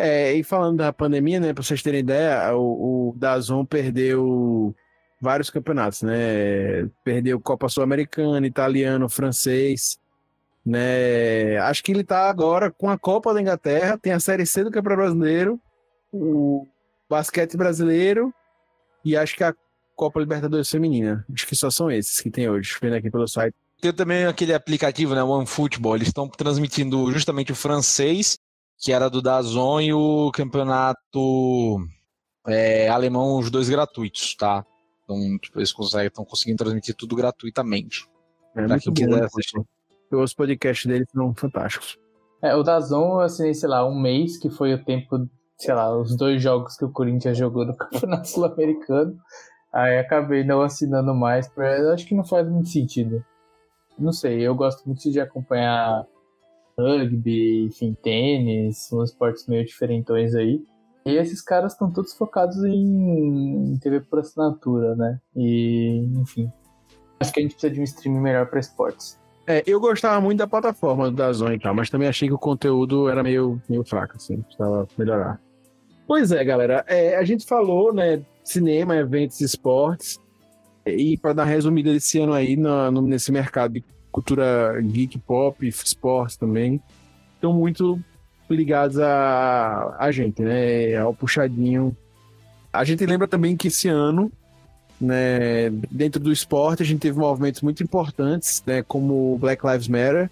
É, 0.00 0.32
e 0.32 0.44
falando 0.44 0.76
da 0.76 0.92
pandemia, 0.92 1.40
né, 1.40 1.52
pra 1.52 1.60
vocês 1.60 1.82
terem 1.82 1.98
ideia, 2.00 2.54
o, 2.54 3.08
o 3.08 3.14
Dazon 3.16 3.64
perdeu 3.64 4.72
vários 5.20 5.50
campeonatos, 5.50 6.02
né? 6.02 6.88
Perdeu 7.02 7.40
Copa 7.40 7.68
Sul-Americana, 7.68 8.46
italiano, 8.46 9.08
francês, 9.08 9.98
né? 10.64 11.58
Acho 11.58 11.82
que 11.82 11.90
ele 11.90 12.04
tá 12.04 12.30
agora 12.30 12.70
com 12.70 12.88
a 12.88 12.96
Copa 12.96 13.34
da 13.34 13.40
Inglaterra, 13.40 13.98
tem 13.98 14.12
a 14.12 14.20
Série 14.20 14.46
C 14.46 14.62
do 14.62 14.70
Campeonato 14.70 15.02
Brasileiro, 15.02 15.60
o 16.12 16.64
basquete 17.10 17.56
brasileiro 17.56 18.32
e 19.04 19.16
acho 19.16 19.34
que 19.34 19.42
a 19.42 19.52
Copa 19.96 20.20
Libertadores 20.20 20.70
Feminina. 20.70 21.26
Acho 21.34 21.44
que 21.44 21.56
só 21.56 21.70
são 21.70 21.90
esses 21.90 22.20
que 22.20 22.30
tem 22.30 22.48
hoje, 22.48 22.76
vendo 22.80 22.94
aqui 22.94 23.10
pelo 23.10 23.26
site. 23.26 23.54
Tem 23.80 23.92
também 23.92 24.26
aquele 24.26 24.54
aplicativo, 24.54 25.14
né, 25.14 25.24
OneFootball. 25.24 25.96
Eles 25.96 26.08
estão 26.08 26.28
transmitindo 26.28 27.10
justamente 27.10 27.50
o 27.50 27.56
francês, 27.56 28.38
que 28.78 28.92
era 28.92 29.10
do 29.10 29.20
Dazon, 29.20 29.80
e 29.80 29.92
o 29.92 30.30
campeonato 30.32 31.80
é, 32.46 32.88
alemão, 32.88 33.38
os 33.38 33.50
dois 33.50 33.68
gratuitos, 33.68 34.34
tá? 34.36 34.64
Então, 35.04 35.38
tipo, 35.38 35.58
eles 35.58 35.70
estão 35.70 36.24
conseguindo 36.24 36.58
transmitir 36.58 36.94
tudo 36.94 37.16
gratuitamente. 37.16 38.06
É 38.54 38.66
Pra 38.66 38.78
quem 38.78 38.92
bom. 38.92 38.94
quiser 38.94 39.24
assistir. 39.24 39.60
Os 40.10 40.34
podcasts 40.34 40.86
deles 40.86 41.08
são 41.12 41.34
fantásticos. 41.34 41.98
É, 42.42 42.54
o 42.54 42.62
Dazon 42.62 43.14
eu 43.14 43.20
assinei, 43.20 43.52
sei 43.52 43.68
lá, 43.68 43.86
um 43.86 43.98
mês, 43.98 44.38
que 44.38 44.48
foi 44.48 44.72
o 44.72 44.84
tempo, 44.84 45.28
sei 45.56 45.74
lá, 45.74 45.94
os 45.96 46.16
dois 46.16 46.40
jogos 46.40 46.76
que 46.76 46.84
o 46.84 46.90
Corinthians 46.90 47.36
jogou 47.36 47.66
no 47.66 47.74
Campeonato 47.76 48.28
Sul-Americano. 48.28 49.18
Aí 49.72 49.98
acabei 49.98 50.44
não 50.44 50.62
assinando 50.62 51.14
mais, 51.14 51.48
pra... 51.48 51.78
eu 51.78 51.92
acho 51.92 52.06
que 52.06 52.14
não 52.14 52.24
faz 52.24 52.48
muito 52.48 52.68
sentido. 52.68 53.24
Não 53.98 54.12
sei, 54.12 54.40
eu 54.40 54.54
gosto 54.54 54.86
muito 54.86 55.10
de 55.10 55.20
acompanhar 55.20 56.06
rugby, 56.78 57.64
enfim, 57.64 57.96
tênis, 58.02 58.88
uns 58.92 59.10
esportes 59.10 59.46
meio 59.46 59.64
diferentões 59.64 60.34
aí. 60.34 60.62
E 61.06 61.16
esses 61.16 61.40
caras 61.40 61.72
estão 61.72 61.90
todos 61.90 62.12
focados 62.14 62.62
em 62.64 63.76
TV 63.80 64.00
por 64.00 64.18
assinatura, 64.20 64.94
né? 64.94 65.18
E, 65.34 66.06
enfim. 66.20 66.50
Acho 67.20 67.32
que 67.32 67.40
a 67.40 67.42
gente 67.42 67.52
precisa 67.52 67.72
de 67.72 67.80
um 67.80 67.84
streaming 67.84 68.20
melhor 68.20 68.46
para 68.46 68.60
esportes. 68.60 69.18
É, 69.46 69.62
eu 69.66 69.80
gostava 69.80 70.20
muito 70.20 70.38
da 70.38 70.46
plataforma 70.46 71.10
do 71.10 71.16
Dazon 71.16 71.52
e 71.52 71.58
tal, 71.58 71.74
mas 71.74 71.88
também 71.88 72.06
achei 72.06 72.28
que 72.28 72.34
o 72.34 72.38
conteúdo 72.38 73.08
era 73.08 73.22
meio, 73.22 73.60
meio 73.68 73.82
fraco, 73.82 74.16
assim, 74.16 74.42
precisava 74.42 74.86
melhorar. 74.98 75.40
Pois 76.06 76.30
é, 76.30 76.44
galera, 76.44 76.84
é, 76.86 77.16
a 77.16 77.24
gente 77.24 77.46
falou, 77.46 77.92
né, 77.92 78.22
cinema, 78.44 78.94
eventos, 78.94 79.40
esportes, 79.40 80.18
e 80.86 81.16
para 81.16 81.32
dar 81.32 81.44
resumida 81.44 81.92
desse 81.92 82.18
ano 82.18 82.34
aí 82.34 82.56
na- 82.56 82.90
no- 82.90 83.02
nesse 83.02 83.32
mercado 83.32 83.72
de 83.74 83.84
cultura 84.18 84.80
geek, 84.82 85.16
pop, 85.20 85.66
esportes 85.66 86.36
também, 86.36 86.82
estão 87.34 87.52
muito 87.52 88.00
ligados 88.50 88.98
a, 88.98 89.96
a 89.98 90.10
gente, 90.10 90.42
né, 90.42 90.96
ao 90.96 91.14
puxadinho. 91.14 91.96
A 92.72 92.82
gente 92.84 93.06
lembra 93.06 93.28
também 93.28 93.56
que 93.56 93.68
esse 93.68 93.86
ano 93.88 94.32
né, 95.00 95.70
dentro 95.90 96.20
do 96.20 96.32
esporte 96.32 96.82
a 96.82 96.86
gente 96.86 97.00
teve 97.00 97.16
movimentos 97.16 97.62
muito 97.62 97.82
importantes, 97.82 98.62
né, 98.66 98.82
como 98.82 99.38
Black 99.38 99.64
Lives 99.64 99.86
Matter 99.86 100.28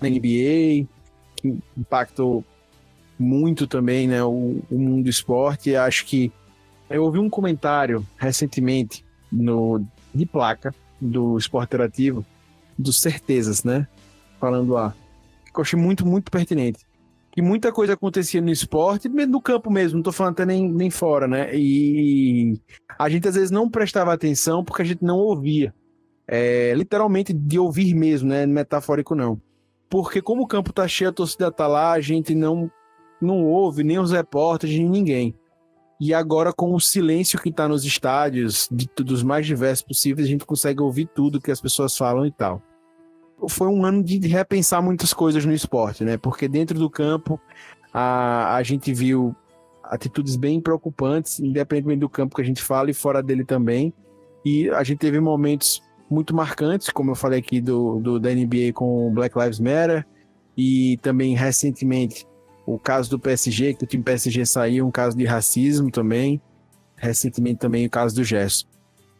na 0.00 0.08
NBA, 0.08 0.86
que 1.34 1.58
impactou 1.76 2.44
muito 3.18 3.66
também, 3.66 4.06
né, 4.06 4.22
o, 4.22 4.62
o 4.70 4.78
mundo 4.78 5.04
do 5.04 5.10
esporte. 5.10 5.74
Acho 5.74 6.04
que 6.06 6.30
eu 6.88 7.02
ouvi 7.02 7.18
um 7.18 7.28
comentário 7.28 8.06
recentemente 8.16 9.04
no 9.32 9.84
de 10.14 10.24
placa 10.24 10.72
do 11.00 11.36
Esporte 11.36 11.70
Interativo 11.70 12.24
dos 12.78 13.00
Certezas, 13.00 13.64
né, 13.64 13.86
falando 14.40 14.72
lá, 14.72 14.94
que 15.52 15.58
eu 15.58 15.62
achei 15.62 15.78
muito 15.78 16.06
muito 16.06 16.30
pertinente. 16.30 16.86
Que 17.30 17.42
muita 17.42 17.70
coisa 17.70 17.92
acontecia 17.92 18.40
no 18.40 18.50
esporte, 18.50 19.10
mesmo 19.10 19.32
no 19.32 19.42
campo 19.42 19.70
mesmo, 19.70 19.96
não 19.96 20.02
tô 20.02 20.10
falando 20.10 20.32
até 20.32 20.46
nem, 20.46 20.70
nem 20.70 20.88
fora, 20.88 21.28
né? 21.28 21.54
E 21.54 22.58
a 22.98 23.10
gente 23.10 23.28
às 23.28 23.34
vezes 23.34 23.50
não 23.50 23.68
prestava 23.68 24.10
atenção 24.10 24.64
porque 24.64 24.80
a 24.80 24.84
gente 24.86 25.04
não 25.04 25.18
ouvia. 25.18 25.74
É, 26.26 26.72
literalmente 26.74 27.34
de 27.34 27.58
ouvir 27.58 27.94
mesmo, 27.94 28.30
né? 28.30 28.46
Metafórico 28.46 29.14
não. 29.14 29.38
Porque 29.88 30.22
como 30.22 30.42
o 30.42 30.46
campo 30.46 30.72
tá 30.72 30.88
cheio, 30.88 31.10
a 31.10 31.12
torcida 31.12 31.52
tá 31.52 31.66
lá, 31.66 31.92
a 31.92 32.00
gente 32.00 32.34
não, 32.34 32.70
não 33.20 33.44
ouve 33.44 33.84
nem 33.84 33.98
os 33.98 34.12
repórteres, 34.12 34.76
nem 34.76 34.88
ninguém. 34.88 35.34
E 35.98 36.12
agora, 36.12 36.52
com 36.52 36.74
o 36.74 36.80
silêncio 36.80 37.40
que 37.40 37.50
tá 37.50 37.66
nos 37.66 37.84
estádios, 37.84 38.68
de, 38.70 38.88
dos 39.02 39.22
mais 39.22 39.46
diversos 39.46 39.84
possíveis, 39.84 40.26
a 40.26 40.30
gente 40.30 40.44
consegue 40.44 40.82
ouvir 40.82 41.08
tudo 41.14 41.40
que 41.40 41.50
as 41.50 41.60
pessoas 41.60 41.96
falam 41.96 42.26
e 42.26 42.30
tal. 42.30 42.62
Foi 43.48 43.68
um 43.68 43.84
ano 43.84 44.02
de 44.02 44.18
repensar 44.28 44.82
muitas 44.82 45.12
coisas 45.12 45.44
no 45.44 45.52
esporte, 45.52 46.04
né? 46.04 46.16
Porque 46.16 46.48
dentro 46.48 46.78
do 46.78 46.90
campo 46.90 47.40
a, 47.92 48.56
a 48.56 48.62
gente 48.62 48.92
viu 48.92 49.34
atitudes 49.84 50.36
bem 50.36 50.60
preocupantes, 50.60 51.40
independentemente 51.40 52.00
do 52.00 52.08
campo 52.08 52.36
que 52.36 52.42
a 52.42 52.44
gente 52.44 52.62
fala 52.62 52.90
e 52.90 52.94
fora 52.94 53.22
dele 53.22 53.44
também. 53.44 53.92
E 54.44 54.68
a 54.70 54.82
gente 54.82 54.98
teve 54.98 55.18
momentos 55.20 55.82
muito 56.10 56.34
marcantes, 56.34 56.90
como 56.90 57.10
eu 57.10 57.14
falei 57.14 57.38
aqui 57.38 57.60
do, 57.60 57.98
do 58.00 58.20
da 58.20 58.30
NBA 58.30 58.72
com 58.74 59.12
Black 59.12 59.36
Lives 59.38 59.58
Matter, 59.58 60.06
e 60.56 60.98
também 61.02 61.34
recentemente 61.34 62.26
o 62.66 62.78
caso 62.78 63.08
do 63.08 63.18
PSG, 63.18 63.74
que 63.74 63.84
o 63.84 63.86
time 63.86 64.02
PSG 64.02 64.44
saiu, 64.44 64.86
um 64.86 64.90
caso 64.90 65.16
de 65.16 65.24
racismo 65.24 65.90
também. 65.90 66.40
Recentemente 66.96 67.58
também 67.58 67.86
o 67.86 67.90
caso 67.90 68.14
do 68.14 68.24
Gerson. 68.24 68.66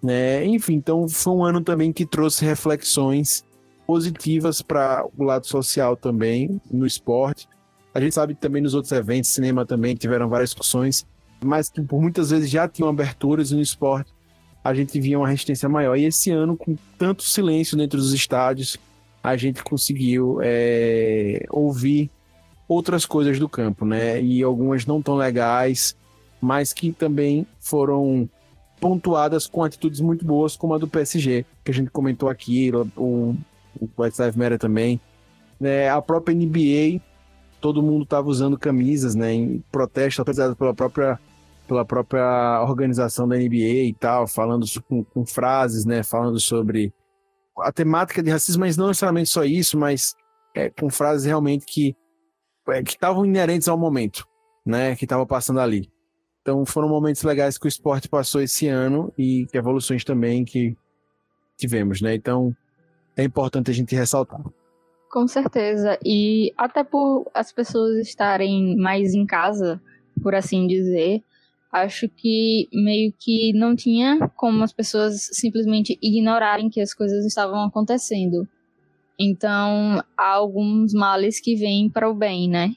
Né? 0.03 0.45
Enfim, 0.45 0.75
então 0.75 1.09
foi 1.09 1.33
um 1.33 1.45
ano 1.45 1.61
também 1.61 1.93
que 1.93 2.05
trouxe 2.05 2.45
reflexões 2.45 3.45
positivas 3.87 4.61
para 4.61 5.07
o 5.17 5.23
lado 5.23 5.47
social 5.47 5.97
também, 5.97 6.61
no 6.71 6.85
esporte. 6.85 7.49
A 7.95 8.01
gente 8.01 8.15
sabe 8.15 8.35
que 8.35 8.41
também 8.41 8.63
nos 8.63 8.75
outros 8.75 8.93
eventos, 8.93 9.31
cinema 9.31 9.65
também, 9.65 9.95
tiveram 9.95 10.29
várias 10.29 10.51
discussões, 10.51 11.07
mas 11.43 11.69
que 11.69 11.81
por 11.81 12.01
muitas 12.01 12.31
vezes 12.31 12.51
já 12.51 12.69
tinham 12.69 12.89
aberturas 12.89 13.53
no 13.53 13.61
esporte 13.61 14.13
a 14.69 14.75
gente 14.75 14.99
via 15.01 15.19
uma 15.19 15.29
resistência 15.29 15.69
maior. 15.69 15.97
E 15.97 16.05
esse 16.05 16.31
ano, 16.31 16.57
com 16.57 16.77
tanto 16.99 17.23
silêncio 17.23 17.77
dentro 17.77 17.99
dos 17.99 18.13
estádios, 18.13 18.77
a 19.23 19.37
gente 19.37 19.63
conseguiu 19.63 20.41
é, 20.43 21.45
ouvir 21.51 22.11
outras 22.69 23.07
coisas 23.07 23.39
do 23.39 23.49
campo, 23.49 23.85
né? 23.85 24.21
E 24.21 24.43
algumas 24.43 24.87
não 24.87 25.01
tão 25.01 25.17
legais, 25.17 25.97
mas 26.41 26.73
que 26.73 26.93
também 26.93 27.47
foram 27.59 28.29
pontuadas 28.81 29.47
com 29.47 29.65
atitudes 29.65 30.01
muito 30.01 30.25
boas, 30.25 30.57
como 30.57 30.75
a 30.75 30.79
do 30.79 30.89
PSG, 30.89 31.45
que 31.65 31.71
a 31.71 31.75
gente 31.75 31.91
comentou 31.91 32.29
aqui, 32.29 32.71
o, 32.97 33.35
o 33.79 33.89
White 33.99 34.21
Lives 34.21 34.37
Matter 34.37 34.59
também. 34.59 35.01
Né? 35.59 35.89
A 35.89 36.03
própria 36.03 36.35
NBA 36.35 37.01
todo 37.61 37.83
mundo 37.83 38.05
estava 38.05 38.29
usando 38.29 38.59
camisas, 38.59 39.15
né, 39.15 39.33
em 39.33 39.65
protesto 39.73 40.23
apresentado 40.23 40.55
pela 40.55 40.75
própria 40.75 41.19
pela 41.67 41.85
própria 41.85 42.63
organização 42.63 43.27
da 43.27 43.35
NBA 43.37 43.89
e 43.89 43.93
tal, 43.93 44.29
falando 44.29 44.65
com, 44.89 45.03
com 45.03 45.27
frases, 45.27 45.85
né, 45.85 46.05
falando 46.05 46.39
sobre 46.39 46.95
a 47.59 47.73
temática 47.73 48.23
de 48.23 48.31
racismo, 48.31 48.61
mas 48.61 48.77
não 48.77 48.87
necessariamente 48.87 49.31
só 49.31 49.43
isso, 49.43 49.77
mas 49.77 50.15
é, 50.55 50.71
com 50.71 50.89
frases 50.89 51.27
realmente 51.27 51.67
que 51.67 51.89
é, 51.91 51.97
que 52.85 52.91
estavam 52.91 53.25
inerentes 53.25 53.69
ao 53.69 53.79
momento, 53.79 54.27
né, 54.65 54.97
que 54.97 55.05
estava 55.05 55.25
passando 55.25 55.61
ali. 55.61 55.91
Então 56.43 56.65
foram 56.65 56.89
momentos 56.89 57.23
legais 57.23 57.59
que 57.59 57.67
o 57.67 57.69
esporte 57.69 58.09
passou 58.09 58.41
esse 58.41 58.69
ano 58.69 59.13
e 59.19 59.47
evoluções 59.53 60.05
também 60.05 60.45
que 60.45 60.77
tivemos, 61.57 62.01
né? 62.01 62.15
Então 62.15 62.55
é 63.17 63.25
importante 63.25 63.71
a 63.71 63.75
gente 63.75 63.97
ressaltar. 63.97 64.41
Com 65.11 65.27
certeza. 65.27 65.99
E 66.05 66.53
até 66.57 66.85
por 66.85 67.29
as 67.33 67.51
pessoas 67.51 67.97
estarem 68.07 68.77
mais 68.77 69.15
em 69.15 69.25
casa, 69.25 69.81
por 70.23 70.35
assim 70.35 70.67
dizer, 70.67 71.23
acho 71.73 72.09
que 72.09 72.69
meio 72.73 73.13
que 73.19 73.53
não 73.53 73.75
tinha 73.75 74.31
como 74.37 74.63
as 74.63 74.73
pessoas 74.73 75.29
simplesmente 75.33 75.99
ignorarem 76.03 76.69
que 76.69 76.81
as 76.81 76.95
coisas 76.95 77.25
estavam 77.25 77.65
acontecendo. 77.65 78.47
Então, 79.19 80.03
há 80.17 80.29
alguns 80.33 80.93
males 80.93 81.41
que 81.41 81.57
vêm 81.57 81.89
para 81.89 82.09
o 82.09 82.15
bem, 82.15 82.49
né? 82.49 82.75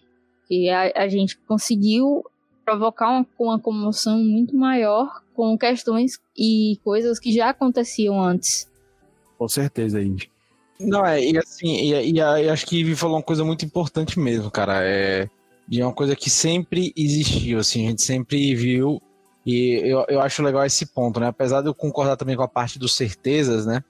E 0.50 0.70
a, 0.70 0.92
a 0.96 1.08
gente 1.08 1.38
conseguiu 1.48 2.24
provocar 2.66 3.10
uma, 3.10 3.28
uma 3.38 3.60
comoção 3.60 4.20
muito 4.20 4.56
maior 4.56 5.22
com 5.34 5.58
questões 5.58 6.20
e 6.38 6.80
coisas 6.84 7.20
que 7.20 7.32
já 7.32 7.50
aconteciam 7.50 8.22
antes. 8.22 8.70
Com 9.38 9.48
certeza, 9.48 10.02
Indy. 10.02 10.30
Não, 10.80 11.06
é, 11.06 11.22
e 11.24 11.38
assim, 11.38 11.68
e, 11.68 11.94
e, 11.94 12.14
e, 12.14 12.22
acho 12.22 12.66
que 12.66 12.78
Ivy 12.80 12.96
falou 12.96 13.18
uma 13.18 13.24
coisa 13.24 13.44
muito 13.44 13.66
importante 13.66 14.18
mesmo, 14.18 14.50
cara. 14.50 14.82
É, 14.84 15.30
e 15.70 15.82
é 15.82 15.86
uma 15.86 15.94
coisa 15.94 16.16
que 16.16 16.30
sempre 16.30 16.94
existiu, 16.96 17.60
assim, 17.60 17.86
a 17.86 17.90
gente 17.90 18.02
sempre 18.02 18.56
viu. 18.56 19.02
E 19.46 19.82
eu, 19.84 20.06
eu 20.08 20.22
acho 20.22 20.42
legal 20.42 20.66
esse 20.66 20.86
ponto, 20.86 21.20
né? 21.20 21.28
Apesar 21.28 21.62
de 21.62 21.68
eu 21.68 21.74
concordar 21.74 22.16
também 22.16 22.36
com 22.36 22.44
a 22.44 22.48
parte 22.48 22.80
dos 22.80 22.96
certezas, 22.96 23.66
né? 23.66 23.84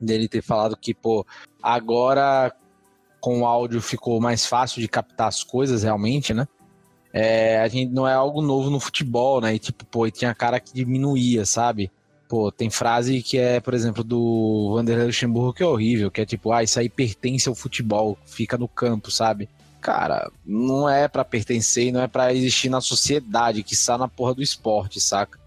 Dele 0.00 0.28
ter 0.28 0.42
falado 0.42 0.76
que, 0.76 0.94
pô, 0.94 1.26
agora 1.62 2.52
com 3.20 3.40
o 3.40 3.46
áudio 3.46 3.80
ficou 3.82 4.20
mais 4.20 4.46
fácil 4.46 4.80
de 4.80 4.88
captar 4.88 5.28
as 5.28 5.42
coisas 5.42 5.82
realmente, 5.82 6.32
né? 6.32 6.46
É, 7.12 7.58
a 7.60 7.68
gente 7.68 7.92
não 7.92 8.06
é 8.06 8.14
algo 8.14 8.42
novo 8.42 8.70
no 8.70 8.78
futebol, 8.78 9.40
né? 9.40 9.54
E 9.54 9.58
tipo, 9.58 9.84
pô, 9.86 10.06
e 10.06 10.10
tinha 10.10 10.34
cara 10.34 10.60
que 10.60 10.72
diminuía, 10.72 11.44
sabe? 11.44 11.90
Pô, 12.28 12.52
tem 12.52 12.68
frase 12.68 13.22
que 13.22 13.38
é, 13.38 13.58
por 13.58 13.72
exemplo, 13.74 14.04
do 14.04 14.74
Vanderlei 14.74 15.06
Luxemburgo 15.06 15.54
que 15.54 15.62
é 15.62 15.66
horrível, 15.66 16.10
que 16.10 16.20
é 16.20 16.26
tipo, 16.26 16.52
ah, 16.52 16.62
isso 16.62 16.78
aí 16.78 16.88
pertence 16.88 17.48
ao 17.48 17.54
futebol, 17.54 18.18
fica 18.26 18.58
no 18.58 18.68
campo, 18.68 19.10
sabe? 19.10 19.48
Cara, 19.80 20.30
não 20.44 20.88
é 20.88 21.08
para 21.08 21.24
pertencer 21.24 21.92
não 21.92 22.02
é 22.02 22.08
para 22.08 22.34
existir 22.34 22.68
na 22.68 22.80
sociedade, 22.80 23.62
que 23.62 23.74
está 23.74 23.96
na 23.96 24.08
porra 24.08 24.34
do 24.34 24.42
esporte, 24.42 25.00
saca? 25.00 25.38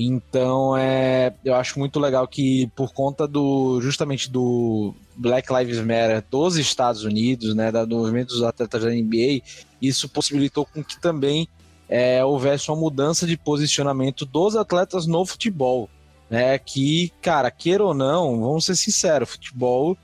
Então, 0.00 0.76
é, 0.76 1.34
eu 1.44 1.56
acho 1.56 1.76
muito 1.78 1.98
legal 1.98 2.28
que 2.28 2.70
por 2.76 2.92
conta 2.92 3.26
do 3.26 3.80
justamente 3.80 4.30
do 4.30 4.94
Black 5.16 5.52
Lives 5.52 5.80
Matter 5.80 6.22
dos 6.30 6.56
Estados 6.56 7.02
Unidos, 7.02 7.52
né, 7.54 7.72
do 7.72 7.96
movimento 7.96 8.28
dos 8.28 8.44
atletas 8.44 8.84
da 8.84 8.90
NBA, 8.90 9.42
isso 9.82 10.08
possibilitou 10.08 10.64
com 10.64 10.84
que 10.84 11.00
também 11.00 11.48
é, 11.88 12.24
houvesse 12.24 12.70
uma 12.70 12.76
mudança 12.76 13.26
de 13.26 13.36
posicionamento 13.36 14.24
dos 14.24 14.54
atletas 14.54 15.04
no 15.04 15.26
futebol 15.26 15.90
né? 16.28 16.58
Que, 16.58 17.12
cara, 17.22 17.50
queira 17.50 17.84
ou 17.84 17.94
não, 17.94 18.40
vamos 18.40 18.64
ser 18.64 18.76
sinceros, 18.76 19.30
futebol 19.30 19.96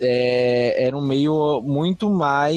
é, 0.00 0.84
era 0.86 0.96
um 0.96 1.04
meio 1.04 1.60
muito 1.62 2.10
mais 2.10 2.56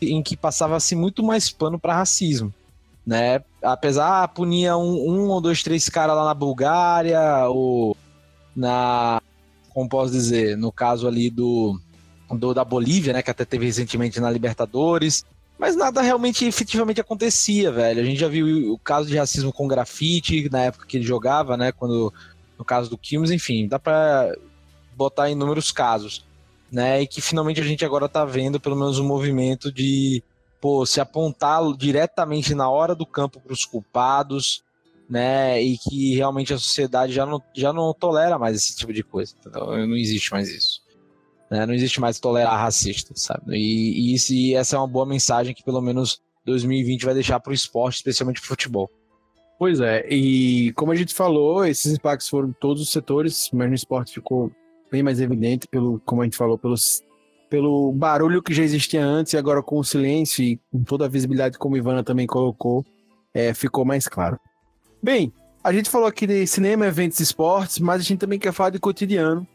em 0.00 0.22
que 0.22 0.36
passava-se 0.36 0.94
muito 0.94 1.22
mais 1.22 1.50
pano 1.50 1.78
para 1.78 1.96
racismo, 1.96 2.52
né? 3.06 3.42
Apesar 3.62 4.28
punia 4.28 4.76
um, 4.76 5.10
um 5.10 5.28
ou 5.28 5.40
dois, 5.40 5.62
três 5.62 5.88
caras 5.88 6.16
lá 6.16 6.24
na 6.24 6.34
Bulgária 6.34 7.48
ou 7.48 7.96
na, 8.54 9.20
como 9.70 9.88
posso 9.88 10.12
dizer, 10.12 10.56
no 10.56 10.70
caso 10.70 11.08
ali 11.08 11.30
do, 11.30 11.78
do 12.30 12.54
da 12.54 12.64
Bolívia, 12.64 13.12
né? 13.12 13.22
Que 13.22 13.30
até 13.30 13.44
teve 13.44 13.66
recentemente 13.66 14.20
na 14.20 14.30
Libertadores. 14.30 15.24
Mas 15.58 15.76
nada 15.76 16.02
realmente 16.02 16.44
efetivamente 16.44 17.00
acontecia, 17.00 17.70
velho. 17.70 18.00
A 18.00 18.04
gente 18.04 18.18
já 18.18 18.28
viu 18.28 18.72
o 18.72 18.78
caso 18.78 19.08
de 19.08 19.16
racismo 19.16 19.52
com 19.52 19.68
grafite 19.68 20.48
na 20.50 20.62
época 20.62 20.86
que 20.86 20.96
ele 20.96 21.04
jogava, 21.04 21.56
né? 21.56 21.72
Quando 21.72 22.12
no 22.58 22.64
caso 22.64 22.90
do 22.90 22.98
Kilmes, 22.98 23.30
enfim, 23.30 23.66
dá 23.66 23.78
para 23.78 24.34
botar 24.96 25.30
inúmeros 25.30 25.70
casos, 25.70 26.24
né? 26.70 27.02
E 27.02 27.06
que 27.06 27.20
finalmente 27.20 27.60
a 27.60 27.64
gente 27.64 27.84
agora 27.84 28.08
tá 28.08 28.24
vendo 28.24 28.60
pelo 28.60 28.76
menos 28.76 28.98
um 28.98 29.06
movimento 29.06 29.72
de 29.72 30.22
pô, 30.62 30.86
se 30.86 31.00
apontar 31.00 31.60
diretamente 31.76 32.54
na 32.54 32.70
hora 32.70 32.94
do 32.94 33.04
campo 33.04 33.40
para 33.40 33.52
os 33.52 33.64
culpados, 33.64 34.62
né? 35.10 35.60
E 35.60 35.76
que 35.76 36.14
realmente 36.14 36.54
a 36.54 36.58
sociedade 36.58 37.12
já 37.12 37.26
não, 37.26 37.42
já 37.52 37.72
não 37.72 37.92
tolera 37.92 38.38
mais 38.38 38.56
esse 38.56 38.76
tipo 38.76 38.92
de 38.92 39.02
coisa. 39.02 39.34
Então, 39.44 39.66
não 39.88 39.96
existe 39.96 40.30
mais 40.30 40.48
isso. 40.48 40.80
Né? 41.50 41.66
Não 41.66 41.74
existe 41.74 42.00
mais 42.00 42.20
tolerar 42.20 42.60
racista, 42.60 43.12
sabe? 43.16 43.56
E, 43.56 44.14
e, 44.14 44.16
e 44.30 44.54
essa 44.54 44.76
é 44.76 44.78
uma 44.78 44.86
boa 44.86 45.04
mensagem 45.04 45.52
que 45.52 45.64
pelo 45.64 45.80
menos 45.80 46.22
2020 46.46 47.04
vai 47.06 47.14
deixar 47.14 47.40
para 47.40 47.50
o 47.50 47.54
esporte, 47.54 47.96
especialmente 47.96 48.40
para 48.40 48.46
o 48.46 48.48
futebol. 48.48 48.88
Pois 49.58 49.80
é, 49.80 50.06
e 50.08 50.72
como 50.74 50.92
a 50.92 50.94
gente 50.94 51.12
falou, 51.12 51.64
esses 51.64 51.92
impactos 51.92 52.28
foram 52.28 52.48
em 52.48 52.52
todos 52.52 52.82
os 52.82 52.90
setores, 52.90 53.50
mas 53.52 53.68
no 53.68 53.74
esporte 53.74 54.14
ficou 54.14 54.50
bem 54.90 55.02
mais 55.02 55.20
evidente, 55.20 55.66
pelo, 55.66 56.00
como 56.04 56.22
a 56.22 56.24
gente 56.24 56.36
falou, 56.36 56.56
pelos, 56.56 57.02
pelo 57.52 57.92
barulho 57.92 58.42
que 58.42 58.54
já 58.54 58.62
existia 58.62 59.04
antes 59.04 59.34
e 59.34 59.36
agora 59.36 59.62
com 59.62 59.78
o 59.78 59.84
silêncio 59.84 60.42
e 60.42 60.58
com 60.72 60.82
toda 60.82 61.04
a 61.04 61.08
visibilidade, 61.08 61.58
como 61.58 61.76
Ivana 61.76 62.02
também 62.02 62.26
colocou, 62.26 62.82
é, 63.34 63.52
ficou 63.52 63.84
mais 63.84 64.08
claro. 64.08 64.40
Bem, 65.02 65.30
a 65.62 65.70
gente 65.70 65.90
falou 65.90 66.06
aqui 66.06 66.26
de 66.26 66.46
cinema, 66.46 66.86
eventos 66.86 67.20
e 67.20 67.22
esportes, 67.22 67.78
mas 67.78 68.00
a 68.00 68.04
gente 68.04 68.20
também 68.20 68.38
quer 68.38 68.54
falar 68.54 68.70
de 68.70 68.78
cotidiano 68.78 69.46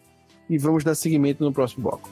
e 0.48 0.60
vamos 0.60 0.84
dar 0.84 0.93
seguimento 0.93 1.43
no 1.43 1.52
próximo 1.52 1.89
bloco. 1.89 2.08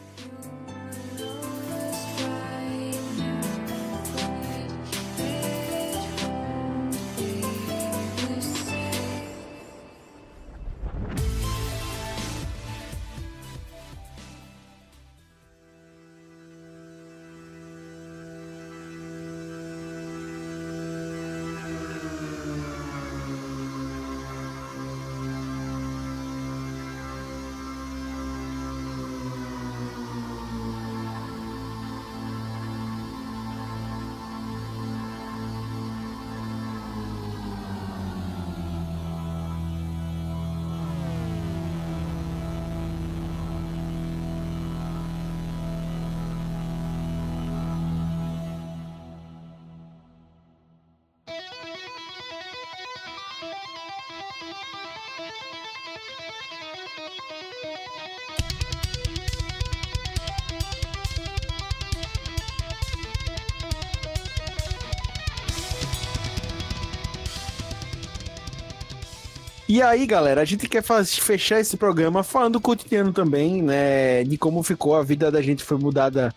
E 69.76 69.82
aí, 69.82 70.06
galera, 70.06 70.40
a 70.40 70.46
gente 70.46 70.70
quer 70.70 70.82
fazer, 70.82 71.20
fechar 71.20 71.60
esse 71.60 71.76
programa 71.76 72.24
falando 72.24 72.54
do 72.54 72.62
cotidiano 72.62 73.12
também, 73.12 73.62
né? 73.62 74.24
De 74.24 74.38
como 74.38 74.64
ficou 74.64 74.96
a 74.96 75.04
vida 75.04 75.30
da 75.30 75.42
gente 75.42 75.66
foi 75.66 75.78
mudada 75.78 76.34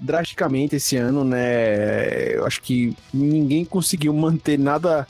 drasticamente 0.00 0.74
esse 0.74 0.96
ano, 0.96 1.22
né? 1.22 2.34
Eu 2.34 2.44
acho 2.44 2.60
que 2.60 2.92
ninguém 3.14 3.64
conseguiu 3.64 4.12
manter 4.12 4.58
nada, 4.58 5.06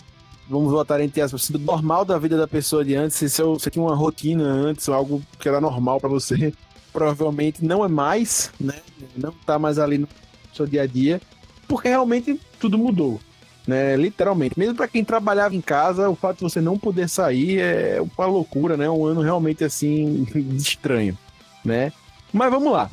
vamos 0.51 0.71
voltar 0.71 1.01
entre 1.01 1.23
aspas, 1.23 1.45
sendo 1.45 1.61
normal 1.61 2.05
da 2.05 2.19
vida 2.19 2.37
da 2.37 2.47
pessoa 2.47 2.85
de 2.85 2.95
antes. 2.95 3.17
Se 3.17 3.43
você 3.43 3.71
tinha 3.71 3.83
uma 3.83 3.97
rotina 3.97 4.45
antes, 4.45 4.91
algo 4.91 5.23
que 5.39 5.49
era 5.49 5.59
normal 5.59 5.99
para 5.99 6.11
você, 6.11 6.53
provavelmente 6.93 7.65
não 7.65 7.83
é 7.83 7.89
mais, 7.89 8.53
né? 8.61 8.75
Não 9.17 9.33
tá 9.47 9.59
mais 9.59 9.79
ali 9.79 9.97
no 9.97 10.09
seu 10.53 10.67
dia 10.67 10.83
a 10.83 10.87
dia, 10.87 11.23
porque 11.67 11.89
realmente 11.89 12.39
tudo 12.61 12.77
mudou 12.77 13.19
né? 13.67 13.97
Literalmente. 13.97 14.59
Mesmo 14.59 14.75
para 14.75 14.89
quem 14.89 15.05
trabalhava 15.05 15.55
em 15.55 15.61
casa, 15.61 16.09
o 16.09 16.17
fato 16.17 16.39
de 16.39 16.43
você 16.43 16.61
não 16.61 16.79
poder 16.79 17.09
sair 17.09 17.61
é 17.61 17.99
uma 18.01 18.27
loucura, 18.27 18.77
né? 18.77 18.89
Um 18.89 19.05
ano 19.07 19.21
realmente 19.21 19.65
assim 19.65 20.27
estranho, 20.57 21.17
né? 21.65 21.93
Mas 22.33 22.51
vamos 22.51 22.73
lá. 22.73 22.91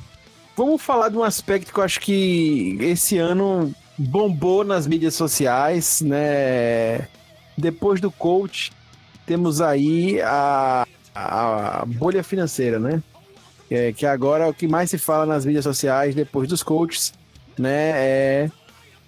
Vamos 0.56 0.82
falar 0.82 1.10
de 1.10 1.18
um 1.18 1.24
aspecto 1.24 1.74
que 1.74 1.80
eu 1.80 1.84
acho 1.84 2.00
que 2.02 2.78
esse 2.82 3.18
ano 3.18 3.74
bombou 3.98 4.64
nas 4.64 4.86
mídias 4.86 5.16
sociais, 5.16 6.02
né? 6.02 7.08
Depois 7.58 8.00
do 8.00 8.12
coach, 8.12 8.72
temos 9.26 9.62
aí 9.62 10.22
a, 10.22 10.86
a 11.16 11.86
bolha 11.86 12.24
financeira, 12.24 12.80
né? 12.80 13.02
É, 13.72 13.94
que 13.94 14.06
agora 14.06 14.46
é 14.46 14.48
o 14.48 14.54
que 14.54 14.68
mais 14.68 14.90
se 14.90 14.98
fala 14.98 15.26
nas 15.26 15.46
mídias 15.46 15.64
sociais 15.64 16.16
depois 16.16 16.50
dos 16.50 16.64
coaches, 16.64 17.14
né? 17.58 17.92
É 17.96 18.52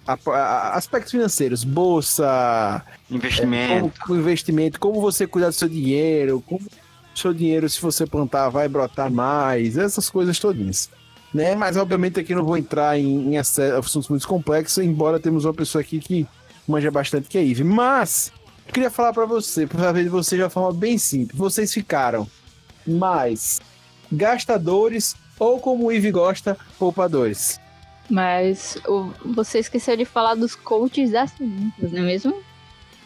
a- 0.06 0.18
a- 0.30 0.76
aspectos 0.76 1.10
financeiros, 1.12 1.64
bolsa, 1.64 2.82
Investimento. 3.10 3.92
como, 4.00 4.18
investimento, 4.18 4.80
como 4.80 5.00
você 5.00 5.26
cuidar 5.26 5.48
do 5.48 5.54
seu 5.54 5.68
dinheiro, 5.68 6.42
como 6.46 6.60
seu 7.14 7.32
dinheiro, 7.32 7.68
se 7.68 7.80
você 7.80 8.06
plantar, 8.06 8.48
vai 8.48 8.68
brotar 8.68 9.10
mais, 9.10 9.76
essas 9.76 10.08
coisas 10.10 10.38
todas. 10.38 10.88
Né? 11.32 11.54
Mas, 11.54 11.76
obviamente, 11.76 12.20
aqui 12.20 12.34
não 12.34 12.44
vou 12.44 12.56
entrar 12.58 12.98
em, 12.98 13.34
em 13.34 13.38
assuntos 13.38 14.08
muito 14.08 14.26
complexos, 14.28 14.82
embora 14.84 15.18
temos 15.20 15.44
uma 15.44 15.54
pessoa 15.54 15.80
aqui 15.80 15.98
que 15.98 16.26
manja 16.68 16.90
bastante, 16.90 17.28
que 17.28 17.38
é 17.38 17.40
a 17.40 17.44
Ive. 17.44 17.64
Mas, 17.64 18.32
eu 18.66 18.72
queria 18.72 18.90
falar 18.90 19.12
para 19.12 19.24
você, 19.24 19.66
para 19.66 19.92
ver 19.92 20.04
de 20.04 20.10
você 20.10 20.36
de 20.36 20.42
uma 20.42 20.50
forma 20.50 20.72
bem 20.72 20.98
simples. 20.98 21.38
Vocês 21.38 21.72
ficaram 21.72 22.26
mais 22.86 23.60
gastadores 24.10 25.16
ou, 25.38 25.58
como 25.58 25.86
o 25.86 25.92
Ive 25.92 26.10
gosta, 26.10 26.56
poupadores? 26.78 27.58
Mas 28.10 28.76
o- 28.86 29.10
você 29.24 29.58
esqueceu 29.58 29.96
de 29.96 30.04
falar 30.04 30.34
dos 30.34 30.54
coaches 30.54 31.10
das 31.12 31.32
finanças, 31.32 31.92
não 31.92 32.00
é 32.00 32.02
mesmo? 32.02 32.34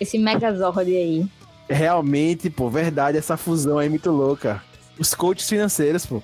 Esse 0.01 0.19
megazord 0.19 0.95
aí. 0.95 1.27
Realmente, 1.69 2.49
pô, 2.51 2.69
verdade, 2.71 3.19
essa 3.19 3.37
fusão 3.37 3.79
aí 3.79 3.87
é 3.87 3.91
muito 3.91 4.11
louca. 4.11 4.63
Os 4.99 5.15
coaches 5.15 5.49
financeiros, 5.49 6.07
pô. 6.07 6.23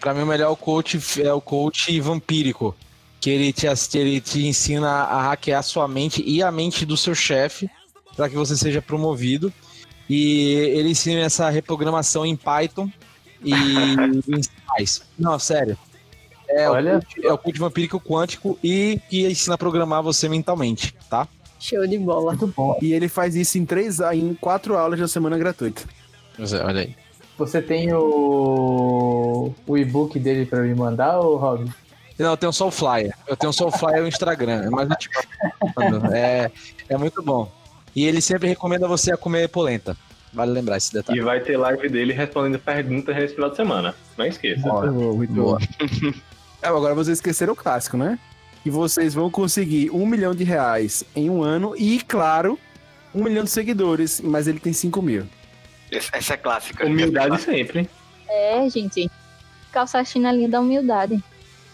Pra 0.00 0.12
mim, 0.14 0.22
o 0.22 0.26
melhor 0.26 0.54
coach 0.56 0.98
é 1.22 1.32
o 1.32 1.40
coach 1.40 1.98
vampírico. 2.00 2.74
Que 3.20 3.30
ele 3.30 3.52
te, 3.52 3.66
ele 3.96 4.20
te 4.20 4.46
ensina 4.46 4.88
a 4.88 5.22
hackear 5.22 5.60
a 5.60 5.62
sua 5.62 5.88
mente 5.88 6.22
e 6.26 6.42
a 6.42 6.52
mente 6.52 6.84
do 6.84 6.96
seu 6.96 7.14
chefe 7.14 7.70
para 8.14 8.28
que 8.28 8.34
você 8.36 8.54
seja 8.56 8.82
promovido. 8.82 9.50
E 10.08 10.52
ele 10.74 10.90
ensina 10.90 11.20
essa 11.20 11.48
reprogramação 11.48 12.26
em 12.26 12.36
Python 12.36 12.90
e 13.42 13.52
em. 14.28 14.40
Não, 15.18 15.38
sério. 15.38 15.78
É, 16.54 16.70
Olha. 16.70 17.00
o 17.18 17.26
é 17.26 17.32
o 17.32 17.38
coach 17.38 17.58
vampírico 17.58 18.00
quântico 18.00 18.56
e 18.62 19.00
que 19.10 19.26
ensina 19.26 19.56
a 19.56 19.58
programar 19.58 20.02
você 20.02 20.28
mentalmente, 20.28 20.94
tá? 21.10 21.26
Show 21.58 21.84
de 21.86 21.98
bola. 21.98 22.32
Muito 22.32 22.46
bom. 22.46 22.78
E 22.80 22.92
ele 22.92 23.08
faz 23.08 23.34
isso 23.34 23.58
em 23.58 23.66
três, 23.66 23.98
em 24.00 24.34
quatro 24.34 24.76
aulas 24.76 25.00
da 25.00 25.08
semana 25.08 25.36
gratuita. 25.36 25.82
Pois 26.36 26.52
é, 26.52 26.64
olha 26.64 26.82
aí. 26.82 26.94
Você 27.36 27.60
tem 27.60 27.92
o, 27.92 29.52
o 29.66 29.76
e-book 29.76 30.18
dele 30.20 30.46
pra 30.46 30.60
me 30.60 30.74
mandar, 30.74 31.18
ô 31.18 31.36
Rob? 31.36 31.68
Não, 32.16 32.30
eu 32.30 32.36
tenho 32.36 32.52
só 32.52 32.68
o 32.68 32.70
flyer. 32.70 33.12
Eu 33.26 33.36
tenho 33.36 33.52
só 33.52 33.66
o 33.66 33.72
flyer 33.72 34.02
no 34.02 34.08
Instagram. 34.08 34.70
Mas 34.70 34.88
eu 34.88 34.96
te 34.96 35.10
mando. 35.76 36.14
é, 36.14 36.52
é 36.88 36.96
muito 36.96 37.20
bom. 37.22 37.50
E 37.96 38.04
ele 38.04 38.20
sempre 38.20 38.48
recomenda 38.48 38.86
você 38.86 39.12
a 39.12 39.16
comer 39.16 39.48
polenta. 39.48 39.96
Vale 40.32 40.52
lembrar 40.52 40.76
esse 40.76 40.92
detalhe. 40.92 41.18
E 41.18 41.22
vai 41.22 41.40
ter 41.40 41.56
live 41.56 41.88
dele 41.88 42.12
respondendo 42.12 42.58
perguntas 42.58 43.16
nesse 43.16 43.34
final 43.34 43.50
de 43.50 43.56
semana. 43.56 43.94
Não 44.16 44.26
esqueça. 44.26 44.68
Muito 44.68 44.92
bom, 44.92 45.16
muito 45.16 45.32
Boa. 45.32 45.58
É, 46.64 46.68
agora 46.68 46.94
vocês 46.94 47.18
esqueceram 47.18 47.52
o 47.52 47.56
clássico, 47.56 47.98
né? 47.98 48.18
Que 48.62 48.70
vocês 48.70 49.12
vão 49.12 49.30
conseguir 49.30 49.90
um 49.90 50.06
milhão 50.06 50.34
de 50.34 50.44
reais 50.44 51.04
em 51.14 51.28
um 51.28 51.42
ano 51.42 51.74
e, 51.76 52.00
claro, 52.00 52.58
um 53.14 53.22
milhão 53.22 53.44
de 53.44 53.50
seguidores, 53.50 54.18
mas 54.22 54.48
ele 54.48 54.58
tem 54.58 54.72
cinco 54.72 55.02
mil. 55.02 55.26
Essa 55.92 56.16
essa 56.16 56.32
é 56.32 56.36
clássica. 56.38 56.86
Humildade 56.86 57.38
sempre. 57.42 57.86
É, 58.26 58.66
gente. 58.70 59.10
Calça 59.70 59.98
a 59.98 60.04
chinelinha 60.04 60.48
da 60.48 60.58
humildade. 60.58 61.22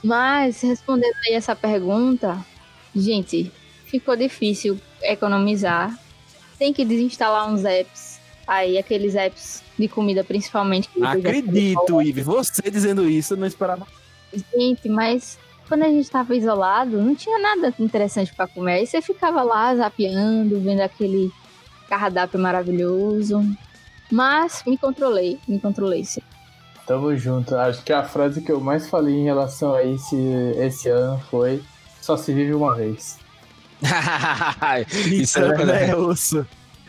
Mas, 0.02 0.60
respondendo 0.62 1.14
aí 1.28 1.34
essa 1.34 1.54
pergunta, 1.54 2.44
gente, 2.92 3.52
ficou 3.86 4.16
difícil 4.16 4.76
economizar. 5.02 5.96
Tem 6.58 6.72
que 6.72 6.84
desinstalar 6.84 7.48
uns 7.48 7.64
apps. 7.64 8.18
Aí, 8.44 8.76
aqueles 8.76 9.14
apps 9.14 9.62
de 9.78 9.86
comida, 9.86 10.24
principalmente. 10.24 10.90
Acredito, 11.00 12.02
Ive. 12.02 12.22
Você 12.22 12.68
dizendo 12.68 13.08
isso, 13.08 13.34
eu 13.34 13.38
não 13.38 13.46
esperava. 13.46 13.86
Gente, 14.32 14.88
mas 14.88 15.38
quando 15.68 15.84
a 15.84 15.88
gente 15.88 16.10
tava 16.10 16.34
isolado, 16.34 17.00
não 17.00 17.14
tinha 17.14 17.38
nada 17.38 17.72
interessante 17.78 18.34
pra 18.34 18.48
comer. 18.48 18.74
Aí 18.74 18.86
você 18.86 19.00
ficava 19.00 19.42
lá 19.42 19.74
zapeando, 19.74 20.60
vendo 20.60 20.80
aquele 20.80 21.30
cardápio 21.88 22.40
maravilhoso. 22.40 23.40
Mas 24.10 24.62
me 24.66 24.76
controlei, 24.76 25.38
me 25.46 25.60
controlei. 25.60 26.04
sim. 26.04 26.22
Tamo 26.86 27.16
junto. 27.16 27.54
Acho 27.54 27.84
que 27.84 27.92
a 27.92 28.02
frase 28.02 28.40
que 28.40 28.50
eu 28.50 28.60
mais 28.60 28.88
falei 28.88 29.14
em 29.14 29.24
relação 29.24 29.74
a 29.74 29.84
esse, 29.84 30.16
esse 30.56 30.88
ano 30.88 31.20
foi 31.30 31.62
só 32.00 32.16
se 32.16 32.32
vive 32.32 32.52
uma 32.52 32.74
vez. 32.74 33.18
Isso 35.06 35.38
é 35.38 35.48
né, 35.48 35.54
verdade. 35.56 35.94
osso? 35.94 36.44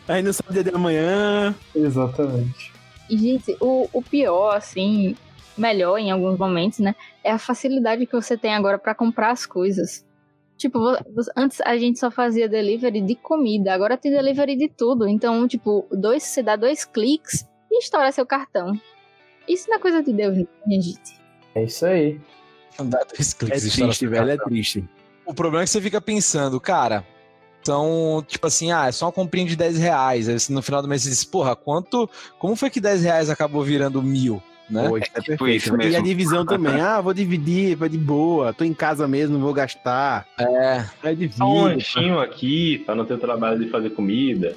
Aí 0.08 0.24
não 0.24 0.34
sabe 0.34 0.50
o 0.50 0.54
dia 0.54 0.64
de 0.64 0.76
amanhã. 0.76 1.54
Exatamente. 1.76 2.72
E, 3.10 3.18
gente, 3.18 3.56
o, 3.60 3.88
o 3.94 4.02
pior, 4.02 4.56
assim, 4.56 5.16
melhor 5.58 5.98
em 5.98 6.12
alguns 6.12 6.38
momentos, 6.38 6.80
né? 6.80 6.96
É 7.24 7.32
a 7.32 7.38
facilidade 7.38 8.06
que 8.06 8.14
você 8.16 8.38
tem 8.38 8.54
agora 8.54 8.78
pra 8.78 8.96
comprar 8.96 9.32
as 9.32 9.46
coisas. 9.46 10.06
Tipo, 10.58 10.80
antes 11.36 11.60
a 11.62 11.76
gente 11.78 11.98
só 12.00 12.12
fazia 12.12 12.48
delivery 12.48 13.02
de 13.02 13.16
comida, 13.16 13.74
agora 13.74 13.98
tem 13.98 14.12
delivery 14.12 14.56
de 14.56 14.68
tudo. 14.70 15.08
Então, 15.08 15.48
tipo, 15.48 15.88
dois, 15.92 16.24
você 16.24 16.44
dá 16.44 16.56
dois 16.56 16.86
cliques 16.86 17.48
e 17.72 17.80
estoura 17.80 18.12
seu 18.12 18.26
cartão. 18.26 18.80
Isso 19.48 19.68
não 19.70 19.78
é 19.78 19.80
coisa 19.80 20.04
de 20.04 20.14
Deus, 20.14 20.38
minha 20.66 20.82
gente. 20.82 21.20
É 21.56 21.64
isso 21.64 21.86
aí. 21.86 22.20
Dá 22.80 23.00
dois 23.04 23.34
É 23.34 23.38
cliques, 23.38 23.64
estoura 23.64 23.88
triste, 23.90 24.08
velho, 24.08 24.30
é 24.30 24.38
cartão. 24.38 24.46
triste. 24.48 24.88
O 25.26 25.34
problema 25.34 25.64
é 25.64 25.66
que 25.66 25.72
você 25.72 25.82
fica 25.82 26.00
pensando, 26.00 26.60
cara, 26.60 27.06
são, 27.64 28.24
tipo 28.28 28.46
assim, 28.48 28.72
ah, 28.72 28.88
é 28.88 28.92
só 28.92 29.06
uma 29.06 29.12
comprinha 29.12 29.48
de 29.48 29.56
10 29.56 29.78
reais. 29.78 30.30
Aí 30.30 30.36
no 30.50 30.62
final 30.62 30.82
do 30.82 30.88
mês 30.88 31.04
você 31.04 31.10
diz, 31.10 31.24
porra, 31.24 31.56
quanto. 31.56 32.10
Como 32.40 32.56
foi 32.56 32.70
que 32.70 32.80
10 32.80 33.04
reais 33.04 33.30
acabou 33.30 33.64
virando 33.64 34.02
mil? 34.02 34.42
Né? 34.72 34.88
Pô, 34.88 34.98
isso 34.98 35.08
é, 35.14 35.20
tipo 35.22 35.48
isso 35.48 35.70
E 35.70 35.74
a 35.74 35.78
mesmo. 35.78 36.04
divisão 36.04 36.46
também. 36.46 36.72
Ah, 36.82 37.02
vou 37.02 37.14
dividir, 37.14 37.76
vai 37.76 37.90
de 37.90 37.98
boa. 37.98 38.54
Tô 38.54 38.64
em 38.64 38.74
casa 38.74 39.08
mesmo, 39.08 39.38
não 39.38 39.44
vou 39.44 39.54
gastar. 39.54 40.26
É. 40.40 40.86
É 41.04 41.14
de 41.14 41.32
Só 41.32 41.46
um 41.46 41.64
lanchinho 41.64 42.20
aqui, 42.20 42.80
pra 42.86 42.96
não 42.96 43.06
ter 43.06 43.16
o 43.16 43.18
trabalho 43.18 43.60
de 43.60 43.70
fazer 43.70 43.90
comida. 43.92 44.56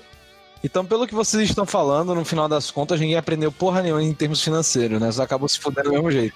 Então, 0.62 0.84
pelo 0.86 1.06
que 1.06 1.14
vocês 1.14 1.48
estão 1.50 1.66
falando, 1.66 2.14
no 2.14 2.24
final 2.24 2.48
das 2.48 2.70
contas, 2.70 2.98
ninguém 2.98 3.16
aprendeu 3.16 3.52
porra 3.52 3.82
nenhuma 3.82 4.02
em 4.02 4.14
termos 4.14 4.42
financeiros, 4.42 4.98
né? 4.98 5.12
Só 5.12 5.22
acabou 5.22 5.48
se 5.48 5.60
fudendo 5.60 5.88
do 5.90 5.92
mesmo 5.92 6.10
jeito. 6.10 6.34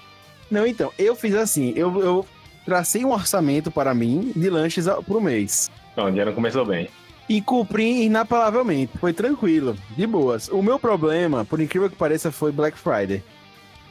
Não, 0.51 0.67
então, 0.67 0.91
eu 0.99 1.15
fiz 1.15 1.33
assim, 1.33 1.73
eu, 1.75 1.99
eu 1.99 2.25
tracei 2.65 3.03
um 3.03 3.11
orçamento 3.11 3.71
para 3.71 3.93
mim 3.95 4.31
de 4.35 4.49
lanches 4.49 4.85
pro 5.07 5.19
mês. 5.19 5.71
Então, 5.93 6.05
o 6.07 6.11
não 6.11 6.33
começou 6.33 6.65
bem. 6.65 6.87
E 7.27 7.41
cumpri 7.41 8.03
inapelavelmente. 8.05 8.97
Foi 8.99 9.13
tranquilo, 9.13 9.75
de 9.95 10.05
boas. 10.05 10.47
O 10.49 10.61
meu 10.61 10.79
problema, 10.79 11.45
por 11.45 11.59
incrível 11.59 11.89
que 11.89 11.95
pareça, 11.95 12.31
foi 12.31 12.51
Black 12.51 12.77
Friday. 12.77 13.23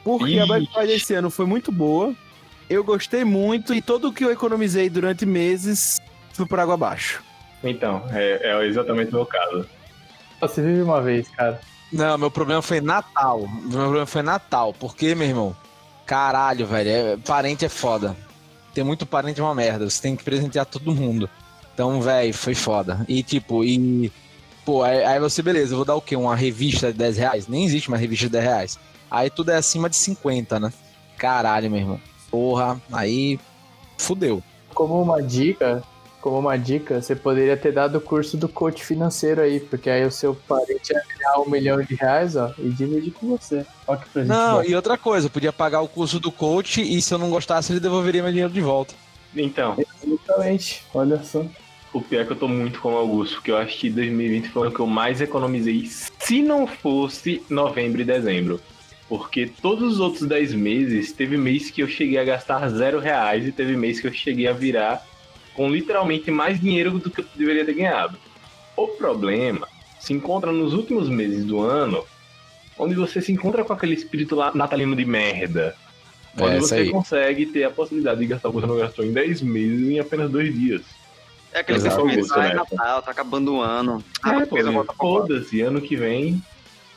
Porque 0.03 0.39
a 0.39 0.45
Black 0.45 0.63
Ixi. 0.65 0.73
Friday 0.73 0.95
esse 0.95 1.13
ano 1.13 1.29
foi 1.29 1.45
muito 1.45 1.71
boa. 1.71 2.13
Eu 2.69 2.83
gostei 2.83 3.23
muito 3.23 3.73
e 3.73 3.81
todo 3.81 4.09
o 4.09 4.13
que 4.13 4.23
eu 4.23 4.31
economizei 4.31 4.89
durante 4.89 5.25
meses 5.25 5.99
foi 6.33 6.45
por 6.45 6.59
água 6.59 6.75
abaixo. 6.75 7.23
Então, 7.63 8.03
é, 8.11 8.51
é 8.51 8.65
exatamente 8.65 9.09
o 9.11 9.15
meu 9.15 9.25
caso. 9.25 9.65
Só 10.39 10.47
se 10.47 10.61
vive 10.61 10.81
uma 10.81 11.01
vez, 11.01 11.27
cara. 11.29 11.59
Não, 11.91 12.17
meu 12.17 12.31
problema 12.31 12.61
foi 12.61 12.79
Natal. 12.79 13.47
Meu 13.47 13.71
problema 13.81 14.05
foi 14.05 14.21
Natal. 14.21 14.73
Porque, 14.73 15.15
meu 15.15 15.27
irmão? 15.27 15.55
Caralho, 16.05 16.65
velho. 16.65 16.89
é- 16.89 17.17
parente 17.17 17.65
é 17.65 17.69
foda. 17.69 18.15
Ter 18.73 18.83
muito 18.83 19.05
parente 19.05 19.41
é 19.41 19.43
uma 19.43 19.55
merda. 19.55 19.89
Você 19.89 20.01
tem 20.01 20.15
que 20.15 20.23
presentear 20.23 20.65
todo 20.65 20.93
mundo. 20.93 21.29
Então, 21.73 21.99
velho, 22.01 22.33
foi 22.33 22.53
foda. 22.55 23.03
E, 23.07 23.23
tipo, 23.23 23.63
e. 23.65 24.11
Pô, 24.63 24.83
aí, 24.83 25.03
aí 25.03 25.19
você, 25.19 25.41
beleza, 25.41 25.73
eu 25.73 25.77
vou 25.77 25.85
dar 25.85 25.95
o 25.95 26.01
quê? 26.01 26.15
Uma 26.15 26.35
revista 26.35 26.91
de 26.91 26.97
10 26.99 27.17
reais? 27.17 27.47
Nem 27.47 27.65
existe 27.65 27.87
uma 27.89 27.97
revista 27.97 28.25
de 28.27 28.31
10 28.33 28.43
reais. 28.43 28.79
Aí 29.09 29.29
tudo 29.29 29.51
é 29.51 29.55
acima 29.55 29.89
de 29.89 29.95
50, 29.95 30.59
né? 30.59 30.73
Caralho, 31.17 31.69
meu 31.69 31.79
irmão. 31.79 32.01
Porra, 32.29 32.79
aí. 32.91 33.39
Fudeu. 33.97 34.41
Como 34.73 35.01
uma 35.01 35.21
dica, 35.21 35.83
como 36.21 36.39
uma 36.39 36.57
dica, 36.57 37.01
você 37.01 37.15
poderia 37.15 37.55
ter 37.55 37.71
dado 37.71 37.97
o 37.97 38.01
curso 38.01 38.37
do 38.37 38.47
coach 38.47 38.83
financeiro 38.83 39.41
aí, 39.41 39.59
porque 39.59 39.89
aí 39.89 40.05
o 40.05 40.11
seu 40.11 40.35
parente 40.35 40.91
ia 40.91 41.01
ganhar 41.17 41.39
um 41.39 41.49
milhão 41.49 41.81
de 41.81 41.95
reais, 41.95 42.35
ó, 42.35 42.53
e 42.57 42.69
dividir 42.69 43.11
com 43.13 43.27
você. 43.27 43.65
Olha 43.87 43.99
que 43.99 44.09
presente. 44.09 44.29
Não, 44.29 44.57
bom. 44.57 44.63
e 44.63 44.75
outra 44.75 44.97
coisa, 44.97 45.27
eu 45.27 45.31
podia 45.31 45.53
pagar 45.53 45.81
o 45.81 45.87
curso 45.87 46.19
do 46.19 46.31
coach 46.31 46.81
e 46.81 47.01
se 47.01 47.13
eu 47.13 47.17
não 47.17 47.29
gostasse, 47.29 47.71
ele 47.71 47.79
devolveria 47.79 48.21
meu 48.21 48.31
dinheiro 48.31 48.53
de 48.53 48.61
volta. 48.61 48.93
Então, 49.35 49.77
Exatamente. 50.03 50.83
Olha 50.93 51.23
só. 51.23 51.45
o 51.93 52.01
pior 52.01 52.21
é 52.21 52.25
que 52.25 52.31
eu 52.31 52.37
tô 52.37 52.47
muito 52.47 52.81
com 52.81 52.93
o 52.93 52.97
Augusto, 52.97 53.35
porque 53.35 53.51
eu 53.51 53.57
acho 53.57 53.77
que 53.77 53.89
2020 53.89 54.49
foi 54.49 54.67
o 54.67 54.71
que 54.71 54.79
eu 54.79 54.87
mais 54.87 55.21
economizei, 55.21 55.89
se 56.19 56.41
não 56.41 56.67
fosse 56.67 57.43
novembro 57.49 58.01
e 58.01 58.05
dezembro. 58.05 58.59
Porque 59.09 59.51
todos 59.61 59.93
os 59.93 59.99
outros 59.99 60.27
10 60.27 60.53
meses, 60.53 61.11
teve 61.11 61.35
mês 61.35 61.71
que 61.71 61.81
eu 61.81 61.87
cheguei 61.87 62.19
a 62.19 62.23
gastar 62.23 62.69
zero 62.69 62.99
reais 62.99 63.45
e 63.45 63.51
teve 63.51 63.75
mês 63.75 63.99
que 63.99 64.05
eu 64.07 64.13
cheguei 64.13 64.47
a 64.47 64.53
virar 64.53 65.03
com 65.55 65.67
literalmente 65.67 66.29
mais 66.29 66.61
dinheiro 66.61 66.91
do 66.99 67.09
que 67.09 67.21
eu 67.21 67.25
deveria 67.35 67.65
ter 67.65 67.73
ganhado. 67.73 68.17
O 68.77 68.87
problema 68.89 69.67
se 69.99 70.13
encontra 70.13 70.51
nos 70.51 70.73
últimos 70.73 71.09
meses 71.09 71.43
do 71.43 71.59
ano, 71.59 72.05
onde 72.77 72.93
você 72.93 73.19
se 73.19 73.31
encontra 73.31 73.65
com 73.65 73.73
aquele 73.73 73.95
espírito 73.95 74.35
lá 74.35 74.51
natalino 74.53 74.95
de 74.95 75.03
merda. 75.05 75.75
Onde 76.39 76.53
É, 76.53 76.57
isso 76.59 76.67
você 76.67 76.75
aí. 76.75 76.91
consegue 76.91 77.45
ter 77.47 77.63
a 77.63 77.71
possibilidade 77.71 78.19
de 78.19 78.27
gastar 78.27 78.49
o 78.49 78.53
que 78.53 78.61
você 78.61 78.67
não 78.67 78.77
gastou 78.77 79.03
em 79.03 79.11
10 79.11 79.41
meses 79.41 79.89
em 79.89 79.99
apenas 79.99 80.29
dois 80.29 80.53
dias. 80.53 80.83
É 81.51 81.61
aquele 81.61 81.79
Exato. 81.79 81.95
pensamento, 82.03 82.25
Isso, 82.25 82.33
ah, 82.39 82.45
é? 82.47 82.53
Natal, 82.53 83.01
tá 83.01 83.09
acabando 83.11 83.55
o 83.55 83.61
ano. 83.61 84.03
Ah, 84.21 84.35
É, 84.35 84.43
a 84.43 84.45
coisa 84.45 84.67
pô, 84.67 84.73
volta 84.75 84.93
pra 84.93 84.95
fora. 84.95 85.21
Foda-se, 85.27 85.61
ano 85.61 85.81
que 85.81 85.95
vem. 85.95 86.39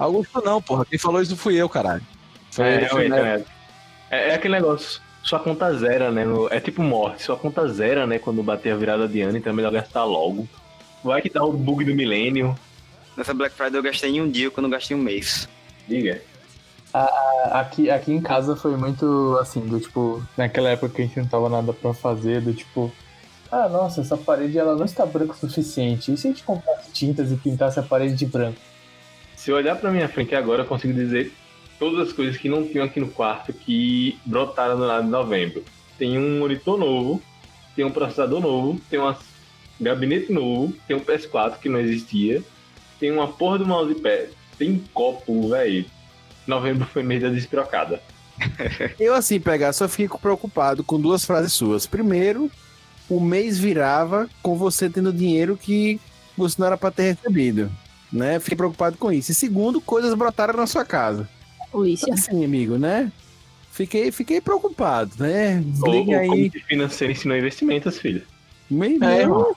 Augusto 0.04 0.42
não, 0.44 0.60
porra. 0.60 0.84
Quem 0.84 0.98
falou 0.98 1.20
isso 1.22 1.36
fui 1.36 1.54
eu, 1.56 1.68
caralho. 1.68 2.02
Foi, 2.50 2.64
É, 2.66 2.78
realmente, 2.78 3.10
né? 3.10 3.44
é, 4.10 4.28
é 4.30 4.34
aquele 4.34 4.54
negócio. 4.54 5.00
Sua 5.22 5.38
conta 5.38 5.72
zera, 5.74 6.10
né? 6.10 6.24
no- 6.24 6.48
é 6.52 6.58
tipo 6.60 6.82
morte. 6.82 7.22
Sua 7.22 7.36
conta 7.36 7.66
zera, 7.68 8.06
né? 8.06 8.18
Quando 8.18 8.42
bater 8.42 8.72
a 8.72 8.76
virada 8.76 9.06
de 9.06 9.20
ano, 9.20 9.38
então 9.38 9.52
é 9.52 9.56
melhor 9.56 9.72
gastar 9.72 10.04
logo. 10.04 10.48
Vai 11.04 11.22
que 11.22 11.30
dá 11.30 11.44
o 11.44 11.52
bug 11.52 11.84
do 11.84 11.94
milênio. 11.94 12.54
Nessa 13.16 13.32
Black 13.32 13.54
Friday 13.54 13.78
eu 13.78 13.82
gastei 13.82 14.10
em 14.10 14.20
um 14.20 14.28
dia 14.30 14.50
quando 14.50 14.66
eu 14.66 14.70
gastei 14.70 14.96
em 14.96 15.00
um 15.00 15.02
mês. 15.02 15.48
Diga. 15.86 16.20
Aqui, 17.52 17.90
aqui 17.90 18.12
em 18.12 18.20
casa 18.20 18.54
foi 18.56 18.76
muito 18.76 19.38
assim, 19.40 19.60
do 19.60 19.80
tipo, 19.80 20.22
naquela 20.36 20.70
época 20.70 20.94
que 20.94 21.02
a 21.02 21.06
gente 21.06 21.18
não 21.18 21.26
tava 21.26 21.48
nada 21.48 21.72
pra 21.72 21.94
fazer, 21.94 22.40
do 22.42 22.52
tipo, 22.52 22.92
ah, 23.50 23.68
nossa, 23.68 24.00
essa 24.02 24.16
parede 24.16 24.58
ela 24.58 24.74
não 24.76 24.84
está 24.84 25.06
branca 25.06 25.32
o 25.32 25.36
suficiente. 25.36 26.12
E 26.12 26.16
se 26.16 26.26
a 26.26 26.30
gente 26.30 26.42
comprasse 26.42 26.90
tintas 26.92 27.30
e 27.32 27.36
pintasse 27.36 27.78
a 27.78 27.82
parede 27.82 28.14
de 28.14 28.26
branco? 28.26 28.58
Se 29.42 29.50
eu 29.50 29.56
olhar 29.56 29.74
pra 29.74 29.90
minha 29.90 30.08
frente 30.08 30.36
agora, 30.36 30.62
eu 30.62 30.66
consigo 30.66 30.94
dizer 30.94 31.32
todas 31.76 32.06
as 32.06 32.12
coisas 32.12 32.36
que 32.36 32.48
não 32.48 32.64
tinham 32.64 32.84
aqui 32.84 33.00
no 33.00 33.08
quarto 33.08 33.52
que 33.52 34.16
brotaram 34.24 34.78
no 34.78 34.86
lado 34.86 35.04
de 35.04 35.10
novembro. 35.10 35.64
Tem 35.98 36.16
um 36.16 36.38
monitor 36.38 36.78
novo, 36.78 37.20
tem 37.74 37.84
um 37.84 37.90
processador 37.90 38.40
novo, 38.40 38.80
tem 38.88 39.00
um 39.00 39.12
gabinete 39.80 40.30
novo, 40.30 40.72
tem 40.86 40.96
um 40.96 41.00
PS4 41.00 41.58
que 41.58 41.68
não 41.68 41.80
existia, 41.80 42.40
tem 43.00 43.10
uma 43.10 43.26
porra 43.26 43.58
do 43.58 43.66
mousepad, 43.66 44.28
tem 44.56 44.80
copo, 44.94 45.48
velho. 45.48 45.86
Novembro 46.46 46.86
foi 46.86 47.02
mês 47.02 47.20
da 47.20 47.28
despirocada. 47.28 48.00
Eu, 48.96 49.12
assim, 49.12 49.40
pegar, 49.40 49.72
só 49.72 49.88
fico 49.88 50.20
preocupado 50.20 50.84
com 50.84 51.00
duas 51.00 51.24
frases 51.24 51.52
suas. 51.52 51.84
Primeiro, 51.84 52.48
o 53.08 53.18
mês 53.18 53.58
virava 53.58 54.30
com 54.40 54.56
você 54.56 54.88
tendo 54.88 55.12
dinheiro 55.12 55.58
que 55.60 56.00
você 56.38 56.54
não 56.60 56.68
era 56.68 56.78
pra 56.78 56.92
ter 56.92 57.14
recebido. 57.14 57.72
Né? 58.12 58.38
Fiquei 58.38 58.56
preocupado 58.56 58.96
com 58.98 59.10
isso. 59.10 59.32
E 59.32 59.34
segundo, 59.34 59.80
coisas 59.80 60.12
brotaram 60.14 60.54
na 60.54 60.66
sua 60.66 60.84
casa. 60.84 61.28
Polícia. 61.70 62.12
Assim, 62.12 62.44
amigo, 62.44 62.76
né? 62.76 63.10
Fiquei, 63.70 64.12
fiquei 64.12 64.40
preocupado, 64.40 65.12
né? 65.18 65.64
Liga 65.86 66.10
o 66.10 66.18
aí. 66.18 66.28
Comitê 66.28 66.60
Financeiro 66.60 67.12
ensinou 67.12 67.38
investimentos, 67.38 67.98
filho. 67.98 68.22
Meio 68.70 69.02
É, 69.02 69.22
irmão. 69.22 69.56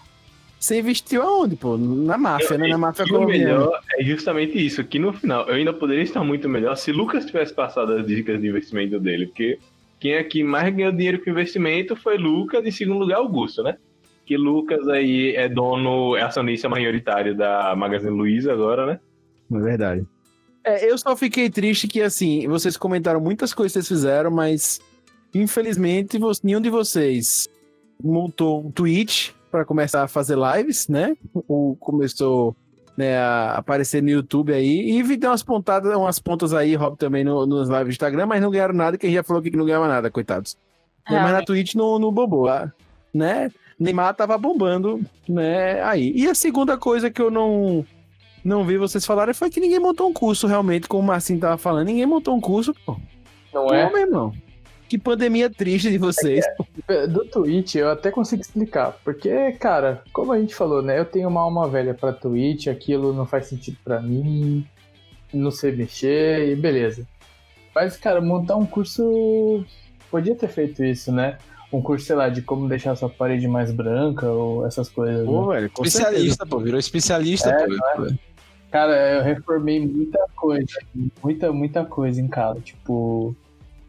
Você 0.57 0.79
investiu 0.79 1.21
aonde, 1.21 1.57
pô? 1.57 1.77
Na 1.77 2.17
máfia, 2.17 2.57
né? 2.57 2.69
Na 2.69 2.77
máfia 2.77 3.03
E 3.03 3.05
o 3.05 3.09
colombiana. 3.09 3.43
melhor 3.43 3.81
é 3.99 4.03
justamente 4.03 4.65
isso, 4.65 4.83
que 4.85 4.97
no 4.97 5.11
final 5.11 5.47
eu 5.49 5.55
ainda 5.55 5.73
poderia 5.73 6.01
estar 6.03 6.23
muito 6.23 6.47
melhor 6.47 6.75
se 6.77 6.93
Lucas 6.93 7.25
tivesse 7.25 7.53
passado 7.53 7.91
as 7.91 8.07
dicas 8.07 8.39
de 8.41 8.47
investimento 8.47 8.97
dele, 8.99 9.27
porque 9.27 9.59
quem 9.99 10.15
aqui 10.15 10.43
mais 10.43 10.73
ganhou 10.73 10.93
dinheiro 10.93 11.21
com 11.23 11.29
investimento 11.29 11.95
foi 11.95 12.17
Lucas, 12.17 12.65
em 12.65 12.71
segundo 12.71 12.99
lugar 12.99 13.17
Augusto, 13.17 13.61
né? 13.61 13.75
Que 14.25 14.35
Lucas 14.37 14.87
aí 14.87 15.35
é 15.35 15.47
dono, 15.47 16.15
é 16.15 16.21
acionista 16.23 16.67
maioritário 16.67 17.35
da 17.35 17.75
Magazine 17.75 18.11
Luiza 18.11 18.51
agora, 18.51 18.85
né? 18.85 18.99
É 19.53 19.59
verdade. 19.59 20.05
É, 20.63 20.89
eu 20.91 20.97
só 20.97 21.15
fiquei 21.15 21.49
triste 21.49 21.87
que, 21.87 22.01
assim, 22.01 22.47
vocês 22.47 22.75
comentaram 22.75 23.21
muitas 23.21 23.53
coisas 23.53 23.71
que 23.71 23.79
vocês 23.79 23.87
fizeram, 23.87 24.31
mas 24.31 24.81
infelizmente 25.33 26.17
nenhum 26.43 26.61
de 26.61 26.69
vocês 26.69 27.47
montou 28.03 28.65
um 28.65 28.71
Twitch 28.71 29.31
para 29.51 29.63
começar 29.63 30.03
a 30.03 30.07
fazer 30.07 30.35
lives, 30.37 30.87
né? 30.87 31.15
Ou 31.47 31.75
começou 31.75 32.55
né, 32.97 33.17
a 33.17 33.55
aparecer 33.57 34.01
no 34.01 34.09
YouTube 34.09 34.53
aí. 34.53 34.89
E 34.91 35.03
vi- 35.03 35.17
deu 35.17 35.29
umas 35.29 35.43
pontadas, 35.43 35.95
umas 35.95 36.17
pontas 36.19 36.53
aí, 36.53 36.75
Rob, 36.75 36.97
também 36.97 37.23
no, 37.23 37.45
nos 37.45 37.69
lives 37.69 37.85
do 37.85 37.91
Instagram, 37.91 38.25
mas 38.25 38.41
não 38.41 38.49
ganharam 38.49 38.73
nada, 38.73 38.97
que 38.97 39.05
a 39.05 39.09
gente 39.09 39.17
já 39.17 39.23
falou 39.23 39.39
aqui 39.39 39.51
que 39.51 39.57
não 39.57 39.65
ganhava 39.65 39.87
nada, 39.87 40.09
coitados. 40.09 40.57
Né, 41.09 41.19
Mas 41.21 41.31
na 41.33 41.43
Twitch 41.43 41.75
não, 41.75 41.99
não 41.99 42.11
bombou, 42.11 42.47
ah, 42.49 42.71
né? 43.13 43.51
Neymar 43.79 44.13
tava 44.13 44.37
bombando, 44.37 45.01
né? 45.27 45.81
Aí. 45.83 46.11
E 46.15 46.27
a 46.27 46.35
segunda 46.35 46.77
coisa 46.77 47.09
que 47.11 47.21
eu 47.21 47.29
não 47.29 47.85
não 48.43 48.63
vi 48.63 48.77
vocês 48.77 49.05
falarem 49.05 49.33
foi 49.33 49.49
que 49.49 49.59
ninguém 49.59 49.79
montou 49.79 50.07
um 50.07 50.13
curso 50.13 50.45
realmente, 50.45 50.87
como 50.87 51.01
o 51.01 51.05
Marcinho 51.05 51.39
tava 51.39 51.57
falando. 51.57 51.87
Ninguém 51.87 52.05
montou 52.05 52.35
um 52.35 52.39
curso, 52.41 52.75
pô. 52.85 52.95
Não 53.53 53.67
Pô, 53.67 53.73
é? 53.73 53.89
meu 53.89 54.01
irmão. 54.01 54.33
Que 54.87 54.99
pandemia 54.99 55.49
triste 55.49 55.89
de 55.89 55.97
vocês. 55.97 56.45
pô. 56.55 56.65
Do 57.09 57.25
Twitch 57.25 57.75
eu 57.75 57.89
até 57.89 58.11
consigo 58.11 58.41
explicar, 58.41 58.99
porque, 59.03 59.51
cara, 59.53 60.03
como 60.13 60.31
a 60.31 60.39
gente 60.39 60.53
falou, 60.53 60.81
né? 60.83 60.99
Eu 60.99 61.05
tenho 61.05 61.27
uma 61.27 61.41
alma 61.41 61.67
velha 61.67 61.93
pra 61.95 62.13
Twitch, 62.13 62.67
aquilo 62.67 63.11
não 63.11 63.25
faz 63.25 63.47
sentido 63.47 63.77
pra 63.83 63.99
mim, 63.99 64.63
não 65.33 65.49
sei 65.49 65.71
mexer 65.75 66.49
e 66.49 66.55
beleza. 66.55 67.07
Mas, 67.73 67.97
cara, 67.97 68.21
montar 68.21 68.55
um 68.55 68.65
curso. 68.65 69.65
Podia 70.11 70.35
ter 70.35 70.47
feito 70.47 70.83
isso, 70.83 71.11
né? 71.11 71.39
Um 71.75 71.81
curso, 71.81 72.05
sei 72.05 72.15
lá, 72.15 72.29
de 72.29 72.41
como 72.41 72.69
deixar 72.69 72.95
sua 72.95 73.09
parede 73.09 73.47
mais 73.47 73.71
branca 73.71 74.27
ou 74.27 74.65
essas 74.65 74.87
coisas. 74.87 75.25
Pô, 75.25 75.47
né? 75.47 75.55
velho. 75.55 75.71
Especialista, 75.73 76.45
pô. 76.45 76.59
Virou 76.59 76.79
especialista, 76.79 77.49
É, 77.49 77.67
pô. 77.67 78.07
Cara, 78.71 79.15
eu 79.15 79.23
reformei 79.23 79.85
muita 79.85 80.19
coisa, 80.35 80.79
muita, 81.23 81.51
muita 81.51 81.85
coisa 81.85 82.21
em 82.21 82.27
casa. 82.27 82.59
Tipo, 82.61 83.35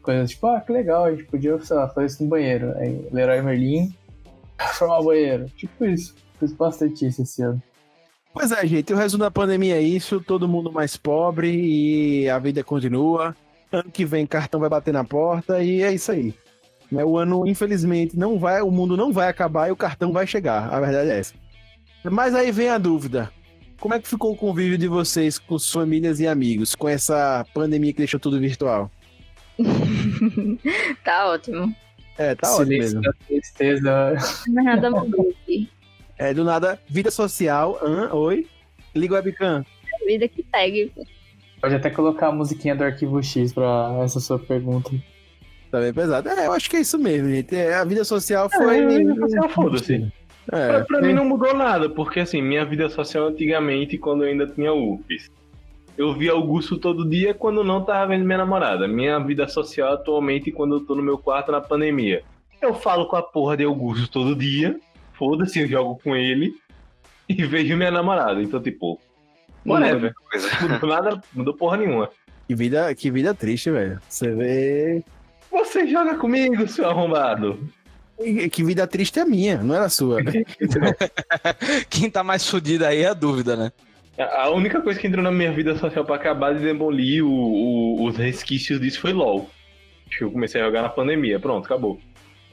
coisas 0.03 0.31
tipo, 0.31 0.47
ah, 0.47 0.61
que 0.61 0.73
legal, 0.73 1.05
a 1.05 1.11
gente 1.11 1.25
podia, 1.25 1.61
sei 1.61 1.77
lá, 1.77 1.89
fazer 1.89 2.07
isso 2.07 2.23
no 2.25 2.29
banheiro. 2.29 2.73
Aí, 2.79 3.07
Leroy 3.13 3.43
Merlin, 3.43 3.95
reformar 4.59 5.01
o 5.01 5.05
banheiro. 5.05 5.47
Tipo 5.57 5.85
isso. 5.85 6.15
Fiz 6.39 6.53
bastante 6.53 7.07
isso 7.07 7.23
esse 7.23 7.43
ano. 7.43 7.63
Pois 8.33 8.53
é, 8.53 8.67
gente, 8.67 8.93
o 8.93 8.97
resumo 8.97 9.25
da 9.25 9.31
pandemia 9.31 9.77
é 9.77 9.81
isso, 9.81 10.21
todo 10.21 10.47
mundo 10.47 10.71
mais 10.71 10.97
pobre 10.97 11.49
e 11.49 12.29
a 12.29 12.39
vida 12.39 12.63
continua. 12.63 13.35
Ano 13.73 13.91
que 13.91 14.05
vem 14.05 14.27
cartão 14.27 14.61
vai 14.61 14.69
bater 14.69 14.93
na 14.93 15.03
porta 15.03 15.63
e 15.63 15.83
é 15.83 15.93
isso 15.93 16.13
aí. 16.13 16.35
Né, 16.91 17.05
O 17.05 17.19
ano, 17.19 17.47
infelizmente, 17.47 18.17
não 18.17 18.39
vai, 18.39 18.63
o 18.63 18.71
mundo 18.71 18.97
não 18.97 19.13
vai 19.13 19.29
acabar 19.29 19.69
e 19.69 19.73
o 19.73 19.77
cartão 19.77 20.13
vai 20.13 20.27
chegar. 20.27 20.73
A 20.73 20.81
verdade 20.81 21.11
é 21.11 21.19
essa. 21.19 21.35
Mas 22.05 22.35
aí 22.35 22.53
vem 22.53 22.69
a 22.69 22.79
dúvida. 22.79 23.31
Como 23.81 23.95
é 23.95 24.01
que 24.01 24.09
ficou 24.09 24.33
o 24.33 24.37
convívio 24.37 24.79
de 24.79 24.89
vocês 24.89 25.39
com 25.39 25.59
suas 25.59 25.73
famílias 25.73 26.21
e 26.21 26.27
amigos 26.27 26.75
com 26.75 26.89
essa 26.89 27.45
pandemia 27.53 27.93
que 27.93 27.99
deixou 27.99 28.19
tudo 28.19 28.41
virtual? 28.41 28.91
tá 31.05 31.29
ótimo. 31.29 31.75
É, 32.17 32.35
tá 32.35 32.49
ótimo 32.49 32.67
Silêncio 32.67 33.01
mesmo. 33.01 33.03
da 33.03 33.13
tristeza. 33.27 34.15
Nada 34.49 34.91
mudou 34.91 35.29
aqui. 35.31 35.69
É, 36.19 36.33
do 36.33 36.45
nada, 36.45 36.81
vida 36.89 37.11
social, 37.11 37.79
hã? 37.83 38.11
oi? 38.15 38.47
Liga 38.95 39.13
o 39.13 39.17
webcam. 39.17 39.65
Vida 40.07 40.27
que 40.27 40.43
segue. 40.51 40.91
Pode 41.61 41.75
até 41.75 41.91
colocar 41.91 42.29
a 42.29 42.33
musiquinha 42.33 42.75
do 42.75 42.85
arquivo 42.85 43.23
X 43.23 43.53
pra 43.53 43.99
essa 44.03 44.19
sua 44.19 44.39
pergunta. 44.39 44.91
Tá 45.77 45.83
bem 45.83 45.93
pesado. 45.93 46.27
É, 46.31 46.47
eu 46.47 46.53
acho 46.53 46.71
que 46.71 46.77
é 46.77 46.81
isso 46.81 46.99
mesmo, 46.99 47.29
gente. 47.29 47.55
É, 47.55 47.75
a 47.75 47.85
vida 47.85 48.03
social 48.03 48.49
foi. 48.49 48.79
É, 48.79 48.85
a 48.85 48.89
vida 48.89 49.15
social, 49.15 49.49
foda-se. 49.51 50.13
É, 50.51 50.69
Pra, 50.69 50.85
pra 50.87 51.03
mim 51.03 51.13
não 51.13 51.27
mudou 51.27 51.53
nada, 51.53 51.91
porque 51.91 52.21
assim, 52.21 52.41
minha 52.41 52.65
vida 52.65 52.89
social 52.89 53.27
antigamente, 53.27 53.99
quando 53.99 54.25
eu 54.25 54.31
ainda 54.31 54.47
tinha 54.47 54.73
UFES, 54.73 55.29
eu 55.99 56.15
via 56.15 56.33
Augusto 56.33 56.79
todo 56.79 57.07
dia 57.07 57.35
quando 57.35 57.63
não 57.63 57.85
tava 57.85 58.07
vendo 58.07 58.25
minha 58.25 58.39
namorada. 58.39 58.89
Minha 58.89 59.19
vida 59.19 59.47
social 59.49 59.93
atualmente, 59.93 60.51
quando 60.51 60.77
eu 60.77 60.81
tô 60.81 60.95
no 60.95 61.03
meu 61.03 61.19
quarto 61.19 61.53
na 61.53 61.61
pandemia. 61.61 62.23
Eu 62.63 62.73
falo 62.73 63.07
com 63.07 63.17
a 63.17 63.23
porra 63.23 63.59
de 63.59 63.65
Augusto 63.65 64.09
todo 64.09 64.35
dia, 64.35 64.81
foda-se, 65.13 65.61
eu 65.61 65.69
jogo 65.69 66.01
com 66.03 66.17
ele 66.17 66.55
e 67.29 67.35
vejo 67.45 67.77
minha 67.77 67.91
namorada. 67.91 68.43
Então, 68.43 68.63
tipo, 68.63 68.99
whatever. 69.67 70.15
Coisa. 70.31 70.49
Mudou 70.63 70.89
nada, 70.89 71.21
mudou 71.35 71.53
porra 71.53 71.77
nenhuma. 71.77 72.09
Que 72.49 72.55
vida, 72.55 72.95
que 72.95 73.11
vida 73.11 73.35
triste, 73.35 73.71
velho. 73.71 74.01
Você 74.09 74.33
vê. 74.35 75.05
Você 75.51 75.87
joga 75.87 76.17
comigo, 76.17 76.67
seu 76.69 76.89
arrombado. 76.89 77.59
Que 78.51 78.65
vida 78.65 78.87
triste 78.87 79.19
é 79.19 79.23
a 79.23 79.27
minha, 79.27 79.59
não 79.63 79.75
era 79.75 79.85
a 79.85 79.91
sua. 79.91 80.19
Quem 81.91 82.11
tá 82.11 82.23
mais 82.23 82.49
fudido 82.49 82.85
aí 82.85 83.03
é 83.03 83.09
a 83.09 83.15
dúvida, 83.15 83.57
né? 83.57 83.73
A 84.19 84.49
única 84.51 84.81
coisa 84.81 84.99
que 84.99 85.07
entrou 85.07 85.23
na 85.23 85.31
minha 85.31 85.53
vida 85.53 85.77
social 85.77 86.05
pra 86.05 86.17
acabar 86.17 86.55
de 86.55 86.63
demolir 86.65 87.23
o- 87.25 87.29
o- 87.31 88.05
os 88.07 88.17
resquícios 88.17 88.81
disso 88.81 89.01
foi 89.01 89.13
LOL. 89.13 89.49
Que 90.11 90.25
eu 90.25 90.31
comecei 90.31 90.61
a 90.61 90.65
jogar 90.65 90.81
na 90.83 90.89
pandemia. 90.89 91.39
Pronto, 91.39 91.67
acabou. 91.67 91.99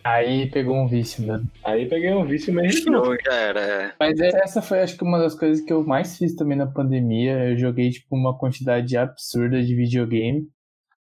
Aí 0.03 0.49
pegou 0.51 0.75
um 0.75 0.85
vício, 0.87 1.25
mano. 1.25 1.49
Aí 1.63 1.85
peguei 1.85 2.11
um 2.13 2.25
vício 2.25 2.53
mesmo. 2.53 2.91
Não, 2.91 3.13
era. 3.31 3.59
é. 3.61 3.91
Mas 3.97 4.19
essa 4.19 4.61
foi, 4.61 4.81
acho 4.81 4.97
que, 4.97 5.03
uma 5.05 5.17
das 5.17 5.33
coisas 5.33 5.63
que 5.63 5.71
eu 5.71 5.85
mais 5.85 6.17
fiz 6.17 6.35
também 6.35 6.57
na 6.57 6.67
pandemia. 6.67 7.51
Eu 7.51 7.57
joguei, 7.57 7.89
tipo, 7.89 8.13
uma 8.13 8.37
quantidade 8.37 8.97
absurda 8.97 9.63
de 9.63 9.73
videogame. 9.73 10.45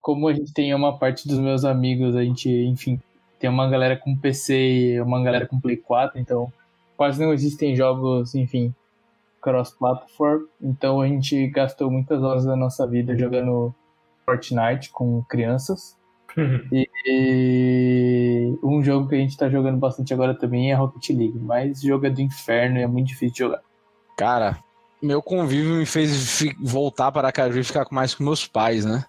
Como 0.01 0.27
a 0.27 0.33
gente 0.33 0.53
tem 0.53 0.73
uma 0.73 0.97
parte 0.97 1.27
dos 1.27 1.39
meus 1.39 1.65
amigos, 1.65 2.15
a 2.15 2.23
gente, 2.23 2.49
enfim, 2.49 2.99
tem 3.39 3.49
uma 3.49 3.69
galera 3.69 3.97
com 3.97 4.15
PC 4.15 4.53
e 4.55 5.01
uma 5.01 5.21
galera 5.23 5.45
com 5.45 5.59
Play 5.59 5.77
4, 5.77 6.19
então 6.19 6.51
quase 6.97 7.23
não 7.23 7.33
existem 7.33 7.75
jogos, 7.75 8.35
enfim, 8.35 8.73
cross-platform. 9.41 10.43
Então 10.61 11.01
a 11.01 11.07
gente 11.07 11.47
gastou 11.47 11.89
muitas 11.89 12.21
horas 12.21 12.45
da 12.45 12.55
nossa 12.55 12.85
vida 12.85 13.17
jogando 13.17 13.73
Fortnite 14.25 14.91
com 14.91 15.23
crianças. 15.23 15.97
E, 16.71 16.87
e 17.05 18.57
um 18.63 18.83
jogo 18.83 19.07
que 19.07 19.15
a 19.15 19.17
gente 19.17 19.35
tá 19.35 19.49
jogando 19.49 19.77
bastante 19.77 20.13
agora 20.13 20.33
também 20.33 20.71
é 20.71 20.75
Rocket 20.75 21.09
League, 21.09 21.39
mas 21.39 21.81
jogo 21.81 22.05
é 22.05 22.09
do 22.09 22.21
inferno 22.21 22.77
e 22.77 22.83
é 22.83 22.87
muito 22.87 23.07
difícil 23.07 23.33
de 23.33 23.39
jogar. 23.39 23.61
Cara, 24.15 24.59
meu 25.01 25.21
convívio 25.21 25.75
me 25.75 25.85
fez 25.85 26.43
voltar 26.61 27.11
para 27.11 27.27
Aracaju 27.27 27.59
e 27.59 27.63
ficar 27.63 27.87
mais 27.91 28.13
com 28.13 28.23
meus 28.23 28.45
pais, 28.45 28.85
né? 28.85 29.03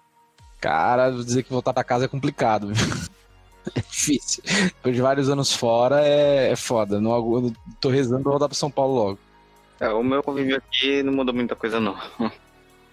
Cara, 0.61 1.09
dizer 1.11 1.43
que 1.43 1.51
voltar 1.51 1.73
pra 1.73 1.83
casa 1.83 2.05
é 2.05 2.07
complicado. 2.07 2.73
viu? 2.73 2.75
É 3.75 3.79
difícil. 3.79 4.41
Depois 4.43 4.95
de 4.95 5.01
vários 5.03 5.29
anos 5.29 5.53
fora, 5.53 6.01
é, 6.03 6.51
é 6.51 6.55
foda. 6.55 6.99
Não, 6.99 7.11
eu 7.11 7.53
tô 7.79 7.89
rezando 7.89 8.23
pra 8.23 8.31
voltar 8.31 8.47
pra 8.47 8.57
São 8.57 8.71
Paulo 8.71 8.95
logo. 8.95 9.19
É, 9.79 9.87
o 9.89 10.03
meu 10.03 10.23
convívio 10.23 10.57
aqui 10.57 11.03
não 11.03 11.13
mudou 11.13 11.31
muita 11.31 11.55
coisa, 11.55 11.79
não. 11.79 11.95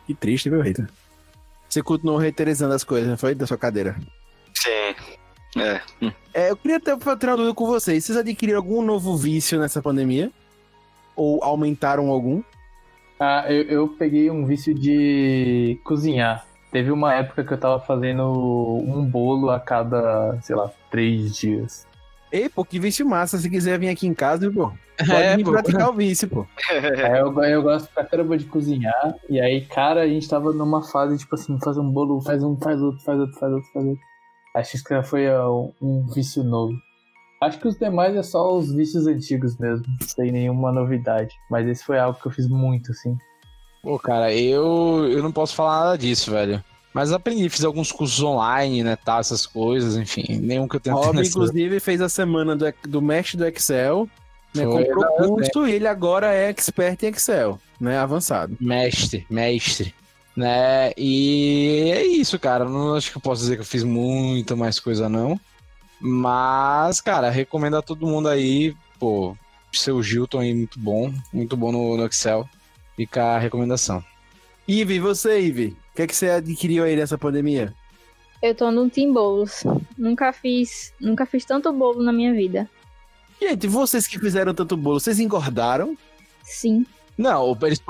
Que 0.07 0.15
triste, 0.15 0.51
viu, 0.51 0.61
Rita? 0.61 0.89
Você 1.69 1.83
continuou 1.83 2.19
reiterizando 2.19 2.75
as 2.75 2.83
coisas, 2.85 3.09
não 3.09 3.17
foi? 3.17 3.35
Da 3.35 3.47
sua 3.47 3.59
cadeira. 3.59 3.95
Sim. 4.55 4.95
É. 5.59 5.81
hum. 6.03 6.13
É, 6.33 6.51
eu 6.51 6.57
queria 6.57 6.81
ter, 6.81 6.97
ter 6.97 7.27
uma 7.27 7.37
dúvida 7.37 7.55
com 7.55 7.67
vocês. 7.67 8.05
Vocês 8.05 8.17
adquiriram 8.17 8.59
algum 8.59 8.83
novo 8.83 9.17
vício 9.17 9.59
nessa 9.59 9.83
pandemia? 9.83 10.31
Ou 11.17 11.43
aumentaram 11.45 12.09
algum? 12.09 12.43
Ah, 13.21 13.45
eu, 13.49 13.63
eu 13.65 13.89
peguei 13.89 14.31
um 14.31 14.47
vício 14.47 14.75
de 14.75 15.79
cozinhar. 15.85 16.48
Teve 16.71 16.91
uma 16.91 17.15
época 17.15 17.45
que 17.45 17.53
eu 17.53 17.59
tava 17.59 17.81
fazendo 17.81 18.25
um 18.87 19.05
bolo 19.05 19.51
a 19.51 19.59
cada, 19.59 20.39
sei 20.43 20.55
lá, 20.55 20.71
três 20.91 21.35
dias. 21.37 21.87
Ei, 22.31 22.49
pô, 22.49 22.63
que 22.65 22.79
vício 22.79 23.09
massa. 23.09 23.39
Se 23.39 23.49
quiser 23.49 23.79
vir 23.79 23.89
aqui 23.89 24.07
em 24.07 24.13
casa, 24.13 24.51
pô, 24.51 24.71
pode 24.99 25.11
É, 25.13 25.37
vir 25.37 25.45
pô. 25.45 25.53
praticar 25.53 25.89
o 25.89 25.95
vício, 25.95 26.29
pô. 26.29 26.47
Aí 26.71 27.19
eu, 27.21 27.43
eu 27.45 27.63
gosto 27.63 27.91
pra 27.93 28.05
caramba 28.05 28.37
de 28.37 28.45
cozinhar. 28.45 29.15
E 29.31 29.41
aí, 29.41 29.63
cara, 29.65 30.03
a 30.03 30.07
gente 30.07 30.29
tava 30.29 30.53
numa 30.53 30.83
fase, 30.83 31.17
tipo 31.17 31.35
assim, 31.35 31.59
fazer 31.59 31.81
um 31.81 31.91
bolo, 31.91 32.21
faz 32.21 32.43
um, 32.45 32.55
faz 32.57 32.81
outro, 32.83 33.01
faz 33.03 33.19
outro, 33.19 33.39
faz 33.39 33.53
outro, 33.53 33.69
faz 33.73 33.87
outro. 33.87 34.03
Acho 34.55 34.85
que 34.85 35.03
foi 35.05 35.29
ó, 35.31 35.69
um 35.81 36.07
vício 36.15 36.45
novo. 36.45 36.75
Acho 37.41 37.59
que 37.61 37.69
os 37.69 37.79
demais 37.79 38.17
é 38.17 38.23
só 38.23 38.57
os 38.57 38.73
vícios 38.75 39.07
antigos 39.07 39.57
mesmo, 39.59 39.87
sem 40.03 40.33
nenhuma 40.33 40.73
novidade. 40.73 41.35
Mas 41.51 41.67
esse 41.69 41.85
foi 41.85 41.99
algo 41.99 42.19
que 42.21 42.27
eu 42.27 42.33
fiz 42.33 42.49
muito, 42.49 42.91
assim. 42.91 43.17
Pô, 43.83 43.99
cara, 43.99 44.33
eu, 44.35 45.09
eu 45.11 45.23
não 45.23 45.33
posso 45.33 45.55
falar 45.55 45.85
nada 45.85 45.99
disso, 45.99 46.31
velho. 46.31 46.63
Mas 46.93 47.13
aprendi, 47.13 47.49
fiz 47.49 47.65
alguns 47.65 47.93
cursos 47.93 48.21
online, 48.23 48.83
né, 48.83 48.97
tá, 48.97 49.19
essas 49.19 49.47
coisas, 49.47 49.97
enfim. 49.97 50.39
Nenhum 50.41 50.67
que 50.67 50.77
eu 50.77 50.81
tenha 50.81 50.97
Rob, 50.97 51.21
inclusive, 51.25 51.81
fez 51.81 52.01
a 52.01 52.09
semana 52.09 52.57
do, 52.57 52.65
do 52.89 53.03
mestre 53.03 53.37
do 53.37 53.47
Excel, 53.47 54.09
né? 54.55 54.65
Foi, 54.65 54.85
comprou 54.85 55.05
eu 55.19 55.29
curso 55.29 55.67
e 55.67 55.73
ele 55.73 55.87
agora 55.87 56.33
é 56.33 56.49
expert 56.49 57.03
em 57.03 57.09
Excel, 57.09 57.59
né? 57.81 57.99
Avançado. 57.99 58.57
Mestre, 58.61 59.27
mestre. 59.31 59.95
Né? 60.37 60.93
E 60.97 61.91
é 61.93 62.05
isso, 62.05 62.39
cara. 62.39 62.65
Não 62.65 62.95
acho 62.95 63.11
que 63.11 63.17
eu 63.17 63.23
posso 63.23 63.43
dizer 63.43 63.57
que 63.57 63.63
eu 63.63 63.67
fiz 63.67 63.83
muita 63.83 64.57
mais 64.57 64.81
coisa, 64.81 65.09
não. 65.09 65.39
Mas, 66.01 67.01
cara, 67.01 67.29
recomendo 67.29 67.77
a 67.77 67.83
todo 67.83 68.07
mundo 68.07 68.29
aí, 68.29 68.75
pô, 68.99 69.37
seu 69.73 70.03
Gilton 70.03 70.41
aí, 70.41 70.55
muito 70.55 70.79
bom. 70.79 71.13
Muito 71.33 71.57
bom 71.57 71.73
no, 71.73 71.97
no 71.97 72.07
Excel. 72.07 72.49
Fica 72.99 73.23
a 73.37 73.39
recomendação. 73.39 74.03
Ive, 74.67 74.95
e 74.95 74.99
você, 74.99 75.39
Ive? 75.39 75.77
O 75.93 75.95
que, 75.95 76.03
é 76.03 76.07
que 76.09 76.17
você 76.17 76.31
adquiriu 76.31 76.83
aí 76.83 76.97
nessa 76.97 77.17
pandemia? 77.17 77.73
Eu 78.43 78.57
tô 78.57 78.73
no 78.73 78.91
Team 78.91 79.13
Bolos. 79.13 79.63
Nunca 79.97 80.33
fiz, 80.33 80.93
nunca 81.01 81.25
fiz 81.25 81.45
tanto 81.45 81.73
bolo 81.73 82.03
na 82.03 82.13
minha 82.13 82.33
vida. 82.33 82.69
Gente, 83.41 83.69
vocês 83.69 84.09
que 84.09 84.19
fizeram 84.19 84.53
tanto 84.53 84.77
bolo, 84.77 84.99
vocês 84.99 85.21
engordaram? 85.21 85.97
Sim. 86.43 86.85
Não, 87.17 87.57
eles, 87.63 87.81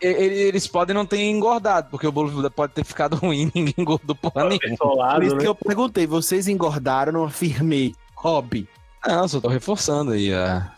eles 0.00 0.66
podem 0.66 0.92
não 0.92 1.06
ter 1.06 1.22
engordado, 1.22 1.88
porque 1.88 2.08
o 2.08 2.10
bolo 2.10 2.50
pode 2.50 2.72
ter 2.72 2.84
ficado 2.84 3.14
ruim 3.14 3.42
e 3.42 3.44
ninguém 3.54 3.74
engordou 3.78 4.16
porra 4.16 4.48
nenhuma. 4.48 5.14
Por 5.14 5.22
isso 5.22 5.36
né? 5.36 5.40
que 5.40 5.46
eu 5.46 5.54
perguntei, 5.54 6.04
vocês 6.04 6.48
engordaram? 6.48 7.20
Eu 7.20 7.26
afirmei. 7.26 7.94
Hobby. 8.16 8.68
Não, 9.06 9.28
só 9.28 9.40
tô 9.40 9.46
reforçando 9.46 10.10
aí 10.10 10.34
a... 10.34 10.74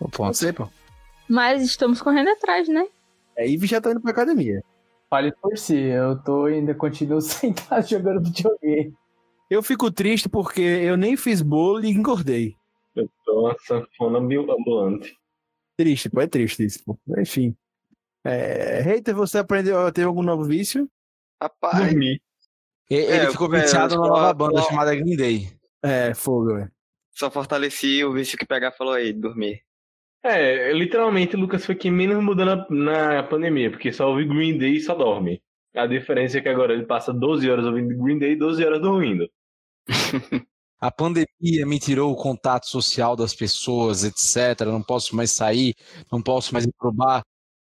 o 0.00 0.08
ponto. 0.08 0.34
Você, 0.34 0.50
pô. 0.50 0.66
Mas 1.28 1.62
estamos 1.62 2.00
correndo 2.00 2.30
atrás, 2.30 2.68
né? 2.68 2.86
É, 3.36 3.46
Ive 3.48 3.66
já 3.66 3.80
tá 3.80 3.90
indo 3.90 4.00
pra 4.00 4.10
academia. 4.10 4.62
Fale 5.08 5.32
por 5.32 5.56
si, 5.58 5.76
eu 5.76 6.22
tô 6.22 6.44
ainda 6.46 6.74
continuo 6.74 7.20
sentado 7.22 7.86
jogando 7.86 8.22
videogame. 8.24 8.94
Eu 9.50 9.62
fico 9.62 9.90
triste 9.90 10.28
porque 10.28 10.60
eu 10.62 10.96
nem 10.96 11.16
fiz 11.16 11.42
bolo 11.42 11.84
e 11.84 11.90
engordei. 11.90 12.54
Eu 12.96 13.08
tô 13.24 13.40
uma 13.46 13.56
sanfona 13.66 14.18
ambu- 14.18 14.50
ambulante. 14.50 15.14
Triste, 15.76 16.08
pô, 16.08 16.20
é 16.20 16.26
triste 16.26 16.64
isso, 16.64 16.82
pô. 16.84 16.98
Enfim. 17.18 17.54
É, 18.24 18.80
Hater, 18.80 19.14
você 19.14 19.38
aprendeu, 19.38 19.90
teve 19.92 20.06
algum 20.06 20.22
novo 20.22 20.44
vício? 20.44 20.88
Rapaz, 21.42 21.88
Dormir. 21.88 22.20
E- 22.90 22.94
Ele 22.94 23.26
É, 23.26 23.30
ficou 23.30 23.48
viciado 23.50 23.96
numa 23.96 24.08
nova 24.08 24.32
banda 24.32 24.60
só- 24.62 24.68
chamada 24.70 24.94
Green 24.94 25.16
Day. 25.16 25.48
É, 25.82 26.14
fogo, 26.14 26.54
velho. 26.54 26.70
só 27.10 27.30
fortaleci 27.30 28.04
o 28.04 28.12
vício 28.12 28.38
que 28.38 28.46
pegar 28.46 28.72
falou 28.72 28.94
aí, 28.94 29.12
dormir. 29.12 29.60
É, 30.24 30.72
literalmente 30.72 31.34
o 31.34 31.40
Lucas 31.40 31.66
foi 31.66 31.74
quem 31.74 31.90
menos 31.90 32.22
mudou 32.22 32.46
na, 32.46 32.66
na 32.70 33.22
pandemia, 33.24 33.70
porque 33.70 33.92
só 33.92 34.08
ouve 34.08 34.24
Green 34.24 34.56
Day 34.56 34.76
e 34.76 34.80
só 34.80 34.94
dorme. 34.94 35.42
A 35.74 35.86
diferença 35.86 36.38
é 36.38 36.40
que 36.40 36.48
agora 36.48 36.72
ele 36.72 36.84
passa 36.86 37.12
12 37.12 37.50
horas 37.50 37.64
ouvindo 37.64 37.96
Green 38.02 38.18
Day 38.18 38.32
e 38.32 38.36
12 38.36 38.64
horas 38.64 38.80
dormindo. 38.80 39.28
A 40.80 40.90
pandemia 40.90 41.64
me 41.64 41.78
tirou 41.78 42.10
o 42.12 42.16
contato 42.16 42.66
social 42.66 43.14
das 43.14 43.32
pessoas, 43.32 44.02
etc. 44.02 44.66
Não 44.66 44.82
posso 44.82 45.14
mais 45.14 45.30
sair, 45.30 45.74
não 46.10 46.20
posso 46.20 46.52
mais 46.52 46.64
ir 46.64 46.72
pro 46.76 46.92
bar. 46.92 47.22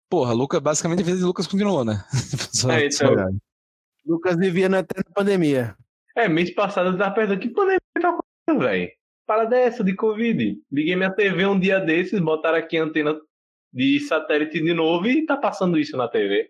Porra, 0.08 0.34
Lucas, 0.34 0.60
basicamente 0.60 1.02
a 1.02 1.06
vida 1.06 1.18
de 1.18 1.24
Lucas 1.24 1.48
continuou, 1.48 1.84
né? 1.84 2.04
Só- 2.54 2.70
É, 2.72 2.86
então, 2.86 3.08
Verdade. 3.16 3.38
Lucas 4.06 4.38
vivia 4.38 4.70
na 4.70 4.80
eterna 4.80 5.12
pandemia. 5.16 5.76
é, 6.16 6.30
mês 6.30 6.54
passado 6.54 6.92
eu 6.92 6.98
tava 6.98 7.16
perguntando 7.16 7.42
que 7.42 7.50
pandemia 7.50 7.80
tá 8.00 8.10
acontecendo, 8.10 8.60
velho. 8.70 8.92
Parada 9.28 9.58
é 9.58 9.64
essa 9.64 9.84
de 9.84 9.94
Covid. 9.94 10.58
Liguei 10.72 10.96
minha 10.96 11.12
TV 11.12 11.46
um 11.46 11.60
dia 11.60 11.82
desses, 11.82 12.18
botaram 12.22 12.58
aqui 12.58 12.78
a 12.78 12.84
antena 12.84 13.14
de 13.74 14.00
satélite 14.00 14.62
de 14.62 14.74
novo 14.74 15.06
e 15.06 15.26
tá 15.26 15.36
passando 15.36 15.78
isso 15.78 15.98
na 15.98 16.08
TV. 16.08 16.50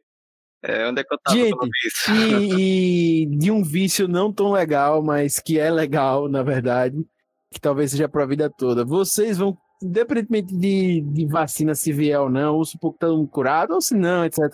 É, 0.61 0.87
onde 0.87 1.01
é 1.01 1.03
que 1.03 1.11
eu 1.11 1.17
tava 1.17 1.35
Gente, 1.35 1.69
isso? 1.87 2.11
E, 2.13 3.23
e 3.23 3.25
de 3.25 3.49
um 3.49 3.63
vício 3.63 4.07
não 4.07 4.31
tão 4.31 4.51
legal, 4.51 5.01
mas 5.01 5.39
que 5.39 5.59
é 5.59 5.71
legal, 5.71 6.29
na 6.29 6.43
verdade, 6.43 7.03
que 7.51 7.59
talvez 7.59 7.91
seja 7.91 8.07
pra 8.07 8.27
vida 8.27 8.47
toda. 8.47 8.85
Vocês 8.85 9.39
vão, 9.39 9.57
independentemente 9.81 10.55
de, 10.55 11.01
de 11.01 11.25
vacina 11.25 11.73
se 11.73 11.91
vier 11.91 12.19
ou 12.19 12.29
não, 12.29 12.57
ou 12.57 12.63
se 12.63 12.77
pouco 12.77 12.95
estão 12.95 13.25
curados, 13.25 13.73
ou 13.73 13.81
se 13.81 13.95
não, 13.95 14.23
etc. 14.23 14.53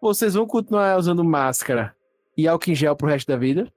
Vocês 0.00 0.34
vão 0.34 0.46
continuar 0.48 0.98
usando 0.98 1.22
máscara 1.22 1.94
e 2.36 2.48
álcool 2.48 2.70
em 2.70 2.74
gel 2.74 2.96
pro 2.96 3.06
resto 3.06 3.28
da 3.28 3.36
vida? 3.36 3.72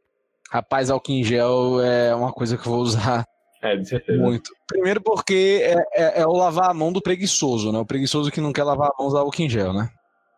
Rapaz, 0.50 0.90
álcool 0.90 1.12
em 1.12 1.24
gel 1.24 1.80
é 1.82 2.16
uma 2.16 2.34
coisa 2.34 2.58
que 2.58 2.68
eu 2.68 2.72
vou 2.72 2.82
usar 2.82 3.28
É, 3.66 3.76
de 3.78 3.88
certeza. 3.88 4.22
muito. 4.22 4.52
Primeiro 4.68 5.02
porque 5.02 5.62
é, 5.64 5.76
é- 5.94 6.22
é 6.22 6.26
o 6.28 6.34
lavar 6.34 6.70
a 6.70 6.74
mão 6.74 6.92
do 6.92 7.02
preguiçoso, 7.02 7.72
né? 7.72 7.80
O 7.80 7.86
preguiçoso 7.86 8.32
que 8.32 8.40
não 8.42 8.54
quer 8.54 8.64
lavar 8.64 8.90
a 8.90 8.94
mão 8.98 9.08
usa 9.08 9.20
álcool 9.20 9.42
em 9.42 9.50
gel, 9.50 9.74
né? 9.74 9.90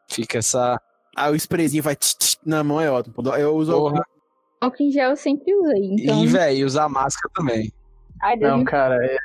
Fica 0.09 0.37
essa. 0.37 0.79
Ah, 1.15 1.29
o 1.29 1.35
sprayzinho 1.35 1.83
vai 1.83 1.95
tch, 1.95 2.13
tch, 2.17 2.35
na 2.45 2.63
mão 2.63 2.79
é 2.79 2.89
ótimo. 2.89 3.15
Eu 3.37 3.55
uso 3.55 3.71
Porra. 3.73 4.03
Álcool 4.61 4.83
em 4.83 4.91
gel 4.91 5.09
eu 5.11 5.15
sempre 5.17 5.53
usei. 5.55 5.93
Então. 5.99 6.23
E, 6.23 6.27
velho, 6.27 6.65
usar 6.65 6.87
máscara 6.87 7.29
também. 7.35 7.71
Ai, 8.21 8.35
Não, 8.37 8.63
cara, 8.63 8.95
é- 9.05 9.17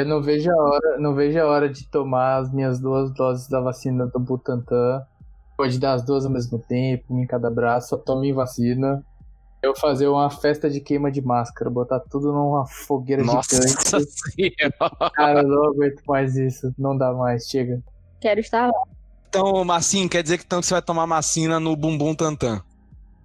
eu 0.00 0.06
não 0.06 0.22
vejo 0.22 0.50
a 0.50 0.56
hora, 0.56 0.98
não 0.98 1.14
vejo 1.14 1.38
a 1.38 1.46
hora 1.46 1.68
de 1.68 1.86
tomar 1.88 2.38
as 2.38 2.52
minhas 2.52 2.80
duas 2.80 3.12
doses 3.12 3.48
da 3.48 3.60
vacina 3.60 4.06
do 4.06 4.18
Butantan. 4.18 5.02
Pode 5.56 5.78
dar 5.78 5.92
as 5.92 6.04
duas 6.04 6.24
ao 6.24 6.32
mesmo 6.32 6.58
tempo, 6.58 7.16
em 7.18 7.26
cada 7.26 7.50
braço, 7.50 7.90
só 7.90 7.96
tome 7.96 8.32
vacina. 8.32 9.04
Eu 9.62 9.76
fazer 9.76 10.08
uma 10.08 10.28
festa 10.28 10.68
de 10.68 10.80
queima 10.80 11.10
de 11.10 11.22
máscara, 11.22 11.70
botar 11.70 12.00
tudo 12.00 12.32
numa 12.32 12.66
fogueira 12.66 13.22
Nossa 13.22 13.56
gigante. 13.56 14.10
senhora. 14.10 15.10
Cara, 15.14 15.42
eu 15.42 15.48
não 15.48 15.64
aguento 15.66 16.02
mais 16.06 16.36
isso. 16.36 16.74
Não 16.76 16.96
dá 16.96 17.12
mais, 17.12 17.48
chega. 17.48 17.80
Quero 18.20 18.40
estar 18.40 18.66
lá. 18.66 18.82
Então, 19.28 19.64
Massinho, 19.64 20.08
quer 20.08 20.22
dizer 20.22 20.38
que 20.38 20.44
então 20.44 20.60
que 20.60 20.66
você 20.66 20.74
vai 20.74 20.82
tomar 20.82 21.06
vacina 21.06 21.60
no 21.60 21.76
bumbum 21.76 22.14
tantã. 22.14 22.60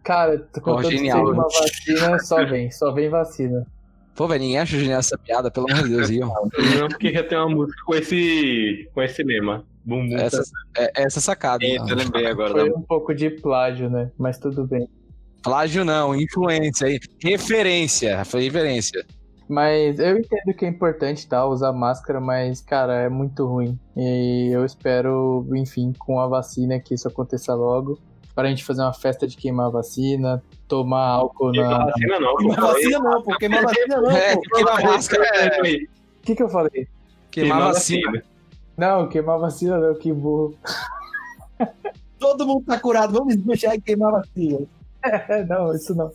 Cara, 0.03 0.39
tô 0.39 0.61
contando 0.61 0.89
que 0.89 0.97
genial, 0.97 1.29
uma 1.29 1.43
vacina, 1.43 2.19
só 2.19 2.45
vem, 2.45 2.71
só 2.71 2.91
vem 2.93 3.09
vacina. 3.09 3.67
Pô, 4.15 4.27
velho, 4.27 4.41
ninguém 4.41 4.59
acha 4.59 4.79
genial 4.79 4.99
essa 4.99 5.17
piada, 5.17 5.51
pelo 5.51 5.69
amor 5.69 5.83
de 5.83 5.89
Deus, 5.89 6.09
Ian. 6.09 6.27
Não, 6.27 6.87
porque 6.87 7.11
já 7.11 7.23
tem 7.23 7.37
uma 7.37 7.49
música 7.49 7.83
com 7.85 7.93
esse, 7.93 8.89
com 8.93 9.01
esse 9.01 9.21
lema. 9.21 9.65
Bum, 9.83 10.07
bum, 10.07 10.17
Essa, 10.17 10.43
é, 10.77 11.03
essa 11.03 11.21
sacada. 11.21 11.65
Sim, 11.65 11.77
eu 11.77 11.95
lembrei 11.95 12.25
agora 12.25 12.51
Foi 12.51 12.69
um 12.71 12.81
pouco 12.81 13.13
de 13.13 13.29
plágio, 13.29 13.89
né? 13.89 14.11
Mas 14.17 14.37
tudo 14.37 14.65
bem. 14.65 14.89
Plágio 15.47 15.83
não, 15.85 16.15
influência 16.15 16.87
aí. 16.87 16.99
Referência. 17.23 18.23
Foi 18.25 18.43
referência. 18.43 19.05
Mas 19.49 19.97
eu 19.97 20.17
entendo 20.17 20.53
que 20.57 20.65
é 20.65 20.67
importante, 20.67 21.25
tá, 21.27 21.45
usar 21.45 21.71
máscara, 21.71 22.19
mas, 22.19 22.59
cara, 22.59 22.93
é 23.03 23.09
muito 23.09 23.45
ruim. 23.45 23.79
E 23.95 24.49
eu 24.51 24.65
espero, 24.65 25.47
enfim, 25.55 25.93
com 25.97 26.19
a 26.19 26.27
vacina 26.27 26.79
que 26.79 26.93
isso 26.93 27.07
aconteça 27.07 27.53
logo. 27.55 27.97
Para 28.35 28.47
a 28.47 28.49
gente 28.49 28.63
fazer 28.63 28.81
uma 28.81 28.93
festa 28.93 29.25
de 29.25 29.35
queimar 29.37 29.67
a 29.67 29.69
vacina, 29.69 30.43
tomar 30.67 31.07
álcool 31.07 31.51
na. 31.53 31.85
vacina 31.85 32.19
não, 32.19 32.35
pô. 32.35 32.37
Queimar 32.37 32.61
vacina 32.73 32.99
não, 32.99 33.23
pô. 33.23 33.37
Queimar 33.37 33.63
vacina 33.63 34.01
não, 34.01 34.11
É, 34.11 34.35
pô. 34.35 34.41
queimar 34.41 34.83
máscara, 34.83 35.25
É, 35.25 35.59
O 35.61 35.87
que, 36.23 36.35
que 36.35 36.43
eu 36.43 36.49
falei? 36.49 36.87
queimar 37.31 37.61
vacina. 37.61 38.23
Não, 38.77 39.07
queimar 39.07 39.39
vacina 39.39 39.77
não, 39.79 39.95
que 39.95 40.11
burro. 40.13 40.55
Todo 42.19 42.45
mundo 42.45 42.65
tá 42.65 42.79
curado, 42.79 43.13
vamos 43.13 43.35
deixar 43.37 43.75
e 43.75 43.81
queimar 43.81 44.11
vacina. 44.11 44.59
É, 45.29 45.43
não, 45.45 45.73
isso 45.73 45.93
não. 45.95 46.11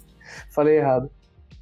Falei 0.55 0.79
errado. 0.79 1.11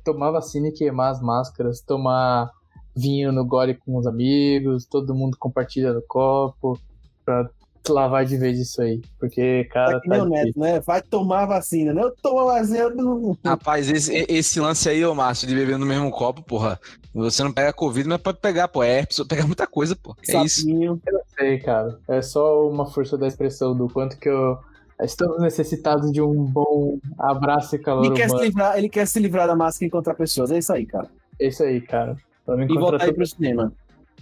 Tomar 0.04 0.30
vacina 0.30 0.68
e 0.68 0.72
queimar 0.72 1.12
as 1.12 1.20
máscaras, 1.20 1.80
tomar 1.80 2.50
vinho 2.96 3.32
no 3.32 3.44
gole 3.44 3.74
com 3.74 3.96
os 3.96 4.06
amigos, 4.06 4.84
todo 4.84 5.14
mundo 5.14 5.36
compartilha 5.38 5.92
no 5.92 6.02
copo, 6.02 6.78
pra 7.24 7.48
lavar 7.88 8.24
de 8.24 8.36
vez 8.36 8.58
isso 8.58 8.80
aí. 8.82 9.00
Porque, 9.18 9.64
cara, 9.64 10.00
que 10.00 10.08
tá 10.08 10.16
difícil. 10.18 10.44
Neto, 10.46 10.58
né? 10.58 10.80
Vai 10.80 11.02
tomar 11.02 11.42
a 11.42 11.46
vacina, 11.46 11.92
né? 11.92 12.02
Eu 12.02 12.14
tomo 12.22 12.40
a 12.40 12.58
vacina. 12.58 12.78
eu 12.78 12.94
não- 12.96 13.36
Rapaz, 13.44 13.88
esse, 13.90 14.24
esse 14.28 14.60
lance 14.60 14.88
aí, 14.88 15.04
ô 15.04 15.14
Márcio, 15.14 15.46
de 15.48 15.54
beber 15.54 15.78
no 15.78 15.86
mesmo 15.86 16.10
copo, 16.10 16.42
porra. 16.42 16.78
Você 17.14 17.42
não 17.42 17.52
pega 17.52 17.72
Covid, 17.72 18.08
mas 18.08 18.20
pode 18.20 18.38
pegar, 18.38 18.68
pô. 18.68 18.82
É 18.82 19.04
pode 19.04 19.28
pegar 19.28 19.46
muita 19.46 19.66
coisa, 19.66 19.96
pô. 19.96 20.14
É 20.28 20.42
isso. 20.44 20.68
Eu 20.70 21.00
sei, 21.38 21.58
cara. 21.58 21.98
É 22.08 22.22
só 22.22 22.68
uma 22.68 22.86
força 22.86 23.16
da 23.18 23.26
expressão 23.26 23.74
do 23.76 23.88
quanto 23.88 24.16
que 24.18 24.28
eu. 24.28 24.58
Estamos 25.02 25.40
necessitados 25.40 26.12
de 26.12 26.20
um 26.20 26.44
bom 26.44 26.98
abraço 27.18 27.76
e 27.76 27.78
calor 27.78 28.04
Ele 28.04 28.14
quer, 28.14 28.28
se 28.28 28.36
livrar, 28.38 28.78
ele 28.78 28.88
quer 28.88 29.06
se 29.06 29.18
livrar 29.18 29.46
da 29.46 29.56
máscara 29.56 29.84
e 29.84 29.88
encontrar 29.88 30.14
pessoas. 30.14 30.50
É 30.50 30.58
isso 30.58 30.72
aí, 30.72 30.84
cara. 30.84 31.08
É 31.38 31.48
isso 31.48 31.62
aí, 31.62 31.80
cara. 31.80 32.16
Vamos 32.46 32.62
E 32.62 32.64
encontrar 32.64 32.90
voltar 32.90 33.04
aí 33.04 33.12
pro 33.12 33.26
cinema. 33.26 33.72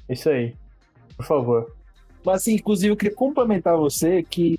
Isso 0.09 0.29
aí. 0.29 0.55
Por 1.17 1.27
favor. 1.27 1.73
Mas, 2.25 2.37
assim, 2.43 2.55
inclusive, 2.55 2.93
eu 2.93 2.97
queria 2.97 3.15
complementar 3.15 3.77
você 3.77 4.23
que 4.23 4.59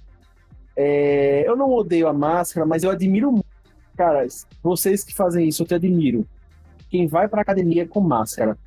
é, 0.75 1.43
eu 1.47 1.55
não 1.55 1.71
odeio 1.71 2.07
a 2.07 2.13
máscara, 2.13 2.65
mas 2.65 2.83
eu 2.83 2.89
admiro 2.89 3.31
muito. 3.31 3.45
Cara, 3.95 4.25
vocês 4.63 5.03
que 5.03 5.13
fazem 5.13 5.47
isso, 5.47 5.63
eu 5.63 5.67
te 5.67 5.75
admiro. 5.75 6.25
Quem 6.89 7.05
vai 7.05 7.27
pra 7.27 7.41
academia 7.41 7.87
com 7.87 7.99
máscara. 7.99 8.57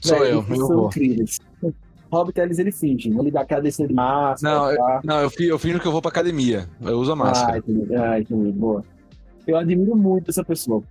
Sou 0.00 0.18
Velho, 0.18 0.30
eu, 0.30 0.44
eu 0.48 0.56
são 0.56 0.76
vou. 0.76 0.86
incríveis. 0.86 1.38
Robert 2.10 2.34
Ellis, 2.42 2.58
ele 2.58 2.72
finge. 2.72 3.10
Ele 3.10 3.30
dá 3.30 3.42
aquela 3.42 3.60
descida 3.62 3.88
de 3.88 3.94
máscara. 3.94 4.54
Não, 4.56 4.70
eu- 4.70 4.76
tá? 4.78 5.00
Não, 5.04 5.20
eu, 5.20 5.30
eu 5.40 5.58
finjo 5.58 5.78
que 5.80 5.86
eu 5.86 5.92
vou 5.92 6.00
pra 6.00 6.10
academia. 6.10 6.68
Eu 6.80 6.98
uso 6.98 7.10
a 7.10 7.14
Ah, 7.14 7.16
máscara. 7.16 7.58
entendi. 7.58 7.94
Ah, 7.96 8.18
entendi. 8.20 8.52
Boa. 8.52 8.82
Eu 9.46 9.56
admiro 9.56 9.94
muito 9.96 10.30
essa 10.30 10.42
pessoa. 10.44 10.82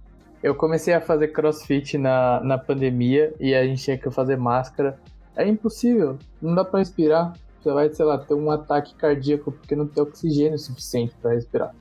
Eu 0.43 0.53
comecei 0.55 0.93
a 0.93 1.01
fazer 1.01 1.29
crossfit 1.29 1.97
na, 1.97 2.39
na 2.43 2.57
pandemia 2.57 3.33
e 3.39 3.53
a 3.55 3.65
gente 3.65 3.83
tinha 3.83 3.97
que 3.97 4.09
fazer 4.11 4.37
máscara. 4.37 4.97
É 5.35 5.47
impossível, 5.47 6.17
não 6.41 6.53
dá 6.55 6.63
pra 6.63 6.79
respirar. 6.79 7.33
Você 7.61 7.71
vai, 7.73 7.89
sei 7.93 8.05
lá, 8.05 8.17
ter 8.19 8.33
um 8.35 8.49
ataque 8.51 8.93
cardíaco 8.95 9.51
porque 9.51 9.75
não 9.75 9.87
tem 9.87 10.01
oxigênio 10.03 10.57
suficiente 10.57 11.13
pra 11.21 11.31
respirar. 11.33 11.73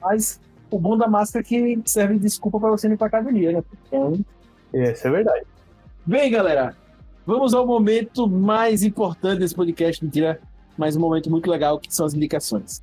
Mas 0.00 0.40
o 0.70 0.78
bom 0.78 0.96
da 0.96 1.06
máscara 1.06 1.44
é 1.44 1.48
que 1.48 1.80
serve 1.86 2.14
de 2.14 2.20
desculpa 2.20 2.58
pra 2.60 2.70
você 2.70 2.88
não 2.88 2.94
ir 2.94 2.98
pra 2.98 3.06
academia, 3.06 3.52
né? 3.52 3.62
Então, 3.86 4.18
Isso 4.74 5.06
é 5.06 5.10
verdade. 5.10 5.44
Bem, 6.04 6.30
galera, 6.30 6.76
vamos 7.26 7.54
ao 7.54 7.66
momento 7.66 8.28
mais 8.28 8.82
importante 8.82 9.40
desse 9.40 9.54
podcast, 9.54 10.04
mentira, 10.04 10.40
mas 10.76 10.96
um 10.96 11.00
momento 11.00 11.30
muito 11.30 11.50
legal 11.50 11.78
que 11.78 11.92
são 11.94 12.06
as 12.06 12.14
indicações. 12.14 12.82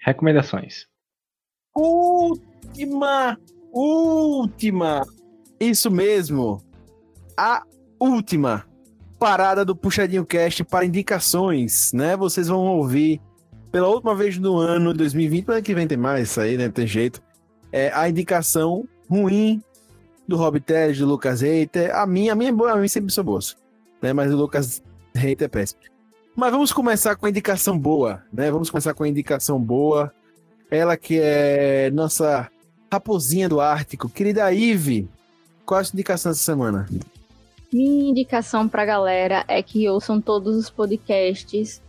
Recomendações. 0.00 0.86
Última, 1.74 3.38
última, 3.72 5.02
isso 5.60 5.90
mesmo, 5.90 6.62
a 7.36 7.62
última 8.00 8.66
parada 9.18 9.64
do 9.64 9.74
Puxadinho 9.74 10.24
Cast 10.24 10.64
para 10.64 10.84
indicações, 10.84 11.92
né? 11.92 12.16
Vocês 12.16 12.48
vão 12.48 12.66
ouvir 12.66 13.20
pela 13.72 13.88
última 13.88 14.14
vez 14.14 14.38
no 14.38 14.56
ano 14.56 14.92
2020, 14.94 15.44
mas 15.46 15.56
ano 15.56 15.64
que 15.64 15.74
vem 15.74 15.86
tem 15.86 15.98
mais 15.98 16.30
isso 16.30 16.40
aí, 16.40 16.56
né? 16.56 16.68
Tem 16.68 16.86
jeito. 16.86 17.22
É 17.72 17.90
a 17.94 18.08
indicação 18.08 18.86
ruim 19.08 19.62
do 20.26 20.36
Rob 20.36 20.60
Ted, 20.60 20.98
do 20.98 21.06
Lucas 21.06 21.40
Reiter. 21.40 21.94
A 21.94 22.06
minha, 22.06 22.32
a 22.32 22.36
minha 22.36 22.50
é 22.50 22.52
boa, 22.52 22.72
a 22.72 22.76
minha 22.76 22.88
sempre 22.88 23.12
sou 23.12 23.24
boa, 23.24 23.40
né? 24.00 24.12
Mas 24.12 24.32
o 24.32 24.36
Lucas 24.36 24.82
Reiter 25.14 25.46
é 25.46 25.48
péssimo. 25.48 25.80
Mas 26.34 26.50
vamos 26.50 26.72
começar 26.72 27.16
com 27.16 27.26
a 27.26 27.30
indicação 27.30 27.78
boa, 27.78 28.22
né? 28.32 28.50
Vamos 28.50 28.70
começar 28.70 28.92
com 28.94 29.04
a 29.04 29.08
indicação 29.08 29.60
boa. 29.60 30.12
Ela 30.70 30.96
que 30.96 31.18
é 31.20 31.90
nossa 31.92 32.50
raposinha 32.92 33.48
do 33.48 33.60
Ártico. 33.60 34.08
Querida 34.08 34.52
Ive, 34.52 35.08
qual 35.64 35.78
é 35.78 35.80
a 35.80 35.84
sua 35.84 35.94
indicação 35.94 36.32
essa 36.32 36.42
semana? 36.42 36.86
Minha 37.72 38.10
indicação 38.10 38.68
pra 38.68 38.84
galera 38.84 39.44
é 39.48 39.62
que 39.62 39.88
ouçam 39.88 40.20
todos 40.20 40.56
os 40.56 40.70
podcasts 40.70 41.82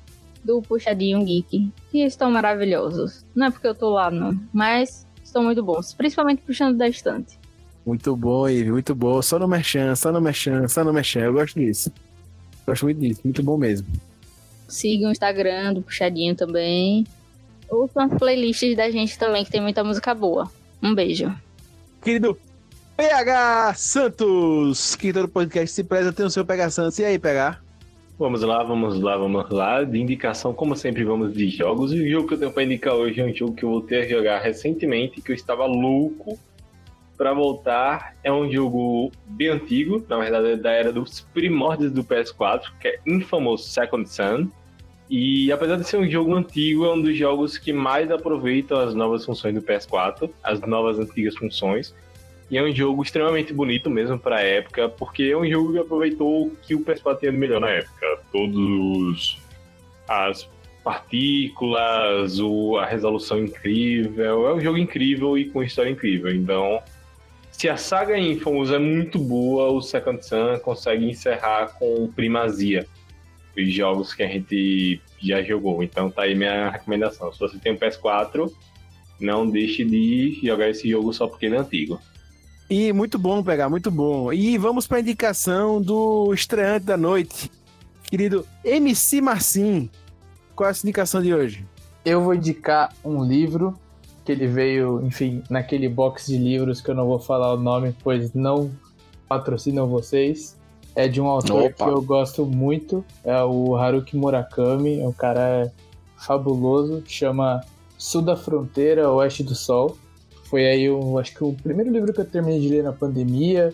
do 0.43 0.61
Puxadinho 0.61 1.23
Geek, 1.23 1.71
que 1.91 2.03
estão 2.03 2.31
maravilhosos. 2.31 3.25
Não 3.35 3.47
é 3.47 3.51
porque 3.51 3.67
eu 3.67 3.75
tô 3.75 3.89
lá, 3.89 4.09
não, 4.09 4.39
mas 4.51 5.05
estão 5.23 5.43
muito 5.43 5.61
bons, 5.61 5.93
principalmente 5.93 6.41
puxando 6.41 6.77
da 6.77 6.87
estante. 6.87 7.37
Muito 7.85 8.15
bom, 8.15 8.49
Ive, 8.49 8.71
muito 8.71 8.93
bom. 8.93 9.21
Só 9.21 9.39
no 9.39 9.47
Merchan, 9.47 9.95
só 9.95 10.11
no 10.11 10.19
Merchan, 10.19 10.67
só 10.67 10.83
no 10.83 10.91
Merchan. 10.91 11.21
Eu 11.21 11.33
gosto 11.33 11.59
disso. 11.59 11.91
Gosto 12.65 12.83
muito 12.83 12.99
disso, 12.99 13.21
muito 13.23 13.41
bom 13.43 13.57
mesmo. 13.57 13.87
Sigam 14.67 15.09
o 15.09 15.11
Instagram 15.11 15.75
do 15.75 15.81
Puxadinho 15.81 16.35
também. 16.35 17.05
Ouçam 17.69 18.03
as 18.03 18.13
playlists 18.17 18.75
da 18.75 18.89
gente 18.89 19.17
também, 19.17 19.45
que 19.45 19.51
tem 19.51 19.61
muita 19.61 19.83
música 19.83 20.13
boa. 20.13 20.51
Um 20.81 20.93
beijo. 20.93 21.33
Querido 22.01 22.37
PH 22.97 23.75
Santos, 23.75 24.95
que 24.95 25.13
todo 25.13 25.27
podcast 25.27 25.71
se 25.71 25.83
preza 25.83 26.11
tem 26.11 26.25
o 26.25 26.31
seu 26.31 26.43
PH 26.43 26.71
Santos. 26.71 26.97
E 26.97 27.05
aí, 27.05 27.19
PH? 27.19 27.59
Vamos 28.17 28.41
lá, 28.41 28.63
vamos 28.63 28.99
lá, 28.99 29.15
vamos 29.15 29.47
lá. 29.51 29.83
De 29.83 29.99
indicação, 29.99 30.51
como 30.51 30.75
sempre, 30.75 31.03
vamos 31.03 31.31
de 31.31 31.47
jogos. 31.47 31.93
E 31.93 32.01
o 32.01 32.09
jogo 32.09 32.27
que 32.27 32.33
eu 32.33 32.39
tenho 32.39 32.51
pra 32.51 32.63
indicar 32.63 32.95
hoje 32.95 33.21
é 33.21 33.23
um 33.23 33.31
jogo 33.31 33.53
que 33.53 33.63
eu 33.63 33.69
voltei 33.69 34.01
a 34.01 34.07
jogar 34.09 34.39
recentemente, 34.39 35.21
que 35.21 35.31
eu 35.31 35.35
estava 35.35 35.67
louco 35.67 36.39
pra 37.15 37.33
voltar. 37.33 38.15
É 38.23 38.33
um 38.33 38.51
jogo 38.51 39.11
bem 39.27 39.49
antigo, 39.49 40.03
na 40.09 40.17
verdade 40.17 40.53
é 40.53 40.55
da 40.55 40.71
era 40.71 40.91
dos 40.91 41.21
primórdios 41.21 41.91
do 41.91 42.03
PS4, 42.03 42.63
que 42.81 42.87
é 42.87 42.99
Infamous 43.05 43.63
Second 43.65 44.09
Son. 44.09 44.47
E 45.07 45.51
apesar 45.51 45.75
de 45.75 45.83
ser 45.83 45.97
um 45.97 46.09
jogo 46.09 46.33
antigo, 46.33 46.83
é 46.83 46.93
um 46.95 47.01
dos 47.01 47.15
jogos 47.15 47.59
que 47.59 47.71
mais 47.71 48.09
aproveitam 48.09 48.79
as 48.79 48.95
novas 48.95 49.23
funções 49.23 49.53
do 49.53 49.61
PS4, 49.61 50.31
as 50.43 50.59
novas 50.61 50.97
antigas 50.97 51.35
funções. 51.37 51.93
E 52.49 52.57
é 52.57 52.63
um 52.63 52.73
jogo 52.73 53.03
extremamente 53.03 53.53
bonito 53.53 53.89
mesmo 53.89 54.17
pra 54.17 54.41
época, 54.41 54.87
porque 54.87 55.23
é 55.23 55.37
um 55.37 55.45
jogo 55.45 55.73
que 55.73 55.79
aproveitou 55.79 56.47
o 56.47 56.55
que 56.55 56.75
o 56.75 56.79
PS4 56.79 57.19
tinha 57.19 57.31
de 57.31 57.37
melhor 57.37 57.59
na 57.59 57.69
época. 57.69 58.19
Todos 58.31 59.37
as 60.07 60.49
partículas, 60.83 62.39
o, 62.39 62.77
a 62.77 62.85
resolução 62.85 63.39
incrível. 63.39 64.47
É 64.47 64.53
um 64.53 64.61
jogo 64.61 64.77
incrível 64.77 65.37
e 65.37 65.45
com 65.45 65.61
história 65.61 65.89
incrível. 65.89 66.33
Então, 66.33 66.81
se 67.51 67.67
a 67.67 67.75
saga 67.75 68.17
Infamous 68.17 68.71
é 68.71 68.79
muito 68.79 69.19
boa, 69.19 69.69
o 69.69 69.81
Second 69.81 70.25
Son 70.25 70.57
consegue 70.59 71.09
encerrar 71.09 71.77
com 71.77 72.07
primazia 72.15 72.87
os 73.57 73.73
jogos 73.73 74.13
que 74.13 74.23
a 74.23 74.27
gente 74.27 75.01
já 75.21 75.41
jogou. 75.41 75.81
Então 75.81 76.09
tá 76.09 76.21
aí 76.21 76.35
minha 76.35 76.69
recomendação. 76.69 77.33
Se 77.33 77.39
você 77.39 77.57
tem 77.57 77.73
um 77.73 77.77
PS4, 77.77 78.51
não 79.19 79.49
deixe 79.49 79.83
de 79.83 80.39
jogar 80.43 80.69
esse 80.69 80.87
jogo 80.87 81.11
só 81.11 81.27
porque 81.27 81.47
ele 81.47 81.55
é 81.55 81.59
antigo. 81.59 81.99
E 82.69 82.91
muito 82.91 83.17
bom, 83.17 83.41
PH, 83.41 83.69
muito 83.69 83.89
bom. 83.89 84.33
E 84.33 84.57
vamos 84.57 84.85
para 84.85 84.97
a 84.97 84.99
indicação 84.99 85.81
do 85.81 86.33
estreante 86.33 86.85
da 86.85 86.97
noite. 86.97 87.49
Querido 88.03 88.45
MC 88.63 89.21
Marcin, 89.21 89.89
qual 90.53 90.67
é 90.67 90.71
a 90.71 90.73
sua 90.73 90.87
indicação 90.87 91.21
de 91.21 91.33
hoje? 91.33 91.65
Eu 92.03 92.21
vou 92.21 92.33
indicar 92.33 92.93
um 93.05 93.23
livro 93.23 93.77
que 94.25 94.33
ele 94.33 94.47
veio, 94.47 95.01
enfim, 95.05 95.41
naquele 95.49 95.87
box 95.87 96.27
de 96.27 96.37
livros 96.37 96.81
que 96.81 96.91
eu 96.91 96.95
não 96.95 97.07
vou 97.07 97.19
falar 97.19 97.53
o 97.53 97.57
nome, 97.57 97.95
pois 98.03 98.33
não 98.33 98.69
patrocinam 99.29 99.87
vocês. 99.87 100.57
É 100.93 101.07
de 101.07 101.21
um 101.21 101.27
autor 101.27 101.67
Opa. 101.67 101.85
que 101.85 101.89
eu 101.89 102.01
gosto 102.01 102.45
muito, 102.45 103.05
é 103.23 103.41
o 103.43 103.77
Haruki 103.77 104.17
Murakami, 104.17 104.99
é 104.99 105.07
um 105.07 105.13
cara 105.13 105.71
fabuloso, 106.17 107.03
chama 107.05 107.61
Sul 107.97 108.21
da 108.21 108.35
Fronteira, 108.35 109.09
Oeste 109.11 109.43
do 109.43 109.55
Sol. 109.55 109.97
Foi 110.49 110.65
aí, 110.65 110.89
o, 110.89 111.19
acho 111.19 111.33
que 111.33 111.43
o 111.43 111.53
primeiro 111.53 111.91
livro 111.91 112.13
que 112.13 112.21
eu 112.21 112.25
terminei 112.25 112.61
de 112.61 112.69
ler 112.69 112.83
na 112.83 112.93
pandemia. 112.93 113.73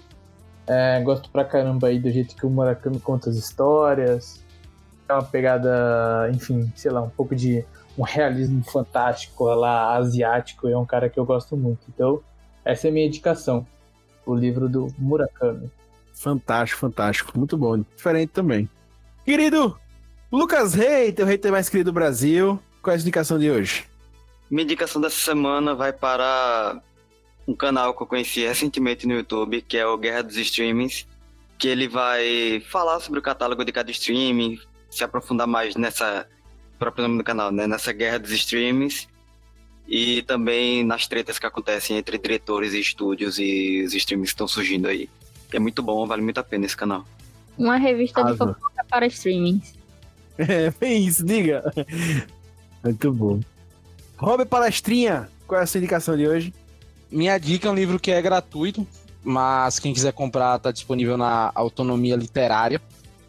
É, 0.66 1.02
gosto 1.02 1.30
pra 1.30 1.44
caramba 1.44 1.88
aí 1.88 2.00
do 2.00 2.10
jeito 2.10 2.36
que 2.36 2.46
o 2.46 2.50
Murakami 2.50 3.00
conta 3.00 3.30
as 3.30 3.36
histórias. 3.36 4.44
É 5.08 5.14
uma 5.14 5.24
pegada, 5.24 6.30
enfim, 6.34 6.72
sei 6.76 6.90
lá, 6.90 7.02
um 7.02 7.10
pouco 7.10 7.36
de 7.36 7.64
um 7.98 8.02
realismo 8.02 8.64
fantástico 8.64 9.46
lá 9.46 9.96
asiático. 9.96 10.68
É 10.68 10.78
um 10.78 10.86
cara 10.86 11.10
que 11.10 11.20
eu 11.20 11.26
gosto 11.26 11.56
muito. 11.56 11.82
Então, 11.90 12.22
essa 12.66 12.88
é 12.88 12.90
a 12.90 12.94
minha 12.94 13.06
indicação. 13.06 13.68
O 14.26 14.34
livro 14.34 14.68
do 14.68 14.88
Murakami. 14.98 15.70
Fantástico, 16.14 16.80
fantástico. 16.80 17.38
Muito 17.38 17.58
bom. 17.58 17.84
Diferente 17.96 18.30
também. 18.30 18.68
Querido 19.26 19.78
Lucas 20.32 20.74
Reiter, 20.74 21.26
o 21.26 21.30
hater 21.30 21.52
mais 21.52 21.70
querido 21.70 21.92
do 21.92 21.94
Brasil. 21.94 22.60
Qual 22.82 22.94
é 22.94 22.98
a 22.98 23.00
indicação 23.00 23.38
de 23.38 23.52
hoje? 23.52 23.93
Minha 24.50 24.64
indicação 24.64 25.02
dessa 25.02 25.20
semana 25.20 25.74
vai 25.74 25.92
para 25.92 26.82
um 27.48 27.56
canal 27.56 27.94
que 27.96 28.04
eu 28.04 28.08
conheci 28.08 28.46
recentemente 28.46 29.08
no 29.08 29.14
YouTube, 29.14 29.62
que 29.62 29.78
é 29.78 29.86
o 29.86 29.98
Guerra 29.98 30.22
dos 30.22 30.38
Streamings, 30.38 31.08
que 31.58 31.68
ele 31.68 31.88
vai 31.88 32.62
falar 32.70 33.00
sobre 33.00 33.20
o 33.20 33.24
catálogo 33.24 33.64
de 33.64 33.72
cada 33.72 33.90
streaming, 33.92 34.60
se 34.90 35.04
aprofundar 35.04 35.48
mais 35.48 35.76
nessa 35.76 36.28
o 36.76 36.78
próprio 36.78 37.04
nome 37.04 37.18
do 37.18 37.24
canal, 37.24 37.52
né, 37.52 37.68
nessa 37.68 37.94
guerra 37.94 38.20
dos 38.20 38.32
streamings 38.32 39.08
e 39.88 40.22
também 40.24 40.84
nas 40.84 41.08
tretas 41.08 41.38
que 41.38 41.46
acontecem 41.46 41.98
entre 41.98 42.18
diretores 42.18 42.74
e 42.74 42.80
estúdios 42.80 43.38
e 43.40 43.84
os 43.86 43.94
streamings 43.94 44.32
que 44.32 44.36
estão 44.36 44.48
surgindo 44.48 44.88
aí. 44.88 45.10
É 45.52 45.60
muito 45.60 45.84
bom, 45.84 46.06
vale 46.08 46.22
muito 46.22 46.40
a 46.40 46.44
pena 46.44 46.66
esse 46.66 46.76
canal. 46.76 47.06
Uma 47.58 47.78
revista 47.78 48.24
de 48.24 48.32
Asa. 48.32 48.38
fofoca 48.38 48.86
para 48.90 49.06
streamings. 49.08 49.74
É, 50.36 50.72
bem 50.72 51.06
isso, 51.06 51.24
diga. 51.24 51.62
Muito 52.84 53.14
bom. 53.14 53.40
Rob 54.24 54.46
Palestrinha, 54.46 55.28
qual 55.46 55.60
é 55.60 55.66
a 55.66 55.68
sua 55.68 55.80
indicação 55.80 56.16
de 56.16 56.26
hoje? 56.26 56.54
Minha 57.12 57.38
dica 57.38 57.68
é 57.68 57.72
um 57.72 57.76
livro 57.76 58.00
que 58.00 58.10
é 58.10 58.22
gratuito, 58.22 58.88
mas 59.22 59.80
quem 59.80 59.94
quiser 59.94 60.14
comprar 60.14 60.56
está 60.56 60.72
disponível 60.72 61.18
na 61.18 61.52
Autonomia 61.54 62.16
Literária, 62.16 62.82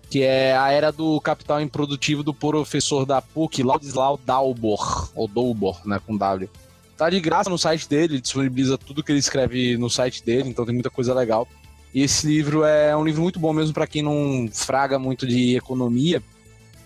que 0.09 0.23
é 0.23 0.57
A 0.57 0.71
Era 0.71 0.93
do 0.93 1.21
Capital 1.21 1.61
Improdutivo 1.61 2.23
do 2.23 2.33
professor 2.33 3.05
da 3.05 3.21
PUC, 3.21 3.65
Ladislau 3.65 4.21
Dalbor, 4.25 5.11
ou 5.17 5.27
Dolbor, 5.27 5.81
né, 5.85 6.01
com 6.07 6.17
W. 6.17 6.49
Tá 6.97 7.11
de 7.11 7.19
graça 7.19 7.51
no 7.51 7.59
site 7.59 7.89
dele, 7.89 8.21
disponibiliza 8.21 8.79
tudo 8.79 9.03
que 9.03 9.11
ele 9.11 9.19
escreve 9.19 9.77
no 9.77 9.91
site 9.91 10.25
dele, 10.25 10.49
então 10.49 10.65
tem 10.65 10.75
muita 10.75 10.91
coisa 10.91 11.13
legal. 11.13 11.49
E 11.93 12.03
esse 12.03 12.25
livro 12.25 12.63
é 12.63 12.97
um 12.97 13.05
livro 13.05 13.21
muito 13.21 13.41
bom 13.41 13.53
mesmo 13.53 13.75
para 13.75 13.89
quem 13.89 14.01
não 14.01 14.49
fraga 14.53 14.97
muito 14.97 15.27
de 15.27 15.57
economia. 15.57 16.23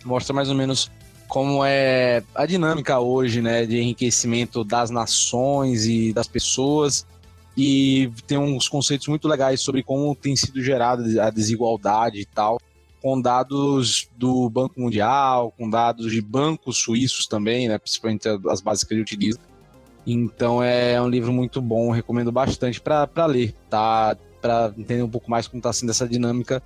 Mostra 0.03 0.33
mais 0.33 0.49
ou 0.49 0.55
menos 0.55 0.91
como 1.29 1.65
é 1.65 2.23
a 2.35 2.47
dinâmica 2.47 2.99
hoje, 2.99 3.43
né, 3.43 3.67
de 3.67 3.79
enriquecimento 3.79 4.65
das 4.65 4.91
nações 4.91 5.85
e 5.87 6.13
das 6.13 6.27
pessoas. 6.27 7.07
E 7.57 8.11
tem 8.27 8.39
uns 8.39 8.69
conceitos 8.69 9.09
muito 9.09 9.29
legais 9.29 9.61
sobre 9.61 9.83
como 9.83 10.15
tem 10.15 10.35
sido 10.35 10.63
gerada 10.63 11.23
a 11.23 11.31
desigualdade 11.31 12.21
e 12.21 12.25
tal, 12.25 12.59
com 13.03 13.21
dados 13.21 14.09
do 14.17 14.49
Banco 14.49 14.81
Mundial, 14.81 15.53
com 15.57 15.69
dados 15.69 16.11
de 16.11 16.21
bancos 16.21 16.79
suíços 16.79 17.27
também, 17.27 17.69
né, 17.69 17.79
principalmente 17.79 18.27
as 18.49 18.61
bases 18.61 18.85
que 18.85 18.95
ele 18.95 19.03
utiliza. 19.03 19.39
Então 20.07 20.63
é 20.63 21.01
um 21.03 21.09
livro 21.09 21.33
muito 21.33 21.61
bom, 21.61 21.91
recomendo 21.91 22.33
bastante 22.33 22.81
para 22.81 23.27
ler, 23.27 23.55
tá? 23.69 24.17
Para 24.41 24.73
entender 24.79 25.03
um 25.03 25.11
pouco 25.11 25.31
mais 25.31 25.47
como 25.47 25.59
está 25.59 25.73
sendo 25.73 25.91
essa 25.91 26.09
dinâmica 26.09 26.63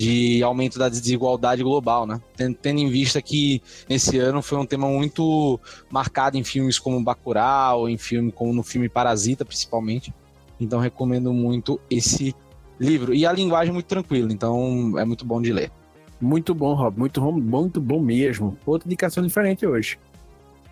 de 0.00 0.42
aumento 0.42 0.78
da 0.78 0.88
desigualdade 0.88 1.62
global, 1.62 2.06
né? 2.06 2.18
Tendo 2.34 2.78
em 2.78 2.88
vista 2.88 3.20
que 3.20 3.60
esse 3.86 4.16
ano 4.16 4.40
foi 4.40 4.56
um 4.56 4.64
tema 4.64 4.88
muito 4.88 5.60
marcado 5.90 6.38
em 6.38 6.42
filmes 6.42 6.78
como 6.78 7.04
Bacurau, 7.04 7.86
em 7.86 7.98
filme 7.98 8.32
como 8.32 8.50
no 8.54 8.62
filme 8.62 8.88
Parasita, 8.88 9.44
principalmente. 9.44 10.10
Então 10.58 10.80
recomendo 10.80 11.34
muito 11.34 11.78
esse 11.90 12.34
livro 12.80 13.12
e 13.12 13.26
a 13.26 13.32
linguagem 13.32 13.72
é 13.72 13.74
muito 13.74 13.88
tranquila, 13.88 14.32
então 14.32 14.98
é 14.98 15.04
muito 15.04 15.22
bom 15.22 15.38
de 15.38 15.52
ler. 15.52 15.70
Muito 16.18 16.54
bom, 16.54 16.72
Rob, 16.72 16.98
muito 16.98 17.20
bom, 17.20 17.32
muito 17.32 17.78
bom 17.78 18.00
mesmo. 18.00 18.56
Outra 18.64 18.88
indicação 18.88 19.22
diferente 19.22 19.66
hoje. 19.66 19.98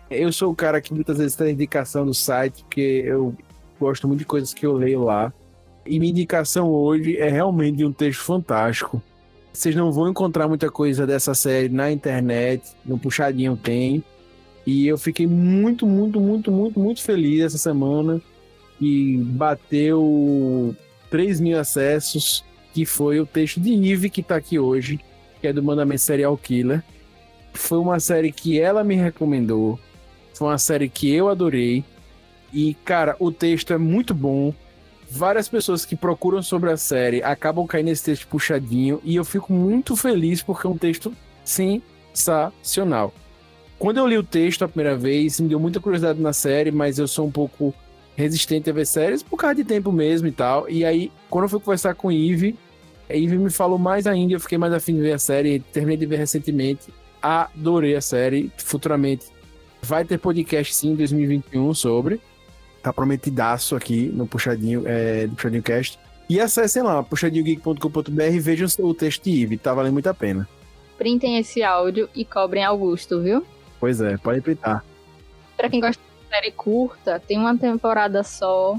Eu 0.09 0.33
sou 0.33 0.51
o 0.51 0.55
cara 0.55 0.81
que 0.81 0.91
muitas 0.91 1.19
vezes 1.19 1.35
tem 1.35 1.51
indicação 1.51 2.03
no 2.03 2.15
site, 2.15 2.63
porque 2.63 3.03
eu 3.05 3.35
gosto 3.79 4.07
muito 4.07 4.21
de 4.21 4.25
coisas 4.25 4.55
que 4.55 4.65
eu 4.65 4.73
leio 4.73 5.03
lá. 5.03 5.31
E 5.85 5.99
minha 5.99 6.09
indicação 6.09 6.71
hoje 6.71 7.15
é 7.17 7.29
realmente 7.29 7.77
de 7.77 7.85
um 7.85 7.93
texto 7.93 8.23
fantástico. 8.23 8.99
Vocês 9.51 9.75
não 9.75 9.91
vão 9.91 10.09
encontrar 10.09 10.47
muita 10.47 10.69
coisa 10.69 11.05
dessa 11.05 11.33
série 11.33 11.69
na 11.69 11.91
internet, 11.91 12.63
no 12.85 12.97
Puxadinho 12.97 13.57
tem. 13.57 14.03
E 14.65 14.87
eu 14.87 14.97
fiquei 14.97 15.25
muito, 15.25 15.87
muito, 15.87 16.19
muito, 16.19 16.51
muito, 16.51 16.79
muito 16.79 17.01
feliz 17.01 17.41
essa 17.41 17.57
semana. 17.57 18.21
E 18.79 19.17
bateu 19.17 20.75
3 21.09 21.41
mil 21.41 21.59
acessos, 21.59 22.45
que 22.73 22.85
foi 22.85 23.19
o 23.19 23.25
texto 23.25 23.59
de 23.59 23.91
Eve 23.91 24.09
que 24.09 24.23
tá 24.23 24.35
aqui 24.35 24.59
hoje, 24.59 24.99
que 25.41 25.47
é 25.47 25.53
do 25.53 25.63
Mandamento 25.63 26.01
Serial 26.01 26.37
Killer. 26.37 26.83
Foi 27.53 27.79
uma 27.79 27.99
série 27.99 28.31
que 28.31 28.59
ela 28.59 28.83
me 28.83 28.95
recomendou. 28.95 29.79
Foi 30.33 30.47
uma 30.47 30.57
série 30.57 30.87
que 30.87 31.11
eu 31.11 31.27
adorei. 31.27 31.83
E, 32.53 32.73
cara, 32.85 33.15
o 33.19 33.31
texto 33.31 33.73
é 33.73 33.77
muito 33.77 34.13
bom. 34.13 34.53
Várias 35.09 35.49
pessoas 35.49 35.85
que 35.85 35.95
procuram 35.95 36.41
sobre 36.41 36.71
a 36.71 36.77
série 36.77 37.23
acabam 37.23 37.65
caindo 37.65 37.87
nesse 37.87 38.03
texto 38.03 38.27
puxadinho. 38.27 39.01
E 39.03 39.15
eu 39.15 39.25
fico 39.25 39.51
muito 39.51 39.95
feliz 39.95 40.43
porque 40.43 40.67
é 40.67 40.69
um 40.69 40.77
texto 40.77 41.13
sensacional. 41.43 43.13
Quando 43.77 43.97
eu 43.97 44.07
li 44.07 44.17
o 44.17 44.23
texto 44.23 44.63
a 44.63 44.67
primeira 44.67 44.95
vez, 44.95 45.39
me 45.39 45.47
deu 45.47 45.59
muita 45.59 45.79
curiosidade 45.79 46.21
na 46.21 46.33
série, 46.33 46.71
mas 46.71 46.99
eu 46.99 47.07
sou 47.07 47.25
um 47.25 47.31
pouco 47.31 47.73
resistente 48.15 48.69
a 48.69 48.73
ver 48.73 48.85
séries 48.85 49.23
por 49.23 49.37
causa 49.37 49.55
de 49.55 49.63
tempo 49.63 49.91
mesmo 49.91 50.27
e 50.27 50.31
tal. 50.31 50.69
E 50.69 50.83
aí, 50.83 51.11
quando 51.29 51.45
eu 51.45 51.49
fui 51.49 51.59
conversar 51.59 51.95
com 51.95 52.11
Eve, 52.11 52.55
a 53.09 53.15
Eve 53.15 53.37
me 53.37 53.49
falou 53.49 53.79
mais 53.79 54.05
ainda, 54.05 54.33
eu 54.33 54.39
fiquei 54.39 54.57
mais 54.57 54.73
afim 54.73 54.95
de 54.95 55.01
ver 55.01 55.13
a 55.13 55.19
série, 55.19 55.59
terminei 55.59 55.97
de 55.97 56.05
ver 56.05 56.17
recentemente. 56.17 56.93
Adorei 57.21 57.95
a 57.95 58.01
série, 58.01 58.51
futuramente 58.57 59.25
Vai 59.81 60.03
ter 60.03 60.17
podcast 60.17 60.75
sim 60.75 60.91
em 60.91 60.95
2021 60.95 61.73
sobre. 61.73 62.19
Tá 62.81 62.93
prometidaço 62.93 63.75
aqui 63.75 64.09
no 64.13 64.25
Puxadinho, 64.25 64.83
é, 64.85 65.27
do 65.27 65.35
Puxadinho 65.35 65.63
Cast. 65.63 65.99
E 66.29 66.39
acessem 66.39 66.83
lá, 66.83 67.01
puxadinhogeek.com.br 67.01 68.21
e 68.21 68.39
vejam 68.39 68.67
o 68.79 68.93
texto 68.93 69.23
de 69.23 69.31
Ive, 69.31 69.57
tá 69.57 69.73
valendo 69.73 69.93
muito 69.93 70.07
a 70.07 70.13
pena. 70.13 70.47
Printem 70.97 71.37
esse 71.37 71.63
áudio 71.63 72.07
e 72.13 72.23
cobrem 72.23 72.63
Augusto, 72.63 73.21
viu? 73.21 73.43
Pois 73.79 73.99
é, 73.99 74.15
pode 74.17 74.41
printar. 74.41 74.85
Pra 75.57 75.69
quem 75.69 75.79
gosta 75.79 76.01
de 76.01 76.29
série 76.29 76.51
curta, 76.51 77.19
tem 77.19 77.37
uma 77.37 77.57
temporada 77.57 78.23
só, 78.23 78.77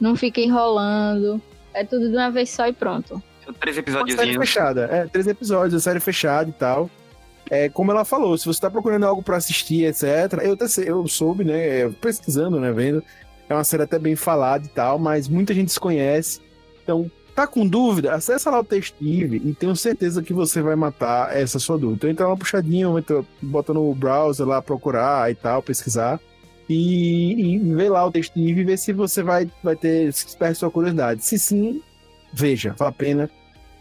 não 0.00 0.14
fica 0.14 0.40
enrolando, 0.40 1.42
é 1.74 1.84
tudo 1.84 2.08
de 2.08 2.16
uma 2.16 2.30
vez 2.30 2.50
só 2.50 2.68
e 2.68 2.72
pronto. 2.72 3.20
Três 3.58 3.76
episódios. 3.76 4.16
série 4.16 4.38
fechada, 4.38 4.84
é, 4.84 5.06
três 5.06 5.26
episódios, 5.26 5.82
série 5.82 6.00
fechada 6.00 6.48
e 6.48 6.52
tal. 6.52 6.88
É, 7.50 7.68
como 7.68 7.90
ela 7.90 8.04
falou, 8.04 8.38
se 8.38 8.46
você 8.46 8.60
tá 8.60 8.70
procurando 8.70 9.04
algo 9.04 9.22
para 9.22 9.36
assistir, 9.36 9.84
etc. 9.84 10.04
Eu 10.42 10.56
eu 10.86 11.06
soube, 11.08 11.44
né? 11.44 11.88
Pesquisando, 12.00 12.60
né? 12.60 12.72
Vendo. 12.72 13.02
É 13.52 13.54
uma 13.54 13.64
série 13.64 13.82
até 13.82 13.98
bem 13.98 14.16
falada 14.16 14.64
e 14.64 14.68
tal, 14.68 14.98
mas 14.98 15.28
muita 15.28 15.52
gente 15.52 15.66
desconhece. 15.66 16.40
Então, 16.82 17.10
tá 17.34 17.46
com 17.46 17.66
dúvida? 17.66 18.14
Acessa 18.14 18.50
lá 18.50 18.60
o 18.60 18.64
texto 18.64 18.96
Eve 19.02 19.42
e 19.44 19.54
tenho 19.54 19.76
certeza 19.76 20.22
que 20.22 20.32
você 20.32 20.62
vai 20.62 20.74
matar 20.74 21.36
essa 21.36 21.58
sua 21.58 21.76
dúvida. 21.76 21.96
Então 21.96 22.10
entra 22.10 22.26
lá 22.26 22.36
puxadinho, 22.36 22.98
entra, 22.98 23.22
bota 23.42 23.74
no 23.74 23.94
browser 23.94 24.46
lá, 24.46 24.62
procurar 24.62 25.30
e 25.30 25.34
tal, 25.34 25.62
pesquisar. 25.62 26.18
E, 26.66 27.56
e 27.56 27.74
vê 27.74 27.90
lá 27.90 28.06
o 28.06 28.10
texto 28.10 28.38
Eve 28.38 28.62
e 28.62 28.64
vê 28.64 28.76
se 28.76 28.92
você 28.92 29.22
vai, 29.22 29.50
vai 29.62 29.76
ter, 29.76 30.10
se 30.14 30.24
desperta 30.24 30.54
sua 30.54 30.70
curiosidade. 30.70 31.22
Se 31.22 31.38
sim, 31.38 31.82
veja, 32.32 32.74
vale 32.78 32.88
a 32.88 32.92
pena. 32.92 33.30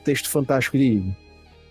Texto 0.04 0.30
fantástico 0.30 0.78
de 0.78 0.98
Eve. 0.98 1.16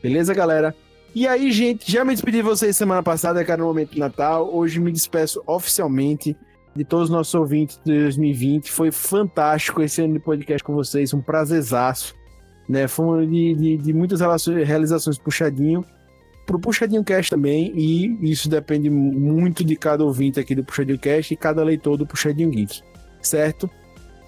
Beleza, 0.03 0.33
galera? 0.33 0.75
E 1.15 1.27
aí, 1.27 1.53
gente, 1.53 1.91
já 1.91 2.03
me 2.03 2.13
despedi 2.13 2.39
de 2.39 2.43
vocês 2.45 2.77
semana 2.77 3.03
passada, 3.03 3.43
era 3.43 3.57
no 3.59 3.67
momento 3.67 3.93
de 3.93 3.99
Natal. 3.99 4.49
Hoje 4.55 4.81
me 4.81 4.91
despeço 4.91 5.43
oficialmente 5.47 6.35
de 6.75 6.85
todos 6.85 7.05
os 7.05 7.11
nossos 7.11 7.35
ouvintes 7.35 7.81
de 7.85 7.99
2020. 7.99 8.71
Foi 8.71 8.91
fantástico 8.91 9.83
esse 9.83 10.03
ano 10.03 10.15
de 10.15 10.21
podcast 10.21 10.63
com 10.63 10.75
vocês, 10.75 11.13
um 11.13 11.21
prazerzaço. 11.21 12.15
Né? 12.69 12.87
Foi 12.87 13.05
um 13.05 13.11
ano 13.13 13.27
de, 13.27 13.55
de, 13.55 13.77
de 13.77 13.93
muitas 13.93 14.21
realizações 14.47 15.19
puxadinho. 15.19 15.85
Pro 16.47 16.59
Puxadinho 16.59 17.05
Cast 17.05 17.31
também, 17.31 17.73
e 17.77 18.19
isso 18.29 18.49
depende 18.49 18.91
muito 18.91 19.63
de 19.63 19.77
cada 19.77 20.05
ouvinte 20.05 20.41
aqui 20.41 20.53
do 20.53 20.65
Puxadinho 20.65 20.99
Cast 20.99 21.33
e 21.33 21.37
cada 21.37 21.63
leitor 21.63 21.97
do 21.97 22.05
Puxadinho 22.05 22.51
Geek, 22.51 22.83
certo? 23.23 23.71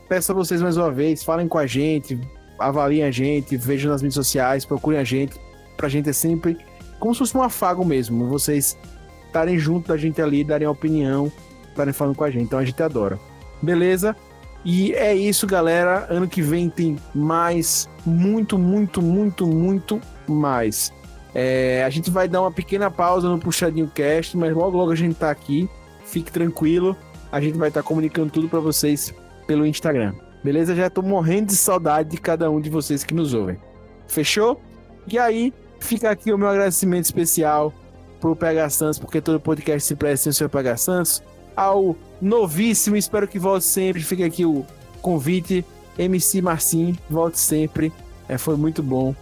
Peço 0.08 0.30
a 0.30 0.34
vocês 0.34 0.62
mais 0.62 0.76
uma 0.76 0.88
vez, 0.88 1.24
falem 1.24 1.48
com 1.48 1.58
a 1.58 1.66
gente, 1.66 2.20
avaliem 2.60 3.02
a 3.02 3.10
gente, 3.10 3.56
vejam 3.56 3.90
nas 3.90 4.02
mídias 4.02 4.14
sociais, 4.14 4.64
procurem 4.64 5.00
a 5.00 5.04
gente. 5.04 5.36
Pra 5.76 5.88
gente 5.88 6.10
é 6.10 6.12
sempre 6.12 6.56
como 7.02 7.12
se 7.12 7.18
fosse 7.18 7.36
um 7.36 7.42
afago 7.42 7.84
mesmo, 7.84 8.28
vocês 8.28 8.78
estarem 9.26 9.58
junto 9.58 9.88
da 9.88 9.96
gente 9.96 10.22
ali, 10.22 10.44
darem 10.44 10.68
opinião, 10.68 11.32
estarem 11.72 11.92
falando 11.92 12.14
com 12.14 12.24
a 12.24 12.30
gente. 12.30 12.44
Então 12.44 12.58
a 12.58 12.64
gente 12.64 12.82
adora. 12.82 13.18
Beleza? 13.60 14.16
E 14.64 14.92
é 14.92 15.14
isso, 15.14 15.46
galera. 15.46 16.06
Ano 16.08 16.28
que 16.28 16.40
vem 16.40 16.70
tem 16.70 16.96
mais, 17.14 17.88
muito, 18.06 18.58
muito, 18.58 19.02
muito, 19.02 19.46
muito 19.46 20.00
mais. 20.26 20.92
É, 21.34 21.82
a 21.84 21.90
gente 21.90 22.10
vai 22.10 22.28
dar 22.28 22.42
uma 22.42 22.52
pequena 22.52 22.90
pausa 22.90 23.28
no 23.28 23.38
Puxadinho 23.38 23.88
Cast, 23.88 24.36
mas 24.36 24.54
logo, 24.54 24.76
logo 24.76 24.92
a 24.92 24.96
gente 24.96 25.14
tá 25.14 25.30
aqui. 25.30 25.68
Fique 26.04 26.30
tranquilo. 26.30 26.96
A 27.30 27.40
gente 27.40 27.56
vai 27.56 27.68
estar 27.68 27.82
comunicando 27.82 28.30
tudo 28.30 28.48
para 28.48 28.60
vocês 28.60 29.14
pelo 29.46 29.66
Instagram. 29.66 30.14
Beleza? 30.44 30.74
Já 30.74 30.90
tô 30.90 31.02
morrendo 31.02 31.46
de 31.46 31.56
saudade 31.56 32.10
de 32.10 32.18
cada 32.18 32.50
um 32.50 32.60
de 32.60 32.68
vocês 32.68 33.02
que 33.02 33.14
nos 33.14 33.32
ouvem. 33.32 33.56
Fechou? 34.06 34.60
E 35.06 35.18
aí, 35.18 35.52
fica 35.80 36.10
aqui 36.10 36.32
o 36.32 36.38
meu 36.38 36.48
agradecimento 36.48 37.04
especial 37.04 37.72
pro 38.20 38.36
PH 38.36 38.70
Santos, 38.70 38.98
porque 38.98 39.20
todo 39.20 39.40
podcast 39.40 39.86
se 39.86 39.96
presta 39.96 40.30
o 40.30 40.32
seu 40.32 40.48
PH 40.48 40.76
Santos. 40.76 41.22
Ao 41.56 41.96
novíssimo, 42.20 42.96
espero 42.96 43.28
que 43.28 43.38
volte 43.38 43.64
sempre. 43.64 44.02
Fica 44.02 44.24
aqui 44.24 44.44
o 44.44 44.64
convite. 45.00 45.64
MC 45.98 46.40
Marcinho, 46.40 46.96
volte 47.10 47.38
sempre. 47.38 47.92
É, 48.28 48.38
foi 48.38 48.56
muito 48.56 48.82
bom. 48.82 49.14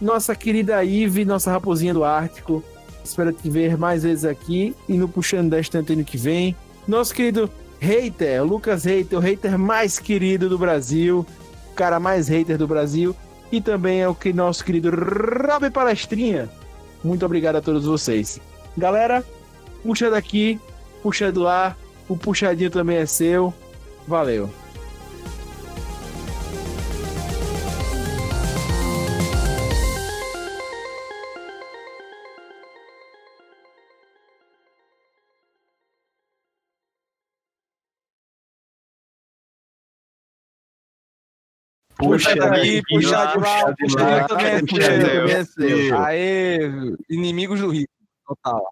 Nossa 0.00 0.34
querida 0.34 0.82
Ive, 0.82 1.24
nossa 1.24 1.50
raposinha 1.50 1.92
do 1.92 2.04
Ártico. 2.04 2.62
Espero 3.04 3.32
te 3.32 3.50
ver 3.50 3.76
mais 3.76 4.02
vezes 4.02 4.24
aqui 4.24 4.74
e 4.88 4.94
no 4.94 5.08
Puxando 5.08 5.50
10 5.50 5.68
tanto 5.68 5.92
ano 5.92 6.04
que 6.04 6.16
vem. 6.16 6.56
Nosso 6.88 7.14
querido 7.14 7.50
hater, 7.78 8.42
Lucas 8.42 8.84
Hater, 8.84 9.18
o 9.18 9.20
hater 9.20 9.58
mais 9.58 9.98
querido 9.98 10.48
do 10.48 10.56
Brasil, 10.56 11.26
o 11.70 11.74
cara 11.74 12.00
mais 12.00 12.28
hater 12.28 12.56
do 12.56 12.66
Brasil. 12.66 13.14
E 13.52 13.60
também 13.60 14.00
é 14.00 14.08
o 14.08 14.14
que 14.14 14.32
nosso 14.32 14.64
querido 14.64 14.90
Rob 14.90 15.70
Palestrinha. 15.70 16.48
Muito 17.04 17.24
obrigado 17.24 17.56
a 17.56 17.60
todos 17.60 17.84
vocês. 17.84 18.40
Galera, 18.76 19.22
puxa 19.82 20.10
daqui, 20.10 20.58
puxa 21.04 21.30
do 21.30 21.46
ar, 21.46 21.76
o 22.08 22.16
puxadinho 22.16 22.70
também 22.70 22.96
é 22.96 23.04
seu. 23.04 23.52
Valeu. 24.08 24.48
Puxa 41.98 42.30
puxa, 42.30 42.82
puxa 42.88 42.98
de 42.98 43.06
lá, 43.06 43.32
puxa 43.34 43.96
de 43.96 44.02
lá, 44.02 44.28
puxa 44.28 44.98
de 45.58 45.88
é 45.88 45.92
lá. 45.92 46.06
Aê, 46.06 46.58
inimigos 47.10 47.60
do 47.60 47.68
rio. 47.68 47.86
total. 48.26 48.64